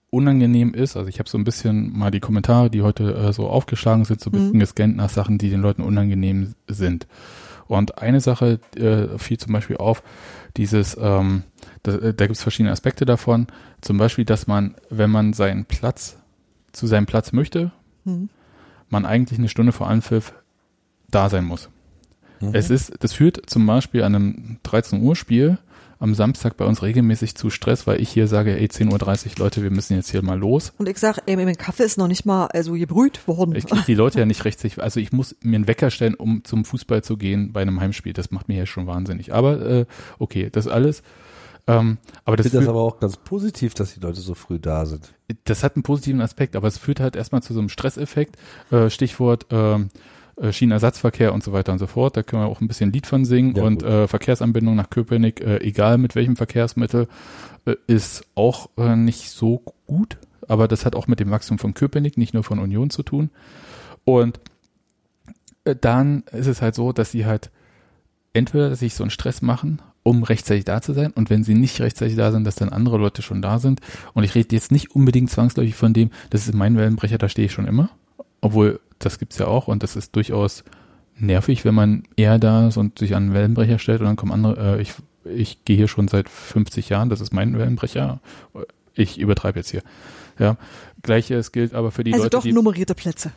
unangenehm 0.09 0.73
ist. 0.73 0.95
Also 0.95 1.09
ich 1.09 1.19
habe 1.19 1.29
so 1.29 1.37
ein 1.37 1.43
bisschen 1.43 1.97
mal 1.97 2.11
die 2.11 2.19
Kommentare, 2.19 2.69
die 2.69 2.81
heute 2.81 3.13
äh, 3.13 3.33
so 3.33 3.47
aufgeschlagen 3.47 4.05
sind, 4.05 4.21
so 4.21 4.29
ein 4.29 4.33
bisschen 4.33 4.53
mhm. 4.53 4.59
gescannt 4.59 4.95
nach 4.95 5.09
Sachen, 5.09 5.37
die 5.37 5.49
den 5.49 5.61
Leuten 5.61 5.81
unangenehm 5.81 6.55
sind. 6.67 7.07
Und 7.67 7.97
eine 7.97 8.21
Sache 8.21 8.59
äh, 8.77 9.17
fiel 9.17 9.37
zum 9.37 9.51
Beispiel 9.51 9.77
auf, 9.77 10.01
dieses, 10.55 10.97
ähm, 10.99 11.43
da, 11.83 11.95
äh, 11.95 12.13
da 12.13 12.25
gibt 12.25 12.37
es 12.37 12.41
verschiedene 12.41 12.71
Aspekte 12.71 13.05
davon. 13.05 13.47
Zum 13.81 13.97
Beispiel, 13.97 14.23
dass 14.23 14.47
man, 14.47 14.75
wenn 14.89 15.09
man 15.09 15.33
seinen 15.33 15.65
Platz 15.65 16.17
zu 16.71 16.87
seinem 16.87 17.05
Platz 17.05 17.33
möchte, 17.33 17.71
mhm. 18.05 18.29
man 18.89 19.05
eigentlich 19.05 19.39
eine 19.39 19.49
Stunde 19.49 19.73
vor 19.73 19.89
Anpfiff 19.89 20.33
da 21.09 21.29
sein 21.29 21.43
muss. 21.43 21.69
Mhm. 22.39 22.51
Es 22.53 22.69
ist, 22.69 22.93
das 22.99 23.13
führt 23.13 23.49
zum 23.49 23.65
Beispiel 23.65 24.03
an 24.03 24.15
einem 24.15 24.59
13 24.63 25.01
Uhr 25.01 25.15
Spiel 25.15 25.57
am 25.99 26.13
Samstag 26.13 26.57
bei 26.57 26.65
uns 26.65 26.81
regelmäßig 26.81 27.35
zu 27.35 27.49
Stress, 27.49 27.87
weil 27.87 28.01
ich 28.01 28.09
hier 28.09 28.27
sage, 28.27 28.57
ey, 28.57 28.67
10.30 28.67 28.91
Uhr, 28.91 29.31
Leute, 29.37 29.63
wir 29.63 29.71
müssen 29.71 29.95
jetzt 29.95 30.11
hier 30.11 30.21
mal 30.21 30.37
los. 30.37 30.73
Und 30.77 30.87
ich 30.89 30.97
sage, 30.97 31.21
ey, 31.25 31.35
mein 31.35 31.55
Kaffee 31.55 31.83
ist 31.83 31.97
noch 31.97 32.07
nicht 32.07 32.25
mal 32.25 32.47
also 32.47 32.73
gebrüht 32.73 33.27
worden. 33.27 33.55
Ich 33.55 33.65
kriege 33.65 33.83
die 33.85 33.95
Leute 33.95 34.19
ja 34.19 34.25
nicht 34.25 34.45
rechtzeitig, 34.45 34.81
also 34.81 34.99
ich 34.99 35.11
muss 35.11 35.35
mir 35.41 35.55
einen 35.55 35.67
Wecker 35.67 35.89
stellen, 35.89 36.15
um 36.15 36.43
zum 36.43 36.65
Fußball 36.65 37.03
zu 37.03 37.17
gehen 37.17 37.53
bei 37.53 37.61
einem 37.61 37.79
Heimspiel. 37.79 38.13
Das 38.13 38.31
macht 38.31 38.47
mir 38.47 38.57
ja 38.57 38.65
schon 38.65 38.87
wahnsinnig. 38.87 39.33
Aber 39.33 39.61
äh, 39.65 39.85
okay, 40.19 40.49
das 40.51 40.67
alles. 40.67 41.01
Ähm, 41.67 41.97
aber 42.23 42.37
das 42.37 42.45
ich 42.45 42.51
finde 42.51 42.65
das 42.65 42.69
aber 42.69 42.81
auch 42.81 42.99
ganz 42.99 43.17
positiv, 43.17 43.73
dass 43.73 43.93
die 43.93 43.99
Leute 43.99 44.21
so 44.21 44.33
früh 44.33 44.57
da 44.57 44.85
sind. 44.85 45.13
Das 45.43 45.63
hat 45.63 45.75
einen 45.75 45.83
positiven 45.83 46.21
Aspekt, 46.21 46.55
aber 46.55 46.67
es 46.67 46.77
führt 46.77 47.01
halt 47.01 47.17
erstmal 47.17 47.43
zu 47.43 47.53
so 47.53 47.59
einem 47.59 47.69
Stresseffekt. 47.69 48.37
Äh, 48.71 48.89
Stichwort 48.89 49.47
ähm, 49.51 49.89
äh, 50.39 50.51
Schienenersatzverkehr 50.51 51.33
und 51.33 51.43
so 51.43 51.51
weiter 51.53 51.71
und 51.71 51.79
so 51.79 51.88
fort. 51.88 52.15
Da 52.17 52.23
können 52.23 52.43
wir 52.43 52.47
auch 52.47 52.61
ein 52.61 52.67
bisschen 52.67 52.91
Lied 52.91 53.07
von 53.07 53.25
singen. 53.25 53.55
Ja, 53.55 53.63
und 53.63 53.83
äh, 53.83 54.07
Verkehrsanbindung 54.07 54.75
nach 54.75 54.89
Köpenick, 54.89 55.41
äh, 55.41 55.57
egal 55.57 55.97
mit 55.97 56.15
welchem 56.15 56.35
Verkehrsmittel, 56.35 57.07
äh, 57.65 57.75
ist 57.88 58.23
auch 58.35 58.69
äh, 58.77 58.95
nicht 58.95 59.29
so 59.29 59.63
gut. 59.88 60.17
Aber 60.47 60.67
das 60.67 60.85
hat 60.85 60.95
auch 60.95 61.07
mit 61.07 61.19
dem 61.19 61.31
Wachstum 61.31 61.59
von 61.59 61.73
Köpenick, 61.73 62.17
nicht 62.17 62.33
nur 62.33 62.43
von 62.43 62.59
Union 62.59 62.89
zu 62.89 63.03
tun. 63.03 63.29
Und 64.05 64.39
äh, 65.65 65.75
dann 65.75 66.23
ist 66.31 66.47
es 66.47 66.61
halt 66.61 66.75
so, 66.75 66.93
dass 66.93 67.11
sie 67.11 67.25
halt 67.25 67.51
entweder 68.33 68.75
sich 68.75 68.93
so 68.93 69.03
einen 69.03 69.09
Stress 69.09 69.41
machen, 69.41 69.81
um 70.03 70.23
rechtzeitig 70.23 70.65
da 70.65 70.81
zu 70.81 70.93
sein. 70.93 71.11
Und 71.11 71.29
wenn 71.29 71.43
sie 71.43 71.55
nicht 71.55 71.81
rechtzeitig 71.81 72.15
da 72.15 72.31
sind, 72.31 72.45
dass 72.45 72.55
dann 72.55 72.69
andere 72.69 72.97
Leute 72.97 73.21
schon 73.21 73.41
da 73.41 73.59
sind. 73.59 73.81
Und 74.13 74.23
ich 74.23 74.35
rede 74.35 74.55
jetzt 74.55 74.71
nicht 74.71 74.95
unbedingt 74.95 75.29
zwangsläufig 75.29 75.75
von 75.75 75.93
dem, 75.93 76.11
das 76.29 76.47
ist 76.47 76.53
mein 76.53 76.77
Wellenbrecher, 76.77 77.17
da 77.17 77.27
stehe 77.27 77.47
ich 77.47 77.51
schon 77.51 77.67
immer. 77.67 77.89
Obwohl, 78.41 78.79
das 78.99 79.19
gibt's 79.19 79.38
ja 79.38 79.47
auch 79.47 79.67
und 79.67 79.83
das 79.83 79.95
ist 79.95 80.15
durchaus 80.15 80.63
nervig, 81.17 81.65
wenn 81.65 81.75
man 81.75 82.03
eher 82.15 82.39
da 82.39 82.67
ist 82.67 82.77
und 82.77 82.99
sich 82.99 83.15
an 83.15 83.23
einen 83.23 83.33
Wellenbrecher 83.33 83.79
stellt 83.79 84.01
und 84.01 84.07
dann 84.07 84.15
kommen 84.15 84.31
andere, 84.31 84.77
äh, 84.77 84.81
ich, 84.81 84.93
ich 85.25 85.65
gehe 85.65 85.77
hier 85.77 85.88
schon 85.88 86.07
seit 86.07 86.29
50 86.29 86.89
Jahren, 86.89 87.09
das 87.09 87.21
ist 87.21 87.33
mein 87.33 87.57
Wellenbrecher. 87.57 88.19
Ich 88.93 89.19
übertreibe 89.19 89.59
jetzt 89.59 89.71
hier. 89.71 89.83
Ja. 90.39 90.57
Gleiches 91.01 91.51
gilt 91.51 91.73
aber 91.73 91.91
für 91.91 92.03
die 92.03 92.13
also 92.13 92.25
Leute. 92.25 92.38
Also 92.38 92.47
doch 92.49 92.55
nummerierte 92.55 92.95
Plätze. 92.95 93.31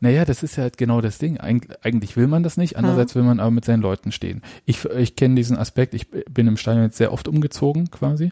Naja, 0.00 0.26
das 0.26 0.42
ist 0.42 0.56
ja 0.56 0.64
halt 0.64 0.76
genau 0.76 1.00
das 1.00 1.16
Ding. 1.18 1.40
Eig 1.40 1.68
eigentlich 1.82 2.16
will 2.16 2.26
man 2.26 2.42
das 2.42 2.58
nicht, 2.58 2.76
andererseits 2.76 3.14
will 3.14 3.22
man 3.22 3.40
aber 3.40 3.50
mit 3.50 3.64
seinen 3.64 3.80
Leuten 3.80 4.12
stehen. 4.12 4.42
Ich, 4.66 4.84
ich 4.84 5.16
kenne 5.16 5.36
diesen 5.36 5.56
Aspekt, 5.56 5.94
ich 5.94 6.08
bin 6.10 6.46
im 6.48 6.58
Stadion 6.58 6.84
jetzt 6.84 6.98
sehr 6.98 7.12
oft 7.12 7.28
umgezogen 7.28 7.90
quasi 7.90 8.30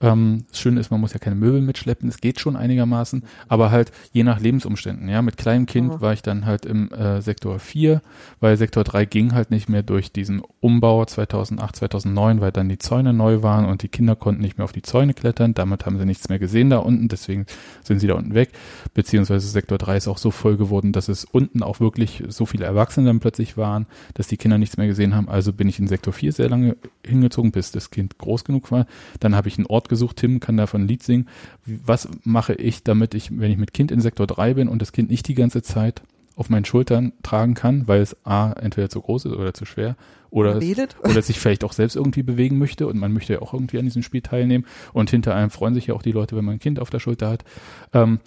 ähm, 0.00 0.44
das 0.48 0.60
Schöne 0.60 0.80
ist, 0.80 0.90
man 0.90 1.00
muss 1.00 1.12
ja 1.12 1.18
keine 1.18 1.36
Möbel 1.36 1.60
mitschleppen, 1.60 2.08
es 2.08 2.20
geht 2.20 2.40
schon 2.40 2.56
einigermaßen, 2.56 3.22
aber 3.48 3.70
halt 3.70 3.92
je 4.12 4.24
nach 4.24 4.40
Lebensumständen. 4.40 5.08
Ja, 5.08 5.20
mit 5.20 5.36
kleinem 5.36 5.66
Kind 5.66 5.92
oh. 5.92 6.00
war 6.00 6.14
ich 6.14 6.22
dann 6.22 6.46
halt 6.46 6.64
im 6.64 6.90
äh, 6.92 7.20
Sektor 7.20 7.58
4, 7.58 8.00
weil 8.40 8.56
Sektor 8.56 8.82
3 8.82 9.04
ging 9.04 9.34
halt 9.34 9.50
nicht 9.50 9.68
mehr 9.68 9.82
durch 9.82 10.10
diesen 10.10 10.42
Umbau 10.60 11.04
2008, 11.04 11.76
2009, 11.76 12.40
weil 12.40 12.50
dann 12.50 12.68
die 12.68 12.78
Zäune 12.78 13.12
neu 13.12 13.42
waren 13.42 13.66
und 13.66 13.82
die 13.82 13.88
Kinder 13.88 14.16
konnten 14.16 14.40
nicht 14.40 14.56
mehr 14.56 14.64
auf 14.64 14.72
die 14.72 14.82
Zäune 14.82 15.12
klettern. 15.12 15.52
Damit 15.52 15.84
haben 15.84 15.98
sie 15.98 16.06
nichts 16.06 16.28
mehr 16.28 16.38
gesehen 16.38 16.70
da 16.70 16.78
unten, 16.78 17.08
deswegen 17.08 17.44
sind 17.82 17.98
sie 17.98 18.06
da 18.06 18.14
unten 18.14 18.34
weg. 18.34 18.50
Beziehungsweise 18.94 19.48
Sektor 19.48 19.76
3 19.76 19.98
ist 19.98 20.08
auch 20.08 20.18
so 20.18 20.30
voll 20.30 20.56
geworden, 20.56 20.92
dass 20.92 21.08
es 21.08 21.24
unten 21.24 21.62
auch 21.62 21.80
wirklich 21.80 22.24
so 22.28 22.46
viele 22.46 22.64
Erwachsene 22.64 23.06
dann 23.06 23.20
plötzlich 23.20 23.58
waren, 23.58 23.86
dass 24.14 24.28
die 24.28 24.38
Kinder 24.38 24.56
nichts 24.56 24.78
mehr 24.78 24.86
gesehen 24.86 25.14
haben. 25.14 25.28
Also 25.28 25.52
bin 25.52 25.68
ich 25.68 25.78
in 25.78 25.88
Sektor 25.88 26.14
4 26.14 26.32
sehr 26.32 26.48
lange 26.48 26.76
hingezogen, 27.04 27.52
bis 27.52 27.70
das 27.70 27.90
Kind 27.90 28.16
groß 28.16 28.44
genug 28.44 28.70
war. 28.72 28.86
Dann 29.20 29.34
habe 29.34 29.48
ich 29.48 29.58
einen 29.58 29.66
Ort 29.66 29.89
gesucht, 29.90 30.16
Tim 30.16 30.40
kann 30.40 30.56
davon 30.56 30.82
ein 30.82 30.88
Lied 30.88 31.02
singen. 31.02 31.28
Was 31.66 32.08
mache 32.24 32.54
ich, 32.54 32.82
damit 32.82 33.14
ich, 33.14 33.38
wenn 33.38 33.50
ich 33.50 33.58
mit 33.58 33.74
Kind 33.74 33.90
in 33.90 34.00
Sektor 34.00 34.26
3 34.26 34.54
bin 34.54 34.68
und 34.68 34.80
das 34.80 34.92
Kind 34.92 35.10
nicht 35.10 35.28
die 35.28 35.34
ganze 35.34 35.60
Zeit 35.60 36.02
auf 36.36 36.48
meinen 36.48 36.64
Schultern 36.64 37.12
tragen 37.22 37.52
kann, 37.52 37.86
weil 37.86 38.00
es 38.00 38.16
A, 38.24 38.52
entweder 38.52 38.88
zu 38.88 39.02
groß 39.02 39.26
ist 39.26 39.34
oder 39.34 39.52
zu 39.52 39.66
schwer 39.66 39.96
oder, 40.30 40.56
es, 40.56 40.78
oder 41.02 41.20
sich 41.20 41.38
vielleicht 41.38 41.64
auch 41.64 41.72
selbst 41.72 41.96
irgendwie 41.96 42.22
bewegen 42.22 42.56
möchte 42.56 42.86
und 42.86 42.96
man 42.98 43.12
möchte 43.12 43.34
ja 43.34 43.42
auch 43.42 43.52
irgendwie 43.52 43.78
an 43.78 43.84
diesem 43.84 44.02
Spiel 44.02 44.22
teilnehmen 44.22 44.64
und 44.94 45.10
hinter 45.10 45.34
einem 45.34 45.50
freuen 45.50 45.74
sich 45.74 45.88
ja 45.88 45.94
auch 45.94 46.02
die 46.02 46.12
Leute, 46.12 46.36
wenn 46.36 46.44
man 46.44 46.54
ein 46.54 46.60
Kind 46.60 46.80
auf 46.80 46.88
der 46.88 47.00
Schulter 47.00 47.28
hat. 47.28 47.44
Ähm, 47.92 48.20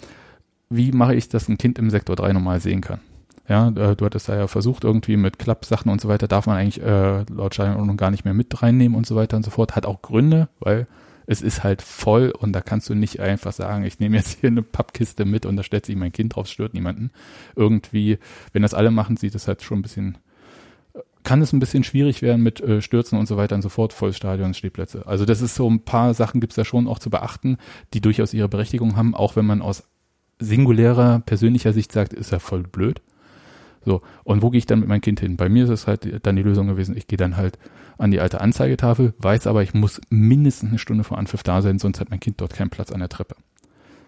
wie 0.70 0.92
mache 0.92 1.14
ich, 1.14 1.28
dass 1.28 1.48
ein 1.48 1.58
Kind 1.58 1.78
im 1.78 1.90
Sektor 1.90 2.14
3 2.14 2.34
normal 2.34 2.60
sehen 2.60 2.82
kann? 2.82 3.00
Ja, 3.48 3.68
äh, 3.68 3.96
du 3.96 4.04
hattest 4.04 4.28
da 4.28 4.36
ja 4.36 4.46
versucht, 4.46 4.84
irgendwie 4.84 5.16
mit 5.16 5.38
Klappsachen 5.38 5.90
und 5.90 6.00
so 6.00 6.08
weiter, 6.08 6.28
darf 6.28 6.46
man 6.46 6.56
eigentlich 6.56 6.82
äh, 6.82 7.24
laut 7.30 7.54
Stadionordnung 7.54 7.96
gar 7.96 8.10
nicht 8.10 8.24
mehr 8.24 8.34
mit 8.34 8.62
reinnehmen 8.62 8.96
und 8.96 9.06
so 9.06 9.16
weiter 9.16 9.36
und 9.36 9.44
so 9.44 9.50
fort. 9.50 9.76
Hat 9.76 9.86
auch 9.86 10.02
Gründe, 10.02 10.48
weil 10.60 10.86
es 11.26 11.42
ist 11.42 11.64
halt 11.64 11.82
voll 11.82 12.30
und 12.30 12.52
da 12.52 12.60
kannst 12.60 12.88
du 12.88 12.94
nicht 12.94 13.20
einfach 13.20 13.52
sagen, 13.52 13.84
ich 13.84 13.98
nehme 13.98 14.16
jetzt 14.16 14.40
hier 14.40 14.48
eine 14.48 14.62
Pappkiste 14.62 15.24
mit 15.24 15.46
und 15.46 15.56
da 15.56 15.62
stellt 15.62 15.86
sich 15.86 15.96
mein 15.96 16.12
Kind 16.12 16.36
drauf, 16.36 16.46
stört 16.46 16.74
niemanden. 16.74 17.10
Irgendwie, 17.56 18.18
wenn 18.52 18.62
das 18.62 18.74
alle 18.74 18.90
machen, 18.90 19.16
sieht 19.16 19.34
es 19.34 19.48
halt 19.48 19.62
schon 19.62 19.78
ein 19.78 19.82
bisschen, 19.82 20.18
kann 21.22 21.40
es 21.40 21.52
ein 21.52 21.60
bisschen 21.60 21.84
schwierig 21.84 22.22
werden 22.22 22.42
mit 22.42 22.60
äh, 22.60 22.82
Stürzen 22.82 23.18
und 23.18 23.26
so 23.26 23.36
weiter 23.36 23.54
und 23.54 23.62
so 23.62 23.68
fort, 23.68 23.92
Vollstadion, 23.92 24.54
Stehplätze. 24.54 25.06
Also 25.06 25.24
das 25.24 25.40
ist 25.40 25.54
so 25.54 25.68
ein 25.68 25.80
paar 25.80 26.14
Sachen 26.14 26.40
gibt's 26.40 26.56
da 26.56 26.64
schon 26.64 26.86
auch 26.86 26.98
zu 26.98 27.10
beachten, 27.10 27.56
die 27.94 28.00
durchaus 28.00 28.34
ihre 28.34 28.48
Berechtigung 28.48 28.96
haben, 28.96 29.14
auch 29.14 29.36
wenn 29.36 29.46
man 29.46 29.62
aus 29.62 29.84
singulärer 30.38 31.20
persönlicher 31.20 31.72
Sicht 31.72 31.92
sagt, 31.92 32.12
ist 32.12 32.32
ja 32.32 32.38
voll 32.38 32.62
blöd. 32.62 33.00
So, 33.84 34.02
und 34.24 34.42
wo 34.42 34.50
gehe 34.50 34.58
ich 34.58 34.66
dann 34.66 34.80
mit 34.80 34.88
meinem 34.88 35.00
Kind 35.00 35.20
hin? 35.20 35.36
Bei 35.36 35.48
mir 35.48 35.64
ist 35.64 35.70
es 35.70 35.86
halt 35.86 36.26
dann 36.26 36.36
die 36.36 36.42
Lösung 36.42 36.66
gewesen, 36.66 36.96
ich 36.96 37.06
gehe 37.06 37.18
dann 37.18 37.36
halt 37.36 37.58
an 37.98 38.10
die 38.10 38.20
alte 38.20 38.40
Anzeigetafel, 38.40 39.14
weiß 39.18 39.46
aber, 39.46 39.62
ich 39.62 39.74
muss 39.74 40.00
mindestens 40.10 40.70
eine 40.70 40.78
Stunde 40.78 41.04
vor 41.04 41.18
Anpfiff 41.18 41.42
da 41.42 41.62
sein, 41.62 41.78
sonst 41.78 42.00
hat 42.00 42.10
mein 42.10 42.20
Kind 42.20 42.40
dort 42.40 42.54
keinen 42.54 42.70
Platz 42.70 42.92
an 42.92 43.00
der 43.00 43.08
Treppe. 43.08 43.36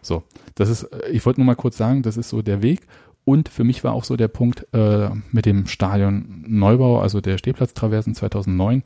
So, 0.03 0.23
das 0.55 0.69
ist, 0.69 0.89
ich 1.11 1.27
wollte 1.27 1.41
nur 1.41 1.47
mal 1.47 1.57
kurz 1.57 1.77
sagen, 1.77 2.03
das 2.03 2.17
ist 2.17 2.29
so 2.29 2.43
der 2.43 2.63
Weg. 2.63 2.87
Und 3.25 3.49
für 3.49 3.65
mich 3.65 3.83
war 3.83 3.93
auch 3.93 4.05
so 4.05 4.17
der 4.17 4.29
Punkt 4.29 4.67
äh, 4.73 5.11
mit 5.33 5.47
dem 5.47 5.67
Stadion 5.67 6.45
Neubau, 6.47 7.01
also 7.01 7.21
der 7.21 7.39
Stehplatztraversen 7.39 8.15
2009, 8.15 8.85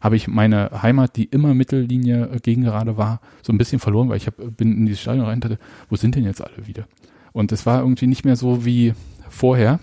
habe 0.00 0.16
ich 0.16 0.26
meine 0.26 0.82
Heimat, 0.82 1.16
die 1.16 1.24
immer 1.24 1.54
Mittellinie 1.54 2.28
äh, 2.32 2.38
gegen 2.40 2.62
gerade 2.62 2.96
war, 2.96 3.20
so 3.42 3.52
ein 3.52 3.58
bisschen 3.58 3.78
verloren, 3.78 4.08
weil 4.08 4.16
ich 4.16 4.26
hab, 4.26 4.34
bin 4.36 4.76
in 4.76 4.86
dieses 4.86 5.00
Stadion 5.00 5.26
rein 5.26 5.40
dachte, 5.40 5.58
wo 5.88 5.96
sind 5.96 6.16
denn 6.16 6.24
jetzt 6.24 6.42
alle 6.42 6.66
wieder? 6.66 6.88
Und 7.32 7.52
es 7.52 7.66
war 7.66 7.80
irgendwie 7.80 8.08
nicht 8.08 8.24
mehr 8.24 8.34
so 8.34 8.64
wie 8.64 8.94
vorher. 9.28 9.78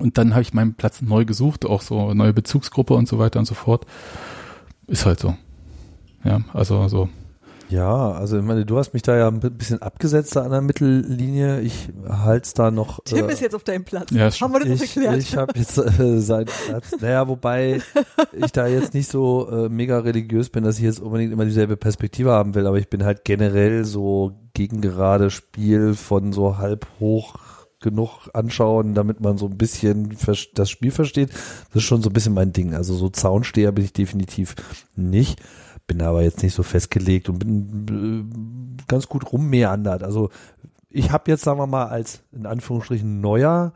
Und 0.00 0.18
dann 0.18 0.32
habe 0.32 0.42
ich 0.42 0.54
meinen 0.54 0.74
Platz 0.74 1.02
neu 1.02 1.24
gesucht, 1.24 1.64
auch 1.66 1.82
so 1.82 2.14
neue 2.14 2.32
Bezugsgruppe 2.32 2.94
und 2.94 3.08
so 3.08 3.18
weiter 3.18 3.38
und 3.38 3.44
so 3.46 3.54
fort. 3.54 3.86
Ist 4.86 5.06
halt 5.06 5.20
so. 5.20 5.36
Ja, 6.24 6.40
also 6.52 6.88
so. 6.88 7.08
Ja, 7.70 8.12
also 8.12 8.38
ich 8.38 8.44
meine, 8.44 8.66
du 8.66 8.78
hast 8.78 8.92
mich 8.92 9.02
da 9.02 9.16
ja 9.16 9.28
ein 9.28 9.40
bisschen 9.40 9.80
abgesetzt 9.80 10.36
da 10.36 10.42
an 10.42 10.50
der 10.50 10.60
Mittellinie. 10.60 11.60
Ich 11.60 11.88
halte 12.08 12.50
da 12.54 12.70
noch. 12.70 13.00
Tim 13.04 13.28
äh, 13.28 13.32
ist 13.32 13.40
jetzt 13.40 13.54
auf 13.54 13.64
deinem 13.64 13.84
Platz. 13.84 14.10
Ja, 14.10 14.30
Haben 14.30 14.52
wir 14.52 14.60
das 14.60 14.82
ich, 14.82 14.96
erklärt? 14.96 15.22
Ich 15.22 15.36
habe 15.36 15.52
jetzt 15.56 15.78
äh, 15.78 16.20
seinen 16.20 16.46
Platz. 16.46 16.94
Naja, 17.00 17.26
wobei 17.26 17.80
ich 18.32 18.52
da 18.52 18.66
jetzt 18.66 18.94
nicht 18.94 19.10
so 19.10 19.48
äh, 19.50 19.68
mega 19.68 19.98
religiös 19.98 20.50
bin, 20.50 20.64
dass 20.64 20.78
ich 20.78 20.84
jetzt 20.84 21.00
unbedingt 21.00 21.32
immer 21.32 21.44
dieselbe 21.44 21.76
Perspektive 21.76 22.30
haben 22.30 22.54
will, 22.54 22.66
aber 22.66 22.78
ich 22.78 22.88
bin 22.88 23.04
halt 23.04 23.24
generell 23.24 23.84
so 23.84 24.32
gegen 24.52 24.80
gerade 24.80 25.30
Spiel 25.30 25.94
von 25.94 26.32
so 26.32 26.58
halb 26.58 26.86
hoch 27.00 27.34
genug 27.84 28.30
anschauen, 28.32 28.94
damit 28.94 29.20
man 29.20 29.38
so 29.38 29.46
ein 29.46 29.56
bisschen 29.56 30.16
das 30.54 30.70
Spiel 30.70 30.90
versteht. 30.90 31.30
Das 31.30 31.76
ist 31.76 31.84
schon 31.84 32.02
so 32.02 32.10
ein 32.10 32.12
bisschen 32.12 32.34
mein 32.34 32.52
Ding. 32.52 32.74
Also 32.74 32.94
so 32.94 33.10
Zaunsteher 33.10 33.70
bin 33.70 33.84
ich 33.84 33.92
definitiv 33.92 34.56
nicht. 34.96 35.40
Bin 35.86 36.02
aber 36.02 36.22
jetzt 36.22 36.42
nicht 36.42 36.54
so 36.54 36.62
festgelegt 36.62 37.28
und 37.28 37.38
bin 37.38 38.76
äh, 38.80 38.82
ganz 38.88 39.06
gut 39.06 39.30
rummeandert. 39.30 40.02
Also 40.02 40.30
ich 40.88 41.12
habe 41.12 41.30
jetzt, 41.30 41.44
sagen 41.44 41.58
wir 41.58 41.66
mal, 41.66 41.86
als 41.86 42.22
in 42.32 42.46
Anführungsstrichen 42.46 43.20
neuer, 43.20 43.72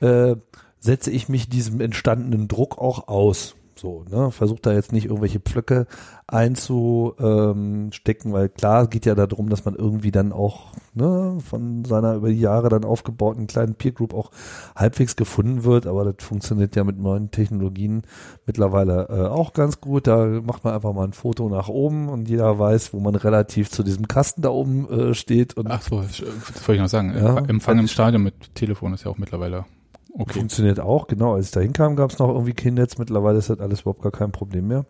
äh, 0.00 0.36
setze 0.78 1.10
ich 1.10 1.28
mich 1.28 1.50
diesem 1.50 1.80
entstandenen 1.80 2.48
Druck 2.48 2.78
auch 2.78 3.08
aus. 3.08 3.56
So, 3.76 4.04
ne, 4.10 4.30
versucht 4.30 4.66
da 4.66 4.72
jetzt 4.72 4.92
nicht 4.92 5.06
irgendwelche 5.06 5.40
Pflöcke 5.40 5.86
einzustecken, 6.26 8.32
weil 8.32 8.48
klar 8.48 8.86
geht 8.86 9.06
ja 9.06 9.14
darum, 9.14 9.50
dass 9.50 9.64
man 9.64 9.74
irgendwie 9.74 10.10
dann 10.10 10.32
auch 10.32 10.72
ne, 10.94 11.38
von 11.44 11.84
seiner 11.84 12.14
über 12.14 12.28
die 12.28 12.40
Jahre 12.40 12.68
dann 12.68 12.84
aufgebauten 12.84 13.46
kleinen 13.46 13.74
Peer 13.74 13.92
Group 13.92 14.14
auch 14.14 14.30
halbwegs 14.76 15.16
gefunden 15.16 15.64
wird, 15.64 15.86
aber 15.86 16.04
das 16.04 16.24
funktioniert 16.24 16.76
ja 16.76 16.84
mit 16.84 16.98
neuen 16.98 17.30
Technologien 17.30 18.02
mittlerweile 18.46 19.08
äh, 19.08 19.28
auch 19.28 19.52
ganz 19.52 19.80
gut. 19.80 20.06
Da 20.06 20.26
macht 20.26 20.64
man 20.64 20.74
einfach 20.74 20.92
mal 20.92 21.04
ein 21.04 21.12
Foto 21.12 21.48
nach 21.48 21.68
oben 21.68 22.08
und 22.08 22.28
jeder 22.28 22.58
weiß, 22.58 22.92
wo 22.92 23.00
man 23.00 23.14
relativ 23.14 23.70
zu 23.70 23.82
diesem 23.82 24.08
Kasten 24.08 24.42
da 24.42 24.50
oben 24.50 24.88
äh, 24.90 25.14
steht. 25.14 25.56
Und 25.56 25.68
Ach 25.68 25.82
so, 25.82 26.00
das 26.00 26.20
wollte 26.20 26.74
ich 26.74 26.80
noch 26.80 26.88
sagen. 26.88 27.14
Ja, 27.16 27.38
Empfang 27.38 27.78
im 27.78 27.88
Stadion 27.88 28.22
mit 28.22 28.54
Telefon 28.54 28.94
ist 28.94 29.04
ja 29.04 29.10
auch 29.10 29.18
mittlerweile 29.18 29.64
Okay. 30.12 30.40
Funktioniert 30.40 30.80
auch, 30.80 31.06
genau. 31.06 31.34
Als 31.34 31.46
ich 31.46 31.52
da 31.52 31.60
hinkam, 31.60 31.96
gab 31.96 32.10
es 32.10 32.18
noch 32.18 32.28
irgendwie 32.28 32.52
kein 32.52 32.74
Netz. 32.74 32.98
Mittlerweile 32.98 33.38
ist 33.38 33.50
das 33.50 33.60
alles 33.60 33.82
überhaupt 33.82 34.02
gar 34.02 34.12
kein 34.12 34.32
Problem 34.32 34.68
mehr. 34.68 34.84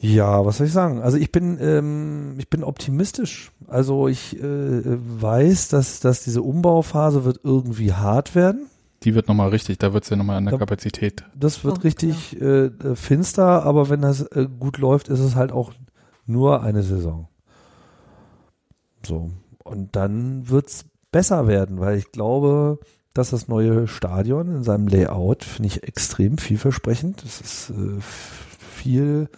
Ja, 0.00 0.46
was 0.46 0.58
soll 0.58 0.68
ich 0.68 0.72
sagen? 0.72 1.02
Also 1.02 1.16
ich 1.16 1.32
bin, 1.32 1.58
ähm, 1.60 2.34
ich 2.38 2.48
bin 2.48 2.62
optimistisch. 2.62 3.50
Also 3.66 4.06
ich 4.06 4.40
äh, 4.40 4.82
weiß, 4.84 5.68
dass, 5.68 6.00
dass 6.00 6.22
diese 6.22 6.42
Umbauphase 6.42 7.24
wird 7.24 7.40
irgendwie 7.42 7.92
hart 7.92 8.34
werden. 8.34 8.66
Die 9.02 9.14
wird 9.14 9.28
nochmal 9.28 9.50
richtig, 9.50 9.78
da 9.78 9.92
wird 9.92 10.04
es 10.04 10.10
ja 10.10 10.16
nochmal 10.16 10.36
an 10.36 10.44
der 10.44 10.52
da, 10.52 10.58
Kapazität. 10.58 11.24
Das 11.34 11.64
wird 11.64 11.78
oh, 11.78 11.82
richtig 11.82 12.32
ja. 12.32 12.64
äh, 12.64 12.96
finster, 12.96 13.64
aber 13.64 13.88
wenn 13.88 14.02
das 14.02 14.22
äh, 14.22 14.46
gut 14.58 14.78
läuft, 14.78 15.08
ist 15.08 15.20
es 15.20 15.34
halt 15.34 15.52
auch 15.52 15.72
nur 16.26 16.62
eine 16.62 16.82
Saison. 16.82 17.28
So. 19.04 19.30
Und 19.64 19.96
dann 19.96 20.48
wird's 20.48 20.86
besser 21.10 21.46
werden, 21.46 21.80
weil 21.80 21.96
ich 21.96 22.12
glaube, 22.12 22.78
dass 23.14 23.30
das 23.30 23.48
neue 23.48 23.88
Stadion 23.88 24.48
in 24.56 24.62
seinem 24.62 24.86
Layout 24.86 25.44
finde 25.44 25.68
ich 25.68 25.82
extrem 25.82 26.38
vielversprechend. 26.38 27.24
Es 27.24 27.40
ist 27.40 27.70
äh, 27.70 28.00
viel, 28.00 29.28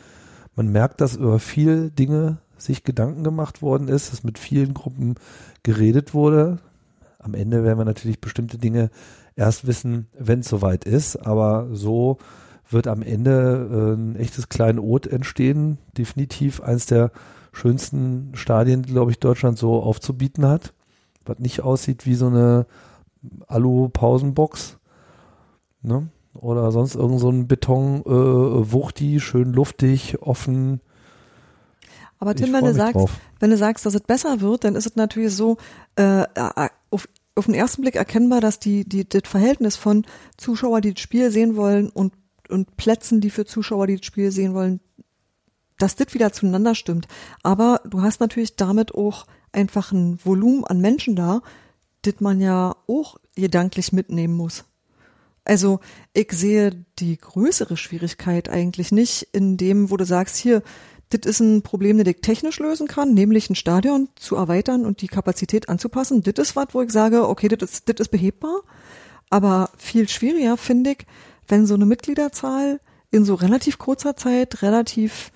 man 0.57 0.69
merkt, 0.69 1.01
dass 1.01 1.17
über 1.17 1.39
viele 1.39 1.91
Dinge 1.91 2.39
sich 2.57 2.85
Gedanken 2.85 3.25
gemacht 3.25 3.63
worden 3.63 3.89
ist, 3.89 4.13
dass 4.13 4.25
mit 4.25 4.39
vielen 4.39 4.75
Gruppen 4.75 5.15
geredet 5.63 6.15
wurde. 6.15 6.59
Am 7.19 7.35
Ende 7.35 7.65
werden 7.65 7.79
wir 7.79 7.85
natürlich 7.85 8.21
bestimmte 8.21 8.59
Dinge 8.59 8.91
erst 9.37 9.67
wissen, 9.67 10.09
wenn 10.19 10.41
es 10.41 10.49
soweit 10.49 10.85
ist, 10.85 11.17
aber 11.17 11.69
so 11.73 12.19
wird 12.69 12.87
am 12.87 13.03
Ende 13.03 13.69
äh, 13.73 14.01
ein 14.01 14.17
echtes 14.17 14.49
Kleinod 14.49 15.07
entstehen. 15.07 15.79
Definitiv 15.97 16.61
eins 16.61 16.87
der 16.87 17.11
schönsten 17.53 18.31
Stadien, 18.35 18.83
glaube 18.83 19.11
ich, 19.11 19.19
Deutschland 19.19 19.59
so 19.59 19.83
aufzubieten 19.83 20.47
hat. 20.47 20.73
Was 21.25 21.39
nicht 21.39 21.63
aussieht 21.63 22.07
wie 22.07 22.15
so 22.15 22.29
eine 22.29 22.67
Alu-Pausenbox. 23.49 24.79
Ne? 25.83 26.09
Oder 26.35 26.71
sonst 26.71 26.95
irgend 26.95 27.21
so 27.21 27.31
ein 27.31 27.49
Beton-Wuchti, 27.49 29.17
äh, 29.17 29.21
schön 29.21 29.53
luftig, 29.53 30.23
offen. 30.23 30.81
Aber 32.19 32.35
Tim, 32.35 32.53
wenn 32.53 32.65
du 32.65 32.75
sagst, 32.75 32.95
drauf. 32.95 33.11
wenn 33.41 33.51
du 33.51 33.57
sagst, 33.57 33.85
dass 33.87 33.95
es 33.95 34.03
besser 34.03 34.41
wird, 34.41 34.65
dann 34.65 34.77
ist 34.77 34.87
es 34.87 34.97
natürlich 34.97 35.35
so, 35.35 35.57
äh, 35.97 36.23
äh, 36.23 36.69
auf, 36.91 37.09
auf 37.35 37.47
den 37.47 37.55
ersten 37.55 37.83
Blick 37.83 37.97
erkennbar, 37.97 38.41
dass 38.41 38.59
die, 38.59 38.89
die, 38.89 39.09
das 39.09 39.23
Verhältnis 39.25 39.77
von 39.77 40.05
Zuschauer, 40.37 40.83
die 40.83 40.95
das 40.95 41.01
Spiel 41.01 41.31
sehen 41.31 41.57
wollen 41.57 41.89
und, 41.89 42.13
und 42.49 42.77
Plätzen, 42.77 43.21
die 43.21 43.31
für 43.31 43.47
Zuschauer, 43.47 43.87
die 43.87 43.97
das 43.97 44.07
Spiel 44.07 44.31
sehen 44.31 44.55
wollen, 44.55 44.81
dass 45.79 45.97
das 45.97 46.13
wieder 46.15 46.33
zueinander 46.33 46.75
stimmt. 46.75 47.09
Aber 47.43 47.81
du 47.89 48.03
hast 48.03 48.21
natürlich 48.21 48.55
damit 48.55 48.95
auch 48.95 49.27
einfach 49.51 49.91
ein 49.91 50.19
Volumen 50.25 50.65
an 50.65 50.81
Menschen 50.81 51.17
da, 51.17 51.41
das 52.03 52.21
man 52.21 52.41
ja 52.41 52.77
auch 52.87 53.17
gedanklich 53.35 53.93
mitnehmen 53.93 54.37
muss. 54.37 54.65
Also 55.51 55.81
ich 56.13 56.31
sehe 56.31 56.85
die 57.01 57.19
größere 57.19 57.77
Schwierigkeit 57.77 58.49
eigentlich 58.49 58.93
nicht 58.93 59.27
in 59.33 59.57
dem, 59.57 59.91
wo 59.91 59.97
du 59.97 60.05
sagst, 60.05 60.37
hier, 60.37 60.63
das 61.09 61.29
ist 61.29 61.41
ein 61.41 61.63
Problem, 61.63 61.99
das 61.99 62.07
ich 62.07 62.21
technisch 62.21 62.61
lösen 62.61 62.87
kann, 62.87 63.15
nämlich 63.15 63.51
ein 63.51 63.57
Stadion 63.57 64.09
zu 64.15 64.37
erweitern 64.37 64.87
und 64.87 65.01
die 65.03 65.09
Kapazität 65.09 65.69
anzupassen. 65.69 66.23
Das 66.23 66.35
ist 66.39 66.55
was, 66.55 66.69
wo 66.71 66.83
ich 66.83 66.93
sage, 66.93 67.29
okay, 67.29 67.49
das 67.49 67.69
ist, 67.69 67.89
das 67.89 67.99
ist 67.99 68.13
behebbar. 68.13 68.61
Aber 69.29 69.71
viel 69.77 70.09
schwieriger 70.09 70.57
finde 70.57 70.93
ich, 70.93 70.99
wenn 71.49 71.67
so 71.67 71.75
eine 71.75 71.85
Mitgliederzahl 71.85 72.79
in 73.11 73.25
so 73.25 73.35
relativ 73.35 73.79
kurzer 73.79 74.15
Zeit 74.15 74.63
relativ 74.63 75.33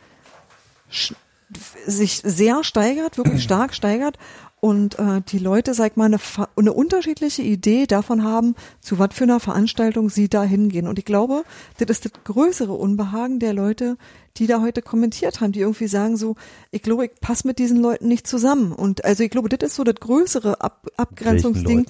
sich 1.87 2.21
sehr 2.23 2.63
steigert, 2.63 3.19
wirklich 3.19 3.43
stark 3.43 3.75
steigert 3.75 4.17
und 4.65 4.99
äh, 4.99 5.21
die 5.29 5.39
Leute, 5.39 5.75
sag 5.75 5.99
mal, 5.99 6.07
eine, 6.07 6.17
eine 6.57 6.73
unterschiedliche 6.73 7.43
Idee 7.43 7.87
davon 7.87 8.25
haben, 8.25 8.55
zu 8.81 8.99
was 8.99 9.11
für 9.13 9.25
einer 9.25 9.39
Veranstaltung 9.39 10.09
sie 10.09 10.31
da 10.31 10.43
hingehen. 10.43 10.89
Und 10.89 10.99
ich 10.99 11.05
glaube, 11.05 11.45
das 11.77 11.91
ist 11.91 12.07
das 12.07 12.13
größere 12.25 12.73
Unbehagen 12.73 13.41
der 13.41 13.53
Leute, 13.53 13.99
die 14.39 14.47
da 14.47 14.63
heute 14.63 14.81
kommentiert 14.81 15.43
haben, 15.43 15.53
die 15.53 15.61
irgendwie 15.61 15.87
sagen 15.87 16.17
so, 16.17 16.37
ich 16.71 16.81
glaube, 16.81 17.05
ich 17.05 17.11
passe 17.21 17.47
mit 17.47 17.59
diesen 17.59 17.83
Leuten 17.83 18.09
nicht 18.09 18.27
zusammen. 18.27 18.73
Und 18.73 19.05
also 19.05 19.23
ich 19.23 19.31
glaube, 19.31 19.51
das 19.51 19.69
ist 19.69 19.77
so 19.77 19.85
das 19.85 19.97
größere 19.97 20.59
Ab 20.63 20.87
Abgrenzungsding. 20.97 21.85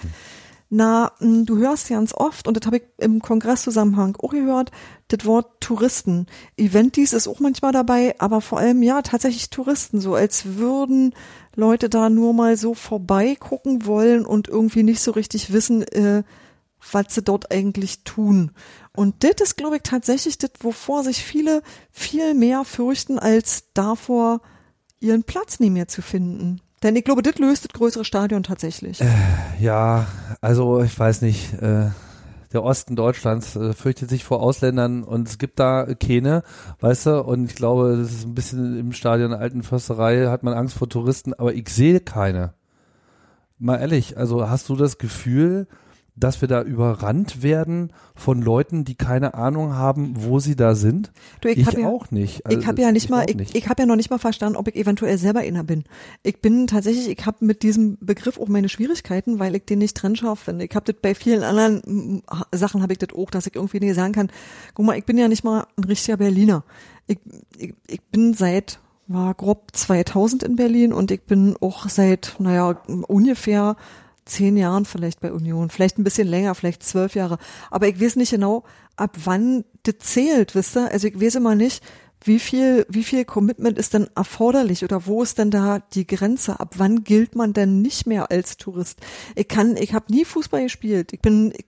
Na, 0.77 1.13
hm, 1.19 1.47
du 1.47 1.59
hörst 1.59 1.91
ganz 1.91 2.13
oft, 2.13 2.49
und 2.49 2.57
das 2.57 2.67
habe 2.67 2.79
ich 2.79 2.83
im 2.99 3.23
Kongresszusammenhang 3.23 4.17
auch 4.21 4.31
gehört, 4.31 4.73
das 5.07 5.25
Wort 5.25 5.61
Touristen. 5.61 6.27
Eventis 6.57 7.13
ist 7.13 7.29
auch 7.29 7.39
manchmal 7.39 7.71
dabei, 7.71 8.17
aber 8.19 8.41
vor 8.41 8.59
allem 8.59 8.83
ja 8.83 9.03
tatsächlich 9.03 9.51
Touristen, 9.51 10.01
so 10.01 10.17
als 10.17 10.57
würden 10.57 11.15
Leute 11.57 11.89
da 11.89 12.11
nur 12.11 12.33
mal 12.33 12.57
so 12.57 12.75
vorbeigucken 12.75 13.87
wollen 13.87 14.27
und 14.27 14.49
irgendwie 14.49 14.83
nicht 14.83 15.01
so 15.01 15.13
richtig 15.13 15.53
wissen, 15.53 15.83
äh, 15.83 16.23
was 16.93 17.15
sie 17.15 17.23
dort 17.23 17.51
eigentlich 17.51 18.05
tun. 18.05 18.51
Und 18.95 19.25
das 19.25 19.41
ist, 19.41 19.57
glaube 19.57 19.77
ich, 19.77 19.83
tatsächlich 19.83 20.39
das, 20.39 20.51
wovor 20.61 21.03
sich 21.03 21.23
viele 21.23 21.63
viel 21.91 22.35
mehr 22.35 22.65
fürchten, 22.65 23.19
als 23.19 23.65
davor, 23.75 24.41
ihren 25.01 25.25
Platz 25.25 25.61
nie 25.61 25.71
mehr 25.71 25.89
zu 25.89 26.03
finden. 26.03 26.61
Denn 26.83 26.97
ich 26.97 27.05
glaube, 27.05 27.23
das 27.23 27.39
löst 27.39 27.65
das 27.65 27.73
größere 27.73 28.05
Stadion 28.05 28.43
tatsächlich. 28.43 29.01
Äh, 29.01 29.07
ja, 29.59 30.07
also 30.41 30.83
ich 30.83 30.99
weiß 30.99 31.23
nicht. 31.23 31.55
Äh, 31.55 31.89
der 32.55 32.63
Osten 32.63 32.97
Deutschlands 32.97 33.57
äh, 33.57 33.73
fürchtet 33.73 34.09
sich 34.09 34.25
vor 34.25 34.41
Ausländern 34.41 35.03
und 35.03 35.29
es 35.29 35.39
gibt 35.39 35.59
da 35.59 35.87
keine, 35.95 36.43
weißt 36.81 37.07
du, 37.07 37.23
und 37.23 37.51
ich 37.51 37.57
glaube, 37.57 37.97
das 37.99 38.13
ist 38.13 38.27
ein 38.27 38.35
bisschen 38.35 38.79
im 38.79 38.93
Stadion 38.93 39.31
der 39.31 39.41
alten 39.41 39.63
Försterei, 39.63 40.29
hat 40.29 40.43
man 40.45 40.55
Angst 40.55 40.77
vor 40.79 40.89
Touristen, 40.89 41.35
aber 41.35 41.53
ich 41.53 41.69
sehe 41.69 42.01
keine. 42.01 42.55
Mal 43.59 43.79
ehrlich, 43.79 44.17
also 44.17 44.49
hast 44.49 44.69
du 44.69 44.77
das 44.77 44.99
Gefühl, 44.99 45.67
dass 46.17 46.41
wir 46.41 46.49
da 46.49 46.63
überrannt 46.63 47.43
werden 47.43 47.93
von 48.15 48.41
Leuten, 48.41 48.85
die 48.85 48.95
keine 48.95 49.35
Ahnung 49.35 49.75
haben, 49.75 50.15
wo 50.17 50.39
sie 50.39 50.55
da 50.55 50.77
sind? 50.77 51.13
Du, 51.41 51.49
ich, 51.49 51.59
ich 51.59 51.73
ja, 51.73 51.89
auch 51.89 52.11
nicht. 52.13 52.47
Also, 52.47 52.59
ich 52.59 52.67
habe 52.67 52.81
ja 52.81 52.93
nicht 52.93 53.05
ich 53.05 53.11
mal, 53.11 53.29
ich, 53.29 53.55
ich 53.55 53.69
habe 53.69 53.83
ja 53.83 53.87
noch 53.87 53.97
nicht 53.97 54.11
mal 54.11 54.19
verstanden, 54.19 54.57
ob 54.57 54.69
ich 54.69 54.77
eventuell 54.77 55.19
selber 55.19 55.43
inner 55.43 55.65
bin. 55.65 55.85
Ich 56.23 56.41
bin 56.41 56.69
tatsächlich, 56.69 57.09
ich 57.09 57.27
habe 57.27 57.45
mit 57.45 57.65
diesem 57.65 57.99
Begriff 58.01 58.39
auch 58.39 58.47
meine 58.47 58.69
Schwierigkeiten, 58.69 59.41
weil 59.41 59.57
ich 59.57 59.65
den 59.65 59.81
nicht 59.81 59.97
trennscharf 59.97 60.39
finde. 60.39 60.65
Ich 60.65 60.75
habe 60.77 60.93
das 60.93 61.01
bei 61.03 61.17
vielen 61.17 61.43
anderen 61.43 62.23
Sachen 62.53 62.83
habe 62.83 62.93
ich 62.93 62.99
das 62.99 63.11
auch, 63.17 63.31
dass 63.31 63.49
ich 63.49 63.57
irgendwie 63.57 63.81
nicht 63.81 63.97
sagen 63.97 64.13
kann, 64.13 64.31
guck 64.75 64.87
mal, 64.87 64.97
ich 64.97 65.05
bin 65.05 65.19
ja 65.19 65.27
nicht 65.27 65.43
mal 65.43 65.67
ein 65.77 65.85
richtiger 65.85 66.17
Berliner. 66.17 66.63
Ich, 67.09 67.19
ich, 67.59 67.75
ich 67.89 68.03
bin 68.03 68.35
seit 68.35 68.79
war 69.07 69.35
grob 69.35 69.69
2000 69.73 70.43
in 70.45 70.57
Berlin 70.57 70.93
und 70.93 71.11
ich 71.11 71.23
bin 71.23 71.57
auch 71.61 71.89
seit, 71.89 72.37
naja, 72.39 72.81
ungefähr 73.07 73.77
zehn 74.25 74.57
Jahren 74.57 74.85
vielleicht 74.85 75.21
bei 75.21 75.33
Union, 75.33 75.71
vielleicht 75.71 75.99
ein 75.99 76.05
bisschen 76.05 76.29
länger, 76.29 76.55
vielleicht 76.55 76.83
zwölf 76.83 77.15
Jahre. 77.15 77.39
Aber 77.71 77.89
ich 77.89 78.01
weiß 78.01 78.17
nicht 78.17 78.31
genau, 78.31 78.65
ab 78.97 79.17
wann 79.25 79.65
das 79.83 79.99
zählt, 79.99 80.55
wisst 80.55 80.77
ihr? 80.77 80.91
Also 80.91 81.09
ich 81.09 81.21
weiß 81.21 81.37
immer 81.37 81.55
nicht, 81.55 81.85
wie 82.25 82.39
viel, 82.39 82.87
wie 82.89 83.05
viel 83.05 83.25
Commitment 83.25 83.79
ist 83.79 83.95
denn 83.95 84.09
erforderlich 84.17 84.83
oder 84.83 85.07
wo 85.07 85.23
ist 85.23 85.39
denn 85.39 85.51
da 85.51 85.81
die 85.93 86.07
Grenze? 86.07 86.59
Ab 86.59 86.75
wann 86.79 87.05
gilt 87.05 87.37
man 87.37 87.53
denn 87.53 87.83
nicht 87.83 88.07
mehr 88.07 88.31
als 88.31 88.57
Tourist? 88.57 89.01
Ich 89.35 89.47
kann, 89.47 89.77
ich 89.77 89.93
habe 89.93 90.07
nie 90.11 90.25
Fußball 90.25 90.63
gespielt. 90.63 91.13
Ich 91.13 91.21
bin, 91.21 91.53
ich, 91.55 91.67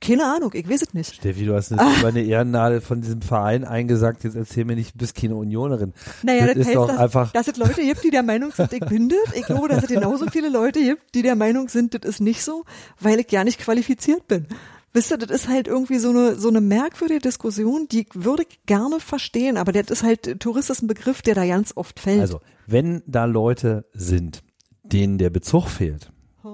keine 0.00 0.26
Ahnung, 0.26 0.50
ich 0.54 0.68
weiß 0.68 0.82
es 0.82 0.94
nicht. 0.94 1.14
Steffi, 1.14 1.46
du 1.46 1.54
hast 1.54 1.70
jetzt 1.70 1.80
ah. 1.80 2.06
eine 2.06 2.22
Ehrennadel 2.22 2.82
von 2.82 3.00
diesem 3.00 3.22
Verein 3.22 3.64
eingesagt. 3.64 4.24
Jetzt 4.24 4.36
erzähl 4.36 4.66
mir 4.66 4.76
nicht, 4.76 4.94
du 4.94 4.98
bist 4.98 5.14
keine 5.14 5.36
Unionerin. 5.36 5.94
Naja, 6.22 6.46
das, 6.46 6.56
das 6.58 6.66
heißt, 6.66 6.76
dass, 6.76 6.98
einfach 6.98 7.32
dass 7.32 7.48
es 7.48 7.56
Leute 7.56 7.82
gibt, 7.82 8.04
die 8.04 8.10
der 8.10 8.22
Meinung 8.22 8.52
sind, 8.52 8.72
ich 8.72 8.84
bin 8.84 9.08
das. 9.08 9.34
Ich 9.34 9.46
glaube, 9.46 9.68
dass 9.68 9.84
es 9.84 9.88
genauso 9.88 10.26
viele 10.26 10.50
Leute 10.50 10.80
gibt, 10.80 11.14
die 11.14 11.22
der 11.22 11.36
Meinung 11.36 11.68
sind, 11.68 11.94
das 11.94 12.02
ist 12.02 12.20
nicht 12.20 12.42
so, 12.42 12.64
weil 13.00 13.20
ich 13.20 13.28
gar 13.28 13.44
nicht 13.44 13.58
qualifiziert 13.58 14.28
bin. 14.28 14.46
Wisst 14.94 15.10
ihr, 15.10 15.18
das 15.18 15.30
ist 15.30 15.48
halt 15.48 15.66
irgendwie 15.66 15.98
so 15.98 16.10
eine, 16.10 16.36
so 16.36 16.48
eine 16.48 16.60
merkwürdige 16.60 17.20
Diskussion, 17.20 17.88
die 17.90 18.06
würde 18.14 18.44
ich 18.48 18.64
gerne 18.64 19.00
verstehen, 19.00 19.56
aber 19.56 19.72
das 19.72 19.90
ist 19.90 20.04
halt, 20.04 20.38
Tourist 20.40 20.70
ist 20.70 20.82
ein 20.82 20.86
Begriff, 20.86 21.20
der 21.20 21.34
da 21.34 21.44
ganz 21.44 21.72
oft 21.74 21.98
fällt. 21.98 22.20
Also, 22.20 22.40
wenn 22.68 23.02
da 23.06 23.24
Leute 23.24 23.86
sind, 23.92 24.44
denen 24.84 25.18
der 25.18 25.30
Bezug 25.30 25.68
fehlt, 25.68 26.12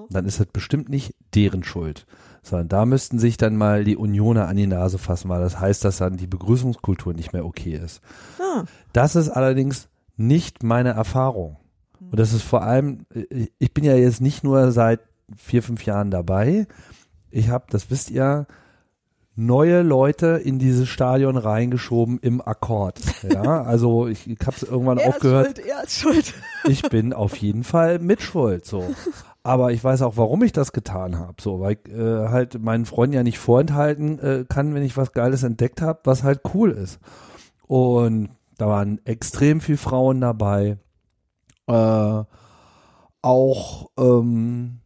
dann 0.08 0.24
ist 0.24 0.40
das 0.40 0.46
bestimmt 0.46 0.88
nicht 0.88 1.14
deren 1.34 1.64
Schuld, 1.64 2.06
sondern 2.42 2.68
da 2.68 2.86
müssten 2.86 3.18
sich 3.18 3.36
dann 3.36 3.56
mal 3.56 3.84
die 3.84 3.96
Unioner 3.96 4.48
an 4.48 4.56
die 4.56 4.66
Nase 4.66 4.96
fassen, 4.96 5.28
weil 5.28 5.42
das 5.42 5.60
heißt, 5.60 5.84
dass 5.84 5.98
dann 5.98 6.16
die 6.16 6.26
Begrüßungskultur 6.26 7.12
nicht 7.12 7.34
mehr 7.34 7.44
okay 7.44 7.74
ist. 7.74 8.00
Ah. 8.40 8.64
Das 8.94 9.16
ist 9.16 9.28
allerdings 9.28 9.88
nicht 10.16 10.62
meine 10.62 10.90
Erfahrung. 10.90 11.58
Und 12.00 12.18
das 12.18 12.32
ist 12.32 12.42
vor 12.42 12.62
allem, 12.62 13.04
ich 13.58 13.74
bin 13.74 13.84
ja 13.84 13.94
jetzt 13.94 14.20
nicht 14.20 14.42
nur 14.42 14.72
seit 14.72 15.00
vier, 15.36 15.62
fünf 15.62 15.84
Jahren 15.84 16.10
dabei, 16.10 16.66
ich 17.30 17.48
habe, 17.48 17.66
das 17.70 17.90
wisst 17.90 18.10
ihr, 18.10 18.46
neue 19.36 19.82
Leute 19.82 20.40
in 20.44 20.58
dieses 20.58 20.88
Stadion 20.88 21.36
reingeschoben 21.36 22.18
im 22.18 22.40
Akkord. 22.40 23.00
Ja, 23.22 23.62
also 23.62 24.06
ich, 24.06 24.28
ich 24.28 24.38
habe 24.40 24.56
es 24.56 24.62
irgendwann 24.62 24.98
er 24.98 25.08
aufgehört. 25.08 25.58
Ist 25.58 25.64
schuld, 25.64 25.68
er 25.68 25.84
ist 25.84 25.94
schuld. 25.98 26.34
ich 26.68 26.82
bin 26.82 27.12
auf 27.12 27.36
jeden 27.36 27.64
Fall 27.64 27.98
mitschuld. 27.98 28.66
So. 28.66 28.94
Aber 29.42 29.72
ich 29.72 29.82
weiß 29.82 30.02
auch, 30.02 30.16
warum 30.16 30.42
ich 30.42 30.52
das 30.52 30.72
getan 30.72 31.18
habe. 31.18 31.34
So, 31.40 31.60
weil 31.60 31.78
ich 31.84 31.92
äh, 31.92 32.28
halt 32.28 32.60
meinen 32.60 32.84
Freunden 32.84 33.14
ja 33.14 33.22
nicht 33.22 33.38
vorenthalten 33.38 34.18
äh, 34.18 34.44
kann, 34.48 34.74
wenn 34.74 34.82
ich 34.82 34.96
was 34.96 35.12
Geiles 35.12 35.42
entdeckt 35.42 35.80
habe, 35.80 36.00
was 36.04 36.22
halt 36.22 36.40
cool 36.54 36.70
ist. 36.70 37.00
Und 37.66 38.30
da 38.58 38.68
waren 38.68 39.00
extrem 39.06 39.60
viel 39.60 39.78
Frauen 39.78 40.20
dabei. 40.20 40.76
Äh, 41.66 42.24
auch 43.22 43.90
ähm, 43.98 44.80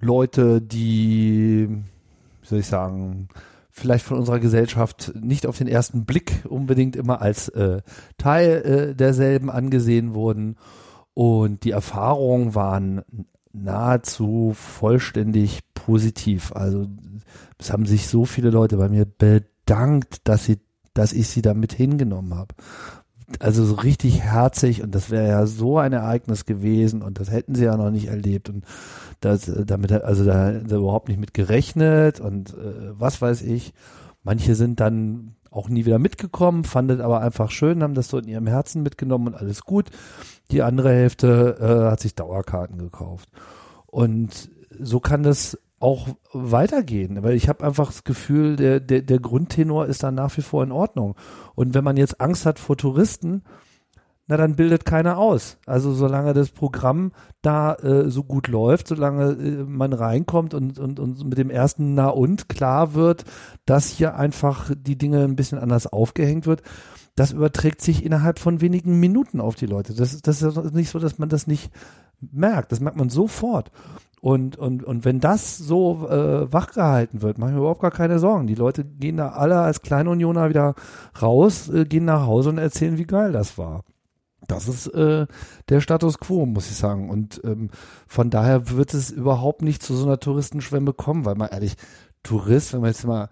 Leute, 0.00 0.60
die, 0.60 1.68
wie 1.68 2.46
soll 2.46 2.60
ich 2.60 2.66
sagen, 2.66 3.28
vielleicht 3.70 4.04
von 4.06 4.18
unserer 4.18 4.40
Gesellschaft 4.40 5.12
nicht 5.20 5.46
auf 5.46 5.58
den 5.58 5.68
ersten 5.68 6.04
Blick 6.06 6.42
unbedingt 6.48 6.96
immer 6.96 7.20
als 7.20 7.48
äh, 7.50 7.82
Teil 8.16 8.62
äh, 8.62 8.94
derselben 8.94 9.50
angesehen 9.50 10.14
wurden. 10.14 10.56
Und 11.12 11.64
die 11.64 11.70
Erfahrungen 11.70 12.54
waren 12.54 13.02
nahezu 13.52 14.52
vollständig 14.54 15.60
positiv. 15.74 16.52
Also 16.52 16.86
es 17.58 17.72
haben 17.72 17.86
sich 17.86 18.06
so 18.06 18.24
viele 18.24 18.50
Leute 18.50 18.76
bei 18.76 18.88
mir 18.88 19.06
bedankt, 19.06 20.28
dass 20.28 20.44
sie, 20.44 20.58
dass 20.94 21.12
ich 21.12 21.28
sie 21.28 21.42
damit 21.42 21.72
hingenommen 21.72 22.34
habe. 22.34 22.54
Also 23.40 23.64
so 23.64 23.74
richtig 23.74 24.20
herzig 24.20 24.82
und 24.82 24.94
das 24.94 25.10
wäre 25.10 25.28
ja 25.28 25.46
so 25.46 25.78
ein 25.78 25.92
Ereignis 25.92 26.44
gewesen 26.44 27.02
und 27.02 27.18
das 27.18 27.30
hätten 27.30 27.56
sie 27.56 27.64
ja 27.64 27.76
noch 27.76 27.90
nicht 27.90 28.06
erlebt 28.06 28.48
und 28.48 28.64
das, 29.20 29.48
äh, 29.48 29.64
damit, 29.66 29.90
also 29.92 30.24
da, 30.24 30.52
überhaupt 30.52 31.08
nicht 31.08 31.18
mit 31.18 31.34
gerechnet 31.34 32.20
und 32.20 32.50
äh, 32.50 32.92
was 32.98 33.20
weiß 33.20 33.42
ich. 33.42 33.74
Manche 34.22 34.54
sind 34.54 34.80
dann 34.80 35.34
auch 35.50 35.68
nie 35.68 35.86
wieder 35.86 35.98
mitgekommen, 35.98 36.64
fandet 36.64 37.00
aber 37.00 37.20
einfach 37.20 37.50
schön, 37.50 37.82
haben 37.82 37.94
das 37.94 38.08
so 38.08 38.18
in 38.18 38.28
ihrem 38.28 38.46
Herzen 38.46 38.82
mitgenommen 38.82 39.28
und 39.28 39.34
alles 39.34 39.62
gut. 39.62 39.90
Die 40.50 40.62
andere 40.62 40.90
Hälfte 40.90 41.56
äh, 41.60 41.90
hat 41.90 42.00
sich 42.00 42.14
Dauerkarten 42.14 42.78
gekauft. 42.78 43.28
Und 43.86 44.50
so 44.78 45.00
kann 45.00 45.22
das 45.22 45.58
auch 45.78 46.08
weitergehen, 46.32 47.22
weil 47.22 47.34
ich 47.34 47.48
habe 47.48 47.64
einfach 47.64 47.88
das 47.88 48.04
Gefühl, 48.04 48.56
der, 48.56 48.80
der, 48.80 49.02
der 49.02 49.18
Grundtenor 49.18 49.86
ist 49.86 50.02
da 50.02 50.10
nach 50.10 50.36
wie 50.36 50.42
vor 50.42 50.62
in 50.62 50.72
Ordnung. 50.72 51.16
Und 51.54 51.74
wenn 51.74 51.84
man 51.84 51.96
jetzt 51.96 52.20
Angst 52.20 52.46
hat 52.46 52.58
vor 52.58 52.76
Touristen, 52.76 53.42
na 54.28 54.36
dann 54.36 54.56
bildet 54.56 54.84
keiner 54.84 55.18
aus. 55.18 55.58
Also 55.66 55.92
solange 55.92 56.32
das 56.32 56.50
Programm 56.50 57.12
da 57.42 57.74
äh, 57.74 58.10
so 58.10 58.24
gut 58.24 58.48
läuft, 58.48 58.88
solange 58.88 59.32
äh, 59.32 59.64
man 59.64 59.92
reinkommt 59.92 60.54
und, 60.54 60.78
und, 60.78 60.98
und 60.98 61.24
mit 61.24 61.38
dem 61.38 61.50
ersten 61.50 61.94
Na 61.94 62.08
und 62.08 62.48
klar 62.48 62.94
wird, 62.94 63.24
dass 63.66 63.88
hier 63.88 64.16
einfach 64.16 64.70
die 64.76 64.98
Dinge 64.98 65.22
ein 65.22 65.36
bisschen 65.36 65.58
anders 65.58 65.86
aufgehängt 65.86 66.46
wird, 66.46 66.62
das 67.14 67.32
überträgt 67.32 67.80
sich 67.80 68.04
innerhalb 68.04 68.38
von 68.38 68.60
wenigen 68.60 68.98
Minuten 68.98 69.40
auf 69.40 69.54
die 69.54 69.66
Leute. 69.66 69.94
Das, 69.94 70.20
das 70.20 70.42
ist 70.42 70.74
nicht 70.74 70.90
so, 70.90 70.98
dass 70.98 71.18
man 71.18 71.28
das 71.28 71.46
nicht 71.46 71.70
merkt. 72.20 72.72
Das 72.72 72.80
merkt 72.80 72.96
man 72.98 73.10
sofort. 73.10 73.70
Und, 74.26 74.56
und, 74.56 74.82
und 74.82 75.04
wenn 75.04 75.20
das 75.20 75.56
so 75.56 76.08
äh, 76.08 76.52
wachgehalten 76.52 77.22
wird, 77.22 77.38
mache 77.38 77.50
ich 77.50 77.54
mir 77.54 77.60
überhaupt 77.60 77.82
gar 77.82 77.92
keine 77.92 78.18
Sorgen. 78.18 78.48
Die 78.48 78.56
Leute 78.56 78.84
gehen 78.84 79.18
da 79.18 79.28
alle 79.28 79.60
als 79.60 79.82
Kleinunioner 79.82 80.48
wieder 80.48 80.74
raus, 81.22 81.68
äh, 81.68 81.84
gehen 81.84 82.06
nach 82.06 82.26
Hause 82.26 82.48
und 82.48 82.58
erzählen, 82.58 82.98
wie 82.98 83.06
geil 83.06 83.30
das 83.30 83.56
war. 83.56 83.84
Das 84.48 84.66
ist 84.66 84.88
äh, 84.88 85.28
der 85.68 85.80
Status 85.80 86.18
quo, 86.18 86.44
muss 86.44 86.68
ich 86.68 86.76
sagen. 86.76 87.08
Und 87.08 87.40
ähm, 87.44 87.70
von 88.08 88.28
daher 88.28 88.68
wird 88.70 88.94
es 88.94 89.12
überhaupt 89.12 89.62
nicht 89.62 89.80
zu 89.80 89.94
so 89.94 90.06
einer 90.06 90.18
Touristenschwemme 90.18 90.92
kommen, 90.92 91.24
weil 91.24 91.36
man 91.36 91.50
ehrlich, 91.50 91.76
Tourist, 92.24 92.72
wenn 92.72 92.80
man 92.80 92.90
jetzt 92.90 93.06
mal 93.06 93.28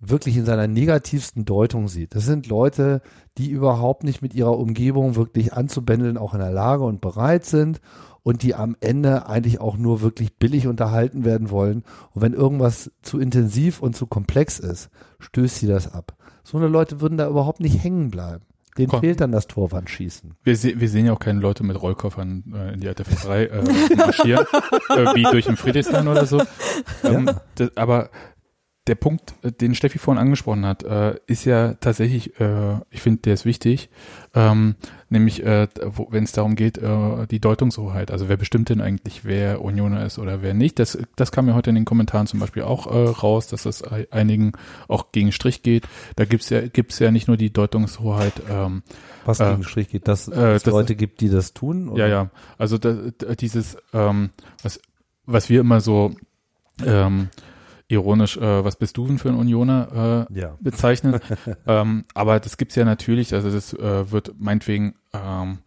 wirklich 0.00 0.36
in 0.36 0.44
seiner 0.44 0.66
negativsten 0.66 1.44
Deutung 1.44 1.86
sieht, 1.86 2.16
das 2.16 2.24
sind 2.24 2.48
Leute, 2.48 3.02
die 3.36 3.50
überhaupt 3.50 4.02
nicht 4.02 4.20
mit 4.20 4.34
ihrer 4.34 4.58
Umgebung 4.58 5.14
wirklich 5.14 5.52
anzubändeln, 5.52 6.18
auch 6.18 6.34
in 6.34 6.40
der 6.40 6.50
Lage 6.50 6.82
und 6.82 7.00
bereit 7.00 7.44
sind 7.44 7.80
und 8.22 8.42
die 8.42 8.54
am 8.54 8.76
Ende 8.80 9.26
eigentlich 9.26 9.60
auch 9.60 9.76
nur 9.76 10.00
wirklich 10.00 10.36
billig 10.36 10.66
unterhalten 10.66 11.24
werden 11.24 11.50
wollen. 11.50 11.84
Und 12.14 12.22
wenn 12.22 12.32
irgendwas 12.32 12.90
zu 13.02 13.18
intensiv 13.18 13.80
und 13.80 13.96
zu 13.96 14.06
komplex 14.06 14.58
ist, 14.58 14.90
stößt 15.18 15.56
sie 15.56 15.66
das 15.66 15.92
ab. 15.92 16.16
So 16.44 16.58
eine 16.58 16.68
Leute 16.68 17.00
würden 17.00 17.18
da 17.18 17.28
überhaupt 17.28 17.60
nicht 17.60 17.82
hängen 17.82 18.10
bleiben. 18.10 18.44
Den 18.78 18.90
fehlt 18.90 19.20
dann 19.20 19.32
das 19.32 19.48
Torwandschießen. 19.48 20.34
Wir, 20.44 20.56
se 20.56 20.78
wir 20.78 20.88
sehen 20.88 21.06
ja 21.06 21.12
auch 21.12 21.18
keine 21.18 21.40
Leute 21.40 21.64
mit 21.64 21.82
Rollkoffern 21.82 22.44
äh, 22.54 22.74
in 22.74 22.80
die 22.80 22.86
alte 22.86 23.04
Fischerei 23.04 23.46
äh, 23.46 23.64
marschieren, 23.96 24.46
äh, 24.90 25.14
wie 25.16 25.24
durch 25.24 25.46
den 25.46 25.56
Friedrichshain 25.56 26.06
oder 26.06 26.26
so. 26.26 26.40
Ähm, 27.02 27.26
ja. 27.26 27.40
das, 27.56 27.76
aber 27.76 28.10
der 28.88 28.94
Punkt, 28.94 29.34
äh, 29.42 29.52
den 29.52 29.74
Steffi 29.74 29.98
vorhin 29.98 30.20
angesprochen 30.20 30.66
hat, 30.66 30.82
äh, 30.82 31.16
ist 31.26 31.44
ja 31.44 31.74
tatsächlich, 31.74 32.40
äh, 32.40 32.76
ich 32.90 33.02
finde, 33.02 33.22
der 33.22 33.34
ist 33.34 33.44
wichtig, 33.44 33.90
ähm, 34.34 34.74
nämlich 35.10 35.44
äh, 35.44 35.68
wenn 36.10 36.24
es 36.24 36.32
darum 36.32 36.56
geht, 36.56 36.78
äh, 36.78 37.26
die 37.30 37.40
Deutungshoheit. 37.40 38.10
Also 38.10 38.28
wer 38.28 38.36
bestimmt 38.36 38.70
denn 38.70 38.80
eigentlich, 38.80 39.24
wer 39.24 39.62
Unioner 39.62 40.04
ist 40.04 40.18
oder 40.18 40.42
wer 40.42 40.54
nicht? 40.54 40.78
Das, 40.78 40.98
das 41.16 41.32
kam 41.32 41.48
ja 41.48 41.54
heute 41.54 41.70
in 41.70 41.76
den 41.76 41.84
Kommentaren 41.84 42.26
zum 42.26 42.40
Beispiel 42.40 42.62
auch 42.62 42.86
äh, 42.86 43.08
raus, 43.10 43.48
dass 43.48 43.62
das 43.62 43.82
einigen 43.82 44.52
auch 44.88 45.12
gegen 45.12 45.32
Strich 45.32 45.62
geht. 45.62 45.86
Da 46.16 46.24
gibt's 46.24 46.50
ja 46.50 46.66
gibt's 46.66 46.98
ja 46.98 47.10
nicht 47.10 47.28
nur 47.28 47.36
die 47.36 47.52
Deutungshoheit. 47.52 48.34
Ähm, 48.50 48.82
Was 49.24 49.38
gegen 49.38 49.64
Strich 49.64 49.88
geht, 49.88 50.08
dass 50.08 50.28
es 50.28 50.64
Leute 50.66 50.96
gibt, 50.96 51.20
die 51.20 51.28
das 51.28 51.52
tun? 51.52 51.88
Oder? 51.88 52.06
Ja, 52.06 52.08
ja. 52.08 52.30
Also 52.56 52.78
da, 52.78 52.94
dieses, 53.38 53.76
ähm, 53.92 54.30
was, 54.62 54.80
was 55.26 55.48
wir 55.48 55.60
immer 55.60 55.80
so 55.80 56.14
ähm, 56.84 57.28
ironisch, 57.88 58.36
äh, 58.36 58.64
was 58.64 58.76
bist 58.76 58.96
du 58.96 59.06
denn 59.06 59.18
für 59.18 59.30
ein 59.30 59.34
Unioner 59.34 60.26
äh, 60.30 60.38
ja. 60.38 60.56
bezeichnet. 60.60 61.22
ähm, 61.66 62.04
aber 62.14 62.38
das 62.38 62.56
gibt's 62.56 62.74
ja 62.74 62.84
natürlich, 62.84 63.34
also 63.34 63.50
das 63.50 63.72
äh, 63.72 64.10
wird 64.10 64.34
meinetwegen 64.38 64.94
ähm, 65.12 65.58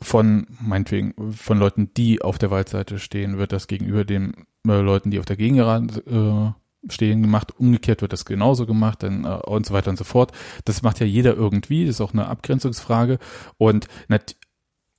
von 0.00 0.46
meinetwegen 0.60 1.32
von 1.32 1.58
Leuten, 1.58 1.92
die 1.94 2.20
auf 2.20 2.38
der 2.38 2.50
Waldseite 2.50 2.98
stehen, 2.98 3.38
wird 3.38 3.52
das 3.52 3.66
gegenüber 3.66 4.04
den 4.04 4.46
äh, 4.66 4.80
Leuten, 4.80 5.10
die 5.10 5.18
auf 5.18 5.24
der 5.24 5.36
Gegengerade 5.36 6.00
äh, 6.06 6.92
stehen, 6.92 7.22
gemacht. 7.22 7.58
Umgekehrt 7.58 8.02
wird 8.02 8.12
das 8.12 8.24
genauso 8.24 8.66
gemacht 8.66 9.02
dann, 9.02 9.24
äh, 9.24 9.28
und 9.28 9.66
so 9.66 9.74
weiter 9.74 9.90
und 9.90 9.96
so 9.96 10.04
fort. 10.04 10.32
Das 10.64 10.82
macht 10.82 11.00
ja 11.00 11.06
jeder 11.06 11.34
irgendwie. 11.34 11.86
Das 11.86 11.96
ist 11.96 12.00
auch 12.00 12.12
eine 12.12 12.28
Abgrenzungsfrage. 12.28 13.18
Und 13.56 13.88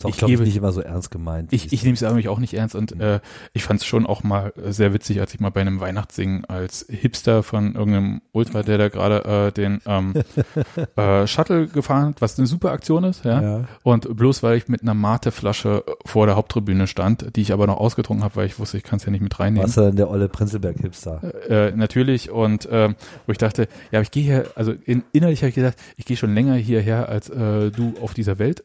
auch, 0.03 0.09
ich 0.09 0.17
glaube 0.17 0.33
ich, 0.33 0.39
nicht 0.41 0.55
immer 0.55 0.71
so 0.71 0.81
ernst 0.81 1.09
gemeint. 1.09 1.51
Ich, 1.51 1.73
ich 1.73 1.83
nehme 1.83 1.95
es 1.95 2.01
nämlich 2.01 2.29
auch 2.29 2.37
nicht 2.37 2.53
ernst 2.53 2.75
und 2.75 2.95
mhm. 2.95 3.01
äh, 3.01 3.19
ich 3.53 3.63
fand 3.63 3.81
es 3.81 3.85
schon 3.87 4.05
auch 4.05 4.23
mal 4.23 4.53
sehr 4.67 4.93
witzig, 4.93 5.19
als 5.19 5.33
ich 5.33 5.39
mal 5.39 5.49
bei 5.49 5.61
einem 5.61 5.79
Weihnachtssingen 5.79 6.45
als 6.45 6.85
Hipster 6.87 7.41
von 7.41 7.73
irgendeinem 7.73 8.21
Ultra, 8.31 8.61
der 8.61 8.77
da 8.77 8.89
gerade 8.89 9.47
äh, 9.47 9.51
den 9.51 9.81
ähm, 9.87 10.13
äh, 10.95 11.25
Shuttle 11.25 11.67
gefahren 11.67 12.09
hat, 12.09 12.21
was 12.21 12.37
eine 12.37 12.45
super 12.45 12.71
Aktion 12.71 13.03
ist, 13.05 13.25
ja? 13.25 13.41
ja. 13.41 13.65
Und 13.83 14.15
bloß 14.15 14.43
weil 14.43 14.57
ich 14.57 14.67
mit 14.67 14.83
einer 14.83 14.93
Mate-Flasche 14.93 15.83
vor 16.05 16.27
der 16.27 16.35
Haupttribüne 16.35 16.85
stand, 16.85 17.35
die 17.35 17.41
ich 17.41 17.51
aber 17.51 17.65
noch 17.65 17.77
ausgetrunken 17.77 18.23
habe, 18.23 18.35
weil 18.35 18.45
ich 18.45 18.59
wusste, 18.59 18.77
ich 18.77 18.83
kann 18.83 18.97
es 18.97 19.05
ja 19.05 19.11
nicht 19.11 19.21
mit 19.21 19.39
reinnehmen. 19.39 19.67
Was 19.67 19.75
denn 19.75 19.95
der 19.95 20.11
olle 20.11 20.29
Prinzelberg-Hipster? 20.29 21.49
Äh, 21.49 21.71
natürlich 21.71 22.29
und 22.29 22.67
äh, 22.67 22.93
wo 23.25 23.31
ich 23.31 23.39
dachte, 23.39 23.67
ja, 23.91 24.01
ich 24.01 24.11
gehe 24.11 24.23
hier, 24.23 24.45
also 24.55 24.73
in, 24.85 25.03
innerlich 25.11 25.41
habe 25.41 25.49
ich 25.49 25.55
gesagt, 25.55 25.79
ich 25.95 26.05
gehe 26.05 26.17
schon 26.17 26.35
länger 26.35 26.53
hierher 26.55 27.09
als 27.09 27.29
äh, 27.29 27.71
du 27.71 27.95
auf 28.01 28.13
dieser 28.13 28.37
Welt 28.37 28.63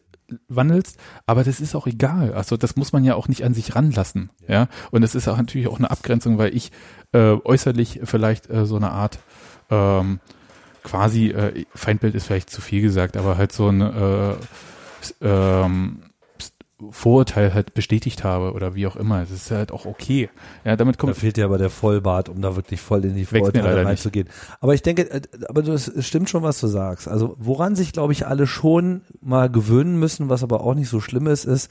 wandelst, 0.49 0.99
aber 1.27 1.45
das 1.45 1.61
ist 1.61 1.75
auch 1.75 1.87
egal. 1.87 2.35
Also 2.35 2.57
das 2.57 2.77
muss 2.77 2.93
man 2.93 3.05
ja 3.05 3.15
auch 3.15 3.29
nicht 3.29 3.45
an 3.45 3.55
sich 3.55 3.75
ranlassen, 3.75 4.31
ja. 4.49 4.69
Und 4.91 5.03
es 5.03 5.15
ist 5.15 5.29
auch 5.29 5.37
natürlich 5.37 5.69
auch 5.69 5.79
eine 5.79 5.91
Abgrenzung, 5.91 6.39
weil 6.39 6.55
ich 6.55 6.73
äh, 7.13 7.37
äußerlich 7.45 8.01
vielleicht 8.05 8.51
äh, 8.51 8.67
so 8.67 8.77
eine 8.77 8.91
Art 8.91 9.19
ähm, 9.71 10.21
quasi 10.83 11.29
äh, 11.29 11.65
Feindbild 11.75 12.15
ist 12.15 12.27
vielleicht 12.27 12.51
zu 12.51 12.61
viel 12.61 12.83
gesagt, 12.83 13.17
aber 13.17 13.37
halt 13.37 13.53
so 13.53 13.69
ein 13.69 13.81
äh, 13.81 14.35
ähm, 15.21 16.03
Vorurteil 16.91 17.55
halt 17.55 17.75
bestätigt 17.75 18.25
habe 18.25 18.53
oder 18.53 18.75
wie 18.75 18.87
auch 18.87 18.97
immer. 18.97 19.21
Das 19.21 19.31
ist 19.31 19.51
halt 19.51 19.73
auch 19.73 19.87
okay. 19.87 20.29
Ja, 20.65 20.77
damit 20.77 20.99
kommt. 20.99 21.13
Da 21.13 21.21
fehlt 21.21 21.37
dir 21.37 21.45
aber 21.45 21.59
der 21.59 21.71
Vollbart, 21.71 22.29
um 22.29 22.41
da 22.41 22.57
wirklich 22.57 22.81
voll 22.81 23.05
in 23.05 23.15
die 23.15 23.25
Vorurteile 23.25 23.85
reinzugehen. 23.85 24.29
Aber 24.61 24.75
ich 24.75 24.83
denke, 24.83 25.11
äh, 25.11 25.23
aber 25.49 25.63
das 25.63 25.93
stimmt 26.05 26.31
schon, 26.31 26.43
was 26.43 26.61
du 26.61 26.67
sagst. 26.67 27.09
Also 27.09 27.37
woran 27.39 27.77
sich, 27.77 27.93
glaube 27.93 28.13
ich, 28.13 28.27
alle 28.27 28.47
schon 28.47 29.03
mal 29.21 29.51
gewöhnen 29.51 29.99
müssen, 29.99 30.29
was 30.29 30.43
aber 30.43 30.63
auch 30.63 30.75
nicht 30.75 30.89
so 30.89 31.01
schlimm 31.01 31.27
ist, 31.27 31.45
ist, 31.45 31.71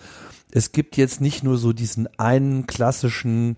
es 0.52 0.72
gibt 0.72 0.98
jetzt 0.98 1.22
nicht 1.22 1.44
nur 1.44 1.58
so 1.58 1.74
diesen 1.74 2.08
einen 2.20 2.68
klassischen 2.68 3.58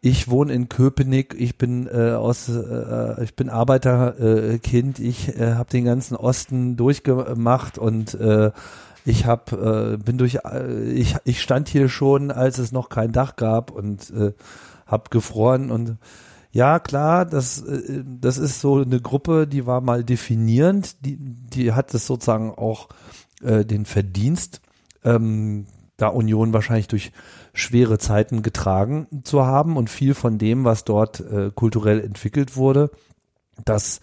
ich 0.00 0.30
wohne 0.30 0.52
in 0.52 0.68
Köpenick, 0.68 1.34
ich 1.36 1.58
bin 1.58 1.88
äh, 1.88 2.12
aus, 2.12 2.48
äh, 2.48 3.24
ich 3.24 3.34
bin 3.34 3.48
Arbeiterkind, 3.50 5.00
äh, 5.00 5.02
ich 5.02 5.36
äh, 5.36 5.54
habe 5.54 5.70
den 5.70 5.84
ganzen 5.84 6.16
Osten 6.16 6.76
durchgemacht 6.76 7.78
und 7.78 8.14
äh, 8.14 8.52
ich 9.08 9.24
habe, 9.24 9.94
äh, 9.94 10.02
bin 10.02 10.18
durch, 10.18 10.38
äh, 10.44 10.82
ich, 10.92 11.16
ich 11.24 11.40
stand 11.40 11.68
hier 11.68 11.88
schon, 11.88 12.30
als 12.30 12.58
es 12.58 12.72
noch 12.72 12.90
kein 12.90 13.10
Dach 13.10 13.36
gab 13.36 13.70
und 13.70 14.10
äh, 14.10 14.32
habe 14.86 15.10
gefroren 15.10 15.70
und 15.70 15.96
ja, 16.50 16.78
klar, 16.78 17.24
das, 17.24 17.62
äh, 17.62 18.02
das 18.04 18.38
ist 18.38 18.60
so 18.60 18.82
eine 18.82 19.00
Gruppe, 19.00 19.46
die 19.46 19.66
war 19.66 19.80
mal 19.80 20.04
definierend, 20.04 21.04
die, 21.04 21.16
die 21.18 21.72
hat 21.72 21.92
es 21.94 22.06
sozusagen 22.06 22.50
auch 22.50 22.88
äh, 23.42 23.64
den 23.64 23.86
Verdienst, 23.86 24.60
ähm, 25.04 25.66
da 25.96 26.08
Union 26.08 26.52
wahrscheinlich 26.52 26.88
durch 26.88 27.12
schwere 27.54 27.98
Zeiten 27.98 28.42
getragen 28.42 29.08
zu 29.24 29.44
haben 29.44 29.76
und 29.76 29.90
viel 29.90 30.14
von 30.14 30.38
dem, 30.38 30.64
was 30.64 30.84
dort 30.84 31.20
äh, 31.20 31.50
kulturell 31.54 32.00
entwickelt 32.00 32.56
wurde, 32.56 32.90
das 33.64 34.00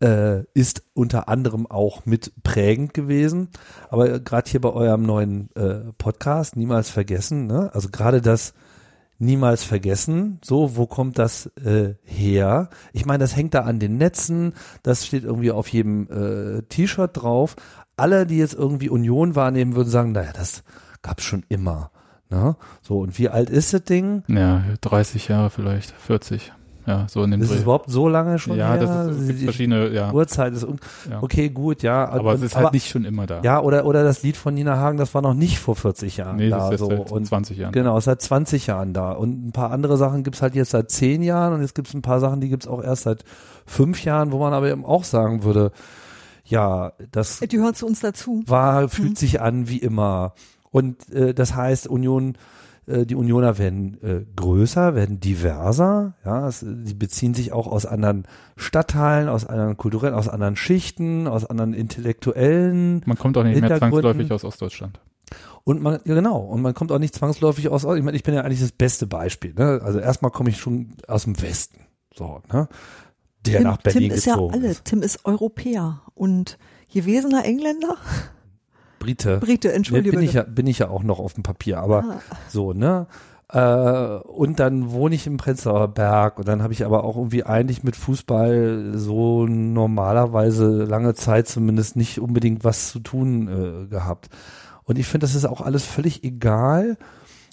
äh, 0.00 0.42
ist 0.54 0.82
unter 0.94 1.28
anderem 1.28 1.66
auch 1.66 2.06
mit 2.06 2.32
prägend 2.42 2.94
gewesen. 2.94 3.48
Aber 3.88 4.20
gerade 4.20 4.50
hier 4.50 4.60
bei 4.60 4.70
eurem 4.70 5.02
neuen 5.02 5.48
äh, 5.54 5.92
Podcast, 5.98 6.56
niemals 6.56 6.90
vergessen, 6.90 7.46
ne? 7.46 7.70
also 7.72 7.88
gerade 7.90 8.20
das 8.20 8.54
niemals 9.18 9.64
vergessen, 9.64 10.38
so, 10.44 10.76
wo 10.76 10.86
kommt 10.86 11.18
das 11.18 11.46
äh, 11.64 11.94
her? 12.04 12.68
Ich 12.92 13.06
meine, 13.06 13.24
das 13.24 13.34
hängt 13.34 13.54
da 13.54 13.60
an 13.60 13.78
den 13.78 13.96
Netzen, 13.96 14.52
das 14.82 15.06
steht 15.06 15.24
irgendwie 15.24 15.50
auf 15.50 15.68
jedem 15.68 16.08
äh, 16.10 16.62
T-Shirt 16.62 17.10
drauf. 17.14 17.56
Alle, 17.96 18.26
die 18.26 18.36
jetzt 18.36 18.54
irgendwie 18.54 18.90
Union 18.90 19.34
wahrnehmen, 19.34 19.74
würden 19.74 19.88
sagen, 19.88 20.12
naja, 20.12 20.32
das 20.34 20.64
gab's 21.00 21.24
schon 21.24 21.44
immer. 21.48 21.90
Ne? 22.28 22.56
So, 22.82 22.98
und 22.98 23.18
wie 23.18 23.30
alt 23.30 23.48
ist 23.48 23.72
das 23.72 23.84
Ding? 23.84 24.22
Ja, 24.26 24.64
30 24.82 25.28
Jahre 25.28 25.48
vielleicht, 25.48 25.92
40 25.92 26.52
ja, 26.86 27.06
so 27.08 27.24
in 27.24 27.32
dem 27.32 27.42
Ist 27.42 27.50
es 27.50 27.62
überhaupt 27.62 27.90
so 27.90 28.08
lange 28.08 28.38
schon 28.38 28.56
ja, 28.56 28.74
her? 28.74 28.78
das 28.78 29.16
ist 29.16 29.26
gibt 29.26 29.42
verschiedene, 29.42 29.88
ja. 29.88 30.12
Uhrzeit 30.12 30.52
ist 30.52 30.66
ja. 31.10 31.20
okay, 31.20 31.48
gut, 31.48 31.82
ja. 31.82 32.08
Aber 32.08 32.30
und, 32.30 32.36
es 32.36 32.42
ist 32.42 32.56
halt 32.56 32.72
nicht 32.72 32.88
schon 32.88 33.04
immer 33.04 33.26
da. 33.26 33.40
Ja, 33.42 33.60
oder 33.60 33.84
oder 33.86 34.04
das 34.04 34.22
Lied 34.22 34.36
von 34.36 34.54
Nina 34.54 34.76
Hagen, 34.76 34.96
das 34.96 35.12
war 35.12 35.20
noch 35.20 35.34
nicht 35.34 35.58
vor 35.58 35.74
40 35.74 36.18
Jahren 36.18 36.36
nee, 36.36 36.48
da. 36.48 36.70
Das 36.70 36.80
ist 36.80 36.80
so. 36.80 36.88
seit 36.88 37.10
und 37.10 37.26
20 37.26 37.58
Jahren. 37.58 37.72
Genau, 37.72 37.98
seit 37.98 38.22
20 38.22 38.68
Jahren 38.68 38.92
da. 38.92 39.12
Und 39.12 39.48
ein 39.48 39.52
paar 39.52 39.72
andere 39.72 39.96
Sachen 39.96 40.22
gibt's 40.22 40.42
halt 40.42 40.54
jetzt 40.54 40.70
seit 40.70 40.90
10 40.90 41.22
Jahren 41.22 41.54
und 41.54 41.60
jetzt 41.60 41.74
gibt's 41.74 41.92
ein 41.92 42.02
paar 42.02 42.20
Sachen, 42.20 42.40
die 42.40 42.48
gibt's 42.48 42.68
auch 42.68 42.82
erst 42.82 43.02
seit 43.02 43.24
5 43.66 44.04
Jahren, 44.04 44.30
wo 44.30 44.38
man 44.38 44.52
aber 44.52 44.70
eben 44.70 44.84
auch 44.84 45.02
sagen 45.02 45.42
würde, 45.42 45.72
ja, 46.44 46.92
das 47.10 47.40
die 47.40 47.58
hören 47.58 47.74
zu 47.74 47.86
uns 47.86 47.98
dazu. 47.98 48.44
War, 48.46 48.88
fühlt 48.88 49.08
hm. 49.08 49.16
sich 49.16 49.40
an 49.40 49.68
wie 49.68 49.78
immer. 49.78 50.34
Und 50.70 51.12
äh, 51.12 51.34
das 51.34 51.56
heißt, 51.56 51.88
Union 51.88 52.36
die 52.86 53.14
Unioner 53.16 53.58
werden 53.58 54.00
äh, 54.02 54.24
größer, 54.36 54.94
werden 54.94 55.18
diverser, 55.18 56.14
ja, 56.24 56.46
es, 56.46 56.64
die 56.64 56.94
beziehen 56.94 57.34
sich 57.34 57.52
auch 57.52 57.66
aus 57.66 57.84
anderen 57.84 58.26
Stadtteilen, 58.56 59.28
aus 59.28 59.44
anderen 59.44 59.76
kulturellen, 59.76 60.14
aus 60.14 60.28
anderen 60.28 60.54
Schichten, 60.54 61.26
aus 61.26 61.44
anderen 61.44 61.74
intellektuellen. 61.74 63.02
Man 63.04 63.18
kommt 63.18 63.36
auch 63.36 63.42
nicht 63.42 63.60
mehr 63.60 63.78
zwangsläufig 63.78 64.30
aus 64.30 64.44
Ostdeutschland. 64.44 65.00
Und 65.64 65.82
man, 65.82 65.98
ja 66.04 66.14
genau, 66.14 66.38
und 66.38 66.62
man 66.62 66.74
kommt 66.74 66.92
auch 66.92 67.00
nicht 67.00 67.14
zwangsläufig 67.14 67.68
aus, 67.68 67.82
ich 67.82 68.04
meine, 68.04 68.16
ich 68.16 68.22
bin 68.22 68.34
ja 68.34 68.42
eigentlich 68.42 68.60
das 68.60 68.70
beste 68.70 69.08
Beispiel, 69.08 69.52
ne? 69.54 69.80
Also 69.82 69.98
erstmal 69.98 70.30
komme 70.30 70.50
ich 70.50 70.58
schon 70.58 70.94
aus 71.08 71.24
dem 71.24 71.42
Westen. 71.42 71.80
So, 72.14 72.40
ne? 72.52 72.68
Der 73.44 73.58
Tim, 73.58 73.62
nach 73.64 73.78
Berlin 73.78 74.02
Tim 74.02 74.10
ist 74.12 74.24
gezogen 74.26 74.54
ja 74.54 74.60
alle. 74.60 74.68
ist. 74.68 74.84
Tim 74.84 75.02
ist 75.02 75.24
Europäer 75.24 76.02
und 76.14 76.58
gewesener 76.92 77.44
Engländer. 77.44 77.96
Brite. 79.06 79.38
Brite, 79.38 79.68
Ne, 79.68 79.74
entschuldige 79.74 80.16
bin 80.16 80.24
ich 80.24 80.32
ja, 80.34 80.42
bin 80.42 80.66
ich 80.66 80.78
ja 80.80 80.88
auch 80.88 81.02
noch 81.02 81.18
auf 81.18 81.34
dem 81.34 81.42
Papier, 81.42 81.78
aber 81.78 82.04
Ah. 82.04 82.20
so, 82.48 82.72
ne? 82.72 83.06
Äh, 83.48 83.60
und 84.26 84.58
dann 84.58 84.90
wohne 84.90 85.14
ich 85.14 85.26
im 85.28 85.36
Prenzlauer 85.36 85.86
Berg 85.88 86.38
und 86.40 86.48
dann 86.48 86.62
habe 86.64 86.72
ich 86.72 86.84
aber 86.84 87.04
auch 87.04 87.16
irgendwie 87.16 87.44
eigentlich 87.44 87.84
mit 87.84 87.94
Fußball 87.94 88.92
so 88.96 89.46
normalerweise 89.46 90.82
lange 90.84 91.14
Zeit 91.14 91.46
zumindest 91.46 91.94
nicht 91.94 92.20
unbedingt 92.20 92.64
was 92.64 92.90
zu 92.90 92.98
tun 92.98 93.48
äh, 93.48 93.86
gehabt. 93.86 94.30
Und 94.82 94.98
ich 94.98 95.06
finde, 95.06 95.26
das 95.26 95.36
ist 95.36 95.44
auch 95.44 95.60
alles 95.60 95.84
völlig 95.84 96.24
egal, 96.24 96.96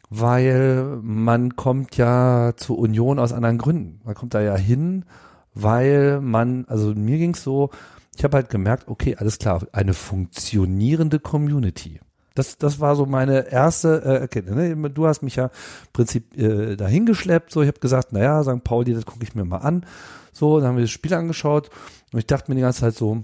weil 0.09 0.99
man 1.01 1.55
kommt 1.55 1.97
ja 1.97 2.53
zur 2.55 2.77
Union 2.79 3.19
aus 3.19 3.33
anderen 3.33 3.57
Gründen. 3.57 4.01
Man 4.03 4.15
kommt 4.15 4.33
da 4.33 4.41
ja 4.41 4.55
hin, 4.55 5.05
weil 5.53 6.21
man, 6.21 6.65
also 6.67 6.93
mir 6.95 7.17
ging's 7.17 7.43
so, 7.43 7.69
ich 8.15 8.23
habe 8.23 8.37
halt 8.37 8.49
gemerkt, 8.49 8.87
okay, 8.87 9.15
alles 9.17 9.39
klar, 9.39 9.65
eine 9.71 9.93
funktionierende 9.93 11.19
Community. 11.19 11.99
Das, 12.35 12.57
das 12.57 12.79
war 12.79 12.95
so 12.95 13.05
meine 13.05 13.51
erste 13.51 14.01
äh, 14.03 14.19
Erkenntnis. 14.21 14.55
Ne? 14.55 14.89
Du 14.89 15.05
hast 15.05 15.21
mich 15.21 15.35
ja 15.35 15.45
im 15.45 15.51
Prinzip 15.93 16.35
äh, 16.35 16.75
dahin 16.75 17.05
geschleppt. 17.05 17.51
So, 17.51 17.61
ich 17.61 17.67
habe 17.67 17.79
gesagt, 17.79 18.11
naja, 18.11 18.43
St. 18.43 18.63
Pauli, 18.63 18.93
das 18.93 19.05
gucke 19.05 19.23
ich 19.23 19.35
mir 19.35 19.45
mal 19.45 19.57
an. 19.57 19.85
So, 20.31 20.59
dann 20.59 20.69
haben 20.69 20.77
wir 20.77 20.83
das 20.83 20.91
Spiel 20.91 21.13
angeschaut 21.13 21.69
und 22.11 22.19
ich 22.19 22.25
dachte 22.25 22.49
mir 22.49 22.55
die 22.55 22.61
ganze 22.61 22.81
Zeit 22.81 22.95
so, 22.95 23.23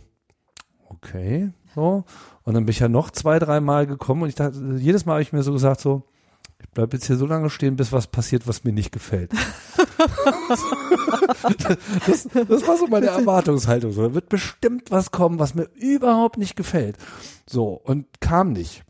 okay, 0.90 1.52
so. 1.74 2.04
Und 2.44 2.54
dann 2.54 2.66
bin 2.66 2.72
ich 2.72 2.80
ja 2.80 2.88
noch 2.88 3.10
zwei, 3.10 3.40
drei 3.40 3.60
Mal 3.62 3.88
gekommen 3.88 4.24
und 4.24 4.30
ich 4.30 4.36
dachte, 4.36 4.60
jedes 4.78 5.06
Mal 5.06 5.14
habe 5.14 5.22
ich 5.24 5.34
mir 5.34 5.42
so 5.42 5.54
gesagt, 5.54 5.82
so, 5.82 6.04
ich 6.62 6.70
bleib 6.72 6.94
jetzt 6.94 7.08
hier 7.08 7.18
so 7.18 7.26
lange 7.26 7.50
stehen, 7.50 7.76
bis 7.76 7.92
was 7.92 8.08
passiert, 8.08 8.48
was 8.48 8.64
mir 8.64 8.74
nicht 8.74 8.92
gefällt. 8.92 9.32
das, 12.06 12.28
das 12.32 12.68
war 12.68 12.78
so 12.78 12.88
meine 12.88 13.08
Erwartungshaltung. 13.08 13.92
So, 13.92 14.04
da 14.04 14.14
wird 14.14 14.30
bestimmt 14.30 14.92
was 14.92 15.12
kommen, 15.12 15.40
was 15.40 15.56
mir 15.56 15.70
überhaupt 15.76 16.38
nicht 16.38 16.56
gefällt. 16.56 16.98
So, 17.48 17.70
und 17.70 18.06
kam 18.20 18.52
nicht. 18.52 18.84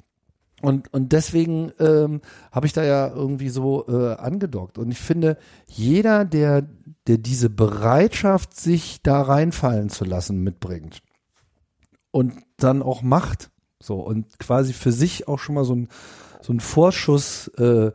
Und, 0.62 0.94
und 0.94 1.14
deswegen 1.14 1.72
ähm, 1.80 2.22
habe 2.52 2.68
ich 2.68 2.74
da 2.74 2.84
ja 2.84 3.08
irgendwie 3.08 3.50
so 3.50 3.88
äh, 3.88 4.16
angedockt. 4.16 4.78
Und 4.78 4.92
ich 4.92 5.00
finde, 5.00 5.38
jeder, 5.68 6.26
der, 6.26 6.68
der 7.08 7.18
diese 7.18 7.50
Bereitschaft, 7.50 8.56
sich 8.56 9.02
da 9.02 9.22
reinfallen 9.22 9.90
zu 9.90 10.04
lassen, 10.04 10.44
mitbringt 10.44 11.02
und 12.12 12.34
dann 12.58 12.82
auch 12.82 13.02
macht, 13.02 13.52
so 13.82 14.02
und 14.02 14.40
quasi 14.40 14.74
für 14.74 14.92
sich 14.92 15.28
auch 15.30 15.40
schon 15.40 15.56
mal 15.56 15.64
so 15.64 15.76
ein 15.76 15.88
so 16.42 16.54
ein 16.54 16.60
Vorschuss 16.60 17.48
äh, 17.58 17.92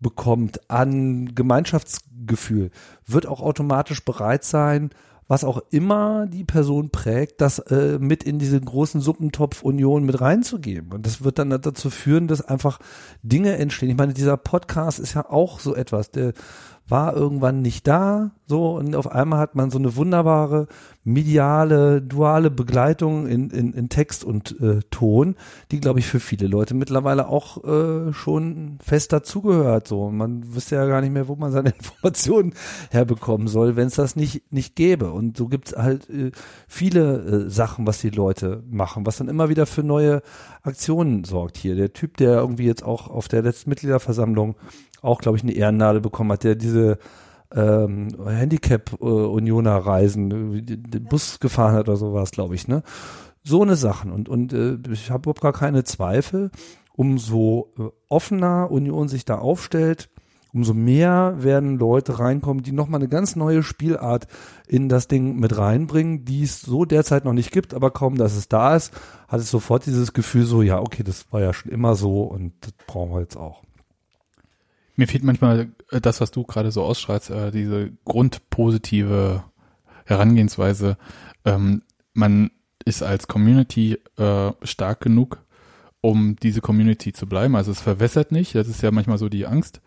bekommt 0.00 0.70
an 0.70 1.34
Gemeinschaftsgefühl, 1.34 2.70
wird 3.06 3.26
auch 3.26 3.40
automatisch 3.40 4.04
bereit 4.04 4.44
sein, 4.44 4.90
was 5.28 5.44
auch 5.44 5.60
immer 5.70 6.26
die 6.26 6.44
Person 6.44 6.88
prägt, 6.90 7.42
das 7.42 7.58
äh, 7.58 7.98
mit 8.00 8.24
in 8.24 8.38
diese 8.38 8.58
großen 8.58 9.00
Suppentopf 9.00 9.62
Union 9.62 10.04
mit 10.04 10.20
reinzugeben. 10.20 10.92
Und 10.92 11.04
das 11.04 11.22
wird 11.22 11.38
dann 11.38 11.50
dazu 11.50 11.90
führen, 11.90 12.28
dass 12.28 12.40
einfach 12.40 12.78
Dinge 13.22 13.56
entstehen. 13.58 13.90
Ich 13.90 13.96
meine, 13.96 14.14
dieser 14.14 14.38
Podcast 14.38 14.98
ist 14.98 15.14
ja 15.14 15.28
auch 15.28 15.60
so 15.60 15.74
etwas, 15.74 16.10
der 16.10 16.32
war 16.88 17.14
irgendwann 17.14 17.62
nicht 17.62 17.86
da, 17.86 18.30
so 18.46 18.76
und 18.76 18.96
auf 18.96 19.10
einmal 19.10 19.38
hat 19.40 19.54
man 19.54 19.70
so 19.70 19.78
eine 19.78 19.94
wunderbare 19.94 20.68
mediale, 21.04 22.02
duale 22.02 22.50
Begleitung 22.50 23.26
in, 23.26 23.50
in, 23.50 23.72
in 23.72 23.88
Text 23.88 24.24
und 24.24 24.58
äh, 24.60 24.80
Ton, 24.90 25.36
die, 25.70 25.80
glaube 25.80 26.00
ich, 26.00 26.06
für 26.06 26.20
viele 26.20 26.46
Leute 26.46 26.74
mittlerweile 26.74 27.28
auch 27.28 27.64
äh, 27.64 28.12
schon 28.12 28.78
fest 28.82 29.12
dazugehört. 29.12 29.88
So, 29.88 30.10
man 30.10 30.54
wüsste 30.54 30.76
ja 30.76 30.86
gar 30.86 31.00
nicht 31.00 31.12
mehr, 31.12 31.28
wo 31.28 31.36
man 31.36 31.52
seine 31.52 31.70
Informationen 31.78 32.54
herbekommen 32.90 33.48
soll, 33.48 33.76
wenn 33.76 33.88
es 33.88 33.94
das 33.94 34.16
nicht 34.16 34.52
nicht 34.52 34.76
gäbe. 34.76 35.12
Und 35.12 35.36
so 35.36 35.48
gibt's 35.48 35.74
halt 35.76 36.08
äh, 36.10 36.30
viele 36.66 37.46
äh, 37.46 37.50
Sachen, 37.50 37.86
was 37.86 38.00
die 38.00 38.10
Leute 38.10 38.62
machen, 38.70 39.06
was 39.06 39.16
dann 39.16 39.28
immer 39.28 39.48
wieder 39.48 39.66
für 39.66 39.82
neue 39.82 40.22
Aktionen 40.62 41.24
sorgt 41.24 41.56
hier. 41.56 41.74
Der 41.74 41.92
Typ, 41.92 42.16
der 42.18 42.36
irgendwie 42.36 42.66
jetzt 42.66 42.84
auch 42.84 43.08
auf 43.08 43.28
der 43.28 43.42
letzten 43.42 43.70
Mitgliederversammlung 43.70 44.56
auch, 45.02 45.20
glaube 45.20 45.36
ich, 45.36 45.42
eine 45.42 45.52
Ehrennadel 45.52 46.00
bekommen 46.00 46.32
hat, 46.32 46.44
der 46.44 46.54
diese 46.54 46.98
ähm, 47.54 48.08
Handicap-Unioner-Reisen, 48.26 50.56
äh, 50.56 50.62
den 50.62 51.04
Bus 51.04 51.38
gefahren 51.40 51.74
hat 51.74 51.88
oder 51.88 51.96
sowas, 51.96 52.30
glaube 52.30 52.54
ich, 52.54 52.68
ne? 52.68 52.82
So 53.42 53.62
eine 53.62 53.76
Sachen. 53.76 54.12
Und, 54.12 54.28
und 54.28 54.52
äh, 54.52 54.76
ich 54.92 55.10
habe 55.10 55.22
überhaupt 55.22 55.40
gar 55.40 55.54
keine 55.54 55.84
Zweifel, 55.84 56.50
umso 56.92 57.72
äh, 57.78 57.84
offener 58.08 58.70
Union 58.70 59.08
sich 59.08 59.24
da 59.24 59.38
aufstellt, 59.38 60.10
umso 60.52 60.74
mehr 60.74 61.36
werden 61.38 61.78
Leute 61.78 62.18
reinkommen, 62.18 62.62
die 62.62 62.72
nochmal 62.72 63.00
eine 63.00 63.08
ganz 63.08 63.36
neue 63.36 63.62
Spielart 63.62 64.26
in 64.66 64.88
das 64.88 65.08
Ding 65.08 65.38
mit 65.38 65.56
reinbringen, 65.56 66.24
die 66.24 66.42
es 66.42 66.60
so 66.60 66.84
derzeit 66.84 67.24
noch 67.24 67.32
nicht 67.32 67.52
gibt, 67.52 67.74
aber 67.74 67.90
kaum, 67.90 68.16
dass 68.16 68.36
es 68.36 68.48
da 68.48 68.74
ist, 68.74 68.92
hat 69.28 69.40
es 69.40 69.50
sofort 69.50 69.86
dieses 69.86 70.12
Gefühl 70.12 70.44
so, 70.44 70.62
ja, 70.62 70.80
okay, 70.80 71.02
das 71.02 71.30
war 71.32 71.40
ja 71.40 71.52
schon 71.52 71.70
immer 71.70 71.94
so 71.94 72.22
und 72.22 72.52
das 72.60 72.72
brauchen 72.86 73.12
wir 73.12 73.20
jetzt 73.20 73.36
auch. 73.36 73.62
Mir 74.98 75.06
fehlt 75.06 75.22
manchmal 75.22 75.68
äh, 75.92 76.00
das, 76.00 76.20
was 76.20 76.32
du 76.32 76.42
gerade 76.42 76.72
so 76.72 76.82
ausstrahlst, 76.82 77.30
äh, 77.30 77.52
diese 77.52 77.92
grundpositive 78.04 79.44
Herangehensweise. 80.04 80.96
Ähm, 81.44 81.82
man 82.14 82.50
ist 82.84 83.04
als 83.04 83.28
Community 83.28 83.98
äh, 84.16 84.50
stark 84.62 85.00
genug, 85.00 85.44
um 86.00 86.34
diese 86.42 86.60
Community 86.60 87.12
zu 87.12 87.28
bleiben. 87.28 87.54
Also 87.54 87.70
es 87.70 87.80
verwässert 87.80 88.32
nicht. 88.32 88.56
Das 88.56 88.66
ist 88.66 88.82
ja 88.82 88.90
manchmal 88.90 89.18
so 89.18 89.28
die 89.28 89.46
Angst, 89.46 89.80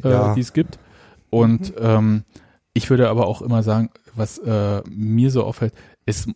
Ja. 0.00 0.32
die 0.34 0.40
es 0.40 0.52
gibt. 0.52 0.78
Und 1.28 1.72
ähm, 1.78 2.22
ich 2.72 2.88
würde 2.88 3.08
aber 3.08 3.26
auch 3.26 3.42
immer 3.42 3.64
sagen, 3.64 3.90
was 4.14 4.38
äh, 4.38 4.80
mir 4.88 5.32
so 5.32 5.42
auffällt, 5.42 5.74
es 6.06 6.28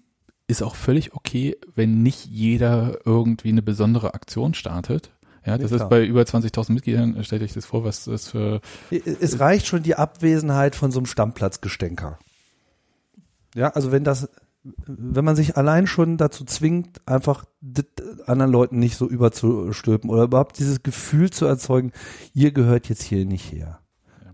ist 0.48 0.64
auch 0.64 0.74
völlig 0.74 1.14
okay, 1.14 1.56
wenn 1.76 2.02
nicht 2.02 2.26
jeder 2.26 2.98
irgendwie 3.04 3.50
eine 3.50 3.62
besondere 3.62 4.14
Aktion 4.14 4.52
startet. 4.54 5.12
Ja, 5.46 5.56
das 5.56 5.70
Ja, 5.70 5.76
ist 5.76 5.88
bei 5.88 6.04
über 6.04 6.22
20.000 6.22 6.72
Mitgliedern, 6.72 7.22
stellt 7.22 7.42
euch 7.42 7.52
das 7.52 7.64
vor, 7.64 7.84
was 7.84 8.04
das 8.04 8.28
für 8.28 8.60
Es 8.90 9.38
reicht 9.38 9.66
schon 9.66 9.82
die 9.82 9.94
Abwesenheit 9.94 10.74
von 10.74 10.90
so 10.90 10.98
einem 10.98 11.06
Stammplatzgestänker. 11.06 12.18
Ja, 13.54 13.68
also 13.70 13.92
wenn 13.92 14.02
das, 14.04 14.28
wenn 14.86 15.24
man 15.24 15.36
sich 15.36 15.56
allein 15.56 15.86
schon 15.86 16.16
dazu 16.16 16.44
zwingt, 16.44 17.00
einfach 17.06 17.44
anderen 18.26 18.50
Leuten 18.50 18.78
nicht 18.80 18.96
so 18.96 19.08
überzustülpen 19.08 20.10
oder 20.10 20.24
überhaupt 20.24 20.58
dieses 20.58 20.82
Gefühl 20.82 21.30
zu 21.30 21.46
erzeugen, 21.46 21.92
ihr 22.34 22.50
gehört 22.50 22.88
jetzt 22.88 23.02
hier 23.02 23.24
nicht 23.24 23.52
her. 23.52 23.78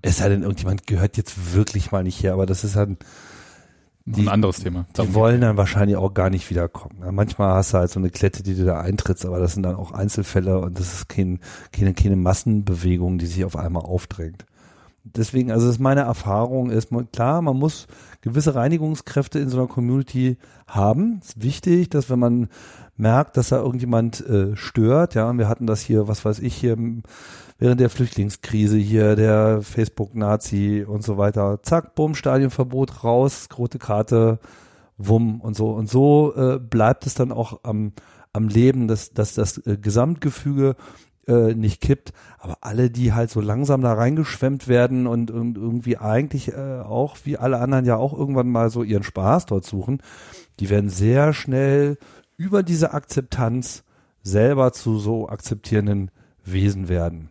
Es 0.01 0.17
sei 0.17 0.31
denn, 0.31 0.43
irgendjemand 0.43 0.87
gehört 0.87 1.17
jetzt 1.17 1.55
wirklich 1.55 1.93
mal 1.93 2.03
nicht 2.03 2.23
her, 2.23 2.33
aber 2.33 2.47
das 2.47 2.65
ist 2.65 2.75
halt, 2.75 3.05
Die- 4.05 4.23
ein 4.23 4.29
anderes 4.29 4.57
Thema. 4.61 4.87
die 4.97 5.15
wollen 5.15 5.41
dann 5.41 5.57
wahrscheinlich 5.57 5.97
auch 5.97 6.13
gar 6.13 6.29
nicht 6.31 6.51
wiederkommen. 6.51 6.97
Manchmal 7.13 7.55
hast 7.55 7.73
du 7.73 7.79
halt 7.79 7.91
so 7.91 8.01
eine 8.01 8.11
Klette, 8.11 8.43
die 8.43 8.55
du 8.57 8.65
da 8.65 8.81
eintrittst, 8.81 9.25
aber 9.25 9.39
das 9.39 9.55
sind 9.55 9.63
dann 9.63 9.77
auch 9.77 9.93
Einzelfälle 9.93 10.59
und 10.61 10.79
das 10.79 10.93
ist 10.93 11.09
kein, 11.09 11.39
keine, 11.73 11.95
keine 11.95 12.17
Massenbewegung, 12.17 13.19
die 13.19 13.27
sich 13.27 13.45
auf 13.45 13.57
einmal 13.57 13.85
aufdrängt. 13.85 14.45
Deswegen, 15.05 15.51
also 15.51 15.67
das 15.67 15.77
ist 15.77 15.81
meine 15.81 16.03
Erfahrung, 16.03 16.71
ist 16.71 16.93
man, 16.93 17.11
klar, 17.11 17.43
man 17.43 17.57
muss 17.57 17.87
gewisse 18.21 18.55
Reinigungskräfte 18.55 19.39
in 19.41 19.49
so 19.49 19.59
einer 19.59 19.67
Community 19.67 20.37
haben. 20.67 21.21
ist 21.23 21.43
wichtig, 21.43 21.91
dass 21.91 22.09
wenn 22.09 22.21
man 22.21 22.49
merkt, 22.97 23.37
dass 23.37 23.49
da 23.49 23.57
irgendjemand 23.57 24.25
äh, 24.27 24.57
stört, 24.57 25.15
ja, 25.15 25.29
und 25.29 25.39
wir 25.39 25.49
hatten 25.49 25.67
das 25.67 25.81
hier, 25.81 26.07
was 26.07 26.25
weiß 26.25 26.39
ich, 26.39 26.55
hier 26.55 26.77
während 27.59 27.81
der 27.81 27.91
Flüchtlingskrise 27.91 28.77
hier, 28.77 29.17
der 29.17 29.63
Facebook-Nazi 29.63 30.85
und 30.87 31.03
so 31.03 31.19
weiter, 31.19 31.61
zack, 31.63 31.95
bumm, 31.95 32.15
Stadionverbot 32.15 33.05
raus, 33.05 33.49
rote 33.57 33.79
Karte, 33.79 34.39
wumm 34.99 35.41
und 35.41 35.57
so. 35.57 35.71
Und 35.71 35.89
so 35.89 36.35
äh, 36.37 36.59
bleibt 36.59 37.07
es 37.07 37.15
dann 37.15 37.33
auch 37.33 37.61
am, 37.65 37.93
am 38.33 38.49
Leben, 38.49 38.89
dass, 38.89 39.13
dass 39.13 39.35
das 39.35 39.59
äh, 39.67 39.77
Gesamtgefüge 39.77 40.77
äh, 41.27 41.55
nicht 41.55 41.81
kippt. 41.81 42.13
Aber 42.39 42.59
alle, 42.61 42.91
die 42.91 43.13
halt 43.13 43.31
so 43.31 43.41
langsam 43.41 43.83
da 43.83 43.93
reingeschwemmt 43.93 44.69
werden 44.69 45.07
und, 45.07 45.31
und 45.31 45.57
irgendwie 45.57 45.99
eigentlich 45.99 46.53
äh, 46.53 46.81
auch, 46.81 47.17
wie 47.25 47.39
alle 47.39 47.59
anderen 47.59 47.85
ja 47.85 47.97
auch 47.97 48.17
irgendwann 48.17 48.49
mal 48.49 48.71
so 48.71 48.83
ihren 48.83 49.03
Spaß 49.03 49.47
dort 49.47 49.65
suchen, 49.65 50.03
die 50.61 50.71
werden 50.71 50.91
sehr 50.91 51.33
schnell 51.33 51.99
über 52.37 52.63
diese 52.63 52.93
Akzeptanz 52.93 53.85
selber 54.23 54.73
zu 54.73 54.99
so 54.99 55.29
akzeptierenden 55.29 56.11
Wesen 56.45 56.89
werden. 56.89 57.29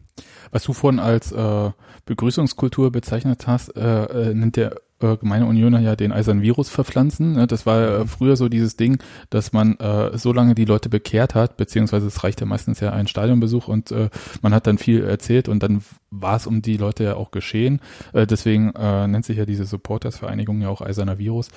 Was 0.52 0.64
du 0.64 0.74
vorhin 0.74 1.00
als 1.00 1.32
äh, 1.32 1.72
Begrüßungskultur 2.06 2.92
bezeichnet 2.92 3.48
hast, 3.48 3.76
äh, 3.76 4.30
äh, 4.30 4.34
nennt 4.34 4.58
der 4.58 4.76
äh, 5.02 5.18
Gemeine 5.18 5.46
Unioner 5.46 5.80
ja 5.80 5.96
den 5.96 6.12
eisernen 6.12 6.44
Virus 6.44 6.70
verpflanzen. 6.70 7.34
Ne? 7.34 7.48
Das 7.48 7.66
war 7.66 7.82
äh, 7.82 8.08
früher 8.08 8.36
so 8.36 8.50
dieses 8.50 8.78
Ding, 8.78 9.00
dass 9.30 9.54
man 9.54 9.78
äh, 9.78 10.18
so 10.18 10.34
lange 10.34 10.56
die 10.56 10.66
Leute 10.66 10.90
bekehrt 10.90 11.36
hat, 11.36 11.58
beziehungsweise 11.58 12.08
es 12.08 12.24
reicht 12.24 12.42
ja 12.42 12.48
meistens 12.48 12.80
ja 12.80 12.92
ein 12.92 13.08
Stadionbesuch 13.08 13.68
und 13.68 13.92
äh, 13.92 14.10
man 14.42 14.54
hat 14.54 14.68
dann 14.68 14.78
viel 14.78 15.04
erzählt 15.04 15.50
und 15.50 15.64
dann 15.64 15.84
war 16.10 16.36
es 16.36 16.48
um 16.48 16.62
die 16.62 16.78
Leute 16.78 17.04
ja 17.04 17.16
auch 17.16 17.32
geschehen. 17.32 17.80
Äh, 18.14 18.28
deswegen 18.28 18.72
äh, 18.76 19.08
nennt 19.08 19.26
sich 19.26 19.38
ja 19.38 19.46
diese 19.46 19.66
Supporters-Vereinigung 19.66 20.62
ja 20.62 20.70
auch 20.70 20.82
eiserner 20.82 21.18
Virus. 21.18 21.50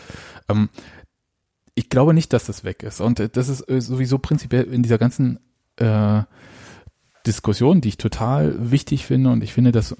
Ähm, 0.49 0.69
ich 1.75 1.89
glaube 1.89 2.15
nicht, 2.15 2.33
dass 2.33 2.47
das 2.47 2.65
weg 2.65 2.83
ist. 2.83 3.01
Und 3.01 3.21
äh, 3.21 3.29
das 3.29 3.49
ist 3.49 3.69
äh, 3.69 3.81
sowieso 3.81 4.19
prinzipiell 4.19 4.65
in 4.65 4.83
dieser 4.83 4.99
ganzen 4.99 5.41
äh, 5.77 6.23
Diskussion, 7.27 7.81
die 7.81 7.89
ich 7.89 7.99
total 7.99 8.71
wichtig 8.71 9.07
finde 9.07 9.31
und 9.31 9.43
ich 9.43 9.53
finde, 9.53 9.73
dass 9.73 9.93
äh, 9.93 9.97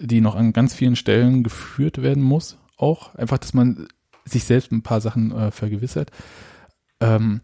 die 0.00 0.20
noch 0.20 0.34
an 0.34 0.52
ganz 0.52 0.74
vielen 0.74 0.96
Stellen 0.96 1.42
geführt 1.42 2.02
werden 2.02 2.22
muss. 2.22 2.58
Auch 2.78 3.14
einfach, 3.14 3.38
dass 3.38 3.52
man 3.52 3.88
sich 4.24 4.44
selbst 4.44 4.72
ein 4.72 4.82
paar 4.82 5.00
Sachen 5.00 5.32
äh, 5.32 5.50
vergewissert. 5.50 6.10
Ähm, 7.00 7.40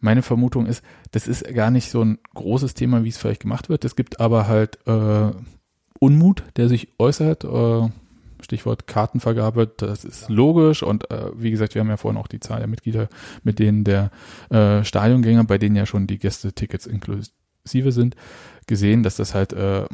meine 0.00 0.22
Vermutung 0.22 0.66
ist, 0.66 0.82
das 1.12 1.28
ist 1.28 1.44
gar 1.54 1.70
nicht 1.70 1.90
so 1.90 2.04
ein 2.04 2.18
großes 2.34 2.74
Thema, 2.74 3.04
wie 3.04 3.08
es 3.08 3.18
vielleicht 3.18 3.42
gemacht 3.42 3.68
wird. 3.68 3.84
Es 3.84 3.96
gibt 3.96 4.20
aber 4.20 4.48
halt 4.48 4.78
äh, 4.86 5.30
Unmut, 6.00 6.42
der 6.56 6.68
sich 6.68 6.88
äußert. 6.98 7.44
Äh, 7.44 7.88
Stichwort 8.42 8.88
Kartenvergabe, 8.88 9.68
das 9.68 10.04
ist 10.04 10.28
logisch 10.28 10.82
und 10.82 11.10
äh, 11.10 11.30
wie 11.36 11.52
gesagt, 11.52 11.74
wir 11.74 11.80
haben 11.80 11.88
ja 11.88 11.96
vorhin 11.96 12.20
auch 12.20 12.26
die 12.26 12.40
Zahl 12.40 12.58
der 12.58 12.66
Mitglieder, 12.66 13.08
mit 13.44 13.60
denen 13.60 13.84
der 13.84 14.10
äh, 14.50 14.82
Stadiongänger, 14.84 15.44
bei 15.44 15.58
denen 15.58 15.76
ja 15.76 15.86
schon 15.86 16.08
die 16.08 16.18
Gästetickets 16.18 16.86
inklusive 16.86 17.92
sind, 17.92 18.16
gesehen, 18.66 19.04
dass 19.04 19.16
das 19.16 19.34
halt 19.34 19.52
äh, 19.52 19.86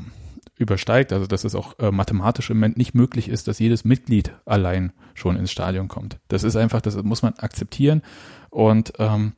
übersteigt, 0.59 1.12
also 1.12 1.26
dass 1.26 1.44
es 1.44 1.55
auch 1.55 1.78
äh, 1.78 1.90
mathematisch 1.90 2.51
im 2.51 2.59
Moment 2.59 2.76
nicht 2.76 2.94
möglich 2.94 3.28
ist, 3.28 3.48
dass 3.48 3.59
jedes 3.59 3.85
Mitglied 3.85 4.32
allein 4.44 4.93
schon 5.14 5.36
ins 5.36 5.51
Stadion 5.51 5.89
kommt. 5.89 6.18
Das 6.28 6.43
ist 6.43 6.56
einfach, 6.56 6.80
das 6.80 7.01
muss 7.02 7.22
man 7.22 7.35
akzeptieren 7.35 8.02
und 8.51 8.93
ähm, 8.98 9.32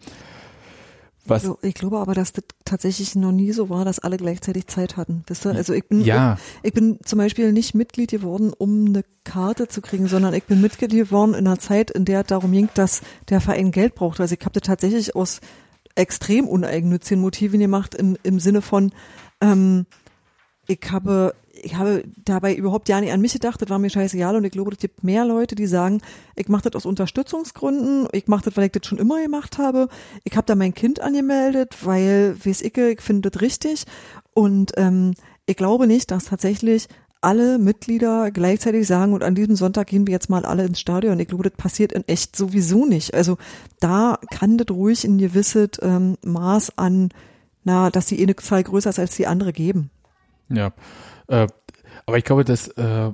was? 1.26 1.48
Ich 1.62 1.74
glaube 1.74 1.98
aber, 1.98 2.14
dass 2.14 2.32
das 2.32 2.44
tatsächlich 2.64 3.14
noch 3.14 3.30
nie 3.30 3.52
so 3.52 3.68
war, 3.68 3.84
dass 3.84 3.98
alle 3.98 4.16
gleichzeitig 4.16 4.66
Zeit 4.66 4.96
hatten. 4.96 5.22
Wisst 5.26 5.46
ihr? 5.46 5.50
Also 5.50 5.74
ich 5.74 5.86
bin, 5.86 6.00
ja. 6.00 6.38
ich, 6.62 6.68
ich 6.68 6.72
bin 6.72 6.98
zum 7.04 7.18
Beispiel 7.18 7.52
nicht 7.52 7.74
Mitglied 7.74 8.10
geworden, 8.10 8.52
um 8.56 8.86
eine 8.86 9.04
Karte 9.24 9.68
zu 9.68 9.82
kriegen, 9.82 10.08
sondern 10.08 10.34
ich 10.34 10.44
bin 10.44 10.60
Mitglied 10.60 10.90
geworden 10.90 11.34
in 11.34 11.46
einer 11.46 11.58
Zeit, 11.58 11.90
in 11.90 12.04
der 12.04 12.22
es 12.22 12.26
darum 12.26 12.52
ging, 12.52 12.68
dass 12.74 13.02
der 13.28 13.40
Verein 13.40 13.70
Geld 13.70 13.94
braucht. 13.94 14.18
Also 14.18 14.34
ich 14.34 14.40
habe 14.40 14.58
das 14.58 14.66
tatsächlich 14.66 15.14
aus 15.14 15.40
extrem 15.94 16.48
uneigennützigen 16.48 17.20
Motiven 17.20 17.60
gemacht, 17.60 17.94
im, 17.94 18.16
im 18.22 18.40
Sinne 18.40 18.62
von, 18.62 18.92
ähm, 19.40 19.86
ich 20.70 20.90
habe 20.90 21.34
ich 21.62 21.74
habe 21.74 22.04
dabei 22.24 22.54
überhaupt 22.54 22.88
ja 22.88 23.00
nicht 23.00 23.12
an 23.12 23.20
mich 23.20 23.34
gedacht, 23.34 23.60
das 23.60 23.68
war 23.68 23.78
mir 23.78 23.90
scheißegal 23.90 24.34
und 24.34 24.44
ich 24.44 24.52
glaube, 24.52 24.72
es 24.72 24.78
gibt 24.78 25.04
mehr 25.04 25.26
Leute, 25.26 25.54
die 25.56 25.66
sagen, 25.66 26.00
ich 26.34 26.48
mache 26.48 26.62
das 26.70 26.74
aus 26.74 26.86
Unterstützungsgründen, 26.86 28.08
ich 28.12 28.28
mache 28.28 28.44
das, 28.44 28.56
weil 28.56 28.66
ich 28.66 28.72
das 28.72 28.86
schon 28.86 28.96
immer 28.96 29.20
gemacht 29.20 29.58
habe, 29.58 29.88
ich 30.24 30.36
habe 30.36 30.46
da 30.46 30.54
mein 30.54 30.72
Kind 30.72 31.00
angemeldet, 31.00 31.84
weil, 31.84 32.34
weiß 32.42 32.62
ich, 32.62 32.78
ich 32.78 33.00
finde 33.02 33.30
das 33.30 33.42
richtig 33.42 33.84
und 34.32 34.72
ähm, 34.76 35.12
ich 35.44 35.56
glaube 35.56 35.86
nicht, 35.86 36.10
dass 36.10 36.26
tatsächlich 36.26 36.88
alle 37.20 37.58
Mitglieder 37.58 38.30
gleichzeitig 38.30 38.86
sagen 38.86 39.12
und 39.12 39.22
an 39.22 39.34
diesem 39.34 39.56
Sonntag 39.56 39.88
gehen 39.88 40.06
wir 40.06 40.12
jetzt 40.12 40.30
mal 40.30 40.46
alle 40.46 40.64
ins 40.64 40.80
Stadion. 40.80 41.20
Ich 41.20 41.28
glaube, 41.28 41.44
das 41.44 41.52
passiert 41.52 41.92
in 41.92 42.08
echt 42.08 42.34
sowieso 42.34 42.86
nicht. 42.86 43.12
Also 43.12 43.36
da 43.80 44.18
kann 44.30 44.56
das 44.56 44.74
ruhig 44.74 45.04
ein 45.04 45.18
gewisses 45.18 45.70
ähm, 45.82 46.16
Maß 46.24 46.78
an, 46.78 47.10
na, 47.64 47.90
dass 47.90 48.06
die 48.06 48.22
eine 48.22 48.36
Zahl 48.36 48.62
größer 48.62 48.88
ist 48.88 48.98
als 48.98 49.16
die 49.16 49.26
andere 49.26 49.52
geben. 49.52 49.90
Ja, 50.50 50.72
äh, 51.28 51.46
aber 52.06 52.18
ich 52.18 52.24
glaube, 52.24 52.44
das 52.44 52.68
äh, 52.68 53.10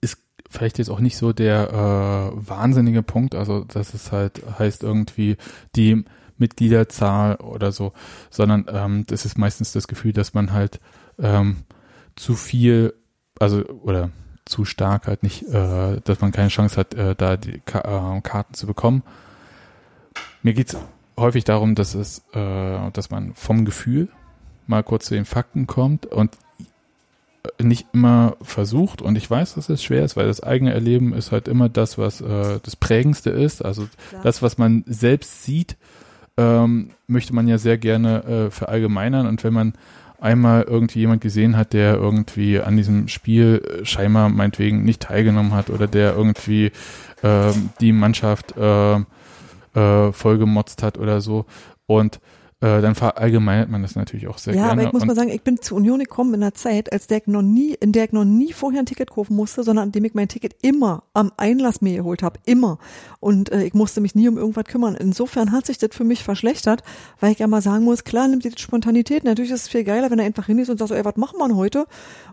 ist 0.00 0.18
vielleicht 0.48 0.78
jetzt 0.78 0.90
auch 0.90 1.00
nicht 1.00 1.16
so 1.16 1.32
der 1.32 1.70
äh, 1.70 2.48
wahnsinnige 2.48 3.02
Punkt, 3.02 3.34
also 3.34 3.64
dass 3.64 3.94
es 3.94 4.12
halt 4.12 4.42
heißt 4.58 4.82
irgendwie 4.82 5.36
die 5.74 6.04
Mitgliederzahl 6.38 7.36
oder 7.36 7.72
so, 7.72 7.92
sondern 8.30 8.66
ähm, 8.68 9.04
das 9.06 9.24
ist 9.24 9.38
meistens 9.38 9.72
das 9.72 9.88
Gefühl, 9.88 10.12
dass 10.12 10.34
man 10.34 10.52
halt 10.52 10.80
ähm, 11.18 11.64
zu 12.14 12.34
viel, 12.34 12.94
also 13.38 13.64
oder 13.64 14.10
zu 14.44 14.64
stark 14.64 15.06
halt 15.06 15.22
nicht, 15.22 15.42
äh, 15.42 16.00
dass 16.02 16.20
man 16.20 16.32
keine 16.32 16.48
Chance 16.48 16.76
hat, 16.76 16.94
äh, 16.94 17.14
da 17.14 17.36
die 17.36 17.60
Ka 17.60 18.16
äh, 18.16 18.20
Karten 18.20 18.54
zu 18.54 18.66
bekommen. 18.66 19.02
Mir 20.42 20.54
geht's 20.54 20.76
häufig 21.18 21.44
darum, 21.44 21.74
dass 21.74 21.94
es, 21.94 22.24
äh, 22.32 22.90
dass 22.92 23.10
man 23.10 23.34
vom 23.34 23.64
Gefühl 23.64 24.08
mal 24.66 24.82
kurz 24.82 25.06
zu 25.06 25.14
den 25.14 25.24
Fakten 25.24 25.66
kommt 25.66 26.06
und 26.06 26.36
nicht 27.62 27.86
immer 27.92 28.36
versucht 28.42 29.02
und 29.02 29.16
ich 29.16 29.30
weiß, 29.30 29.54
dass 29.54 29.68
es 29.68 29.82
schwer 29.82 30.04
ist, 30.04 30.16
weil 30.16 30.26
das 30.26 30.42
eigene 30.42 30.72
Erleben 30.72 31.12
ist 31.12 31.32
halt 31.32 31.48
immer 31.48 31.68
das, 31.68 31.98
was 31.98 32.20
äh, 32.20 32.58
das 32.62 32.76
prägendste 32.76 33.30
ist. 33.30 33.64
Also 33.64 33.88
Klar. 34.08 34.22
das, 34.22 34.42
was 34.42 34.58
man 34.58 34.84
selbst 34.86 35.44
sieht, 35.44 35.76
ähm, 36.36 36.90
möchte 37.06 37.34
man 37.34 37.48
ja 37.48 37.58
sehr 37.58 37.78
gerne 37.78 38.24
äh, 38.24 38.50
verallgemeinern 38.50 39.26
und 39.26 39.42
wenn 39.44 39.54
man 39.54 39.72
einmal 40.20 40.62
irgendwie 40.62 41.00
jemand 41.00 41.20
gesehen 41.20 41.56
hat, 41.56 41.72
der 41.72 41.94
irgendwie 41.94 42.60
an 42.60 42.76
diesem 42.76 43.08
Spiel 43.08 43.80
scheinbar 43.82 44.28
meinetwegen 44.28 44.84
nicht 44.84 45.02
teilgenommen 45.02 45.52
hat 45.52 45.70
oder 45.70 45.86
der 45.86 46.14
irgendwie 46.14 46.72
äh, 47.22 47.52
die 47.80 47.92
Mannschaft 47.92 48.56
äh, 48.56 48.96
äh, 48.96 50.12
vollgemotzt 50.12 50.82
hat 50.82 50.98
oder 50.98 51.20
so 51.20 51.44
und 51.86 52.20
äh, 52.62 52.80
dann 52.80 52.94
verallgemeinert 52.94 53.68
man 53.68 53.82
das 53.82 53.96
natürlich 53.96 54.28
auch 54.28 54.38
sehr 54.38 54.54
ja, 54.54 54.68
gerne. 54.68 54.82
Ja, 54.82 54.88
aber 54.88 54.88
ich 54.88 54.92
muss 54.94 55.06
mal 55.06 55.14
sagen, 55.14 55.28
ich 55.28 55.42
bin 55.42 55.60
zur 55.60 55.76
Union 55.76 55.98
gekommen 55.98 56.32
in 56.32 56.42
einer 56.42 56.54
Zeit, 56.54 56.90
als 56.90 57.06
der 57.06 57.18
ich 57.18 57.26
noch 57.26 57.42
nie, 57.42 57.74
in 57.74 57.92
der 57.92 58.04
ich 58.04 58.12
noch 58.12 58.24
nie 58.24 58.54
vorher 58.54 58.80
ein 58.80 58.86
Ticket 58.86 59.10
kaufen 59.10 59.36
musste, 59.36 59.62
sondern 59.62 59.88
an 59.88 59.92
dem 59.92 60.06
ich 60.06 60.14
mein 60.14 60.28
Ticket 60.28 60.54
immer 60.62 61.02
am 61.12 61.32
Einlass 61.36 61.82
mir 61.82 61.98
geholt 61.98 62.22
habe, 62.22 62.40
immer. 62.46 62.78
Und 63.20 63.52
äh, 63.52 63.64
ich 63.64 63.74
musste 63.74 64.00
mich 64.00 64.14
nie 64.14 64.26
um 64.26 64.38
irgendwas 64.38 64.64
kümmern. 64.64 64.94
Insofern 64.94 65.52
hat 65.52 65.66
sich 65.66 65.76
das 65.76 65.90
für 65.92 66.04
mich 66.04 66.24
verschlechtert, 66.24 66.82
weil 67.20 67.32
ich 67.32 67.40
ja 67.40 67.46
mal 67.46 67.60
sagen 67.60 67.84
muss, 67.84 68.04
klar 68.04 68.26
nimmt 68.26 68.44
die 68.44 68.52
Spontanität. 68.56 69.24
Natürlich 69.24 69.50
ist 69.50 69.62
es 69.62 69.68
viel 69.68 69.84
geiler, 69.84 70.10
wenn 70.10 70.18
er 70.18 70.24
einfach 70.24 70.46
hin 70.46 70.58
ist 70.58 70.70
und 70.70 70.78
sagt, 70.78 70.92
ey, 70.92 71.04
was 71.04 71.16
machen 71.16 71.38
wir 71.38 71.54
heute? 71.56 71.86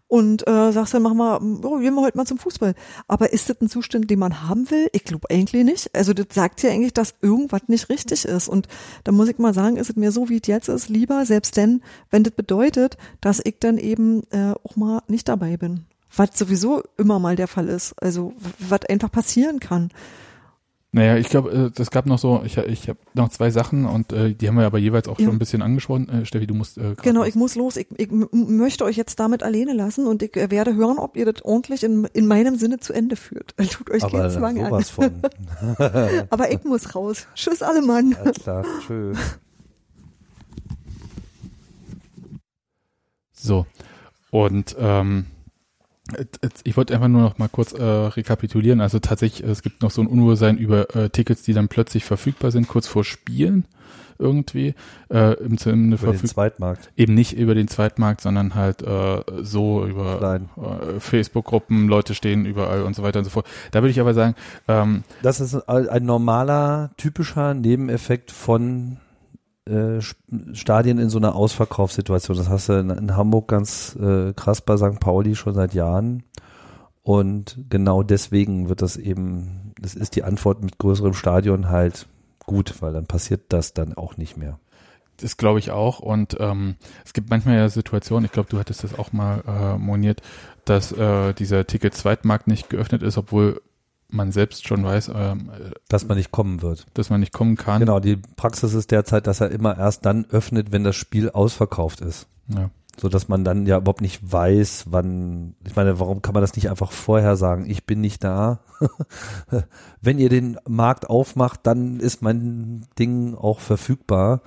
Und 0.07 0.47
äh, 0.47 0.71
sagst 0.71 0.93
dann, 0.93 1.01
machen 1.01 1.17
wir, 1.17 1.41
oh, 1.65 1.79
gehen 1.79 1.95
wir 1.95 2.01
heute 2.01 2.15
mal 2.15 2.25
zum 2.25 2.37
Fußball. 2.37 2.75
Aber 3.09 3.33
ist 3.33 3.49
das 3.49 3.59
ein 3.59 3.67
Zustand, 3.67 4.09
den 4.09 4.19
man 4.19 4.47
haben 4.47 4.71
will? 4.71 4.87
Ich 4.93 5.03
glaube 5.03 5.29
eigentlich 5.29 5.65
nicht. 5.65 5.93
Also 5.93 6.13
das 6.13 6.27
sagt 6.31 6.63
ja 6.63 6.69
eigentlich, 6.69 6.93
dass 6.93 7.15
irgendwas 7.21 7.63
nicht 7.67 7.89
richtig 7.89 8.23
ist. 8.23 8.47
Und 8.47 8.69
da 9.03 9.11
muss 9.11 9.27
ich 9.27 9.37
mal 9.37 9.53
sagen, 9.53 9.75
ist 9.75 9.89
es 9.89 9.97
mir 9.97 10.12
so, 10.13 10.29
wie 10.29 10.37
es 10.37 10.47
jetzt 10.47 10.69
ist, 10.69 10.87
lieber, 10.87 11.25
selbst 11.25 11.57
denn, 11.57 11.81
wenn 12.09 12.23
das 12.23 12.33
bedeutet, 12.33 12.97
dass 13.19 13.41
ich 13.43 13.57
dann 13.59 13.77
eben 13.77 14.23
äh, 14.31 14.53
auch 14.63 14.77
mal 14.77 15.01
nicht 15.07 15.27
dabei 15.27 15.57
bin. 15.57 15.85
Was 16.15 16.37
sowieso 16.37 16.83
immer 16.97 17.19
mal 17.19 17.35
der 17.35 17.47
Fall 17.47 17.67
ist. 17.67 17.93
Also 18.01 18.33
was 18.59 18.85
einfach 18.85 19.11
passieren 19.11 19.59
kann. 19.59 19.89
Naja, 20.95 21.17
ich 21.17 21.27
glaube, 21.27 21.51
äh, 21.51 21.71
das 21.71 21.89
gab 21.89 22.05
noch 22.05 22.19
so, 22.19 22.43
ich, 22.45 22.55
ich 22.55 22.87
habe 22.87 22.99
noch 23.15 23.29
zwei 23.29 23.49
Sachen 23.49 23.87
und 23.87 24.13
äh, 24.13 24.35
die 24.35 24.47
haben 24.47 24.57
wir 24.57 24.65
aber 24.67 24.77
jeweils 24.77 25.07
auch 25.07 25.17
ja. 25.17 25.25
schon 25.25 25.35
ein 25.35 25.39
bisschen 25.39 25.63
angesprochen. 25.63 26.07
Äh, 26.07 26.25
Steffi, 26.25 26.45
du 26.45 26.53
musst. 26.53 26.77
Äh, 26.77 26.93
genau, 27.01 27.23
ich 27.23 27.33
muss 27.33 27.55
los. 27.55 27.77
Ich, 27.77 27.87
ich 27.97 28.09
möchte 28.11 28.85
euch 28.85 28.95
jetzt 28.95 29.19
damit 29.19 29.41
alleine 29.41 29.73
lassen 29.73 30.05
und 30.05 30.21
ich 30.21 30.35
werde 30.35 30.75
hören, 30.75 30.99
ob 30.99 31.17
ihr 31.17 31.25
das 31.25 31.43
ordentlich 31.43 31.83
in, 31.83 32.05
in 32.13 32.27
meinem 32.27 32.57
Sinne 32.57 32.79
zu 32.79 32.93
Ende 32.93 33.15
führt. 33.15 33.55
Tut 33.71 33.89
euch 33.89 34.03
aber 34.03 34.19
keinen 34.19 34.29
Zwang 34.29 34.63
an. 34.63 34.83
Von. 34.83 35.11
aber 36.29 36.51
ich 36.51 36.63
muss 36.63 36.93
raus. 36.93 37.25
Tschüss 37.33 37.63
alle 37.63 37.81
Mann. 37.81 38.15
Alles 38.21 38.35
klar, 38.35 38.63
tschüss. 38.85 39.17
So. 43.43 43.65
Und 44.31 44.75
ähm, 44.79 45.27
ich 46.63 46.75
wollte 46.75 46.93
einfach 46.93 47.07
nur 47.07 47.21
noch 47.21 47.37
mal 47.37 47.49
kurz 47.49 47.73
äh, 47.73 47.83
rekapitulieren. 47.83 48.81
Also 48.81 48.99
tatsächlich, 48.99 49.47
es 49.47 49.61
gibt 49.61 49.81
noch 49.81 49.91
so 49.91 50.01
ein 50.01 50.07
Unwohlsein 50.07 50.57
über 50.57 50.95
äh, 50.95 51.09
Tickets, 51.09 51.43
die 51.43 51.53
dann 51.53 51.67
plötzlich 51.67 52.03
verfügbar 52.05 52.51
sind, 52.51 52.67
kurz 52.67 52.87
vor 52.87 53.03
Spielen 53.03 53.65
irgendwie. 54.19 54.75
Äh, 55.09 55.33
im, 55.33 55.57
im 55.65 55.93
über 55.93 56.11
den 56.11 56.25
Zweitmarkt. 56.25 56.91
Eben 56.95 57.13
nicht 57.13 57.33
über 57.33 57.55
den 57.55 57.67
Zweitmarkt, 57.67 58.21
sondern 58.21 58.55
halt 58.55 58.81
äh, 58.81 59.21
so 59.41 59.85
über 59.85 60.39
äh, 60.57 60.99
Facebook-Gruppen, 60.99 61.87
Leute 61.87 62.15
stehen 62.15 62.45
überall 62.45 62.83
und 62.83 62.95
so 62.95 63.03
weiter 63.03 63.19
und 63.19 63.25
so 63.25 63.31
fort. 63.31 63.47
Da 63.71 63.81
würde 63.81 63.91
ich 63.91 63.99
aber 63.99 64.13
sagen, 64.13 64.35
ähm, 64.67 65.03
das 65.21 65.41
ist 65.41 65.55
ein, 65.67 65.89
ein 65.89 66.05
normaler, 66.05 66.91
typischer 66.97 67.53
Nebeneffekt 67.53 68.31
von 68.31 68.97
Stadien 70.53 70.97
in 70.97 71.09
so 71.09 71.17
einer 71.17 71.35
Ausverkaufssituation. 71.35 72.37
Das 72.37 72.49
hast 72.49 72.69
du 72.69 72.73
in, 72.73 72.89
in 72.89 73.15
Hamburg 73.15 73.47
ganz 73.47 73.95
äh, 73.95 74.33
krass 74.33 74.61
bei 74.61 74.75
St. 74.75 74.99
Pauli 74.99 75.35
schon 75.35 75.53
seit 75.53 75.73
Jahren. 75.73 76.23
Und 77.01 77.57
genau 77.69 78.03
deswegen 78.03 78.69
wird 78.69 78.81
das 78.81 78.97
eben, 78.97 79.73
das 79.79 79.95
ist 79.95 80.15
die 80.15 80.23
Antwort 80.23 80.63
mit 80.63 80.77
größerem 80.77 81.13
Stadion 81.13 81.69
halt 81.69 82.07
gut, 82.45 82.81
weil 82.81 82.93
dann 82.93 83.05
passiert 83.05 83.41
das 83.49 83.73
dann 83.73 83.93
auch 83.93 84.17
nicht 84.17 84.37
mehr. 84.37 84.59
Das 85.17 85.37
glaube 85.37 85.59
ich 85.59 85.71
auch. 85.71 85.99
Und 85.99 86.37
ähm, 86.39 86.75
es 87.05 87.13
gibt 87.13 87.29
manchmal 87.29 87.55
ja 87.55 87.69
Situationen, 87.69 88.25
ich 88.25 88.31
glaube, 88.31 88.49
du 88.49 88.57
hattest 88.57 88.83
das 88.83 88.97
auch 88.97 89.13
mal 89.13 89.43
äh, 89.47 89.77
moniert, 89.77 90.21
dass 90.65 90.91
äh, 90.91 91.33
dieser 91.33 91.67
Ticket-Zweitmarkt 91.67 92.47
nicht 92.47 92.69
geöffnet 92.69 93.03
ist, 93.03 93.17
obwohl 93.17 93.61
man 94.13 94.31
selbst 94.31 94.67
schon 94.67 94.83
weiß, 94.83 95.11
ähm, 95.13 95.51
dass 95.89 96.07
man 96.07 96.17
nicht 96.17 96.31
kommen 96.31 96.61
wird. 96.61 96.85
Dass 96.93 97.09
man 97.09 97.19
nicht 97.19 97.33
kommen 97.33 97.57
kann. 97.57 97.79
Genau, 97.79 97.99
die 97.99 98.17
Praxis 98.35 98.73
ist 98.73 98.91
derzeit, 98.91 99.27
dass 99.27 99.41
er 99.41 99.51
immer 99.51 99.77
erst 99.77 100.05
dann 100.05 100.25
öffnet, 100.29 100.71
wenn 100.71 100.83
das 100.83 100.95
Spiel 100.95 101.29
ausverkauft 101.29 102.01
ist. 102.01 102.27
Ja. 102.47 102.69
So 102.99 103.09
dass 103.09 103.27
man 103.27 103.43
dann 103.43 103.65
ja 103.65 103.77
überhaupt 103.77 104.01
nicht 104.01 104.31
weiß, 104.31 104.85
wann, 104.89 105.55
ich 105.65 105.75
meine, 105.75 105.99
warum 105.99 106.21
kann 106.21 106.33
man 106.33 106.41
das 106.41 106.55
nicht 106.55 106.69
einfach 106.69 106.91
vorher 106.91 107.35
sagen, 107.35 107.67
ich 107.67 107.85
bin 107.85 108.01
nicht 108.01 108.23
da? 108.23 108.59
wenn 110.01 110.19
ihr 110.19 110.29
den 110.29 110.57
Markt 110.67 111.09
aufmacht, 111.09 111.61
dann 111.63 111.99
ist 111.99 112.21
mein 112.21 112.85
Ding 112.99 113.33
auch 113.35 113.59
verfügbar. 113.59 114.41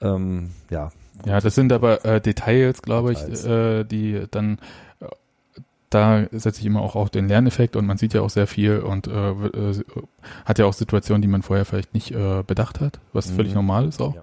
Ähm, 0.00 0.52
ja. 0.70 0.90
Ja, 1.26 1.40
das 1.40 1.56
sind 1.56 1.72
aber 1.72 2.04
äh, 2.04 2.20
Details, 2.20 2.80
glaube 2.80 3.12
ich, 3.12 3.44
äh, 3.44 3.84
die 3.84 4.24
dann 4.30 4.58
da 5.90 6.26
setze 6.32 6.60
ich 6.60 6.66
immer 6.66 6.82
auch 6.82 6.96
auf 6.96 7.10
den 7.10 7.28
Lerneffekt 7.28 7.76
und 7.76 7.86
man 7.86 7.96
sieht 7.96 8.14
ja 8.14 8.20
auch 8.20 8.30
sehr 8.30 8.46
viel 8.46 8.78
und 8.80 9.06
äh, 9.06 9.30
äh, 9.30 9.84
hat 10.44 10.58
ja 10.58 10.66
auch 10.66 10.72
Situationen, 10.72 11.22
die 11.22 11.28
man 11.28 11.42
vorher 11.42 11.64
vielleicht 11.64 11.94
nicht 11.94 12.10
äh, 12.10 12.42
bedacht 12.46 12.80
hat, 12.80 13.00
was 13.12 13.30
mhm. 13.30 13.36
völlig 13.36 13.54
normal 13.54 13.88
ist 13.88 14.00
auch. 14.00 14.14
Ja. 14.14 14.22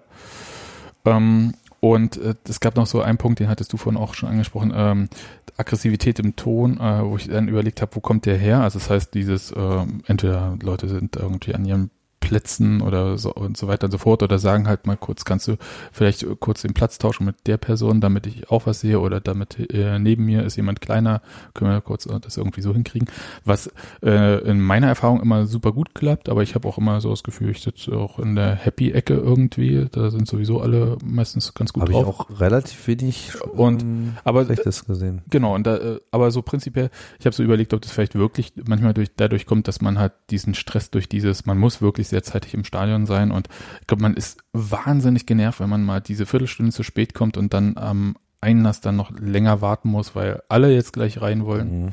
Ähm, 1.05 1.53
und 1.79 2.17
äh, 2.17 2.35
es 2.47 2.59
gab 2.59 2.75
noch 2.75 2.87
so 2.87 3.01
einen 3.01 3.17
Punkt, 3.17 3.39
den 3.39 3.47
hattest 3.47 3.71
du 3.71 3.77
vorhin 3.77 4.01
auch 4.01 4.13
schon 4.15 4.29
angesprochen, 4.29 4.73
ähm, 4.75 5.09
Aggressivität 5.57 6.19
im 6.19 6.35
Ton, 6.35 6.79
äh, 6.79 7.03
wo 7.03 7.17
ich 7.17 7.27
dann 7.27 7.47
überlegt 7.47 7.81
habe, 7.81 7.95
wo 7.95 7.99
kommt 7.99 8.25
der 8.25 8.37
her? 8.37 8.61
Also 8.61 8.79
das 8.79 8.89
heißt, 8.89 9.13
dieses, 9.13 9.51
äh, 9.51 9.85
entweder 10.07 10.57
Leute 10.61 10.87
sind 10.87 11.15
irgendwie 11.15 11.53
an 11.53 11.65
ihrem 11.65 11.89
Plätzen 12.25 12.81
oder 12.81 13.19
so 13.19 13.31
und 13.31 13.55
so 13.55 13.67
weiter 13.67 13.85
und 13.85 13.91
so 13.91 13.99
fort 13.99 14.23
oder 14.23 14.39
sagen 14.39 14.67
halt 14.67 14.87
mal 14.87 14.97
kurz, 14.97 15.25
kannst 15.25 15.47
du 15.47 15.57
vielleicht 15.91 16.25
kurz 16.39 16.63
den 16.63 16.73
Platz 16.73 16.97
tauschen 16.97 17.23
mit 17.23 17.35
der 17.45 17.57
Person, 17.57 18.01
damit 18.01 18.25
ich 18.25 18.49
auch 18.49 18.65
was 18.65 18.79
sehe 18.79 18.99
oder 18.99 19.21
damit 19.21 19.59
äh, 19.71 19.99
neben 19.99 20.25
mir 20.25 20.43
ist 20.43 20.55
jemand 20.55 20.81
kleiner, 20.81 21.21
können 21.53 21.69
wir 21.69 21.81
kurz 21.81 22.07
das 22.21 22.37
irgendwie 22.37 22.61
so 22.61 22.73
hinkriegen. 22.73 23.07
Was 23.43 23.71
äh, 24.03 24.39
in 24.49 24.59
meiner 24.59 24.87
Erfahrung 24.87 25.21
immer 25.21 25.45
super 25.45 25.71
gut 25.71 25.93
klappt, 25.93 26.27
aber 26.27 26.41
ich 26.41 26.55
habe 26.55 26.67
auch 26.67 26.79
immer 26.79 26.99
so 26.99 27.11
das 27.11 27.21
Gefühl, 27.21 27.51
ich 27.51 27.61
sitze 27.61 27.95
auch 27.95 28.17
in 28.17 28.35
der 28.35 28.55
Happy-Ecke 28.55 29.13
irgendwie, 29.13 29.87
da 29.91 30.09
sind 30.09 30.27
sowieso 30.27 30.61
alle 30.61 30.97
meistens 31.05 31.53
ganz 31.53 31.73
gut 31.73 31.83
hab 31.83 31.89
drauf. 31.89 32.07
Habe 32.07 32.11
ich 32.11 32.35
auch 32.35 32.41
relativ 32.41 32.87
wenig 32.87 33.33
und 33.43 34.15
aber 34.23 34.45
Schlechtes 34.45 34.85
gesehen. 34.85 35.21
Genau, 35.29 35.53
und 35.53 35.67
da, 35.67 35.77
äh, 35.77 35.99
aber 36.09 36.31
so 36.31 36.41
prinzipiell, 36.41 36.89
ich 37.19 37.27
habe 37.27 37.35
so 37.35 37.43
überlegt, 37.43 37.73
ob 37.75 37.81
das 37.81 37.91
vielleicht 37.91 38.15
wirklich 38.15 38.53
manchmal 38.67 38.95
durch 38.95 39.09
dadurch 39.15 39.45
kommt, 39.45 39.67
dass 39.67 39.81
man 39.81 39.99
halt 39.99 40.13
diesen 40.31 40.55
Stress 40.55 40.89
durch 40.89 41.07
dieses, 41.07 41.45
man 41.45 41.57
muss 41.59 41.81
wirklich 41.81 42.07
sehr 42.07 42.14
zeitig 42.23 42.53
im 42.53 42.63
Stadion 42.63 43.05
sein 43.05 43.31
und 43.31 43.47
ich 43.81 43.87
glaube, 43.87 44.03
man 44.03 44.15
ist 44.15 44.43
wahnsinnig 44.53 45.25
genervt, 45.25 45.59
wenn 45.59 45.69
man 45.69 45.83
mal 45.83 46.01
diese 46.01 46.25
Viertelstunde 46.25 46.71
zu 46.71 46.83
spät 46.83 47.13
kommt 47.13 47.37
und 47.37 47.53
dann 47.53 47.77
am 47.77 48.15
Einlass 48.41 48.81
dann 48.81 48.95
noch 48.95 49.11
länger 49.11 49.61
warten 49.61 49.89
muss, 49.89 50.15
weil 50.15 50.41
alle 50.49 50.73
jetzt 50.73 50.93
gleich 50.93 51.21
rein 51.21 51.45
wollen. 51.45 51.85
Mhm. 51.85 51.91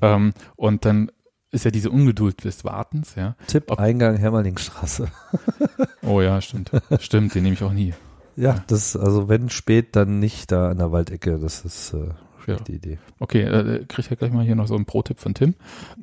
Ähm, 0.00 0.32
und 0.56 0.84
dann 0.84 1.10
ist 1.50 1.66
ja 1.66 1.70
diese 1.70 1.90
Ungeduld 1.90 2.44
des 2.44 2.64
Wartens, 2.64 3.14
ja. 3.14 3.36
Tipp, 3.46 3.64
Ob, 3.70 3.78
Eingang 3.78 4.16
Hermerlingstraße. 4.16 5.08
oh 6.02 6.22
ja, 6.22 6.40
stimmt. 6.40 6.70
stimmt, 6.98 7.34
den 7.34 7.42
nehme 7.42 7.54
ich 7.54 7.62
auch 7.62 7.74
nie. 7.74 7.92
Ja, 8.36 8.64
das, 8.66 8.96
also 8.96 9.28
wenn 9.28 9.50
spät, 9.50 9.94
dann 9.94 10.18
nicht 10.18 10.50
da 10.50 10.70
an 10.70 10.78
der 10.78 10.92
Waldecke, 10.92 11.38
das 11.38 11.66
ist 11.66 11.92
äh, 11.92 12.08
ja. 12.46 12.56
die 12.56 12.76
Idee. 12.76 12.98
Okay, 13.18 13.42
äh, 13.42 13.84
kriege 13.84 14.00
ich 14.00 14.10
ja 14.10 14.16
gleich 14.16 14.32
mal 14.32 14.44
hier 14.44 14.56
noch 14.56 14.66
so 14.66 14.74
einen 14.74 14.86
Pro-Tipp 14.86 15.20
von 15.20 15.34
Tim. 15.34 15.54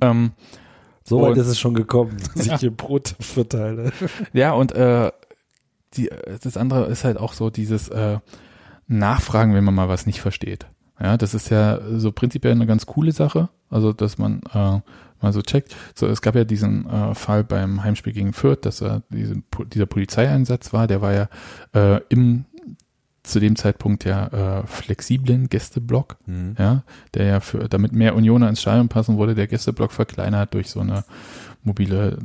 Ähm, 0.02 0.34
so 1.04 1.22
weit 1.22 1.38
ist 1.38 1.48
es 1.48 1.60
schon 1.60 1.74
gekommen, 1.74 2.18
dass 2.36 2.46
ich 2.46 2.56
hier 2.56 2.72
Brot 2.72 3.16
verteile. 3.20 3.92
Ja, 4.34 4.54
und 4.54 4.72
äh, 4.74 5.12
die, 5.94 6.10
das 6.44 6.58
andere 6.58 6.86
ist 6.86 7.04
halt 7.04 7.18
auch 7.18 7.34
so 7.34 7.50
dieses 7.50 7.90
äh, 7.90 8.20
Nachfragen, 8.88 9.54
wenn 9.54 9.64
man 9.64 9.76
mal 9.76 9.90
was 9.90 10.06
nicht 10.06 10.22
versteht. 10.22 10.68
Ja, 11.02 11.18
das 11.18 11.34
ist 11.34 11.50
ja 11.50 11.80
so 11.96 12.12
prinzipiell 12.12 12.52
eine 12.52 12.68
ganz 12.68 12.86
coole 12.86 13.12
Sache. 13.12 13.50
Also, 13.70 13.94
dass 13.94 14.18
man 14.18 14.42
äh, 14.54 14.82
mal 15.22 15.34
so 15.34 15.42
checkt. 15.42 15.76
So, 15.96 16.08
es 16.08 16.22
gab 16.22 16.36
ja 16.36 16.44
diesen 16.44 16.90
äh, 16.90 17.16
Fall 17.16 17.44
beim 17.44 17.84
Heimspiel 17.84 18.14
gegen 18.14 18.34
Fürth, 18.34 18.66
dass 18.66 18.82
er 18.82 19.04
diese, 19.10 19.42
dieser 19.74 19.86
Polizeieinsatz 19.86 20.74
war. 20.74 20.88
Der 20.88 21.02
war 21.02 21.14
ja 21.14 21.30
äh, 21.74 22.02
im 22.10 22.46
zu 23.30 23.40
dem 23.40 23.56
Zeitpunkt 23.56 24.06
ja 24.06 24.60
äh, 24.60 24.68
flexiblen 24.68 25.50
Gästeblock, 25.50 26.18
mhm. 26.26 26.56
ja, 26.58 26.84
der 27.14 27.26
ja 27.26 27.40
für, 27.40 27.70
damit 27.70 27.94
mehr 27.94 28.16
Unioner 28.16 28.50
ins 28.50 28.62
Stadion 28.62 28.90
passen, 28.90 29.18
wurde 29.18 29.36
der 29.36 29.48
Gästeblock 29.48 29.92
verkleinert 29.92 30.54
durch 30.54 30.70
so 30.70 30.80
eine 30.80 31.04
mobile 31.64 32.18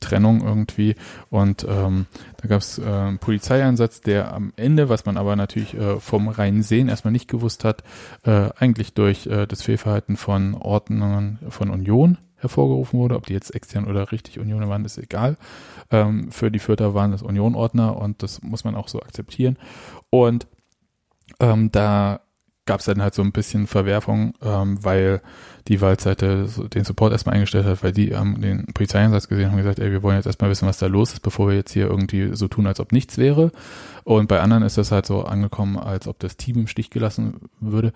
Trennung 0.00 0.42
irgendwie. 0.42 0.94
Und 1.30 1.66
ähm, 1.68 2.06
da 2.36 2.48
gab 2.48 2.60
es 2.60 2.78
äh, 2.78 2.84
einen 2.84 3.18
Polizeieinsatz, 3.18 4.00
der 4.00 4.32
am 4.32 4.52
Ende, 4.56 4.88
was 4.88 5.06
man 5.06 5.16
aber 5.16 5.36
natürlich 5.36 5.74
äh, 5.74 5.98
vom 6.00 6.28
reinen 6.28 6.62
Sehen 6.62 6.88
erstmal 6.88 7.12
nicht 7.12 7.28
gewusst 7.28 7.64
hat, 7.64 7.82
äh, 8.24 8.50
eigentlich 8.56 8.94
durch 8.94 9.26
äh, 9.26 9.46
das 9.46 9.62
Fehlverhalten 9.62 10.16
von 10.16 10.54
Ordnungen 10.54 11.38
von 11.48 11.70
Union 11.70 12.18
hervorgerufen 12.36 12.98
wurde. 12.98 13.16
Ob 13.16 13.26
die 13.26 13.32
jetzt 13.32 13.54
extern 13.54 13.86
oder 13.86 14.12
richtig 14.12 14.38
Union 14.38 14.68
waren, 14.68 14.84
ist 14.84 14.98
egal. 14.98 15.36
Ähm, 15.90 16.30
für 16.30 16.50
die 16.50 16.58
Fürther 16.58 16.94
waren 16.94 17.10
das 17.10 17.22
Unionordner 17.22 17.96
und 17.96 18.22
das 18.22 18.42
muss 18.42 18.64
man 18.64 18.74
auch 18.74 18.88
so 18.88 19.00
akzeptieren. 19.00 19.56
Und 20.22 20.46
ähm, 21.40 21.72
da 21.72 22.20
gab 22.66 22.78
es 22.78 22.86
dann 22.86 23.02
halt 23.02 23.14
so 23.14 23.22
ein 23.22 23.32
bisschen 23.32 23.66
Verwerfung, 23.66 24.34
ähm, 24.42 24.82
weil 24.82 25.20
die 25.66 25.80
Waldseite 25.80 26.46
den 26.72 26.84
Support 26.84 27.12
erstmal 27.12 27.34
eingestellt 27.34 27.66
hat, 27.66 27.82
weil 27.82 27.90
die 27.90 28.10
ähm, 28.10 28.40
den 28.40 28.66
Polizeieinsatz 28.66 29.28
gesehen 29.28 29.50
haben 29.50 29.56
gesagt, 29.56 29.80
ey, 29.80 29.90
wir 29.90 30.04
wollen 30.04 30.14
jetzt 30.16 30.26
erstmal 30.26 30.50
wissen, 30.50 30.68
was 30.68 30.78
da 30.78 30.86
los 30.86 31.12
ist, 31.14 31.20
bevor 31.20 31.48
wir 31.48 31.56
jetzt 31.56 31.72
hier 31.72 31.88
irgendwie 31.88 32.30
so 32.36 32.46
tun, 32.46 32.68
als 32.68 32.78
ob 32.78 32.92
nichts 32.92 33.18
wäre. 33.18 33.50
Und 34.04 34.28
bei 34.28 34.40
anderen 34.40 34.62
ist 34.62 34.78
das 34.78 34.92
halt 34.92 35.04
so 35.04 35.24
angekommen, 35.24 35.76
als 35.78 36.06
ob 36.06 36.20
das 36.20 36.36
Team 36.36 36.58
im 36.58 36.66
Stich 36.68 36.90
gelassen 36.90 37.40
würde. 37.58 37.92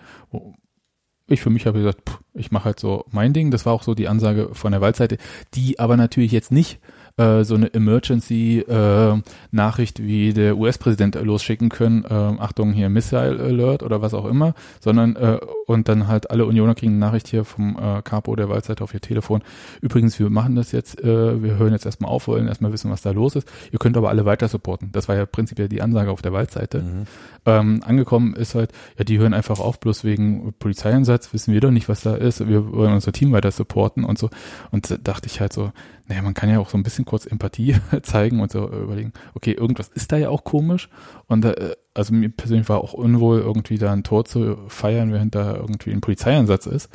Ich 1.27 1.39
für 1.39 1.49
mich 1.49 1.67
habe 1.67 1.79
gesagt, 1.79 2.09
pff, 2.09 2.19
ich 2.33 2.51
mache 2.51 2.65
halt 2.65 2.81
so 2.81 3.05
mein 3.11 3.31
Ding. 3.31 3.49
Das 3.49 3.65
war 3.65 3.71
auch 3.71 3.83
so 3.83 3.95
die 3.95 4.09
Ansage 4.09 4.49
von 4.51 4.73
der 4.73 4.81
Waldseite, 4.81 5.19
die 5.53 5.79
aber 5.79 5.95
natürlich 5.95 6.33
jetzt 6.33 6.51
nicht 6.51 6.79
äh, 7.17 7.43
so 7.43 7.55
eine 7.55 7.73
Emergency-Nachricht 7.73 9.99
äh, 9.99 10.03
wie 10.03 10.33
der 10.33 10.57
US-Präsident 10.57 11.15
losschicken 11.15 11.69
können, 11.69 12.05
äh, 12.05 12.13
Achtung 12.13 12.73
hier 12.73 12.89
Missile 12.89 13.39
Alert 13.39 13.83
oder 13.83 14.01
was 14.01 14.13
auch 14.13 14.25
immer, 14.25 14.53
sondern 14.79 15.15
äh, 15.15 15.39
und 15.65 15.87
dann 15.87 16.07
halt 16.07 16.31
alle 16.31 16.45
Unioner 16.45 16.75
kriegen 16.75 16.93
eine 16.93 16.99
Nachricht 16.99 17.27
hier 17.27 17.45
vom 17.45 17.77
äh, 17.77 18.01
Capo 18.01 18.35
der 18.35 18.49
Waldseite 18.49 18.83
auf 18.83 18.93
ihr 18.93 19.01
Telefon. 19.01 19.41
Übrigens, 19.81 20.19
wir 20.19 20.29
machen 20.29 20.55
das 20.55 20.71
jetzt, 20.71 21.03
äh, 21.03 21.43
wir 21.43 21.57
hören 21.57 21.73
jetzt 21.73 21.85
erstmal 21.85 22.11
auf, 22.11 22.27
wollen 22.27 22.47
erstmal 22.47 22.73
wissen, 22.73 22.91
was 22.91 23.01
da 23.01 23.11
los 23.11 23.35
ist. 23.35 23.47
Ihr 23.71 23.79
könnt 23.79 23.97
aber 23.97 24.09
alle 24.09 24.25
weiter 24.25 24.47
supporten. 24.47 24.91
Das 24.91 25.07
war 25.07 25.15
ja 25.15 25.25
prinzipiell 25.25 25.69
die 25.69 25.81
Ansage 25.81 26.11
auf 26.11 26.21
der 26.21 26.33
Waldseite. 26.33 26.79
Mhm. 26.79 27.03
Ähm, 27.45 27.81
angekommen 27.85 28.35
ist 28.35 28.55
halt, 28.55 28.71
ja, 28.97 29.03
die 29.03 29.17
hören 29.17 29.33
einfach 29.33 29.59
auf, 29.59 29.79
bloß 29.79 30.03
wegen 30.03 30.53
Polizeieinsatz, 30.59 31.33
wissen 31.33 31.53
wir 31.53 31.61
doch 31.61 31.71
nicht, 31.71 31.89
was 31.89 32.01
da 32.01 32.15
ist. 32.15 32.47
Wir 32.47 32.71
wollen 32.71 32.93
unser 32.93 33.11
Team 33.11 33.31
weiter 33.31 33.51
supporten 33.51 34.03
und 34.03 34.17
so. 34.17 34.29
Und 34.71 34.91
da 34.91 34.97
dachte 34.97 35.27
ich 35.27 35.39
halt 35.39 35.53
so, 35.53 35.71
naja, 36.07 36.21
man 36.21 36.33
kann 36.33 36.49
ja 36.49 36.59
auch 36.59 36.69
so 36.69 36.77
ein 36.77 36.83
bisschen 36.83 37.05
kurz 37.05 37.25
Empathie 37.25 37.75
zeigen 38.03 38.41
und 38.41 38.51
so 38.51 38.67
überlegen, 38.67 39.13
okay, 39.35 39.51
irgendwas 39.51 39.89
ist 39.89 40.11
da 40.11 40.17
ja 40.17 40.29
auch 40.29 40.43
komisch. 40.43 40.89
Und 41.27 41.45
äh, 41.45 41.75
also 41.93 42.13
mir 42.13 42.29
persönlich 42.29 42.67
war 42.69 42.83
auch 42.83 42.93
unwohl, 42.93 43.39
irgendwie 43.39 43.77
da 43.77 43.93
ein 43.93 44.03
Tor 44.03 44.25
zu 44.25 44.57
feiern, 44.67 45.13
während 45.13 45.35
da 45.35 45.55
irgendwie 45.55 45.91
ein 45.91 46.01
Polizeieinsatz 46.01 46.65
ist. 46.65 46.89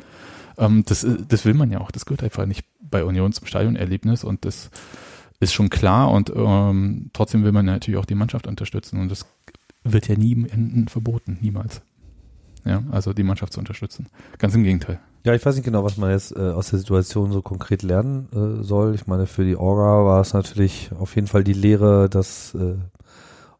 Ähm, 0.57 0.83
das, 0.85 1.05
das 1.27 1.45
will 1.45 1.53
man 1.53 1.71
ja 1.71 1.79
auch. 1.79 1.91
Das 1.91 2.05
gehört 2.05 2.23
einfach 2.23 2.45
nicht 2.45 2.65
bei 2.81 3.03
Union 3.03 3.31
zum 3.33 3.47
Stadionerlebnis 3.47 4.23
und 4.23 4.45
das 4.45 4.69
ist 5.39 5.53
schon 5.53 5.69
klar 5.69 6.11
und 6.11 6.31
ähm, 6.33 7.09
trotzdem 7.13 7.43
will 7.43 7.51
man 7.51 7.65
natürlich 7.65 7.99
auch 7.99 8.05
die 8.05 8.15
Mannschaft 8.15 8.47
unterstützen 8.47 8.99
und 9.01 9.11
das 9.11 9.25
wird 9.85 10.07
ja 10.07 10.17
nie 10.17 10.33
im 10.33 10.45
Enden 10.45 10.87
verboten, 10.87 11.37
niemals. 11.41 11.81
Ja, 12.65 12.83
also 12.91 13.13
die 13.13 13.23
Mannschaft 13.23 13.53
zu 13.53 13.59
unterstützen. 13.59 14.07
Ganz 14.39 14.55
im 14.55 14.63
Gegenteil. 14.63 14.99
Ja, 15.23 15.33
ich 15.33 15.45
weiß 15.45 15.55
nicht 15.55 15.65
genau, 15.65 15.83
was 15.83 15.97
man 15.97 16.11
jetzt 16.11 16.35
äh, 16.35 16.39
aus 16.39 16.71
der 16.71 16.79
Situation 16.79 17.31
so 17.31 17.41
konkret 17.41 17.83
lernen 17.83 18.27
äh, 18.31 18.63
soll. 18.63 18.95
Ich 18.95 19.07
meine, 19.07 19.27
für 19.27 19.45
die 19.45 19.55
Orga 19.55 20.05
war 20.05 20.21
es 20.21 20.33
natürlich 20.33 20.91
auf 20.99 21.15
jeden 21.15 21.27
Fall 21.27 21.43
die 21.43 21.53
Lehre, 21.53 22.09
dass 22.09 22.55
äh, 22.55 22.75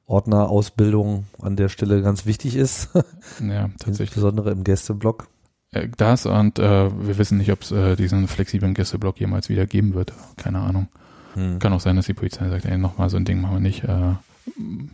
Ordnerausbildung 0.07 1.25
an 1.41 1.55
der 1.55 1.69
Stelle 1.69 2.01
ganz 2.01 2.25
wichtig 2.25 2.55
ist. 2.55 2.89
ja, 3.41 3.69
tatsächlich. 3.79 4.09
Insbesondere 4.09 4.51
im 4.51 4.63
Gästeblock. 4.63 5.27
Äh, 5.71 5.89
das 5.97 6.25
und 6.25 6.59
äh, 6.59 6.89
wir 7.07 7.17
wissen 7.17 7.37
nicht, 7.37 7.51
ob 7.51 7.61
es 7.61 7.71
äh, 7.71 7.95
diesen 7.95 8.27
flexiblen 8.27 8.73
Gästeblock 8.73 9.19
jemals 9.19 9.49
wieder 9.49 9.65
geben 9.65 9.93
wird. 9.93 10.13
Keine 10.37 10.59
Ahnung. 10.59 10.87
Hm. 11.33 11.59
Kann 11.59 11.73
auch 11.73 11.79
sein, 11.79 11.95
dass 11.95 12.05
die 12.05 12.13
Polizei 12.13 12.49
sagt, 12.49 12.65
ey, 12.65 12.77
nochmal 12.77 13.09
so 13.09 13.17
ein 13.17 13.25
Ding 13.25 13.41
machen 13.41 13.55
wir 13.55 13.59
nicht. 13.59 13.83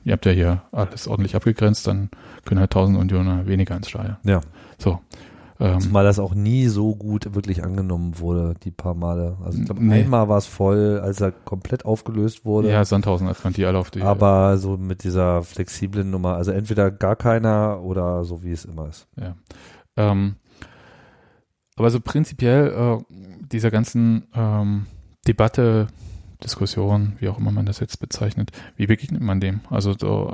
Ihr 0.04 0.14
habt 0.14 0.26
ja 0.26 0.32
hier 0.32 0.64
alles 0.72 1.08
ordentlich 1.08 1.36
abgegrenzt, 1.36 1.88
dann 1.88 2.10
können 2.46 2.60
halt 2.60 2.72
tausend 2.72 2.98
Unioner 2.98 3.48
weniger 3.48 3.76
ins 3.76 3.90
Stadion. 3.90 4.18
Ja. 4.24 4.42
So. 4.78 5.00
Ähm, 5.62 5.80
Zumal 5.80 6.04
das 6.04 6.18
auch 6.18 6.34
nie 6.34 6.68
so 6.68 6.96
gut 6.96 7.36
wirklich 7.36 7.64
angenommen 7.64 8.18
wurde, 8.18 8.56
die 8.64 8.72
paar 8.72 8.96
Male. 8.96 9.38
Also 9.46 9.60
ich 9.60 9.66
glaube, 9.66 9.84
nee. 9.86 10.02
einmal 10.02 10.28
war 10.28 10.40
es 10.40 10.48
voll, 10.48 11.00
als 11.04 11.22
er 11.22 11.32
komplett 11.32 11.86
aufgelöst 11.86 12.46
wurde. 12.46 12.72
Ja, 12.72 12.84
Sandhausen, 12.84 13.28
als 13.28 13.44
man 13.44 13.54
die 13.54 13.66
alle 13.66 13.78
auf 13.78 13.92
die. 13.92 14.02
Aber 14.02 14.58
so 14.58 14.78
mit 14.78 15.04
dieser 15.04 15.44
flexiblen 15.44 16.10
Nummer, 16.10 16.36
also 16.36 16.52
entweder 16.52 16.90
gar 16.90 17.16
keiner 17.16 17.80
oder 17.84 18.24
so 18.24 18.42
wie 18.42 18.52
es 18.52 18.66
immer 18.66 18.90
ist. 18.90 19.08
Ja. 19.20 19.36
Ähm, 19.98 20.38
aber 21.76 21.92
so 21.92 22.00
prinzipiell 22.00 22.68
äh, 23.00 23.16
dieser 23.52 23.70
ganzen 23.70 24.28
ähm, 24.34 24.88
Debatte, 25.28 25.88
Diskussion, 26.44 27.14
wie 27.20 27.30
auch 27.30 27.38
immer 27.38 27.52
man 27.52 27.66
das 27.66 27.80
jetzt 27.80 28.00
bezeichnet, 28.00 28.52
wie 28.76 28.88
begegnet 28.88 29.22
man 29.22 29.40
dem? 29.40 29.62
Also 29.70 29.94
so 29.98 30.34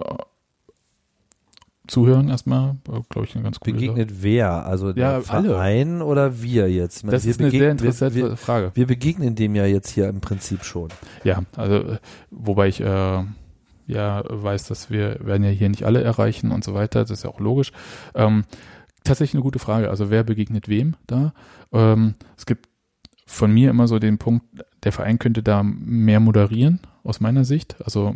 zuhören 1.87 2.29
erstmal, 2.29 2.75
glaube 3.09 3.25
ich, 3.25 3.35
eine 3.35 3.43
ganz 3.43 3.59
coole 3.59 3.73
Begegnet 3.73 4.09
Sache. 4.09 4.23
wer? 4.23 4.65
Also 4.65 4.93
der 4.93 5.21
Verein 5.21 5.95
alle. 5.95 6.05
oder 6.05 6.41
wir 6.41 6.69
jetzt? 6.69 7.03
Das 7.07 7.23
wir 7.23 7.31
ist 7.31 7.39
eine 7.39 7.49
sehr 7.49 7.71
interessante 7.71 8.15
wir, 8.15 8.37
Frage. 8.37 8.71
Wir 8.75 8.87
begegnen 8.87 9.35
dem 9.35 9.55
ja 9.55 9.65
jetzt 9.65 9.89
hier 9.89 10.09
im 10.09 10.21
Prinzip 10.21 10.63
schon. 10.63 10.89
Ja, 11.23 11.43
also 11.55 11.97
wobei 12.29 12.67
ich 12.67 12.81
äh, 12.81 13.23
ja 13.87 14.23
weiß, 14.27 14.67
dass 14.67 14.89
wir 14.89 15.17
werden 15.21 15.43
ja 15.43 15.49
hier 15.49 15.69
nicht 15.69 15.83
alle 15.83 16.03
erreichen 16.03 16.51
und 16.51 16.63
so 16.63 16.73
weiter, 16.73 17.01
das 17.01 17.11
ist 17.11 17.23
ja 17.23 17.29
auch 17.29 17.39
logisch. 17.39 17.71
Ähm, 18.13 18.43
tatsächlich 19.03 19.35
eine 19.35 19.43
gute 19.43 19.59
Frage. 19.59 19.89
Also 19.89 20.09
wer 20.09 20.23
begegnet 20.23 20.67
wem 20.67 20.95
da? 21.07 21.33
Ähm, 21.71 22.15
es 22.37 22.45
gibt 22.45 22.67
von 23.25 23.51
mir 23.51 23.69
immer 23.69 23.87
so 23.87 23.99
den 23.99 24.17
Punkt, 24.17 24.45
der 24.87 24.93
Verein 24.93 25.19
könnte 25.19 25.43
da 25.43 25.63
mehr 25.63 26.21
moderieren, 26.21 26.79
aus 27.03 27.19
meiner 27.19 27.43
Sicht. 27.43 27.75
Also 27.83 28.15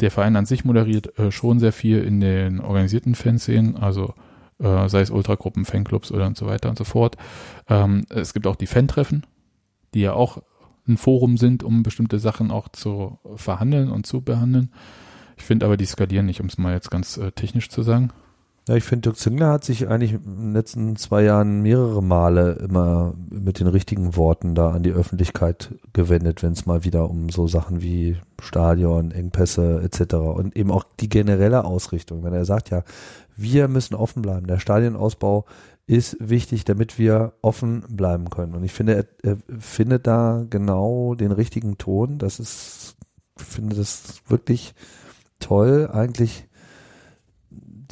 der 0.00 0.10
Verein 0.10 0.34
an 0.34 0.46
sich 0.46 0.64
moderiert 0.64 1.16
äh, 1.16 1.30
schon 1.30 1.60
sehr 1.60 1.70
viel 1.70 2.02
in 2.02 2.18
den 2.18 2.58
organisierten 2.58 3.14
Fanszenen, 3.14 3.76
also 3.76 4.14
äh, 4.58 4.88
sei 4.88 5.00
es 5.00 5.12
Ultragruppen, 5.12 5.64
Fanclubs 5.64 6.10
oder 6.10 6.26
und 6.26 6.36
so 6.36 6.46
weiter 6.46 6.70
und 6.70 6.76
so 6.76 6.82
fort. 6.82 7.16
Ähm, 7.68 8.04
es 8.10 8.34
gibt 8.34 8.48
auch 8.48 8.56
die 8.56 8.66
Fan-Treffen, 8.66 9.26
die 9.94 10.00
ja 10.00 10.14
auch 10.14 10.42
ein 10.88 10.96
Forum 10.96 11.36
sind, 11.36 11.62
um 11.62 11.84
bestimmte 11.84 12.18
Sachen 12.18 12.50
auch 12.50 12.66
zu 12.66 13.20
verhandeln 13.36 13.92
und 13.92 14.04
zu 14.04 14.22
behandeln. 14.22 14.72
Ich 15.36 15.44
finde 15.44 15.66
aber, 15.66 15.76
die 15.76 15.86
skalieren 15.86 16.26
nicht, 16.26 16.40
um 16.40 16.46
es 16.46 16.58
mal 16.58 16.74
jetzt 16.74 16.90
ganz 16.90 17.16
äh, 17.16 17.30
technisch 17.30 17.68
zu 17.68 17.82
sagen. 17.82 18.10
Ja, 18.66 18.76
ich 18.76 18.84
finde, 18.84 19.02
Dirk 19.02 19.18
Züngler 19.18 19.52
hat 19.52 19.62
sich 19.62 19.88
eigentlich 19.88 20.14
in 20.14 20.22
den 20.22 20.52
letzten 20.54 20.96
zwei 20.96 21.22
Jahren 21.22 21.60
mehrere 21.60 22.02
Male 22.02 22.52
immer 22.52 23.12
mit 23.28 23.60
den 23.60 23.66
richtigen 23.66 24.16
Worten 24.16 24.54
da 24.54 24.70
an 24.70 24.82
die 24.82 24.92
Öffentlichkeit 24.92 25.74
gewendet, 25.92 26.42
wenn 26.42 26.52
es 26.52 26.64
mal 26.64 26.82
wieder 26.82 27.10
um 27.10 27.28
so 27.28 27.46
Sachen 27.46 27.82
wie 27.82 28.16
Stadion, 28.40 29.10
Engpässe 29.10 29.82
etc. 29.82 30.14
und 30.14 30.56
eben 30.56 30.70
auch 30.70 30.84
die 30.98 31.10
generelle 31.10 31.66
Ausrichtung. 31.66 32.24
Wenn 32.24 32.32
er 32.32 32.46
sagt, 32.46 32.70
ja, 32.70 32.84
wir 33.36 33.68
müssen 33.68 33.94
offen 33.94 34.22
bleiben. 34.22 34.46
Der 34.46 34.58
Stadionausbau 34.58 35.44
ist 35.86 36.16
wichtig, 36.18 36.64
damit 36.64 36.98
wir 36.98 37.34
offen 37.42 37.84
bleiben 37.90 38.30
können. 38.30 38.54
Und 38.54 38.64
ich 38.64 38.72
finde, 38.72 39.06
er, 39.22 39.36
findet 39.58 40.06
da 40.06 40.42
genau 40.48 41.14
den 41.14 41.32
richtigen 41.32 41.76
Ton. 41.76 42.16
Das 42.16 42.40
ist, 42.40 42.96
finde 43.36 43.76
das 43.76 44.22
wirklich 44.26 44.74
toll, 45.38 45.90
eigentlich 45.92 46.46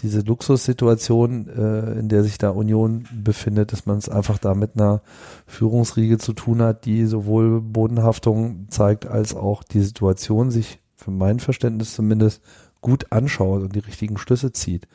diese 0.02 0.20
Luxussituation, 0.20 1.48
äh, 1.48 1.98
in 1.98 2.08
der 2.08 2.24
sich 2.24 2.38
da 2.38 2.50
Union 2.50 3.06
befindet, 3.12 3.72
dass 3.72 3.86
man 3.86 3.98
es 3.98 4.08
einfach 4.08 4.38
da 4.38 4.54
mit 4.54 4.72
einer 4.74 5.02
Führungsriege 5.46 6.18
zu 6.18 6.32
tun 6.32 6.60
hat, 6.60 6.84
die 6.84 7.06
sowohl 7.06 7.60
Bodenhaftung 7.60 8.66
zeigt, 8.68 9.06
als 9.06 9.34
auch 9.34 9.62
die 9.62 9.80
Situation 9.80 10.50
sich, 10.50 10.80
für 10.96 11.12
mein 11.12 11.40
Verständnis 11.40 11.94
zumindest, 11.94 12.42
gut 12.80 13.06
anschaut 13.10 13.62
und 13.62 13.74
die 13.74 13.80
richtigen 13.80 14.18
Schlüsse 14.18 14.52
zieht. 14.52 14.88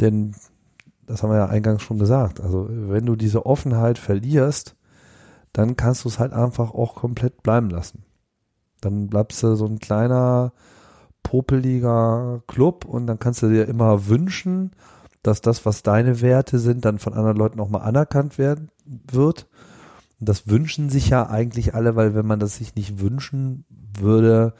Denn, 0.00 0.34
das 1.06 1.22
haben 1.22 1.30
wir 1.30 1.36
ja 1.36 1.46
eingangs 1.46 1.82
schon 1.82 1.98
gesagt, 1.98 2.40
also 2.40 2.66
wenn 2.70 3.06
du 3.06 3.16
diese 3.16 3.46
Offenheit 3.46 3.98
verlierst, 3.98 4.76
dann 5.52 5.76
kannst 5.76 6.04
du 6.04 6.08
es 6.08 6.18
halt 6.18 6.32
einfach 6.32 6.72
auch 6.74 6.94
komplett 6.94 7.42
bleiben 7.42 7.70
lassen. 7.70 8.02
Dann 8.80 9.08
bleibst 9.08 9.42
du 9.42 9.54
so 9.56 9.66
ein 9.66 9.78
kleiner, 9.78 10.52
popeliger 11.26 12.40
Club 12.46 12.84
und 12.84 13.08
dann 13.08 13.18
kannst 13.18 13.42
du 13.42 13.48
dir 13.48 13.66
immer 13.66 14.06
wünschen, 14.06 14.70
dass 15.24 15.40
das, 15.40 15.66
was 15.66 15.82
deine 15.82 16.20
Werte 16.20 16.60
sind, 16.60 16.84
dann 16.84 17.00
von 17.00 17.14
anderen 17.14 17.36
Leuten 17.36 17.58
auch 17.58 17.68
mal 17.68 17.80
anerkannt 17.80 18.38
werden 18.38 18.70
wird. 19.10 19.48
Und 20.20 20.28
das 20.28 20.46
wünschen 20.46 20.88
sich 20.88 21.08
ja 21.08 21.28
eigentlich 21.28 21.74
alle, 21.74 21.96
weil 21.96 22.14
wenn 22.14 22.26
man 22.26 22.38
das 22.38 22.58
sich 22.58 22.76
nicht 22.76 23.00
wünschen 23.00 23.64
würde, 23.98 24.54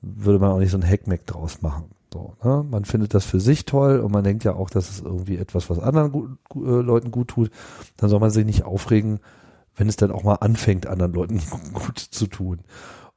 würde 0.00 0.38
man 0.38 0.52
auch 0.52 0.58
nicht 0.58 0.70
so 0.70 0.78
ein 0.78 0.88
Hackmeck 0.88 1.26
draus 1.26 1.60
machen. 1.60 1.90
So, 2.10 2.34
ne? 2.42 2.64
Man 2.68 2.86
findet 2.86 3.12
das 3.12 3.26
für 3.26 3.38
sich 3.38 3.66
toll 3.66 4.00
und 4.00 4.10
man 4.10 4.24
denkt 4.24 4.42
ja 4.42 4.54
auch, 4.54 4.70
dass 4.70 4.88
es 4.88 5.00
irgendwie 5.02 5.36
etwas, 5.36 5.68
was 5.68 5.78
anderen 5.78 6.12
gut, 6.12 6.38
äh, 6.56 6.80
Leuten 6.80 7.10
gut 7.10 7.28
tut. 7.28 7.50
Dann 7.98 8.08
soll 8.08 8.20
man 8.20 8.30
sich 8.30 8.46
nicht 8.46 8.64
aufregen, 8.64 9.20
wenn 9.76 9.88
es 9.88 9.96
dann 9.96 10.12
auch 10.12 10.24
mal 10.24 10.36
anfängt, 10.36 10.86
anderen 10.86 11.12
Leuten 11.12 11.42
gut 11.74 11.98
zu 11.98 12.26
tun. 12.26 12.60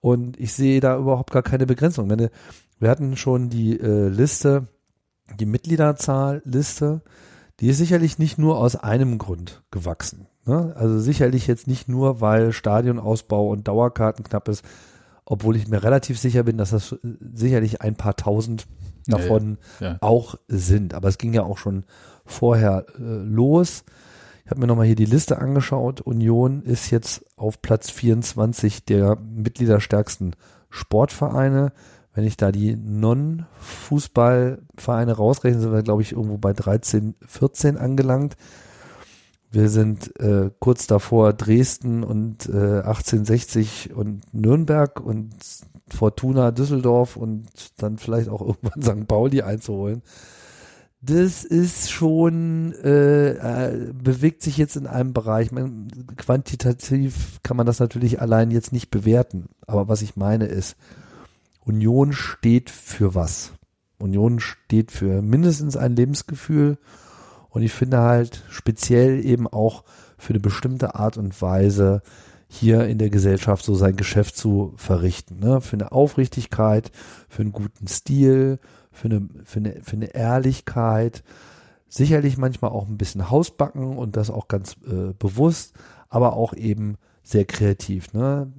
Und 0.04 0.38
ich 0.38 0.52
sehe 0.52 0.82
da 0.82 0.98
überhaupt 0.98 1.32
gar 1.32 1.44
keine 1.44 1.66
Begrenzung. 1.66 2.10
Wenn 2.10 2.28
wir 2.84 2.90
hatten 2.90 3.16
schon 3.16 3.50
die 3.50 3.80
äh, 3.80 4.10
Liste, 4.10 4.68
die 5.40 5.46
Mitgliederzahlliste, 5.46 7.02
die 7.60 7.70
ist 7.70 7.78
sicherlich 7.78 8.20
nicht 8.20 8.38
nur 8.38 8.58
aus 8.58 8.76
einem 8.76 9.18
Grund 9.18 9.64
gewachsen. 9.72 10.28
Ne? 10.46 10.74
Also 10.76 11.00
sicherlich 11.00 11.48
jetzt 11.48 11.66
nicht 11.66 11.88
nur, 11.88 12.20
weil 12.20 12.52
Stadionausbau 12.52 13.48
und 13.48 13.68
Dauerkarten 13.68 14.26
knapp 14.26 14.50
ist, 14.50 14.66
obwohl 15.24 15.56
ich 15.56 15.70
mir 15.70 15.82
relativ 15.82 16.20
sicher 16.20 16.44
bin, 16.44 16.58
dass 16.58 16.72
das 16.72 16.92
äh, 16.92 16.98
sicherlich 17.34 17.82
ein 17.82 17.96
paar 17.96 18.18
tausend 18.18 18.68
davon 19.08 19.58
ja, 19.80 19.92
ja. 19.92 19.98
auch 20.02 20.36
sind. 20.50 20.94
Aber 20.94 21.08
es 21.08 21.18
ging 21.18 21.34
ja 21.34 21.44
auch 21.44 21.58
schon 21.58 21.86
vorher 22.26 22.86
äh, 23.00 23.02
los. 23.02 23.86
Ich 24.44 24.52
habe 24.52 24.60
mir 24.60 24.68
nochmal 24.68 24.88
hier 24.88 24.96
die 24.96 25.06
Liste 25.06 25.38
angeschaut. 25.40 26.02
Union 26.02 26.64
ist 26.64 26.92
jetzt 26.92 27.26
auf 27.38 27.62
Platz 27.62 27.90
24 27.90 28.84
der 28.84 29.16
mitgliederstärksten 29.16 30.36
Sportvereine. 30.70 31.72
Wenn 32.14 32.26
ich 32.26 32.38
da 32.38 32.52
die 32.52 32.76
Non-Fußballvereine 32.76 35.14
rausrechne, 35.14 35.60
sind 35.60 35.74
wir, 35.74 35.82
glaube 35.82 36.04
ich, 36.04 36.12
irgendwo 36.12 36.38
bei 36.38 36.54
13, 36.54 37.16
14 37.26 37.78
angelangt. 37.78 38.38
Wir 39.52 39.70
sind 39.70 40.16
äh, 40.20 40.52
kurz 40.60 40.86
davor 40.88 41.34
Dresden 41.34 42.04
und 42.04 42.50
äh, 42.50 42.82
1860 42.82 43.96
und 43.96 44.22
Nürnberg 44.34 45.00
und 45.00 45.34
Fortuna 45.90 46.52
Düsseldorf 46.52 47.18
und 47.18 47.48
dann 47.78 47.98
vielleicht 47.98 48.30
auch 48.30 48.42
irgendwann 48.42 48.82
St. 48.82 49.08
Pauli 49.08 49.42
einzuholen. 49.42 50.02
Das 51.02 51.44
ist 51.44 51.92
schon, 51.92 52.74
äh, 52.82 53.32
äh, 53.32 53.92
bewegt 53.94 54.42
sich 54.42 54.58
jetzt 54.58 54.78
in 54.78 54.88
einem 54.88 55.14
Bereich. 55.14 55.52
Man, 55.52 55.90
quantitativ 56.16 57.40
kann 57.44 57.58
man 57.58 57.66
das 57.66 57.80
natürlich 57.80 58.22
allein 58.22 58.52
jetzt 58.52 58.72
nicht 58.72 58.90
bewerten. 58.90 59.50
Aber 59.68 59.90
was 59.90 60.02
ich 60.02 60.16
meine 60.16 60.46
ist, 60.46 60.78
Union 61.66 62.14
steht 62.14 62.70
für 62.70 63.16
was? 63.16 63.54
Union 64.00 64.40
steht 64.40 64.92
für 64.92 65.22
mindestens 65.22 65.78
ein 65.78 65.96
Lebensgefühl 65.96 66.78
und 67.50 67.62
ich 67.62 67.72
finde 67.72 68.00
halt 68.00 68.44
speziell 68.50 69.24
eben 69.26 69.48
auch 69.48 69.84
für 70.18 70.32
eine 70.32 70.40
bestimmte 70.40 70.96
Art 70.96 71.18
und 71.18 71.42
Weise 71.42 72.02
hier 72.48 72.86
in 72.86 72.98
der 72.98 73.10
Gesellschaft 73.10 73.64
so 73.64 73.76
sein 73.76 73.96
Geschäft 73.96 74.36
zu 74.36 74.74
verrichten. 74.76 75.40
Ne? 75.40 75.62
Für 75.62 75.76
eine 75.76 75.92
Aufrichtigkeit, 75.92 76.92
für 77.30 77.42
einen 77.42 77.52
guten 77.52 77.88
Stil, 77.88 78.60
für 78.92 79.08
eine, 79.08 79.28
für 79.44 79.60
eine, 79.60 79.82
für 79.82 79.96
eine 79.96 80.14
Ehrlichkeit, 80.14 81.24
sicherlich 81.88 82.38
manchmal 82.38 82.72
auch 82.72 82.88
ein 82.88 82.98
bisschen 82.98 83.30
Hausbacken 83.30 83.98
und 83.98 84.18
das 84.18 84.30
auch 84.30 84.48
ganz 84.48 84.76
äh, 84.86 85.14
bewusst, 85.18 85.74
aber 86.10 86.34
auch 86.34 86.54
eben 86.54 86.98
sehr 87.24 87.46
kreativ. 87.46 88.14
Ne? 88.14 88.52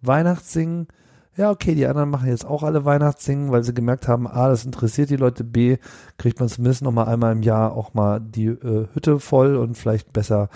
Weihnachtssingen 0.00 0.88
ja, 1.36 1.50
okay, 1.50 1.74
die 1.74 1.86
anderen 1.86 2.10
machen 2.10 2.28
jetzt 2.28 2.44
auch 2.44 2.62
alle 2.62 2.84
Weihnachtssingen, 2.84 3.50
weil 3.50 3.64
sie 3.64 3.72
gemerkt 3.72 4.06
haben, 4.06 4.26
A, 4.26 4.48
das 4.48 4.64
interessiert 4.64 5.10
die 5.10 5.16
Leute, 5.16 5.44
B, 5.44 5.78
kriegt 6.18 6.40
man 6.40 6.48
zumindest 6.48 6.82
noch 6.82 6.92
mal 6.92 7.04
einmal 7.04 7.32
im 7.32 7.42
Jahr 7.42 7.72
auch 7.72 7.94
mal 7.94 8.20
die 8.20 8.46
äh, 8.46 8.86
Hütte 8.92 9.18
voll 9.18 9.56
und 9.56 9.76
vielleicht 9.76 10.12
besser 10.12 10.50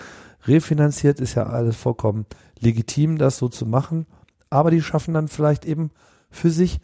refinanziert, 0.45 1.19
ist 1.19 1.35
ja 1.35 1.47
alles 1.47 1.75
vollkommen 1.75 2.25
legitim, 2.59 3.17
das 3.17 3.37
so 3.37 3.49
zu 3.49 3.65
machen. 3.65 4.05
Aber 4.49 4.71
die 4.71 4.81
schaffen 4.81 5.13
dann 5.13 5.27
vielleicht 5.27 5.65
eben 5.65 5.91
für 6.29 6.51
sich 6.51 6.79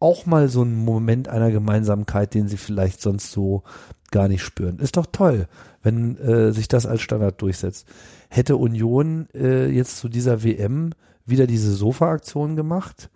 auch 0.00 0.26
mal 0.26 0.48
so 0.48 0.62
einen 0.62 0.84
Moment 0.84 1.28
einer 1.28 1.50
Gemeinsamkeit, 1.50 2.34
den 2.34 2.48
sie 2.48 2.56
vielleicht 2.56 3.00
sonst 3.00 3.32
so 3.32 3.62
gar 4.10 4.28
nicht 4.28 4.42
spüren. 4.42 4.78
Ist 4.78 4.96
doch 4.96 5.06
toll, 5.10 5.46
wenn 5.82 6.16
äh, 6.18 6.52
sich 6.52 6.68
das 6.68 6.86
als 6.86 7.02
Standard 7.02 7.40
durchsetzt. 7.40 7.86
Hätte 8.28 8.56
Union 8.56 9.28
äh, 9.34 9.68
jetzt 9.68 9.98
zu 9.98 10.08
dieser 10.08 10.42
WM 10.42 10.90
wieder 11.24 11.46
diese 11.46 11.72
Sofa-Aktion 11.72 12.56
gemacht, 12.56 13.10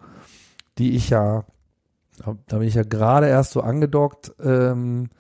die 0.81 0.97
ich 0.97 1.11
ja, 1.11 1.45
da 2.47 2.59
bin 2.59 2.67
ich 2.67 2.75
ja 2.75 2.83
gerade 2.83 3.29
erst 3.29 3.53
so 3.53 3.61
angedockt, 3.61 4.33
ähm, 4.43 5.11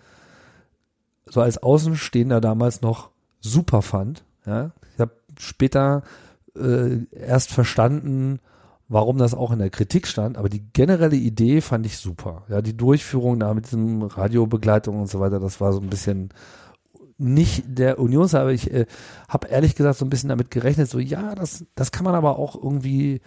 so 1.27 1.41
als 1.41 1.59
Außenstehender 1.59 2.41
damals 2.41 2.83
noch 2.83 3.11
super 3.41 3.83
fand. 3.83 4.25
Ja? 4.47 4.73
Ich 4.95 5.01
habe 5.01 5.13
später 5.39 6.03
äh, 6.57 7.05
erst 7.13 7.53
verstanden, 7.53 8.41
warum 8.89 9.19
das 9.19 9.35
auch 9.35 9.53
in 9.53 9.61
der 9.61 9.71
Kritik 9.71 10.09
stand, 10.09 10.37
aber 10.37 10.49
die 10.49 10.65
generelle 10.73 11.17
Idee 11.17 11.61
fand 11.61 11.87
ich 11.87 11.99
super. 11.99 12.43
Ja, 12.49 12.61
die 12.61 12.77
Durchführung 12.77 13.39
da 13.39 13.55
mit 13.55 13.67
diesem 13.67 14.03
Radiobegleitung 14.03 15.01
und 15.01 15.09
so 15.09 15.21
weiter, 15.21 15.39
das 15.39 15.61
war 15.61 15.73
so 15.73 15.81
ein 15.81 15.91
bisschen 15.91 16.31
nicht 17.19 17.65
der 17.67 18.01
Unions, 18.01 18.35
aber 18.35 18.51
ich 18.51 18.73
äh, 18.73 18.87
habe 19.29 19.49
ehrlich 19.49 19.77
gesagt 19.77 19.99
so 19.99 20.05
ein 20.05 20.11
bisschen 20.11 20.31
damit 20.31 20.51
gerechnet, 20.51 20.89
so 20.89 20.99
ja, 20.99 21.35
das, 21.35 21.65
das 21.75 21.93
kann 21.93 22.05
man 22.05 22.15
aber 22.15 22.39
auch 22.39 22.57
irgendwie 22.57 23.21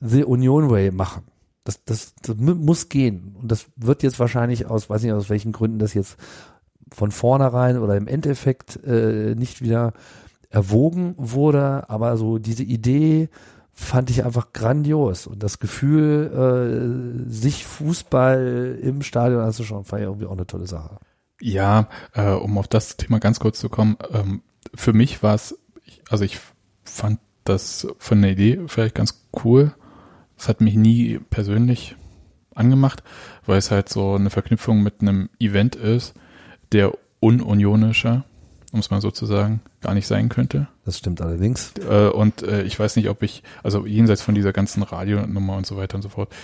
The 0.00 0.24
Union 0.24 0.68
Way 0.68 0.90
machen. 0.90 1.22
Das, 1.64 1.84
das, 1.84 2.14
das 2.22 2.36
muss 2.36 2.88
gehen. 2.88 3.36
Und 3.40 3.52
das 3.52 3.66
wird 3.76 4.02
jetzt 4.02 4.18
wahrscheinlich 4.18 4.66
aus, 4.66 4.90
weiß 4.90 5.02
nicht 5.02 5.12
aus 5.12 5.30
welchen 5.30 5.52
Gründen 5.52 5.78
das 5.78 5.94
jetzt 5.94 6.16
von 6.92 7.10
vornherein 7.10 7.78
oder 7.78 7.96
im 7.96 8.08
Endeffekt 8.08 8.78
äh, 8.84 9.34
nicht 9.34 9.62
wieder 9.62 9.92
erwogen 10.50 11.14
wurde, 11.16 11.88
aber 11.88 12.16
so 12.16 12.38
diese 12.38 12.62
Idee 12.62 13.28
fand 13.72 14.10
ich 14.10 14.24
einfach 14.24 14.52
grandios 14.52 15.26
und 15.26 15.42
das 15.42 15.58
Gefühl, 15.58 17.24
äh, 17.26 17.30
sich 17.30 17.64
Fußball 17.64 18.78
im 18.82 19.02
Stadion 19.02 19.40
anzuschauen, 19.40 19.84
fand 19.84 20.02
ich 20.02 20.08
irgendwie 20.08 20.26
auch 20.26 20.32
eine 20.32 20.46
tolle 20.46 20.66
Sache. 20.66 20.98
Ja, 21.40 21.88
äh, 22.12 22.30
um 22.32 22.58
auf 22.58 22.68
das 22.68 22.96
Thema 22.98 23.18
ganz 23.18 23.40
kurz 23.40 23.58
zu 23.58 23.70
kommen, 23.70 23.96
ähm, 24.12 24.42
für 24.74 24.92
mich 24.92 25.22
war 25.22 25.34
es, 25.34 25.58
also 26.10 26.24
ich 26.24 26.38
fand 26.84 27.18
das 27.44 27.86
von 27.98 28.20
der 28.20 28.32
Idee 28.32 28.60
vielleicht 28.66 28.94
ganz 28.94 29.26
cool, 29.42 29.74
es 30.42 30.48
hat 30.48 30.60
mich 30.60 30.74
nie 30.74 31.20
persönlich 31.30 31.94
angemacht, 32.52 33.04
weil 33.46 33.58
es 33.58 33.70
halt 33.70 33.88
so 33.88 34.16
eine 34.16 34.28
Verknüpfung 34.28 34.82
mit 34.82 35.00
einem 35.00 35.30
Event 35.38 35.76
ist, 35.76 36.14
der 36.72 36.92
ununionischer, 37.20 38.24
um 38.72 38.80
es 38.80 38.90
mal 38.90 39.00
so 39.00 39.12
zu 39.12 39.24
sagen, 39.24 39.60
gar 39.80 39.94
nicht 39.94 40.08
sein 40.08 40.28
könnte. 40.28 40.66
Das 40.84 40.98
stimmt 40.98 41.20
allerdings. 41.20 41.74
Äh, 41.88 42.08
und 42.08 42.42
äh, 42.42 42.64
ich 42.64 42.76
weiß 42.76 42.96
nicht, 42.96 43.08
ob 43.08 43.22
ich, 43.22 43.44
also 43.62 43.86
jenseits 43.86 44.20
von 44.20 44.34
dieser 44.34 44.52
ganzen 44.52 44.82
Radionummer 44.82 45.56
und 45.56 45.64
so 45.64 45.76
weiter 45.76 45.94
und 45.94 46.02
so 46.02 46.08
fort, 46.08 46.34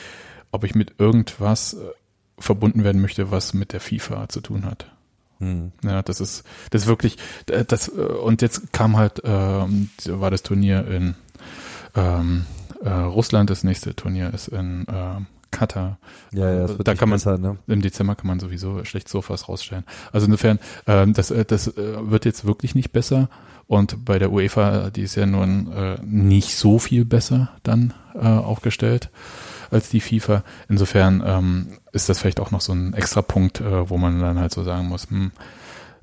ob 0.52 0.62
ich 0.62 0.76
mit 0.76 0.94
irgendwas 0.98 1.74
äh, 1.74 1.78
verbunden 2.38 2.84
werden 2.84 3.02
möchte, 3.02 3.32
was 3.32 3.52
mit 3.52 3.72
der 3.72 3.80
FIFA 3.80 4.28
zu 4.28 4.40
tun 4.40 4.64
hat. 4.64 4.86
Hm. 5.38 5.72
Ja, 5.82 6.02
das 6.02 6.20
ist, 6.20 6.44
das 6.70 6.82
ist 6.82 6.88
wirklich, 6.88 7.16
das, 7.46 7.88
und 7.88 8.42
jetzt 8.42 8.72
kam 8.72 8.96
halt, 8.96 9.22
ähm, 9.24 9.90
war 10.06 10.30
das 10.30 10.44
Turnier 10.44 10.86
in 10.86 11.16
ähm, 11.96 12.46
äh, 12.82 12.90
Russland, 12.90 13.50
das 13.50 13.64
nächste 13.64 13.94
Turnier 13.94 14.32
ist 14.32 14.48
in 14.48 14.86
äh, 14.88 15.20
Katar. 15.50 15.98
Ja, 16.32 16.52
ja, 16.52 16.66
da 16.66 16.94
kann 16.94 17.08
man 17.08 17.16
besser, 17.16 17.38
ne? 17.38 17.56
im 17.66 17.80
Dezember 17.80 18.14
kann 18.14 18.26
man 18.26 18.38
sowieso 18.38 18.84
schlecht 18.84 19.08
Sofas 19.08 19.48
rausstellen. 19.48 19.84
Also 20.12 20.26
insofern, 20.26 20.58
ähm, 20.86 21.14
das, 21.14 21.30
äh, 21.30 21.44
das 21.44 21.68
äh, 21.68 22.10
wird 22.10 22.24
jetzt 22.24 22.44
wirklich 22.44 22.74
nicht 22.74 22.92
besser. 22.92 23.28
Und 23.66 24.04
bei 24.04 24.18
der 24.18 24.32
UEFA, 24.32 24.90
die 24.90 25.02
ist 25.02 25.14
ja 25.14 25.26
nun 25.26 25.72
äh, 25.72 25.98
nicht 26.02 26.56
so 26.56 26.78
viel 26.78 27.04
besser 27.04 27.50
dann 27.62 27.94
äh, 28.14 28.26
aufgestellt 28.26 29.10
als 29.70 29.90
die 29.90 30.00
FIFA. 30.00 30.42
Insofern 30.68 31.22
ähm, 31.24 31.68
ist 31.92 32.08
das 32.08 32.18
vielleicht 32.18 32.40
auch 32.40 32.50
noch 32.50 32.62
so 32.62 32.72
ein 32.72 32.94
extra 32.94 33.22
Punkt, 33.22 33.60
äh, 33.60 33.90
wo 33.90 33.98
man 33.98 34.20
dann 34.20 34.38
halt 34.38 34.52
so 34.52 34.64
sagen 34.64 34.88
muss, 34.88 35.10
hm, 35.10 35.32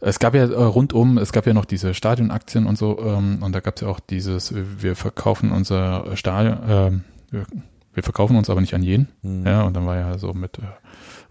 es 0.01 0.19
gab 0.19 0.35
ja 0.35 0.45
äh, 0.45 0.63
rundum, 0.63 1.17
es 1.17 1.31
gab 1.31 1.45
ja 1.45 1.53
noch 1.53 1.65
diese 1.65 1.93
Stadionaktien 1.93 2.65
und 2.65 2.77
so, 2.77 2.99
ähm, 2.99 3.41
und 3.41 3.53
da 3.53 3.59
gab 3.59 3.75
es 3.75 3.81
ja 3.81 3.87
auch 3.87 3.99
dieses, 3.99 4.53
wir 4.53 4.95
verkaufen 4.95 5.51
unser 5.51 6.15
Stadion, 6.15 6.63
äh, 6.63 6.91
wir, 7.31 7.45
wir, 7.93 8.03
verkaufen 8.03 8.35
uns 8.37 8.49
aber 8.49 8.61
nicht 8.61 8.73
an 8.73 8.83
jeden. 8.83 9.07
Mhm. 9.21 9.45
Ja, 9.45 9.63
und 9.63 9.75
dann 9.75 9.85
war 9.85 9.95
ja 9.95 10.17
so 10.17 10.33
mit 10.33 10.59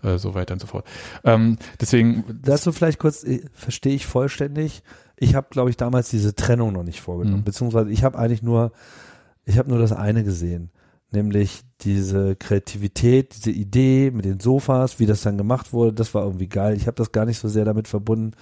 äh, 0.02 0.14
äh 0.14 0.18
so 0.18 0.34
weiter 0.34 0.54
und 0.54 0.60
so 0.60 0.66
fort. 0.66 0.86
Ähm, 1.24 1.58
deswegen. 1.80 2.24
Dazu 2.42 2.72
vielleicht 2.72 2.98
kurz, 2.98 3.22
äh, 3.24 3.44
verstehe 3.52 3.94
ich 3.94 4.06
vollständig. 4.06 4.82
Ich 5.16 5.34
habe, 5.34 5.46
glaube 5.50 5.70
ich, 5.70 5.76
damals 5.76 6.08
diese 6.10 6.34
Trennung 6.34 6.72
noch 6.72 6.82
nicht 6.82 7.00
vorgenommen, 7.00 7.40
mhm. 7.40 7.44
beziehungsweise 7.44 7.90
ich 7.90 8.02
habe 8.02 8.18
eigentlich 8.18 8.42
nur, 8.42 8.72
ich 9.44 9.58
habe 9.58 9.68
nur 9.68 9.78
das 9.78 9.92
eine 9.92 10.24
gesehen 10.24 10.70
nämlich 11.14 11.62
diese 11.84 12.36
Kreativität, 12.36 13.34
diese 13.36 13.50
Idee 13.50 14.10
mit 14.10 14.24
den 14.24 14.40
Sofas, 14.40 14.98
wie 14.98 15.06
das 15.06 15.22
dann 15.22 15.38
gemacht 15.38 15.72
wurde, 15.72 15.92
das 15.92 16.14
war 16.14 16.24
irgendwie 16.24 16.48
geil. 16.48 16.76
Ich 16.76 16.86
habe 16.86 16.96
das 16.96 17.12
gar 17.12 17.26
nicht 17.26 17.38
so 17.38 17.48
sehr 17.48 17.64
damit 17.64 17.88
verbunden. 17.88 18.32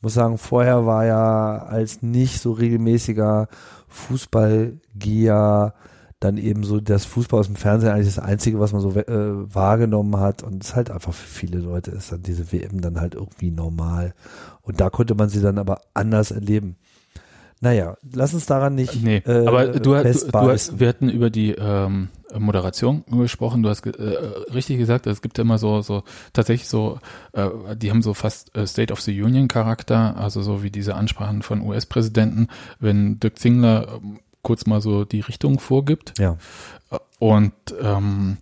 Muss 0.00 0.14
sagen, 0.14 0.38
vorher 0.38 0.86
war 0.86 1.04
ja 1.04 1.58
als 1.58 2.02
nicht 2.02 2.40
so 2.40 2.52
regelmäßiger 2.52 3.48
Fußballgeher 3.88 5.74
dann 6.22 6.36
eben 6.36 6.62
so 6.62 6.80
das 6.80 7.04
Fußball 7.04 7.40
aus 7.40 7.46
dem 7.46 7.56
Fernsehen 7.56 7.90
eigentlich 7.90 8.14
das 8.14 8.24
Einzige, 8.24 8.60
was 8.60 8.72
man 8.72 8.80
so 8.80 8.90
äh, 8.90 9.54
wahrgenommen 9.54 10.18
hat. 10.18 10.42
Und 10.42 10.62
es 10.62 10.70
ist 10.70 10.76
halt 10.76 10.90
einfach 10.90 11.12
für 11.12 11.26
viele 11.26 11.58
Leute 11.58 11.90
ist 11.90 12.12
dann 12.12 12.22
diese 12.22 12.52
WM 12.52 12.80
dann 12.80 13.00
halt 13.00 13.14
irgendwie 13.14 13.50
normal. 13.50 14.14
Und 14.62 14.80
da 14.80 14.90
konnte 14.90 15.14
man 15.14 15.28
sie 15.28 15.40
dann 15.40 15.58
aber 15.58 15.80
anders 15.94 16.30
erleben. 16.30 16.76
Naja, 17.62 17.96
lass 18.12 18.34
uns 18.34 18.46
daran 18.46 18.74
nicht. 18.74 19.04
Nee, 19.04 19.22
äh, 19.24 19.46
aber 19.46 19.68
du, 19.68 19.78
du, 19.78 19.90
du 19.92 20.40
hast, 20.50 20.80
wir 20.80 20.88
hatten 20.88 21.08
über 21.08 21.30
die 21.30 21.52
ähm, 21.52 22.08
Moderation 22.36 23.04
gesprochen. 23.08 23.62
Du 23.62 23.68
hast 23.68 23.86
äh, 23.86 24.00
richtig 24.52 24.78
gesagt, 24.78 25.06
es 25.06 25.22
gibt 25.22 25.38
immer 25.38 25.58
so, 25.58 25.80
so 25.80 26.02
tatsächlich 26.32 26.68
so, 26.68 26.98
äh, 27.34 27.48
die 27.76 27.90
haben 27.90 28.02
so 28.02 28.14
fast 28.14 28.56
äh, 28.56 28.66
State 28.66 28.92
of 28.92 29.00
the 29.00 29.22
Union 29.22 29.46
Charakter, 29.46 30.16
also 30.16 30.42
so 30.42 30.64
wie 30.64 30.72
diese 30.72 30.96
Ansprachen 30.96 31.42
von 31.42 31.60
US-Präsidenten, 31.60 32.48
wenn 32.80 33.20
Dirk 33.20 33.38
Zingler 33.38 33.82
äh, 33.82 34.18
kurz 34.42 34.66
mal 34.66 34.80
so 34.80 35.04
die 35.04 35.20
Richtung 35.20 35.60
vorgibt. 35.60 36.18
Ja. 36.18 36.38
Und 37.20 37.52
ähm, 37.80 38.38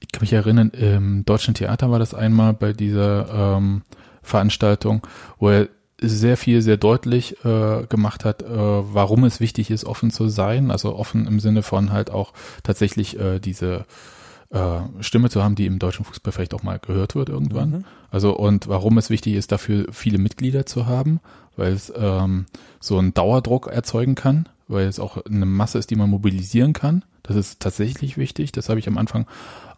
ich 0.00 0.10
kann 0.10 0.22
mich 0.22 0.32
erinnern, 0.32 0.70
im 0.70 1.24
Deutschen 1.24 1.54
Theater 1.54 1.92
war 1.92 2.00
das 2.00 2.12
einmal 2.12 2.54
bei 2.54 2.72
dieser 2.72 3.56
ähm, 3.56 3.82
Veranstaltung, 4.20 5.06
wo 5.38 5.50
er 5.50 5.68
sehr 6.08 6.36
viel, 6.36 6.62
sehr 6.62 6.76
deutlich 6.76 7.44
äh, 7.44 7.86
gemacht 7.88 8.24
hat, 8.24 8.42
äh, 8.42 8.46
warum 8.48 9.24
es 9.24 9.40
wichtig 9.40 9.70
ist, 9.70 9.84
offen 9.84 10.10
zu 10.10 10.28
sein. 10.28 10.70
Also 10.70 10.96
offen 10.96 11.26
im 11.26 11.40
Sinne 11.40 11.62
von 11.62 11.92
halt 11.92 12.10
auch 12.10 12.32
tatsächlich 12.62 13.18
äh, 13.18 13.38
diese 13.38 13.84
äh, 14.50 14.80
Stimme 15.00 15.30
zu 15.30 15.42
haben, 15.42 15.54
die 15.54 15.66
im 15.66 15.78
deutschen 15.78 16.04
Fußball 16.04 16.32
vielleicht 16.32 16.54
auch 16.54 16.62
mal 16.62 16.78
gehört 16.78 17.14
wird 17.14 17.28
irgendwann. 17.28 17.70
Mhm. 17.70 17.84
Also 18.10 18.36
und 18.36 18.68
warum 18.68 18.98
es 18.98 19.10
wichtig 19.10 19.34
ist, 19.34 19.52
dafür 19.52 19.86
viele 19.90 20.18
Mitglieder 20.18 20.66
zu 20.66 20.86
haben, 20.86 21.20
weil 21.56 21.72
es 21.72 21.92
ähm, 21.96 22.46
so 22.80 22.98
einen 22.98 23.14
Dauerdruck 23.14 23.66
erzeugen 23.66 24.14
kann, 24.14 24.48
weil 24.68 24.86
es 24.86 25.00
auch 25.00 25.24
eine 25.24 25.46
Masse 25.46 25.78
ist, 25.78 25.90
die 25.90 25.96
man 25.96 26.10
mobilisieren 26.10 26.72
kann. 26.72 27.04
Das 27.22 27.36
ist 27.36 27.60
tatsächlich 27.60 28.16
wichtig. 28.16 28.52
Das 28.52 28.68
habe 28.68 28.78
ich 28.78 28.86
am 28.86 28.98
Anfang 28.98 29.26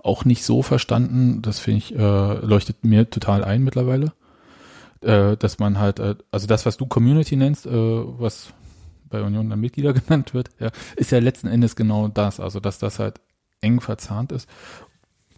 auch 0.03 0.25
nicht 0.25 0.45
so 0.45 0.63
verstanden. 0.63 1.43
Das 1.43 1.59
finde 1.59 1.79
ich, 1.79 1.95
äh, 1.95 2.35
leuchtet 2.47 2.85
mir 2.85 3.09
total 3.09 3.45
ein 3.45 3.63
mittlerweile 3.63 4.13
äh, 5.07 5.37
dass 5.37 5.59
man 5.59 5.79
halt, 5.79 5.99
äh, 5.99 6.17
also 6.31 6.47
das, 6.47 6.67
was 6.67 6.77
du 6.77 6.87
Community 6.87 7.37
nennst, 7.37 7.67
äh, 7.67 7.71
was 7.71 8.53
bei 9.09 9.23
Union 9.23 9.49
dann 9.49 9.61
Mitglieder 9.61 9.93
genannt 9.95 10.35
wird, 10.35 10.51
ja, 10.59 10.71
ist 10.97 11.13
ja 11.13 11.19
letzten 11.19 11.47
Endes 11.49 11.77
genau 11.77 12.09
das, 12.09 12.41
also 12.41 12.61
dass 12.61 12.79
das 12.79 12.99
halt 12.99 13.21
eng 13.61 13.81
verzahnt 13.81 14.33
ist. 14.33 14.49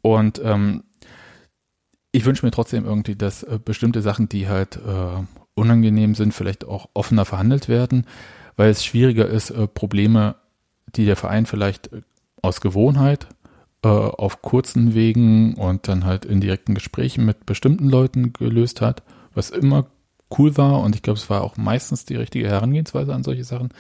Und 0.03 0.41
ähm, 0.43 0.85
ich 2.13 2.25
wünsche 2.25 2.45
mir 2.45 2.51
trotzdem 2.51 2.85
irgendwie, 2.85 3.17
dass 3.17 3.43
äh, 3.43 3.59
bestimmte 3.63 4.03
Sachen, 4.03 4.29
die 4.29 4.49
halt 4.49 4.77
äh, 4.77 5.23
unangenehm 5.55 6.15
sind, 6.15 6.33
vielleicht 6.33 6.65
auch 6.67 6.89
offener 6.95 7.25
verhandelt 7.25 7.69
werden, 7.69 8.07
weil 8.57 8.71
es 8.71 8.85
schwieriger 8.85 9.29
ist, 9.29 9.51
äh, 9.51 9.67
Probleme, 9.67 10.37
die 10.97 11.05
der 11.05 11.17
Verein 11.17 11.47
vielleicht 11.47 11.93
äh, 11.93 12.03
aus 12.43 12.61
Gewohnheit 12.61 13.29
äh, 13.83 13.89
auf 13.89 14.43
kurzen 14.43 14.95
Wegen 14.95 15.55
und 15.55 15.89
dann 15.89 16.05
halt 16.05 16.25
in 16.25 16.41
direkten 16.41 16.75
Gesprächen 16.75 17.25
mit 17.25 17.47
bestimmten 17.47 17.89
Leuten 17.89 18.33
gelöst 18.33 18.81
hat, 18.81 19.03
was 19.39 19.51
immer 19.51 19.87
cool 20.37 20.57
war 20.57 20.81
und 20.83 20.95
ich 20.95 21.03
glaube, 21.03 21.19
es 21.19 21.31
war 21.31 21.43
auch 21.43 21.57
meistens 21.57 22.05
die 22.05 22.17
richtige 22.17 22.49
Herangehensweise 22.49 23.15
an 23.15 23.25
solche 23.25 23.45
Sachen. 23.45 23.71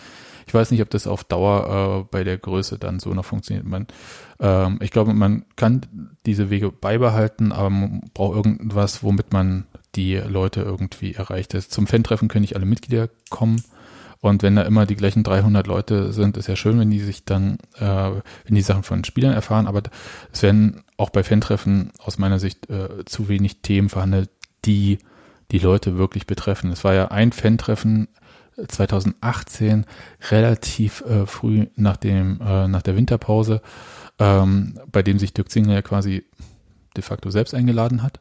Ich 0.47 0.55
weiß 0.55 0.71
nicht, 0.71 0.81
ob 0.81 0.89
das 0.89 1.07
auf 1.07 1.25
Dauer 1.25 2.01
äh, 2.01 2.09
bei 2.11 2.25
der 2.25 2.39
Größe 2.39 2.79
dann 2.79 3.01
so 3.01 3.13
noch 3.13 3.27
funktioniert. 3.27 3.67
Man, 3.67 3.87
ähm, 4.41 4.79
ich 4.81 4.91
glaube, 4.91 5.13
man 5.13 5.45
kann 5.57 5.83
diese 6.25 6.49
Wege 6.49 6.73
beibehalten, 6.73 7.53
aber 7.53 7.69
man 7.69 8.11
braucht 8.15 8.37
irgendwas, 8.37 9.03
womit 9.03 9.33
man 9.35 9.67
die 9.95 10.15
Leute 10.15 10.63
irgendwie 10.63 11.13
erreicht. 11.13 11.53
Zum 11.53 11.87
Fan-Treffen 11.87 12.29
können 12.29 12.43
nicht 12.43 12.57
alle 12.57 12.65
Mitglieder 12.65 13.11
kommen. 13.29 13.63
Und 14.21 14.43
wenn 14.43 14.57
da 14.57 14.63
immer 14.63 14.87
die 14.87 14.97
gleichen 14.97 15.23
300 15.23 15.67
Leute 15.67 16.13
sind, 16.13 16.37
ist 16.39 16.49
ja 16.49 16.57
schön, 16.57 16.81
wenn 16.81 16.91
die 16.91 16.99
sich 16.99 17.25
dann, 17.25 17.59
äh, 17.77 18.11
wenn 18.47 18.55
die 18.55 18.63
Sachen 18.63 18.83
von 18.83 19.05
Spielern 19.05 19.35
erfahren. 19.35 19.67
Aber 19.67 19.83
es 20.33 20.43
werden 20.43 20.83
auch 20.97 21.11
bei 21.11 21.23
Fan-Treffen 21.23 21.93
aus 21.99 22.19
meiner 22.19 22.39
Sicht 22.39 22.71
äh, 22.71 23.05
zu 23.05 23.29
wenig 23.29 23.61
Themen 23.61 23.91
verhandelt, 23.91 24.31
die 24.65 24.99
die 25.51 25.59
Leute 25.59 25.99
wirklich 25.99 26.27
betreffen. 26.27 26.71
Es 26.73 26.85
war 26.85 26.95
ja 26.95 27.09
ein 27.09 27.33
Fan-Treffen 27.33 28.09
2018 28.67 29.87
relativ 30.31 31.03
äh, 31.03 31.27
früh 31.27 31.67
nach 31.77 31.97
dem 31.97 32.41
äh, 32.41 32.67
nach 32.67 32.83
der 32.83 32.97
Winterpause, 32.97 33.63
ähm, 34.19 34.79
bei 34.91 35.03
dem 35.03 35.19
sich 35.19 35.33
Dirk 35.33 35.51
Zingler 35.51 35.75
ja 35.75 35.83
quasi 35.83 36.25
de 36.97 37.03
facto 37.03 37.31
selbst 37.31 37.55
eingeladen 37.55 38.03
hat. 38.03 38.21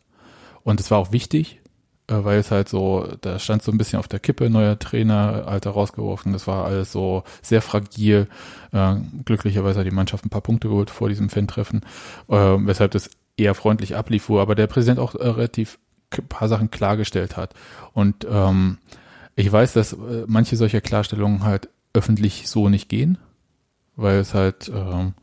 Und 0.63 0.79
es 0.79 0.91
war 0.91 0.99
auch 0.99 1.11
wichtig, 1.11 1.59
äh, 2.07 2.23
weil 2.23 2.39
es 2.39 2.51
halt 2.51 2.69
so, 2.69 3.07
da 3.21 3.39
stand 3.39 3.63
so 3.63 3.71
ein 3.71 3.77
bisschen 3.77 3.99
auf 3.99 4.07
der 4.07 4.19
Kippe, 4.19 4.49
neuer 4.49 4.77
Trainer, 4.77 5.47
Alter 5.47 5.71
rausgeworfen. 5.71 6.33
Das 6.33 6.47
war 6.47 6.65
alles 6.65 6.91
so 6.91 7.23
sehr 7.41 7.61
fragil. 7.61 8.27
Äh, 8.71 8.95
glücklicherweise 9.25 9.79
hat 9.79 9.87
die 9.87 9.91
Mannschaft 9.91 10.25
ein 10.25 10.29
paar 10.29 10.41
Punkte 10.41 10.69
geholt 10.69 10.89
vor 10.89 11.09
diesem 11.09 11.29
Fan-Treffen, 11.29 11.81
äh, 12.29 12.35
weshalb 12.35 12.91
das 12.91 13.09
eher 13.37 13.55
freundlich 13.55 13.95
ablief, 13.95 14.29
wo 14.29 14.39
aber 14.39 14.55
der 14.55 14.67
Präsident 14.67 14.99
auch 14.99 15.15
äh, 15.15 15.27
relativ 15.27 15.79
paar 16.09 16.47
Sachen 16.47 16.71
klargestellt 16.71 17.37
hat. 17.37 17.53
Und 17.93 18.25
ähm, 18.29 18.77
ich 19.35 19.51
weiß, 19.51 19.73
dass 19.73 19.93
äh, 19.93 20.25
manche 20.27 20.55
solcher 20.55 20.81
Klarstellungen 20.81 21.43
halt 21.43 21.69
öffentlich 21.93 22.47
so 22.47 22.69
nicht 22.69 22.89
gehen, 22.89 23.17
weil 23.95 24.19
es 24.19 24.33
halt 24.33 24.71
ähm, 24.73 25.13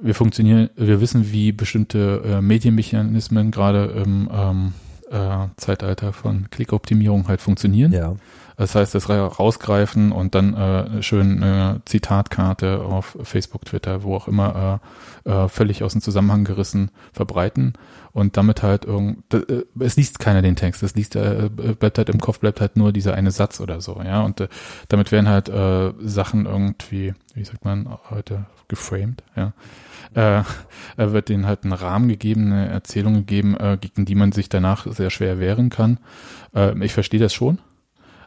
wir 0.00 0.14
funktionieren, 0.14 0.70
wir 0.76 1.00
wissen, 1.00 1.32
wie 1.32 1.52
bestimmte 1.52 2.22
äh, 2.24 2.40
Medienmechanismen 2.40 3.50
gerade 3.50 3.86
im 4.04 4.28
ähm, 4.32 4.72
äh, 5.10 5.48
Zeitalter 5.56 6.12
von 6.12 6.50
Klickoptimierung 6.50 7.28
halt 7.28 7.40
funktionieren. 7.40 7.92
Ja. 7.92 8.16
Das 8.56 8.74
heißt, 8.74 8.94
das 8.94 9.08
rausgreifen 9.10 10.12
und 10.12 10.34
dann 10.34 10.54
äh, 10.54 11.02
schön 11.02 11.42
eine 11.42 11.82
Zitatkarte 11.84 12.80
auf 12.80 13.18
Facebook, 13.22 13.64
Twitter, 13.64 14.02
wo 14.02 14.14
auch 14.14 14.28
immer 14.28 14.80
äh, 15.26 15.30
äh, 15.30 15.48
völlig 15.48 15.82
aus 15.82 15.92
dem 15.92 16.02
Zusammenhang 16.02 16.44
gerissen 16.44 16.90
verbreiten 17.12 17.72
und 18.12 18.36
damit 18.36 18.62
halt 18.62 18.84
irgend, 18.84 19.34
äh, 19.34 19.64
es 19.80 19.96
liest 19.96 20.18
keiner 20.18 20.42
den 20.42 20.54
Text, 20.54 20.82
es 20.82 20.94
liest, 20.94 21.16
äh, 21.16 21.48
bleibt 21.48 21.98
halt 21.98 22.08
im 22.08 22.20
Kopf, 22.20 22.38
bleibt 22.38 22.60
halt 22.60 22.76
nur 22.76 22.92
dieser 22.92 23.14
eine 23.14 23.30
Satz 23.30 23.60
oder 23.60 23.80
so, 23.80 24.00
ja, 24.04 24.22
und 24.22 24.40
äh, 24.40 24.48
damit 24.88 25.12
werden 25.12 25.28
halt 25.28 25.50
Sachen 26.00 26.46
irgendwie, 26.46 27.14
wie 27.34 27.44
sagt 27.44 27.64
man 27.64 27.88
heute, 28.10 28.46
geframed, 28.68 29.22
ja, 29.36 29.52
äh, 30.14 30.44
wird 30.96 31.28
denen 31.28 31.46
halt 31.46 31.64
einen 31.64 31.72
Rahmen 31.72 32.08
gegeben, 32.08 32.52
eine 32.52 32.68
Erzählung 32.68 33.14
gegeben, 33.14 33.56
gegen 33.80 34.04
die 34.04 34.14
man 34.14 34.32
sich 34.32 34.48
danach 34.48 34.86
sehr 34.90 35.10
schwer 35.10 35.38
wehren 35.38 35.70
kann. 35.70 35.98
Ich 36.80 36.92
verstehe 36.92 37.20
das 37.20 37.34
schon. 37.34 37.58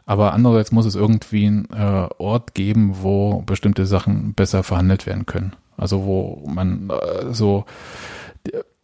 Aber 0.08 0.32
andererseits 0.32 0.72
muss 0.72 0.86
es 0.86 0.94
irgendwie 0.94 1.46
einen 1.46 1.68
äh, 1.70 2.08
Ort 2.16 2.54
geben, 2.54 3.02
wo 3.02 3.42
bestimmte 3.42 3.84
Sachen 3.84 4.32
besser 4.32 4.62
verhandelt 4.62 5.04
werden 5.04 5.26
können. 5.26 5.52
Also 5.76 6.06
wo 6.06 6.48
man 6.48 6.88
äh, 6.88 7.34
so 7.34 7.66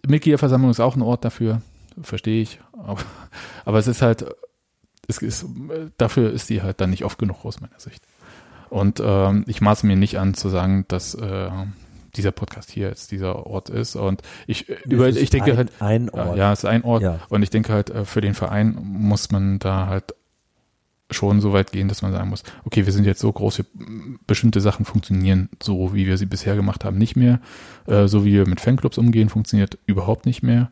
Mitgliederversammlung 0.07 0.71
ist 0.71 0.81
auch 0.81 0.97
ein 0.97 1.03
Ort 1.03 1.25
dafür, 1.25 1.63
verstehe 2.03 2.43
ich. 2.43 2.61
Aber, 2.75 3.01
aber 3.65 3.79
es 3.79 3.87
ist 3.87 4.03
halt, 4.03 4.27
es 5.09 5.17
ist, 5.17 5.47
dafür 5.97 6.31
ist 6.31 6.51
die 6.51 6.61
halt 6.61 6.83
dann 6.83 6.91
nicht 6.91 7.07
oft 7.07 7.19
genug 7.19 7.43
aus 7.47 7.59
meiner 7.59 7.81
Sicht. 7.81 8.05
Und 8.69 9.01
ähm, 9.03 9.45
ich 9.47 9.63
maße 9.63 9.87
mir 9.87 9.97
nicht 9.97 10.19
an 10.19 10.35
zu 10.35 10.51
sagen, 10.51 10.85
dass 10.89 11.15
äh, 11.15 11.49
dieser 12.17 12.33
Podcast 12.33 12.71
hier 12.71 12.89
jetzt 12.89 13.13
dieser 13.13 13.47
Ort 13.47 13.71
ist. 13.71 13.97
Und 13.97 14.21
ich 14.47 14.69
über, 14.85 15.09
ich 15.09 15.31
denke 15.31 15.53
ein, 15.53 15.57
halt, 15.57 15.73
ein 15.81 16.11
Ort. 16.11 16.37
ja, 16.37 16.53
es 16.53 16.59
ist 16.59 16.65
ein 16.67 16.85
Ort. 16.85 17.03
Ja. 17.03 17.21
Und 17.31 17.43
ich 17.43 17.49
denke 17.49 17.73
halt, 17.73 17.89
äh, 17.89 18.05
für 18.05 18.21
den 18.21 18.35
Verein 18.35 18.77
muss 18.79 19.31
man 19.31 19.59
da 19.59 19.87
halt 19.87 20.15
schon 21.15 21.41
so 21.41 21.53
weit 21.53 21.73
gehen, 21.73 21.89
dass 21.89 22.03
man 22.03 22.13
sagen 22.13 22.31
muss, 22.31 22.43
okay, 22.65 22.87
wir 22.87 22.93
sind 22.93 23.07
jetzt 23.07 23.21
so 23.21 23.33
groß, 23.33 23.59
wir, 23.59 23.67
bestimmte 24.27 24.61
Sachen 24.61 24.85
funktionieren 24.85 25.49
so, 25.63 25.95
wie 25.95 26.07
wir 26.07 26.17
sie 26.17 26.27
bisher 26.27 26.57
gemacht 26.57 26.85
haben, 26.85 26.99
nicht 26.99 27.17
mehr. 27.17 27.41
Äh, 27.87 28.07
so 28.09 28.25
wie 28.25 28.33
wir 28.33 28.49
mit 28.49 28.61
Fanclubs 28.61 28.99
umgehen, 28.99 29.29
funktioniert 29.29 29.79
überhaupt 29.87 30.27
nicht 30.27 30.43
mehr. 30.43 30.71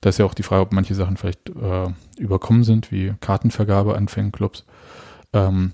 Da 0.00 0.10
ist 0.10 0.18
ja 0.18 0.24
auch 0.24 0.34
die 0.34 0.42
Frage, 0.42 0.62
ob 0.62 0.72
manche 0.72 0.94
Sachen 0.94 1.16
vielleicht 1.16 1.48
äh, 1.50 1.88
überkommen 2.18 2.64
sind, 2.64 2.92
wie 2.92 3.14
Kartenvergabe 3.20 3.96
an 3.96 4.08
Fanclubs. 4.08 4.64
Ähm, 5.32 5.72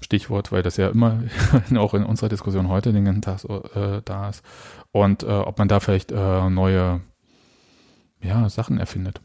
Stichwort, 0.00 0.52
weil 0.52 0.62
das 0.62 0.76
ja 0.76 0.88
immer 0.88 1.22
auch 1.76 1.94
in 1.94 2.04
unserer 2.04 2.28
Diskussion 2.28 2.68
heute 2.68 2.92
den 2.92 3.04
ganzen 3.04 3.22
Tag 3.22 3.44
äh, 3.74 4.02
da 4.04 4.28
ist. 4.28 4.44
Und 4.92 5.24
äh, 5.24 5.26
ob 5.26 5.58
man 5.58 5.68
da 5.68 5.80
vielleicht 5.80 6.12
äh, 6.12 6.48
neue 6.48 7.00
ja, 8.22 8.48
Sachen 8.48 8.78
erfindet. 8.78 9.20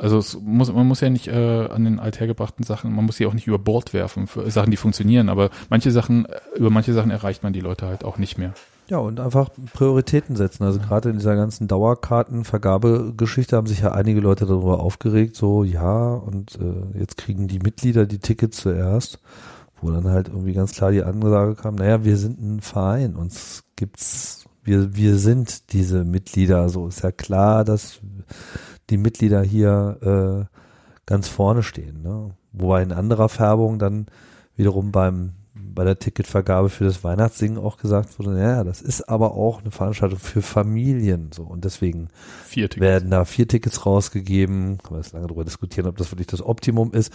Also 0.00 0.18
es 0.18 0.38
muss, 0.40 0.72
man 0.72 0.86
muss 0.86 1.00
ja 1.00 1.10
nicht 1.10 1.28
äh, 1.28 1.66
an 1.66 1.84
den 1.84 1.98
althergebrachten 1.98 2.64
Sachen, 2.64 2.94
man 2.94 3.06
muss 3.06 3.16
sie 3.16 3.26
auch 3.26 3.34
nicht 3.34 3.46
über 3.46 3.58
Bord 3.58 3.92
werfen 3.92 4.26
für 4.26 4.50
Sachen, 4.50 4.70
die 4.70 4.76
funktionieren, 4.76 5.28
aber 5.28 5.50
manche 5.68 5.90
Sachen, 5.90 6.26
über 6.56 6.70
manche 6.70 6.92
Sachen 6.92 7.10
erreicht 7.10 7.42
man 7.42 7.52
die 7.52 7.60
Leute 7.60 7.86
halt 7.86 8.04
auch 8.04 8.18
nicht 8.18 8.38
mehr. 8.38 8.54
Ja, 8.90 8.98
und 8.98 9.20
einfach 9.20 9.50
Prioritäten 9.72 10.34
setzen. 10.34 10.64
Also 10.64 10.80
gerade 10.80 11.10
in 11.10 11.16
dieser 11.16 11.36
ganzen 11.36 11.68
Dauerkartenvergabegeschichte 11.68 13.56
haben 13.56 13.68
sich 13.68 13.82
ja 13.82 13.92
einige 13.92 14.18
Leute 14.18 14.46
darüber 14.46 14.80
aufgeregt, 14.80 15.36
so 15.36 15.62
ja, 15.62 16.14
und 16.14 16.58
äh, 16.60 16.98
jetzt 16.98 17.16
kriegen 17.16 17.46
die 17.46 17.60
Mitglieder 17.60 18.04
die 18.06 18.18
Tickets 18.18 18.58
zuerst, 18.58 19.20
wo 19.80 19.92
dann 19.92 20.08
halt 20.08 20.26
irgendwie 20.26 20.54
ganz 20.54 20.72
klar 20.72 20.90
die 20.90 21.04
Ansage 21.04 21.54
kam, 21.54 21.76
naja, 21.76 22.04
wir 22.04 22.16
sind 22.16 22.40
ein 22.40 22.60
Verein, 22.62 23.14
uns 23.14 23.62
gibt's, 23.76 24.46
wir, 24.64 24.96
wir 24.96 25.16
sind 25.18 25.72
diese 25.72 26.04
Mitglieder, 26.04 26.68
so 26.68 26.88
ist 26.88 27.04
ja 27.04 27.12
klar, 27.12 27.64
dass 27.64 28.00
die 28.90 28.98
Mitglieder 28.98 29.42
hier 29.42 30.48
äh, 30.50 30.56
ganz 31.06 31.28
vorne 31.28 31.62
stehen. 31.62 32.02
Ne? 32.02 32.30
Wobei 32.52 32.82
in 32.82 32.92
anderer 32.92 33.28
Färbung 33.28 33.78
dann 33.78 34.06
wiederum 34.56 34.92
beim 34.92 35.32
bei 35.74 35.84
der 35.84 35.98
Ticketvergabe 35.98 36.68
für 36.68 36.84
das 36.84 37.04
Weihnachtssingen 37.04 37.58
auch 37.58 37.76
gesagt 37.76 38.18
wurde, 38.18 38.40
ja, 38.40 38.64
das 38.64 38.82
ist 38.82 39.08
aber 39.08 39.34
auch 39.34 39.60
eine 39.60 39.70
Veranstaltung 39.70 40.18
für 40.18 40.42
Familien 40.42 41.30
so 41.32 41.42
und 41.42 41.64
deswegen 41.64 42.08
werden 42.80 43.10
da 43.10 43.24
vier 43.24 43.46
Tickets 43.46 43.86
rausgegeben. 43.86 44.78
Kann 44.78 44.92
man 44.92 45.02
jetzt 45.02 45.12
lange 45.12 45.26
darüber 45.26 45.44
diskutieren, 45.44 45.86
ob 45.86 45.96
das 45.96 46.10
wirklich 46.10 46.26
das 46.26 46.42
Optimum 46.42 46.92
ist, 46.92 47.12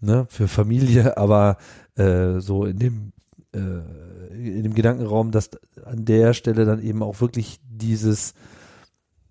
ne, 0.00 0.26
für 0.28 0.48
Familie, 0.48 1.16
aber 1.18 1.56
äh, 1.96 2.40
so 2.40 2.64
in 2.64 2.78
dem 2.78 3.12
äh, 3.54 3.80
in 4.30 4.62
dem 4.62 4.74
Gedankenraum, 4.74 5.30
dass 5.30 5.50
an 5.84 6.04
der 6.04 6.32
Stelle 6.34 6.64
dann 6.64 6.82
eben 6.82 7.02
auch 7.02 7.20
wirklich 7.20 7.60
dieses 7.68 8.34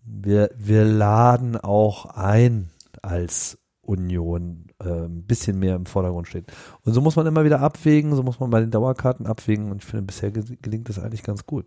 wir 0.07 0.51
wir 0.57 0.85
laden 0.85 1.57
auch 1.57 2.05
ein 2.05 2.69
als 3.01 3.57
Union 3.81 4.67
äh, 4.79 5.05
ein 5.05 5.23
bisschen 5.23 5.59
mehr 5.59 5.75
im 5.75 5.85
Vordergrund 5.85 6.27
steht. 6.27 6.45
Und 6.83 6.93
so 6.93 7.01
muss 7.01 7.15
man 7.15 7.25
immer 7.25 7.45
wieder 7.45 7.61
abwägen, 7.61 8.15
so 8.15 8.23
muss 8.23 8.39
man 8.39 8.49
bei 8.49 8.59
den 8.59 8.71
Dauerkarten 8.71 9.25
abwägen 9.27 9.71
und 9.71 9.83
ich 9.83 9.85
finde, 9.85 10.03
bisher 10.03 10.31
gelingt 10.31 10.89
das 10.89 10.99
eigentlich 10.99 11.23
ganz 11.23 11.45
gut. 11.45 11.65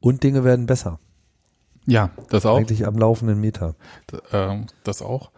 Und 0.00 0.22
Dinge 0.22 0.44
werden 0.44 0.66
besser. 0.66 0.98
Ja, 1.86 2.10
das 2.30 2.44
auch. 2.46 2.56
Eigentlich 2.56 2.86
am 2.86 2.96
laufenden 2.96 3.40
Meter. 3.40 3.76
Ähm, 4.32 4.66
das 4.82 5.02
auch. 5.02 5.30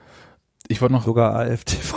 Ich 0.66 0.80
wollte 0.80 0.94
noch. 0.94 1.05
Sogar 1.05 1.35
AFTV. 1.35 1.94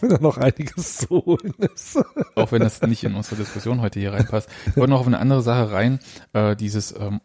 wenn 0.00 0.10
da 0.10 0.18
noch 0.18 0.38
einiges 0.38 0.98
zu 0.98 1.24
holen 1.26 1.54
ist. 1.74 1.98
Auch 2.34 2.52
wenn 2.52 2.62
das 2.62 2.80
nicht 2.82 3.04
in 3.04 3.14
unsere 3.14 3.36
Diskussion 3.36 3.80
heute 3.80 4.00
hier 4.00 4.12
reinpasst. 4.12 4.48
Ich 4.66 4.76
wollte 4.76 4.90
noch 4.90 5.00
auf 5.00 5.06
eine 5.06 5.18
andere 5.18 5.42
Sache 5.42 5.72
rein. 5.72 5.98
Äh, 6.32 6.56
dieses 6.56 6.92
ähm, 6.98 7.20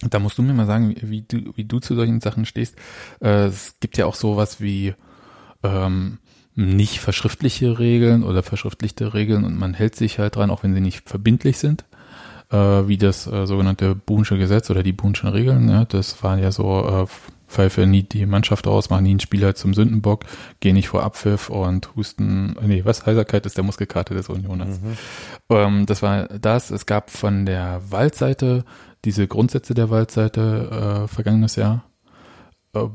da 0.00 0.18
musst 0.18 0.38
du 0.38 0.42
mir 0.42 0.52
mal 0.52 0.66
sagen, 0.66 0.94
wie, 1.00 1.22
du, 1.22 1.52
wie 1.56 1.64
du 1.64 1.80
zu 1.80 1.94
solchen 1.94 2.20
Sachen 2.20 2.44
stehst. 2.44 2.76
Äh, 3.20 3.46
es 3.46 3.76
gibt 3.80 3.96
ja 3.96 4.06
auch 4.06 4.14
sowas 4.14 4.60
wie 4.60 4.94
ähm, 5.62 6.18
nicht 6.54 7.00
verschriftliche 7.00 7.78
Regeln 7.78 8.22
oder 8.22 8.42
verschriftlichte 8.42 9.14
Regeln 9.14 9.44
und 9.44 9.58
man 9.58 9.74
hält 9.74 9.94
sich 9.94 10.18
halt 10.18 10.36
dran, 10.36 10.50
auch 10.50 10.62
wenn 10.62 10.74
sie 10.74 10.80
nicht 10.80 11.08
verbindlich 11.08 11.58
sind, 11.58 11.84
äh, 12.50 12.56
wie 12.56 12.98
das 12.98 13.26
äh, 13.26 13.46
sogenannte 13.46 13.94
Buhnsche 13.94 14.38
Gesetz 14.38 14.70
oder 14.70 14.82
die 14.82 14.92
Buhnschen 14.92 15.28
Regeln. 15.28 15.66
Ne? 15.66 15.86
Das 15.88 16.22
waren 16.22 16.40
ja 16.40 16.52
so, 16.52 17.04
äh, 17.04 17.06
pfeife 17.48 17.86
nie 17.86 18.02
die 18.02 18.26
Mannschaft 18.26 18.66
aus, 18.66 18.90
mach 18.90 19.00
nie 19.00 19.10
einen 19.10 19.20
Spieler 19.20 19.54
zum 19.54 19.74
Sündenbock, 19.74 20.24
geh 20.60 20.72
nicht 20.72 20.88
vor 20.88 21.02
Abpfiff 21.02 21.48
und 21.48 21.94
Husten, 21.94 22.56
nee, 22.62 22.84
was, 22.84 23.06
Heiserkeit 23.06 23.46
ist 23.46 23.56
der 23.56 23.64
Muskelkarte 23.64 24.14
des 24.14 24.28
Unioners. 24.28 24.80
Mhm. 24.80 24.96
Ähm, 25.50 25.86
das 25.86 26.02
war 26.02 26.24
das. 26.24 26.70
Es 26.70 26.86
gab 26.86 27.10
von 27.10 27.46
der 27.46 27.80
Waldseite 27.88 28.64
diese 29.04 29.26
Grundsätze 29.26 29.74
der 29.74 29.90
Waldseite 29.90 31.04
äh, 31.04 31.08
vergangenes 31.08 31.56
Jahr. 31.56 31.84
Äh, 32.74 32.88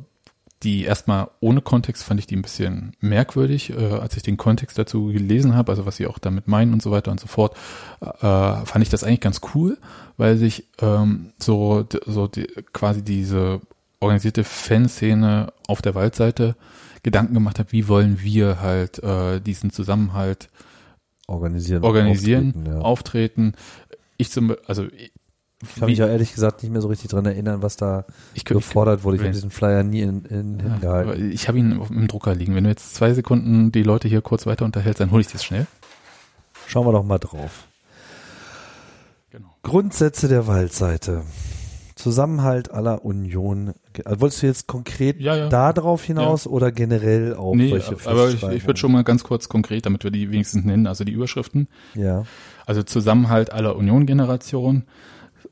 die 0.64 0.84
erstmal 0.84 1.30
ohne 1.40 1.62
Kontext 1.62 2.04
fand 2.04 2.20
ich 2.20 2.28
die 2.28 2.36
ein 2.36 2.44
bisschen 2.44 2.96
merkwürdig, 3.00 3.72
äh, 3.72 3.94
als 3.94 4.16
ich 4.16 4.22
den 4.24 4.38
Kontext 4.38 4.78
dazu 4.78 5.08
gelesen 5.08 5.56
habe, 5.56 5.72
also 5.72 5.86
was 5.86 5.96
sie 5.96 6.06
auch 6.06 6.20
damit 6.20 6.48
meinen 6.48 6.74
und 6.74 6.84
so 6.84 6.92
weiter 6.92 7.10
und 7.10 7.20
so 7.20 7.28
fort, 7.28 7.56
äh, 8.00 8.66
fand 8.66 8.84
ich 8.84 8.90
das 8.90 9.04
eigentlich 9.04 9.22
ganz 9.22 9.42
cool, 9.56 9.78
weil 10.18 10.38
sich 10.38 10.68
ähm, 10.80 11.34
so, 11.40 11.88
so 12.06 12.28
die, 12.28 12.46
quasi 12.74 13.04
diese 13.04 13.62
organisierte 14.00 14.44
Fanszene 14.44 15.52
auf 15.68 15.82
der 15.82 15.96
Waldseite 15.96 16.56
Gedanken 17.04 17.34
gemacht 17.34 17.58
hat, 17.58 17.72
wie 17.72 17.88
wollen 17.88 18.22
wir 18.22 18.62
halt 18.62 19.02
äh, 19.04 19.40
diesen 19.40 19.72
Zusammenhalt 19.72 20.50
organisieren, 21.26 21.84
organisieren 21.84 22.50
auftreten, 22.50 22.66
ja. 22.66 22.82
auftreten. 22.82 23.54
Ich 24.18 24.30
zum, 24.30 24.56
also 24.68 24.86
ich 25.62 25.76
kann 25.76 25.90
mich 25.90 26.00
ja 26.00 26.08
ehrlich 26.08 26.34
gesagt 26.34 26.64
nicht 26.64 26.72
mehr 26.72 26.82
so 26.82 26.88
richtig 26.88 27.10
dran 27.12 27.26
erinnern, 27.26 27.62
was 27.62 27.76
da 27.78 28.06
ich, 28.34 28.46
gefordert 28.46 29.04
wurde. 29.04 29.18
Ich 29.18 29.24
habe 29.24 29.32
diesen 29.32 29.52
Flyer 29.52 29.84
nie 29.84 30.02
in, 30.02 30.26
in 30.26 30.60
ja, 30.60 30.74
hingehalten. 30.74 31.32
Ich 31.32 31.48
habe 31.48 31.60
ihn 31.60 31.80
im 31.90 32.08
Drucker 32.08 32.34
liegen. 32.34 32.56
Wenn 32.56 32.64
du 32.64 32.70
jetzt 32.70 32.96
zwei 32.96 33.14
Sekunden 33.14 33.72
die 33.72 33.84
Leute 33.84 34.08
hier 34.08 34.22
kurz 34.22 34.46
weiter 34.46 34.66
unterhältst, 34.66 35.02
dann 35.02 35.12
hole 35.12 35.22
ich 35.22 35.28
das 35.28 35.44
schnell. 35.44 35.68
Schauen 36.68 36.88
wir 36.88 36.94
doch 36.94 37.04
mal 37.04 37.20
drauf. 37.20 37.68
Genau. 39.32 39.50
Grundsätze 39.62 40.28
der 40.28 40.48
Waldseite. 40.48 41.24
Zusammenhalt 41.96 42.72
aller 42.72 43.06
Union. 43.06 43.74
Also 44.06 44.22
wolltest 44.22 44.42
du 44.42 44.48
jetzt 44.48 44.68
konkret 44.68 45.20
ja, 45.20 45.36
ja. 45.36 45.50
da 45.50 45.72
drauf 45.72 46.04
hinaus 46.04 46.46
ja. 46.46 46.52
oder 46.52 46.72
generell 46.72 47.36
auch 47.36 47.54
nee, 47.54 47.70
solche 47.70 48.10
Aber 48.10 48.30
ich, 48.30 48.42
ich 48.42 48.66
würde 48.66 48.80
schon 48.80 48.92
mal 48.92 49.04
ganz 49.04 49.24
kurz 49.24 49.50
konkret, 49.50 49.86
damit 49.86 50.04
wir 50.04 50.10
die 50.10 50.32
wenigstens 50.32 50.66
nennen, 50.66 50.88
also 50.88 51.04
die 51.04 51.12
Überschriften. 51.12 51.68
Ja. 51.94 52.24
Also 52.66 52.82
Zusammenhalt 52.82 53.52
aller 53.52 53.76
Union-Generation. 53.76 54.84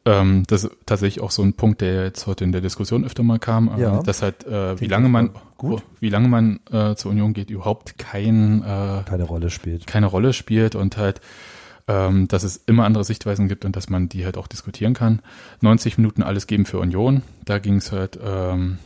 Ähm, 0.06 0.44
das 0.48 0.64
ist 0.64 0.72
tatsächlich 0.86 1.22
auch 1.22 1.32
so 1.32 1.44
ein 1.44 1.54
Punkt, 1.54 1.82
der 1.82 2.06
jetzt 2.06 2.26
heute 2.26 2.44
in 2.44 2.52
der 2.52 2.62
Diskussion 2.62 3.06
öfter 3.06 3.24
mal 3.24 3.40
kam, 3.40 3.70
äh, 3.78 3.82
ja. 3.82 4.02
dass 4.02 4.22
halt, 4.22 4.46
äh, 4.46 4.80
wie 4.80 4.88
lange 4.88 5.10
man, 5.10 5.32
gut. 5.58 5.84
wie 6.00 6.10
lange 6.10 6.28
man 6.28 6.60
äh, 6.72 6.96
zur 6.96 7.12
Union 7.12 7.34
geht, 7.34 7.50
überhaupt 7.50 7.98
kein, 7.98 8.62
äh, 8.64 9.04
keine 9.06 9.24
Rolle 9.24 9.50
spielt. 9.50 9.88
Keine 9.88 10.06
Rolle 10.06 10.34
spielt 10.34 10.76
und 10.76 10.98
halt, 10.98 11.22
ähm, 11.88 12.28
dass 12.28 12.44
es 12.44 12.58
immer 12.66 12.86
andere 12.86 13.04
Sichtweisen 13.04 13.48
gibt 13.48 13.66
und 13.66 13.76
dass 13.76 13.90
man 13.90 14.08
die 14.10 14.24
halt 14.26 14.38
auch 14.38 14.48
diskutieren 14.48 14.94
kann. 14.94 15.22
90 15.62 15.98
Minuten 15.98 16.24
alles 16.24 16.48
geben 16.48 16.66
für 16.66 16.80
Union. 16.80 17.24
Da 17.46 17.60
ging 17.60 17.76
es 17.76 17.92
halt 17.92 18.18
ähm, 18.24 18.78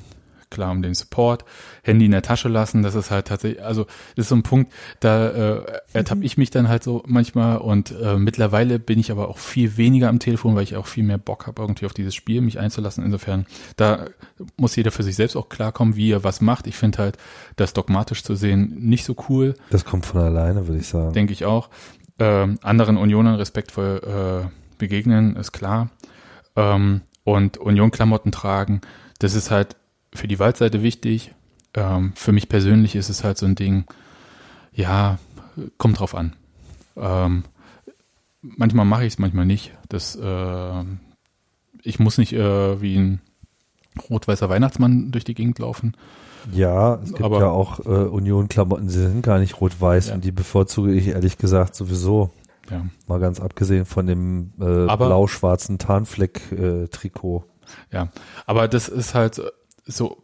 klar 0.53 0.71
um 0.71 0.81
den 0.81 0.93
Support, 0.93 1.45
Handy 1.84 2.05
in 2.05 2.11
der 2.11 2.21
Tasche 2.21 2.47
lassen, 2.47 2.84
das 2.84 2.95
ist 2.95 3.11
halt 3.11 3.27
tatsächlich, 3.27 3.63
also 3.63 3.85
das 4.15 4.25
ist 4.25 4.30
so 4.30 4.35
ein 4.35 4.43
Punkt, 4.43 4.71
da 4.99 5.30
äh, 5.30 5.61
ertappe 5.93 6.19
mhm. 6.19 6.25
ich 6.25 6.38
mich 6.38 6.49
dann 6.49 6.69
halt 6.69 6.84
so 6.84 7.03
manchmal 7.05 7.57
und 7.57 7.93
äh, 7.99 8.17
mittlerweile 8.17 8.80
bin 8.80 8.99
ich 8.99 9.11
aber 9.11 9.30
auch 9.30 9.38
viel 9.38 9.77
weniger 9.77 10.09
am 10.09 10.19
Telefon, 10.19 10.55
weil 10.55 10.63
ich 10.63 10.75
auch 10.75 10.88
viel 10.88 11.03
mehr 11.03 11.17
Bock 11.17 11.47
habe, 11.47 11.61
irgendwie 11.61 11.85
auf 11.85 11.93
dieses 11.93 12.15
Spiel 12.15 12.41
mich 12.41 12.59
einzulassen. 12.59 13.03
Insofern, 13.03 13.45
da 13.75 14.07
muss 14.57 14.75
jeder 14.75 14.91
für 14.91 15.03
sich 15.03 15.15
selbst 15.15 15.35
auch 15.35 15.49
klarkommen, 15.49 15.95
wie 15.95 16.11
er 16.11 16.23
was 16.23 16.41
macht. 16.41 16.67
Ich 16.67 16.75
finde 16.75 16.99
halt, 16.99 17.17
das 17.55 17.73
dogmatisch 17.73 18.23
zu 18.23 18.35
sehen, 18.35 18.75
nicht 18.80 19.05
so 19.05 19.15
cool. 19.30 19.55
Das 19.69 19.85
kommt 19.85 20.05
von 20.05 20.21
alleine, 20.21 20.67
würde 20.67 20.80
ich 20.80 20.88
sagen. 20.88 21.13
Denke 21.13 21.34
ich 21.34 21.45
auch. 21.45 21.69
Ähm, 22.19 22.59
anderen 22.61 22.97
Unionern 22.97 23.35
respektvoll 23.35 24.45
äh, 24.45 24.77
begegnen, 24.77 25.35
ist 25.35 25.51
klar. 25.51 25.89
Ähm, 26.55 27.01
und 27.23 27.57
Union-Klamotten 27.57 28.31
tragen, 28.31 28.81
das 29.19 29.34
ist 29.34 29.49
halt 29.49 29.75
für 30.14 30.27
die 30.27 30.40
Waldseite 30.40 30.84
wichtig. 30.84 31.34
Ähm, 31.73 32.14
für 32.15 32.31
mich 32.31 32.49
persönlich 32.49 32.95
ist 32.95 33.10
es 33.10 33.23
halt 33.23 33.38
so 33.38 33.45
ein 33.45 33.56
Ding, 33.56 33.85
ja, 34.73 35.18
kommt 35.77 35.99
drauf 35.99 36.15
an. 36.15 36.35
Ähm, 36.95 37.44
manchmal 38.41 38.85
mache 38.85 39.06
ich 39.06 39.14
es, 39.14 39.19
manchmal 39.19 39.45
nicht. 39.45 39.73
Das, 39.90 40.15
äh, 40.15 40.84
ich 41.81 41.99
muss 41.99 42.18
nicht 42.18 42.34
äh, 42.34 42.81
wie 42.81 42.98
ein 42.98 43.22
rot-weißer 44.10 44.49
Weihnachtsmann 44.49 45.11
durch 45.11 45.23
die 45.23 45.34
Gegend 45.34 45.60
laufen. 45.60 45.95
Ja, 46.52 46.95
es 46.95 47.10
gibt 47.10 47.23
aber, 47.23 47.40
ja 47.40 47.48
auch 47.48 47.80
äh, 47.80 47.90
Union-Klamotten, 47.90 48.90
sie 48.90 49.02
sind 49.02 49.22
gar 49.22 49.40
nicht 49.40 49.61
rot-weiß 49.61 50.10
ja. 50.10 50.15
und 50.15 50.26
die 50.26 50.31
bevorzuge 50.31 50.91
ich 50.91 51.07
ehrlich 51.07 51.38
gesagt 51.38 51.76
sowieso. 51.76 52.31
Ja. 52.69 52.85
Mal 53.07 53.19
ganz 53.19 53.40
abgesehen 53.40 53.85
von 53.85 54.07
dem 54.07 54.52
äh, 54.60 54.85
blau-schwarzen 54.85 55.80
Tarnfleck-Trikot. 55.80 57.44
Äh, 57.91 57.95
ja, 57.95 58.10
aber 58.45 58.68
das 58.68 58.90
ist 58.90 59.15
halt 59.15 59.41
so, 59.85 60.23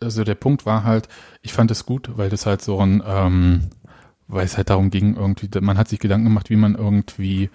also 0.00 0.24
der 0.24 0.34
Punkt 0.34 0.66
war 0.66 0.84
halt, 0.84 1.08
ich 1.42 1.52
fand 1.52 1.70
es 1.70 1.86
gut, 1.86 2.10
weil 2.16 2.30
das 2.30 2.46
halt 2.46 2.62
so 2.62 2.78
ein, 2.80 3.02
ähm, 3.06 3.70
weil 4.26 4.44
es 4.44 4.56
halt 4.56 4.70
darum 4.70 4.90
ging, 4.90 5.16
irgendwie, 5.16 5.48
man 5.60 5.78
hat 5.78 5.88
sich 5.88 5.98
Gedanken 5.98 6.26
gemacht, 6.26 6.50
wie 6.50 6.56
man 6.56 6.74
irgendwie 6.74 7.50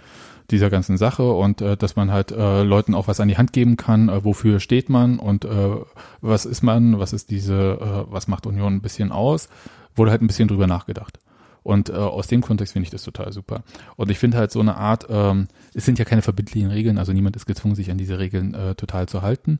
dieser 0.51 0.69
ganzen 0.69 0.97
Sache 0.97 1.31
und 1.31 1.61
äh, 1.61 1.77
dass 1.77 1.95
man 1.95 2.11
halt 2.11 2.31
äh, 2.31 2.63
Leuten 2.63 2.95
auch 2.95 3.07
was 3.07 3.19
an 3.19 3.27
die 3.27 3.37
Hand 3.37 3.53
geben 3.53 3.77
kann, 3.77 4.09
äh, 4.09 4.23
wofür 4.23 4.59
steht 4.59 4.89
man 4.89 5.19
und 5.19 5.45
äh, 5.45 5.75
was 6.21 6.45
ist 6.45 6.63
man, 6.63 6.99
was 6.99 7.13
ist 7.13 7.29
diese, 7.29 7.53
äh, 7.53 8.11
was 8.11 8.27
macht 8.27 8.47
Union 8.47 8.75
ein 8.75 8.81
bisschen 8.81 9.11
aus, 9.11 9.49
wurde 9.95 10.11
halt 10.11 10.21
ein 10.21 10.27
bisschen 10.27 10.47
drüber 10.47 10.67
nachgedacht. 10.67 11.19
Und 11.61 11.89
äh, 11.89 11.93
aus 11.93 12.27
dem 12.27 12.41
Kontext 12.41 12.73
finde 12.73 12.85
ich 12.85 12.89
das 12.89 13.03
total 13.03 13.31
super. 13.31 13.63
Und 13.95 14.09
ich 14.09 14.17
finde 14.17 14.37
halt 14.37 14.51
so 14.51 14.59
eine 14.59 14.75
Art, 14.77 15.05
ähm, 15.09 15.47
es 15.73 15.85
sind 15.85 15.99
ja 15.99 16.05
keine 16.05 16.21
verbindlichen 16.21 16.71
Regeln, 16.71 16.97
also 16.97 17.13
niemand 17.13 17.35
ist 17.35 17.45
gezwungen, 17.45 17.75
sich 17.75 17.91
an 17.91 17.97
diese 17.97 18.17
Regeln 18.17 18.53
äh, 18.53 18.75
total 18.75 19.07
zu 19.07 19.21
halten. 19.21 19.59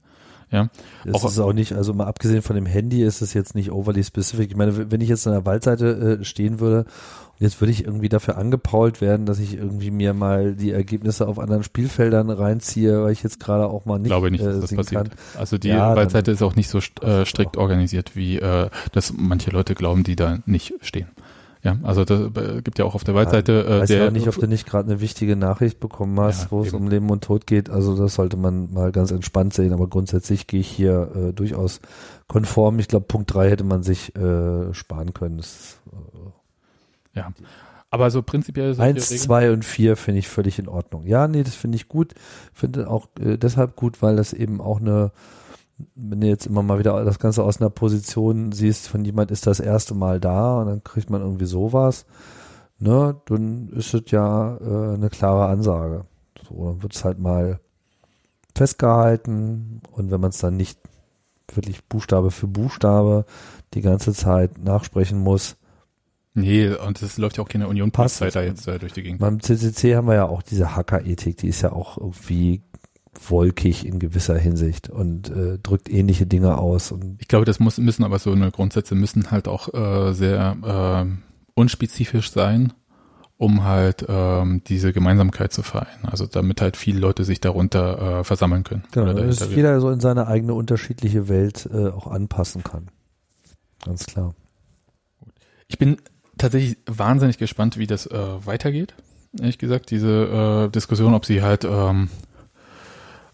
Ja. 0.51 0.69
Das 1.05 1.15
auch, 1.15 1.29
ist 1.29 1.39
auch 1.39 1.53
nicht, 1.53 1.73
also 1.73 1.93
mal 1.93 2.07
abgesehen 2.07 2.41
von 2.41 2.55
dem 2.55 2.65
Handy 2.65 3.03
ist 3.03 3.21
es 3.21 3.33
jetzt 3.33 3.53
nicht 3.55 3.71
overly 3.71 4.03
specific. 4.03 4.49
Ich 4.49 4.57
meine, 4.57 4.91
wenn 4.91 5.01
ich 5.01 5.09
jetzt 5.09 5.27
an 5.27 5.33
der 5.33 5.45
Waldseite 5.45 6.19
äh, 6.21 6.23
stehen 6.23 6.59
würde 6.59 6.79
und 6.79 7.41
jetzt 7.41 7.61
würde 7.61 7.71
ich 7.71 7.85
irgendwie 7.85 8.09
dafür 8.09 8.37
angepault 8.37 8.99
werden, 8.99 9.25
dass 9.25 9.39
ich 9.39 9.55
irgendwie 9.55 9.91
mir 9.91 10.13
mal 10.13 10.55
die 10.55 10.71
Ergebnisse 10.71 11.27
auf 11.27 11.37
anderen 11.37 11.63
Spielfeldern 11.63 12.31
reinziehe, 12.31 13.03
weil 13.03 13.11
ich 13.11 13.21
jetzt 13.21 13.39
gerade 13.39 13.67
auch 13.67 13.85
mal 13.85 13.99
nicht, 13.99 14.09
glaube 14.09 14.31
nicht, 14.31 14.41
äh, 14.41 14.45
dass 14.45 14.61
das 14.61 14.75
passiert. 14.75 15.09
Kann. 15.09 15.19
Also 15.37 15.57
die 15.57 15.69
ja, 15.69 15.95
Waldseite 15.95 16.31
ist 16.31 16.41
auch 16.41 16.55
nicht 16.55 16.69
so 16.69 16.79
äh, 17.01 17.25
strikt 17.25 17.57
organisiert, 17.57 18.15
wie 18.15 18.39
äh, 18.39 18.69
das 18.91 19.13
manche 19.15 19.51
Leute 19.51 19.75
glauben, 19.75 20.03
die 20.03 20.15
da 20.15 20.39
nicht 20.45 20.73
stehen. 20.81 21.07
Ja, 21.61 21.77
also 21.83 22.05
da 22.05 22.27
äh, 22.27 22.61
gibt 22.61 22.79
ja 22.79 22.85
auch 22.85 22.95
auf 22.95 23.03
der 23.03 23.15
Waldseite. 23.15 23.51
Ja, 23.51 23.75
äh, 23.75 23.79
weiß 23.81 23.89
der, 23.89 24.05
ja 24.05 24.11
nicht, 24.11 24.29
ob 24.29 24.35
du 24.35 24.47
nicht 24.47 24.65
gerade 24.65 24.89
eine 24.89 25.01
wichtige 25.01 25.35
Nachricht 25.35 25.81
bekommen 25.81 26.17
hast, 26.19 26.43
ja, 26.43 26.51
wo 26.51 26.61
es 26.61 26.71
um 26.71 26.87
Leben 26.87 27.09
und 27.09 27.23
Tod 27.23 27.45
geht. 27.47 27.69
Also 27.69 27.97
das 27.97 28.15
sollte 28.15 28.37
man 28.37 28.71
mal 28.71 28.93
ganz 28.93 29.11
entspannt 29.11 29.53
sehen. 29.53 29.73
Aber 29.73 29.87
grundsätzlich 29.87 30.47
gehe 30.47 30.61
ich 30.61 30.69
hier 30.69 31.11
äh, 31.13 31.33
durchaus 31.33 31.81
konform. 32.27 32.79
Ich 32.79 32.87
glaube, 32.87 33.07
Punkt 33.07 33.33
drei 33.33 33.49
hätte 33.49 33.65
man 33.65 33.83
sich 33.83 34.15
äh, 34.15 34.73
sparen 34.73 35.13
können. 35.13 35.37
Das, 35.37 35.79
äh, 35.91 37.19
ja. 37.19 37.33
Aber 37.91 38.09
so 38.11 38.21
prinzipiell 38.21 38.79
Eins, 38.79 39.09
zwei 39.09 39.51
und 39.51 39.65
vier 39.65 39.97
finde 39.97 40.19
ich 40.19 40.29
völlig 40.29 40.59
in 40.59 40.69
Ordnung. 40.69 41.07
Ja, 41.07 41.27
nee, 41.27 41.43
das 41.43 41.55
finde 41.55 41.75
ich 41.75 41.89
gut. 41.89 42.13
Finde 42.53 42.89
auch 42.89 43.07
äh, 43.19 43.37
deshalb 43.37 43.75
gut, 43.75 44.01
weil 44.01 44.15
das 44.15 44.31
eben 44.31 44.61
auch 44.61 44.79
eine 44.79 45.11
wenn 45.95 46.21
du 46.21 46.27
jetzt 46.27 46.47
immer 46.47 46.63
mal 46.63 46.79
wieder 46.79 47.03
das 47.05 47.19
Ganze 47.19 47.43
aus 47.43 47.59
einer 47.59 47.69
Position 47.69 48.51
siehst, 48.51 48.87
von 48.87 49.05
jemand 49.05 49.31
ist 49.31 49.47
das 49.47 49.59
erste 49.59 49.95
Mal 49.95 50.19
da 50.19 50.59
und 50.59 50.67
dann 50.67 50.83
kriegt 50.83 51.09
man 51.09 51.21
irgendwie 51.21 51.45
sowas, 51.45 52.05
ne, 52.79 53.15
dann 53.25 53.69
ist 53.69 53.93
es 53.93 54.11
ja 54.11 54.57
äh, 54.57 54.93
eine 54.95 55.09
klare 55.09 55.47
Ansage. 55.47 56.05
So, 56.47 56.65
dann 56.65 56.83
wird 56.83 56.95
es 56.95 57.03
halt 57.03 57.19
mal 57.19 57.59
festgehalten 58.55 59.81
und 59.91 60.11
wenn 60.11 60.21
man 60.21 60.31
es 60.31 60.39
dann 60.39 60.57
nicht 60.57 60.79
wirklich 61.55 61.85
Buchstabe 61.85 62.31
für 62.31 62.47
Buchstabe 62.47 63.25
die 63.73 63.81
ganze 63.81 64.13
Zeit 64.13 64.57
nachsprechen 64.57 65.19
muss. 65.19 65.55
Nee, 66.33 66.69
und 66.69 67.01
es 67.01 67.17
läuft 67.17 67.37
ja 67.37 67.43
auch 67.43 67.49
keine 67.49 67.67
union 67.67 67.91
Passzeit 67.91 68.35
da 68.35 68.41
jetzt 68.41 68.67
äh, 68.67 68.79
durch 68.79 68.93
die 68.93 69.03
Gegend. 69.03 69.19
Beim 69.19 69.41
CCC 69.41 69.95
haben 69.95 70.07
wir 70.07 70.15
ja 70.15 70.25
auch 70.25 70.41
diese 70.41 70.75
Hacker-Ethik, 70.75 71.37
die 71.37 71.47
ist 71.47 71.61
ja 71.61 71.71
auch 71.71 71.97
irgendwie 71.97 72.61
wolkig 73.13 73.85
in 73.85 73.99
gewisser 73.99 74.37
Hinsicht 74.37 74.89
und 74.89 75.29
äh, 75.29 75.57
drückt 75.59 75.89
ähnliche 75.89 76.25
Dinge 76.25 76.57
aus. 76.57 76.91
Und 76.91 77.21
ich 77.21 77.27
glaube, 77.27 77.45
das 77.45 77.59
muss, 77.59 77.77
müssen 77.77 78.03
aber 78.03 78.19
so 78.19 78.31
eine 78.31 78.51
Grundsätze 78.51 78.95
müssen 78.95 79.31
halt 79.31 79.47
auch 79.47 79.73
äh, 79.73 80.13
sehr 80.13 81.07
äh, 81.07 81.59
unspezifisch 81.59 82.31
sein, 82.31 82.73
um 83.37 83.63
halt 83.63 84.05
ähm, 84.07 84.61
diese 84.67 84.93
Gemeinsamkeit 84.93 85.51
zu 85.51 85.63
vereinen. 85.63 86.05
Also 86.05 86.25
damit 86.27 86.61
halt 86.61 86.77
viele 86.77 86.99
Leute 86.99 87.23
sich 87.23 87.41
darunter 87.41 88.19
äh, 88.19 88.23
versammeln 88.23 88.63
können. 88.63 88.83
Genau, 88.91 89.13
dass 89.13 89.49
jeder 89.49 89.79
so 89.81 89.89
in 89.89 89.99
seine 89.99 90.27
eigene 90.27 90.53
unterschiedliche 90.53 91.27
Welt 91.29 91.67
äh, 91.71 91.87
auch 91.87 92.07
anpassen 92.07 92.63
kann. 92.63 92.89
Ganz 93.85 94.05
klar. 94.05 94.35
Ich 95.67 95.77
bin 95.77 95.97
tatsächlich 96.37 96.77
wahnsinnig 96.85 97.37
gespannt, 97.37 97.77
wie 97.77 97.87
das 97.87 98.05
äh, 98.07 98.45
weitergeht. 98.45 98.93
Ehrlich 99.39 99.57
gesagt, 99.57 99.91
diese 99.91 100.65
äh, 100.67 100.71
Diskussion, 100.71 101.13
ob 101.13 101.25
sie 101.25 101.41
halt 101.41 101.63
ähm, 101.63 102.09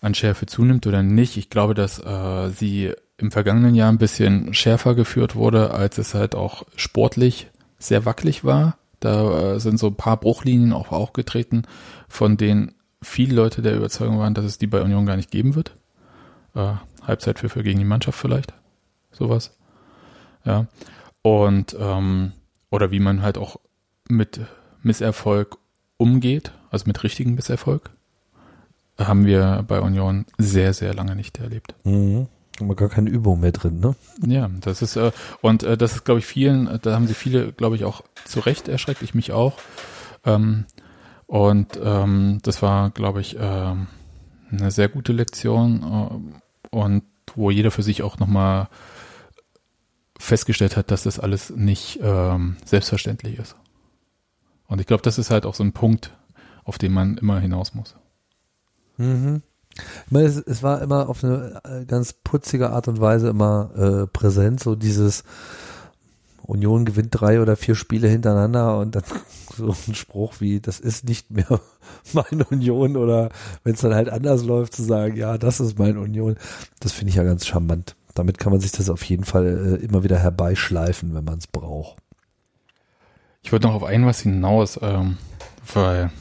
an 0.06 0.14
Schärfe 0.14 0.46
zunimmt 0.46 0.88
oder 0.88 1.04
nicht. 1.04 1.36
Ich 1.36 1.50
glaube, 1.50 1.74
dass 1.74 2.00
äh, 2.00 2.50
sie 2.50 2.94
im 3.18 3.32
vergangenen 3.32 3.76
Jahr 3.76 3.92
ein 3.92 3.98
bisschen 3.98 4.54
schärfer 4.54 4.94
geführt 4.94 5.36
wurde, 5.36 5.72
als 5.72 5.98
es 5.98 6.14
halt 6.14 6.36
auch 6.36 6.64
sportlich 6.76 7.48
sehr 7.80 8.06
wackelig 8.06 8.44
war. 8.44 8.78
Da 9.00 9.56
äh, 9.56 9.60
sind 9.60 9.78
so 9.80 9.88
ein 9.88 9.96
paar 9.96 10.18
Bruchlinien 10.18 10.74
auch 10.74 10.92
aufgetreten, 10.92 11.64
von 12.08 12.38
denen 12.38 12.76
viele 13.02 13.36
Leute 13.36 13.62
der 13.62 13.76
Überzeugung 13.76 14.20
waren, 14.20 14.34
dass 14.34 14.46
es 14.46 14.58
die 14.58 14.68
bei 14.68 14.82
Union 14.82 15.06
gar 15.06 15.18
nicht 15.18 15.32
geben 15.32 15.56
wird. 15.56 15.76
Äh, 16.54 16.74
Halbzeitpfiffe 17.02 17.64
gegen 17.64 17.80
die 17.80 17.86
Mannschaft 17.86 18.20
vielleicht. 18.20 18.54
Sowas. 19.12 19.58
Ja. 20.44 20.68
Und 21.22 21.76
ähm, 21.80 22.34
oder 22.70 22.92
wie 22.92 23.00
man 23.00 23.22
halt 23.22 23.38
auch 23.38 23.58
mit 24.08 24.40
Misserfolg 24.84 25.58
umgeht, 25.98 26.52
also 26.70 26.84
mit 26.86 27.04
richtigen 27.04 27.34
Misserfolg 27.34 27.90
haben 28.98 29.26
wir 29.26 29.64
bei 29.68 29.82
Union 29.82 30.26
sehr, 30.38 30.74
sehr 30.74 30.94
lange 30.94 31.16
nicht 31.16 31.38
erlebt. 31.40 31.76
Mhm. 31.84 32.28
Aber 32.62 32.76
gar 32.76 32.88
keine 32.88 33.10
Übung 33.10 33.42
mehr 33.42 33.52
drin, 33.52 33.80
ne? 33.80 33.96
Ja, 34.26 34.50
das 34.62 34.82
ist, 34.82 34.96
äh, 34.96 35.12
und 35.42 35.64
äh, 35.64 35.78
das 35.78 35.94
ist, 35.94 36.06
glaube 36.06 36.20
ich, 36.20 36.26
vielen, 36.26 36.80
da 36.82 36.94
haben 36.94 37.08
sie 37.08 37.14
viele, 37.14 37.52
glaube 37.52 37.76
ich, 37.76 37.84
auch 37.84 38.02
zu 38.24 38.40
Recht 38.40 38.70
erschreckt, 38.70 39.02
ich 39.02 39.14
mich 39.14 39.34
auch. 39.34 39.58
Ähm, 40.24 40.66
und 41.28 41.80
ähm, 41.84 42.40
das 42.44 42.62
war, 42.62 42.92
glaube 42.92 43.20
ich, 43.20 43.38
äh, 43.38 43.40
eine 43.40 44.72
sehr 44.72 44.88
gute 44.88 45.12
Lektion 45.12 45.84
äh, 46.72 46.76
und 46.76 47.04
wo 47.36 47.52
jeder 47.52 47.72
für 47.72 47.84
sich 47.84 48.04
auch 48.04 48.20
nochmal 48.20 48.70
festgestellt 50.18 50.78
hat, 50.78 50.92
dass 50.92 51.04
das 51.04 51.20
alles 51.20 51.50
nicht 51.50 52.00
ähm, 52.02 52.56
selbstverständlich 52.64 53.38
ist. 53.38 53.58
Und 54.68 54.80
ich 54.80 54.88
glaube, 54.88 55.04
das 55.04 55.18
ist 55.18 55.30
halt 55.30 55.46
auch 55.46 55.56
so 55.56 55.64
ein 55.64 55.74
Punkt, 55.74 56.16
auf 56.64 56.78
den 56.78 56.94
man 56.94 57.18
immer 57.18 57.40
hinaus 57.40 57.74
muss. 57.74 57.96
Mhm. 58.98 59.42
Ich 60.06 60.12
meine, 60.12 60.28
es, 60.28 60.38
es, 60.38 60.64
war 60.64 60.82
immer 60.82 61.10
auf 61.10 61.24
eine 61.24 61.62
äh, 61.66 61.86
ganz 61.86 62.14
putzige 62.14 62.70
Art 62.70 62.88
und 62.88 63.02
Weise 63.02 63.28
immer 63.28 63.72
äh, 63.76 64.08
präsent, 64.08 64.62
so 64.62 64.76
dieses 64.76 65.24
Union 66.44 66.86
gewinnt 66.86 67.10
drei 67.12 67.42
oder 67.42 67.56
vier 67.56 67.76
Spiele 67.76 68.08
hintereinander 68.08 68.78
und 68.78 68.96
dann 68.96 69.04
so 69.58 69.76
ein 69.88 69.96
Spruch 69.96 70.36
wie, 70.40 70.62
das 70.62 70.80
ist 70.80 71.06
nicht 71.06 71.32
mehr 71.32 71.60
meine 72.14 72.46
Union 72.46 72.98
oder 72.98 73.30
wenn 73.64 73.74
es 73.74 73.82
dann 73.82 73.96
halt 73.96 74.10
anders 74.10 74.44
läuft, 74.44 74.74
zu 74.74 74.84
sagen, 74.84 75.18
ja, 75.18 75.38
das 75.38 75.60
ist 75.60 75.78
meine 75.78 76.00
Union, 76.00 76.38
das 76.80 76.94
finde 76.94 77.10
ich 77.10 77.16
ja 77.16 77.24
ganz 77.24 77.46
charmant. 77.46 77.96
Damit 78.14 78.38
kann 78.38 78.54
man 78.54 78.62
sich 78.62 78.72
das 78.72 78.90
auf 78.90 79.04
jeden 79.04 79.26
Fall 79.26 79.80
äh, 79.82 79.84
immer 79.84 80.04
wieder 80.04 80.18
herbeischleifen, 80.18 81.14
wenn 81.16 81.26
man 81.26 81.40
es 81.40 81.48
braucht. 81.48 81.98
Ich 83.44 83.52
wollte 83.52 83.68
noch 83.68 83.76
auf 83.76 83.84
ein 83.84 84.06
was 84.06 84.22
hinaus, 84.22 84.80
ähm, 84.82 85.18
weil 85.74 86.12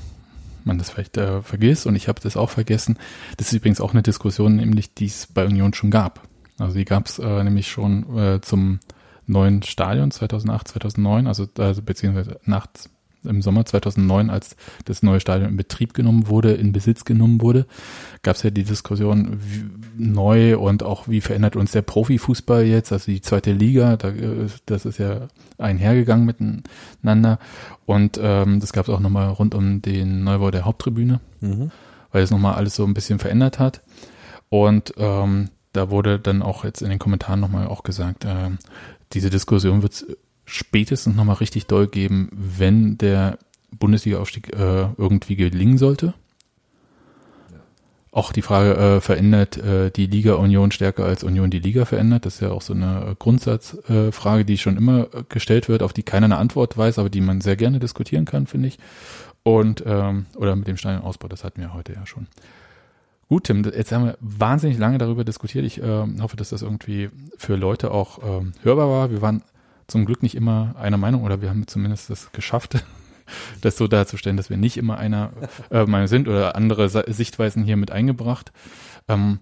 man 0.67 0.79
das 0.79 0.91
vielleicht 0.91 1.17
äh, 1.17 1.43
vergisst 1.43 1.87
und 1.87 1.97
ich 1.97 2.09
habe 2.09 2.21
das 2.21 2.37
auch 2.37 2.51
vergessen. 2.51 2.99
Das 3.37 3.49
ist 3.49 3.55
übrigens 3.55 3.81
auch 3.81 3.93
eine 3.93 4.03
Diskussion, 4.03 4.57
nämlich 4.57 4.95
die 4.95 5.07
es 5.07 5.27
bei 5.27 5.45
Union 5.45 5.75
schon 5.75 5.91
gab. 5.91 6.27
Also 6.59 6.77
die 6.77 6.85
gab 6.85 7.07
es 7.07 7.19
äh, 7.19 7.45
nämlich 7.45 7.69
schon 7.69 8.17
äh, 8.17 8.41
zum 8.41 8.81
neuen 9.27 9.63
Stadion 9.63 10.11
2008, 10.11 10.69
2009, 10.69 11.27
also, 11.27 11.47
also 11.59 11.83
beziehungsweise 11.83 12.39
nachts 12.45 12.91
im 13.25 13.43
Sommer 13.43 13.65
2009, 13.65 14.31
als 14.31 14.57
das 14.85 15.03
neue 15.03 15.21
Stadion 15.21 15.51
in 15.51 15.57
Betrieb 15.57 15.95
genommen 15.95 16.29
wurde, 16.29 16.53
in 16.53 16.73
Besitz 16.73 17.05
genommen 17.05 17.41
wurde, 17.41 17.67
gab 18.23 18.37
es 18.37 18.43
ja 18.43 18.51
die 18.51 18.65
Diskussion 18.65 19.39
wie, 19.41 19.65
neu 19.97 20.59
und 20.59 20.83
auch 20.83 21.09
wie 21.09 21.21
verändert 21.21 21.57
uns 21.57 21.73
der 21.73 21.83
Profifußball 21.83 22.65
jetzt, 22.65 22.93
also 22.93 23.11
die 23.11 23.21
zweite 23.21 23.53
Liga, 23.53 23.97
da, 23.97 24.09
äh, 24.09 24.49
das 24.67 24.85
ist 24.85 24.99
ja 24.99 25.29
einhergegangen 25.59 26.27
miteinander. 26.27 27.39
Und 27.87 28.19
ähm, 28.23 28.61
das 28.61 28.73
gab 28.73 28.89
es 28.89 28.95
auch 28.95 29.01
nochmal 29.01 29.29
rund 29.29 29.55
um 29.55 29.83
den 29.83 30.25
Neubau 30.25 30.51
der 30.51 30.65
Haupttribüne, 30.65 31.21
mhm. 31.41 31.71
weil 32.13 32.23
es 32.23 32.31
nochmal 32.31 32.55
alles 32.55 32.77
so 32.77 32.85
ein 32.85 32.95
bisschen 32.95 33.19
verändert 33.19 33.59
hat. 33.59 33.83
Und 34.49 34.95
ähm, 34.99 35.51
da 35.73 35.91
wurde 35.91 36.19
dann 36.19 36.43
auch 36.43 36.65
jetzt 36.65 36.83
in 36.83 36.91
den 36.91 36.99
Kommentaren 36.99 37.41
nochmal 37.41 37.67
auch 37.67 37.83
gesagt, 37.83 38.25
äh, 38.25 38.51
diese 39.13 39.31
Diskussion 39.31 39.83
wird 39.83 40.07
spätestens 40.45 41.17
nochmal 41.17 41.37
richtig 41.37 41.67
doll 41.67 41.87
geben, 41.87 42.29
wenn 42.33 42.99
der 42.99 43.39
Bundesliga-Aufstieg 43.73 44.53
äh, 44.55 44.89
irgendwie 44.97 45.37
gelingen 45.37 45.79
sollte. 45.79 46.15
Auch 48.15 48.33
die 48.33 48.43
Frage, 48.43 48.77
äh, 48.77 49.01
verändert 49.01 49.57
äh, 49.57 49.91
die 49.91 50.07
Liga 50.07 50.35
Union 50.35 50.71
stärker 50.71 51.05
als 51.05 51.25
Union 51.25 51.51
die 51.51 51.59
Liga 51.59 51.85
verändert? 51.85 52.25
Das 52.25 52.35
ist 52.35 52.41
ja 52.41 52.53
auch 52.53 52.63
so 52.63 52.73
eine 52.73 53.17
Grundsatzfrage, 53.19 54.43
äh, 54.43 54.45
die 54.45 54.57
schon 54.57 54.77
immer 54.77 55.09
gestellt 55.29 55.69
wird, 55.69 55.83
auf 55.83 55.93
die 55.93 56.05
keiner 56.05 56.27
eine 56.27 56.37
Antwort 56.37 56.79
weiß, 56.79 57.01
aber 57.01 57.11
die 57.11 57.21
man 57.21 57.41
sehr 57.41 57.57
gerne 57.57 57.81
diskutieren 57.81 58.25
kann, 58.25 58.47
finde 58.47 58.69
ich. 58.69 58.79
Und, 59.43 59.83
ähm, 59.85 60.27
oder 60.37 60.55
mit 60.55 60.69
dem 60.69 60.77
Stadionausbau, 60.77 61.27
das 61.27 61.43
hatten 61.43 61.61
wir 61.61 61.75
heute 61.75 61.93
ja 61.93 62.07
schon. 62.07 62.29
Gut, 63.29 63.45
Tim, 63.45 63.65
jetzt 63.65 63.91
haben 63.91 64.05
wir 64.05 64.19
wahnsinnig 64.21 64.79
lange 64.79 64.99
darüber 64.99 65.25
diskutiert. 65.25 65.65
Ich 65.65 65.83
äh, 65.83 66.07
hoffe, 66.21 66.37
dass 66.37 66.51
das 66.51 66.63
irgendwie 66.63 67.11
für 67.37 67.57
Leute 67.57 67.91
auch 67.91 68.21
ähm, 68.23 68.53
hörbar 68.63 68.89
war. 68.89 69.11
Wir 69.11 69.23
waren 69.23 69.43
zum 69.87 70.05
Glück 70.05 70.23
nicht 70.23 70.35
immer 70.35 70.75
einer 70.79 70.97
Meinung 70.97 71.23
oder 71.23 71.41
wir 71.41 71.51
haben 71.51 71.67
zumindest 71.67 72.11
das 72.11 72.33
geschafft, 72.33 72.85
das 73.61 73.77
so 73.77 73.89
darzustellen, 73.89 74.37
dass 74.37 74.51
wir 74.51 74.57
nicht 74.57 74.77
immer 74.77 74.99
einer 74.99 75.33
äh, 75.71 75.85
Meinung 75.85 76.09
sind 76.09 76.29
oder 76.29 76.57
andere 76.57 76.89
Sichtweisen 76.89 77.65
hier 77.65 77.77
mit 77.77 77.91
eingebracht. 77.91 78.53
Ähm, 79.09 79.41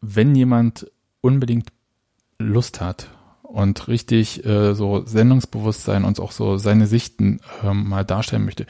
wenn 0.00 0.34
jemand 0.34 0.90
unbedingt 1.20 1.70
Lust 2.38 2.80
hat 2.80 3.10
und 3.42 3.88
richtig 3.88 4.44
äh, 4.44 4.74
so 4.74 5.04
Sendungsbewusstsein 5.04 6.04
und 6.04 6.20
auch 6.20 6.32
so 6.32 6.58
seine 6.58 6.86
Sichten 6.86 7.40
äh, 7.64 7.72
mal 7.72 8.04
darstellen 8.04 8.44
möchte. 8.44 8.66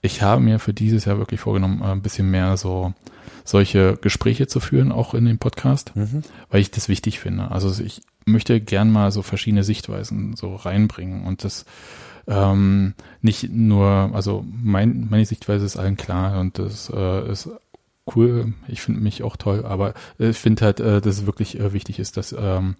Ich 0.00 0.22
habe 0.22 0.40
mir 0.40 0.58
für 0.58 0.72
dieses 0.72 1.04
Jahr 1.04 1.18
wirklich 1.18 1.40
vorgenommen, 1.40 1.82
äh, 1.82 1.92
ein 1.92 2.02
bisschen 2.02 2.30
mehr 2.30 2.56
so 2.56 2.94
solche 3.44 3.98
Gespräche 4.00 4.46
zu 4.46 4.60
führen, 4.60 4.90
auch 4.90 5.14
in 5.14 5.26
dem 5.26 5.38
Podcast, 5.38 5.94
mhm. 5.94 6.22
weil 6.48 6.60
ich 6.60 6.70
das 6.70 6.88
wichtig 6.88 7.20
finde. 7.20 7.50
Also 7.50 7.82
ich 7.82 8.02
möchte 8.26 8.60
gern 8.60 8.90
mal 8.90 9.10
so 9.12 9.22
verschiedene 9.22 9.64
Sichtweisen 9.64 10.36
so 10.36 10.54
reinbringen 10.54 11.24
und 11.24 11.44
das 11.44 11.64
ähm, 12.28 12.94
nicht 13.20 13.50
nur, 13.50 14.10
also 14.12 14.44
mein, 14.62 15.08
meine 15.10 15.26
Sichtweise 15.26 15.66
ist 15.66 15.76
allen 15.76 15.96
klar 15.96 16.40
und 16.40 16.58
das 16.58 16.90
äh, 16.94 17.30
ist 17.30 17.50
cool. 18.14 18.52
Ich 18.68 18.80
finde 18.80 19.00
mich 19.00 19.22
auch 19.22 19.36
toll, 19.36 19.64
aber 19.64 19.94
ich 20.18 20.36
finde 20.36 20.64
halt, 20.64 20.80
äh, 20.80 21.00
dass 21.00 21.18
es 21.18 21.26
wirklich 21.26 21.58
äh, 21.58 21.72
wichtig 21.72 21.98
ist, 21.98 22.16
dass 22.16 22.34
ähm, 22.38 22.76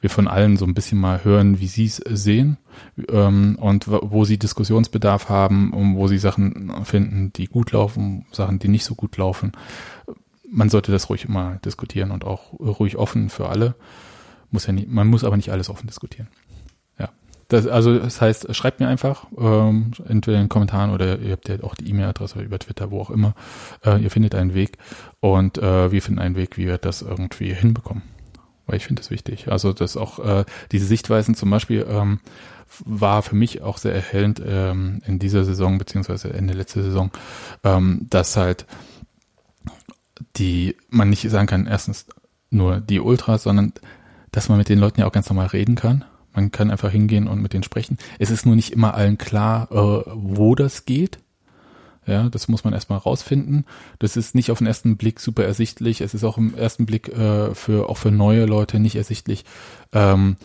wir 0.00 0.10
von 0.10 0.28
allen 0.28 0.56
so 0.56 0.64
ein 0.64 0.74
bisschen 0.74 0.98
mal 0.98 1.24
hören, 1.24 1.60
wie 1.60 1.66
sie 1.66 1.84
es 1.84 1.96
sehen 1.96 2.56
ähm, 3.10 3.56
und 3.60 3.86
wo 3.88 4.24
sie 4.24 4.38
Diskussionsbedarf 4.38 5.28
haben 5.28 5.72
und 5.72 5.96
wo 5.96 6.08
sie 6.08 6.18
Sachen 6.18 6.84
finden, 6.84 7.32
die 7.34 7.46
gut 7.46 7.72
laufen, 7.72 8.24
Sachen, 8.32 8.58
die 8.58 8.68
nicht 8.68 8.84
so 8.84 8.94
gut 8.94 9.16
laufen. 9.18 9.52
Man 10.50 10.70
sollte 10.70 10.90
das 10.90 11.10
ruhig 11.10 11.26
immer 11.26 11.56
diskutieren 11.64 12.10
und 12.10 12.24
auch 12.24 12.54
ruhig 12.58 12.96
offen 12.96 13.28
für 13.28 13.50
alle. 13.50 13.74
Muss 14.50 14.66
ja 14.66 14.72
nicht, 14.72 14.88
man 14.88 15.08
muss 15.08 15.24
aber 15.24 15.36
nicht 15.36 15.52
alles 15.52 15.70
offen 15.70 15.86
diskutieren. 15.86 16.28
Ja. 16.98 17.10
Das, 17.48 17.66
also 17.66 17.98
das 17.98 18.20
heißt, 18.20 18.54
schreibt 18.54 18.80
mir 18.80 18.88
einfach, 18.88 19.26
ähm, 19.38 19.92
entweder 20.08 20.38
in 20.38 20.44
den 20.44 20.48
Kommentaren 20.48 20.90
oder 20.90 21.18
ihr 21.18 21.32
habt 21.32 21.48
ja 21.48 21.62
auch 21.62 21.74
die 21.74 21.88
E-Mail-Adresse 21.88 22.40
über 22.40 22.58
Twitter, 22.58 22.90
wo 22.90 23.00
auch 23.00 23.10
immer. 23.10 23.34
Äh, 23.84 24.02
ihr 24.02 24.10
findet 24.10 24.34
einen 24.34 24.54
Weg 24.54 24.78
und 25.20 25.58
äh, 25.58 25.92
wir 25.92 26.02
finden 26.02 26.20
einen 26.20 26.36
Weg, 26.36 26.56
wie 26.56 26.66
wir 26.66 26.78
das 26.78 27.02
irgendwie 27.02 27.52
hinbekommen 27.54 28.02
weil 28.70 28.76
ich 28.76 28.86
finde 28.86 29.02
es 29.02 29.10
wichtig. 29.10 29.50
Also 29.50 29.72
dass 29.72 29.96
auch 29.96 30.20
äh, 30.20 30.44
diese 30.70 30.86
Sichtweisen 30.86 31.34
zum 31.34 31.50
Beispiel 31.50 31.84
ähm, 31.88 32.20
war 32.84 33.22
für 33.22 33.34
mich 33.34 33.62
auch 33.62 33.78
sehr 33.78 33.94
erhellend 33.94 34.40
ähm, 34.46 35.02
in 35.04 35.18
dieser 35.18 35.44
Saison 35.44 35.78
beziehungsweise 35.78 36.32
Ende 36.32 36.54
letzter 36.54 36.82
Saison, 36.82 37.10
ähm, 37.64 38.06
dass 38.08 38.36
halt 38.36 38.66
die 40.36 40.76
man 40.88 41.10
nicht 41.10 41.28
sagen 41.28 41.48
kann, 41.48 41.66
erstens 41.66 42.06
nur 42.50 42.80
die 42.80 43.00
Ultras, 43.00 43.42
sondern 43.42 43.72
dass 44.32 44.48
man 44.48 44.58
mit 44.58 44.68
den 44.68 44.78
Leuten 44.78 45.00
ja 45.00 45.06
auch 45.06 45.12
ganz 45.12 45.28
normal 45.28 45.48
reden 45.48 45.74
kann. 45.74 46.04
Man 46.32 46.52
kann 46.52 46.70
einfach 46.70 46.90
hingehen 46.90 47.26
und 47.26 47.42
mit 47.42 47.52
denen 47.52 47.64
sprechen. 47.64 47.98
Es 48.18 48.30
ist 48.30 48.46
nur 48.46 48.54
nicht 48.54 48.72
immer 48.72 48.94
allen 48.94 49.18
klar, 49.18 49.68
äh, 49.70 50.10
wo 50.14 50.54
das 50.54 50.84
geht. 50.84 51.18
Ja, 52.06 52.28
das 52.28 52.48
muss 52.48 52.64
man 52.64 52.72
erstmal 52.72 52.98
rausfinden. 52.98 53.66
Das 53.98 54.16
ist 54.16 54.34
nicht 54.34 54.50
auf 54.50 54.58
den 54.58 54.66
ersten 54.66 54.96
Blick 54.96 55.20
super 55.20 55.44
ersichtlich. 55.44 56.00
Es 56.00 56.14
ist 56.14 56.24
auch 56.24 56.38
im 56.38 56.54
ersten 56.54 56.86
Blick 56.86 57.08
äh, 57.08 57.54
für 57.54 57.88
auch 57.88 57.98
für 57.98 58.10
neue 58.10 58.46
Leute 58.46 58.80
nicht 58.80 58.96
ersichtlich, 58.96 59.44
ähm, 59.92 60.36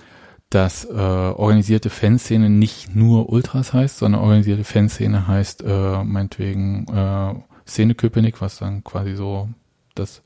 dass 0.49 0.85
äh, 0.85 0.93
organisierte 0.93 1.89
Fanszene 1.89 2.49
nicht 2.49 2.95
nur 2.95 3.29
Ultras 3.29 3.73
heißt, 3.73 3.97
sondern 3.97 4.21
organisierte 4.21 4.63
Fanszene 4.63 5.27
heißt 5.27 5.63
äh, 5.65 6.03
meinetwegen 6.03 6.87
äh, 6.87 7.33
Szene 7.67 7.95
Köpenick, 7.95 8.41
was 8.41 8.57
dann 8.57 8.83
quasi 8.83 9.15
so 9.15 9.49
das 9.95 10.21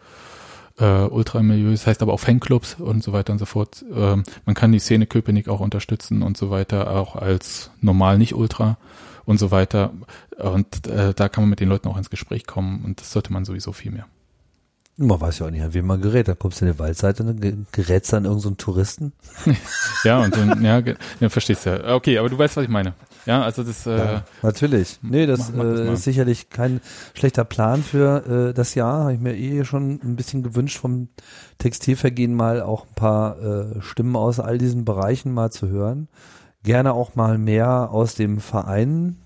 äh, 0.80 1.04
Ultramilieu, 1.06 1.72
das 1.72 1.88
heißt 1.88 2.02
aber 2.02 2.14
auch 2.14 2.20
Fanclubs 2.20 2.76
und 2.76 3.04
so 3.04 3.14
weiter 3.14 3.34
und 3.34 3.40
so 3.40 3.46
fort. 3.46 3.84
Ähm, 3.94 4.24
man 4.46 4.56
kann 4.56 4.72
die 4.72 4.80
Szene 4.80 5.06
Köpenick 5.06 5.50
auch 5.50 5.60
unterstützen 5.60 6.22
und 6.24 6.38
so 6.38 6.50
weiter, 6.50 6.92
auch 6.92 7.16
als 7.16 7.72
normal 7.82 8.18
nicht 8.18 8.34
Ultra 8.34 8.78
und 9.26 9.38
so 9.38 9.52
weiter. 9.52 9.92
Und 10.38 10.88
äh, 10.88 11.14
da 11.14 11.30
kann 11.30 11.44
man 11.44 11.50
mit 11.50 11.60
den 11.60 11.70
Leuten 11.70 11.88
auch 11.88 11.98
ins 11.98 12.10
Gespräch 12.10 12.48
kommen 12.48 12.84
und 12.84 13.02
das 13.02 13.12
sollte 13.12 13.34
man 13.34 13.46
sowieso 13.46 13.74
viel 13.74 13.92
mehr. 13.92 14.06
Man 15.02 15.22
weiß 15.22 15.40
ja 15.40 15.46
auch 15.46 15.52
nicht, 15.52 15.62
an 15.62 15.74
wen 15.74 15.86
man 15.86 16.02
gerät. 16.02 16.28
Da 16.28 16.36
kommst 16.36 16.60
du 16.60 16.66
in 16.66 16.74
die 16.74 16.80
Waldseite 16.80 17.24
und 17.24 17.42
dann 17.42 17.68
gerätst 17.72 18.12
du 18.12 18.18
an 18.18 18.26
irgendeinen 18.26 18.58
so 18.58 18.64
Touristen. 18.64 19.14
ja, 20.04 20.20
und 20.20 20.36
so, 20.36 20.42
ja, 20.42 20.84
ja, 21.22 21.30
verstehst 21.30 21.66
du 21.66 21.70
ja. 21.70 21.96
Okay, 21.96 22.18
aber 22.18 22.30
du 22.30 22.38
weißt, 22.38 22.58
was 22.58 22.66
ich 22.66 22.70
meine. 22.70 22.94
Ja, 23.26 23.44
also 23.44 23.64
das. 23.64 23.86
Äh, 23.86 23.98
ja, 23.98 24.24
natürlich. 24.42 25.00
Nee, 25.02 25.26
das, 25.26 25.52
mach, 25.52 25.64
mach 25.64 25.76
das 25.76 25.80
äh, 25.88 25.94
ist 25.94 26.04
sicherlich 26.04 26.50
kein 26.50 26.82
schlechter 27.14 27.44
Plan 27.44 27.84
für 27.84 28.50
äh, 28.50 28.54
das 28.54 28.76
Jahr. 28.76 29.04
Habe 29.04 29.14
ich 29.14 29.20
mir 29.20 29.36
eh 29.36 29.64
schon 29.66 30.00
ein 30.04 30.16
bisschen 30.16 30.44
gewünscht, 30.44 30.78
vom 30.78 31.10
Textilvergehen 31.58 32.34
mal 32.34 32.62
auch 32.62 32.86
ein 32.88 32.96
paar 32.96 33.42
äh, 33.42 33.82
Stimmen 33.82 34.16
aus 34.16 34.40
all 34.40 34.58
diesen 34.58 34.86
Bereichen 34.86 35.34
mal 35.34 35.52
zu 35.52 35.68
hören 35.68 36.08
gerne 36.64 36.94
auch 36.94 37.16
mal 37.16 37.38
mehr 37.38 37.92
aus 37.92 38.16
dem 38.16 38.40
Verein. 38.40 39.18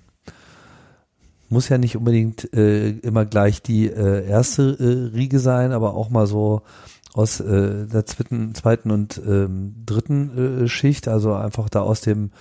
Muss 1.50 1.70
ja 1.70 1.78
nicht 1.78 1.98
unbedingt 1.98 2.54
äh, 2.54 2.90
immer 2.90 3.26
gleich 3.26 3.62
die 3.62 3.88
äh, 3.88 4.28
erste 4.28 4.78
äh, 4.80 5.16
Riege 5.16 5.40
sein, 5.40 5.72
aber 5.72 5.94
auch 5.94 6.10
mal 6.10 6.26
so 6.26 6.64
aus 7.14 7.40
äh, 7.40 7.86
der 7.86 8.08
zweiten, 8.08 8.56
zweiten 8.56 8.90
und 8.90 9.22
ähm, 9.26 9.76
dritten 9.86 10.64
äh, 10.64 10.68
Schicht, 10.68 11.08
also 11.08 11.34
einfach 11.34 11.70
da 11.70 11.82
aus 11.82 12.02
dem 12.02 12.32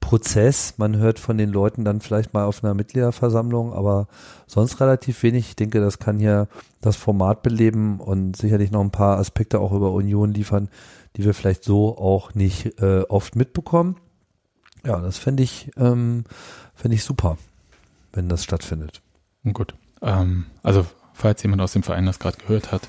Prozess. 0.00 0.74
Man 0.78 0.96
hört 0.96 1.18
von 1.18 1.38
den 1.38 1.50
Leuten 1.50 1.84
dann 1.84 2.00
vielleicht 2.00 2.34
mal 2.34 2.44
auf 2.44 2.64
einer 2.64 2.74
Mitgliederversammlung, 2.74 3.72
aber 3.72 4.08
sonst 4.46 4.80
relativ 4.80 5.22
wenig. 5.22 5.50
Ich 5.50 5.56
denke, 5.56 5.80
das 5.80 5.98
kann 5.98 6.18
hier 6.18 6.48
das 6.80 6.96
Format 6.96 7.42
beleben 7.42 8.00
und 8.00 8.36
sicherlich 8.36 8.70
noch 8.70 8.80
ein 8.80 8.90
paar 8.90 9.18
Aspekte 9.18 9.60
auch 9.60 9.72
über 9.72 9.92
Union 9.92 10.32
liefern, 10.32 10.68
die 11.16 11.24
wir 11.24 11.34
vielleicht 11.34 11.64
so 11.64 11.96
auch 11.96 12.34
nicht 12.34 12.80
äh, 12.80 13.02
oft 13.08 13.36
mitbekommen. 13.36 13.96
Ja, 14.84 14.98
das 15.00 15.18
fände 15.18 15.42
ich, 15.42 15.70
ähm, 15.76 16.24
fände 16.74 16.94
ich 16.94 17.04
super, 17.04 17.36
wenn 18.12 18.28
das 18.28 18.42
stattfindet. 18.42 19.02
Gut. 19.52 19.74
Ähm, 20.02 20.46
also, 20.62 20.86
falls 21.12 21.42
jemand 21.42 21.62
aus 21.62 21.72
dem 21.72 21.82
Verein 21.82 22.06
das 22.06 22.18
gerade 22.18 22.38
gehört 22.38 22.72
hat, 22.72 22.88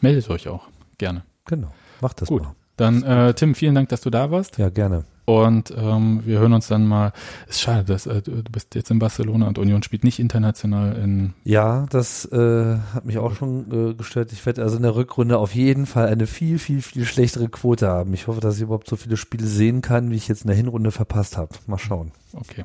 meldet 0.00 0.30
euch 0.30 0.48
auch. 0.48 0.68
Gerne. 0.98 1.24
Genau. 1.46 1.72
Macht 2.00 2.20
das 2.20 2.28
Gut. 2.28 2.42
mal. 2.42 2.54
Dann, 2.76 3.02
äh, 3.02 3.34
Tim, 3.34 3.54
vielen 3.54 3.74
Dank, 3.74 3.88
dass 3.88 4.00
du 4.00 4.10
da 4.10 4.30
warst. 4.30 4.58
Ja, 4.58 4.70
gerne. 4.70 5.04
Und 5.32 5.72
ähm, 5.76 6.20
wir 6.26 6.40
hören 6.40 6.52
uns 6.52 6.68
dann 6.68 6.86
mal. 6.86 7.12
Ist 7.48 7.62
schade, 7.62 7.84
dass 7.84 8.06
äh, 8.06 8.20
du 8.20 8.42
bist 8.50 8.74
jetzt 8.74 8.90
in 8.90 8.98
Barcelona 8.98 9.46
und 9.48 9.58
Union 9.58 9.82
spielt 9.82 10.04
nicht 10.04 10.18
international 10.18 10.96
in. 10.96 11.32
Ja, 11.44 11.86
das 11.88 12.26
äh, 12.26 12.76
hat 12.92 13.06
mich 13.06 13.16
auch 13.16 13.34
schon 13.34 13.92
äh, 13.92 13.94
gestört. 13.94 14.32
Ich 14.32 14.44
werde 14.44 14.62
also 14.62 14.76
in 14.76 14.82
der 14.82 14.94
Rückrunde 14.94 15.38
auf 15.38 15.54
jeden 15.54 15.86
Fall 15.86 16.08
eine 16.08 16.26
viel, 16.26 16.58
viel, 16.58 16.82
viel 16.82 17.06
schlechtere 17.06 17.48
Quote 17.48 17.88
haben. 17.88 18.12
Ich 18.12 18.26
hoffe, 18.26 18.40
dass 18.40 18.56
ich 18.56 18.62
überhaupt 18.62 18.88
so 18.88 18.96
viele 18.96 19.16
Spiele 19.16 19.46
sehen 19.46 19.80
kann, 19.80 20.10
wie 20.10 20.16
ich 20.16 20.28
jetzt 20.28 20.42
in 20.42 20.48
der 20.48 20.56
Hinrunde 20.56 20.90
verpasst 20.90 21.38
habe. 21.38 21.54
Mal 21.66 21.78
schauen. 21.78 22.12
Okay. 22.34 22.64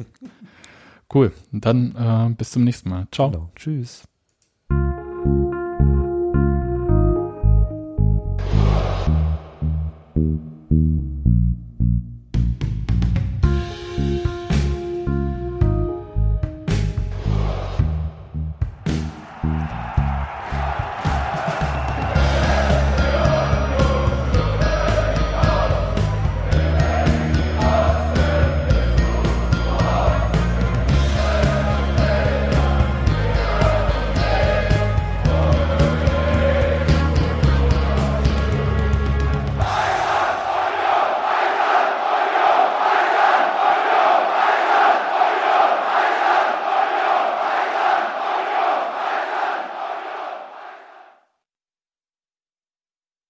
Cool. 1.14 1.32
Dann 1.54 1.96
äh, 1.96 2.34
bis 2.36 2.52
zum 2.52 2.66
nächsten 2.66 2.90
Mal. 2.90 3.08
Ciao. 3.12 3.32
Genau. 3.32 3.50
Tschüss. 3.56 4.04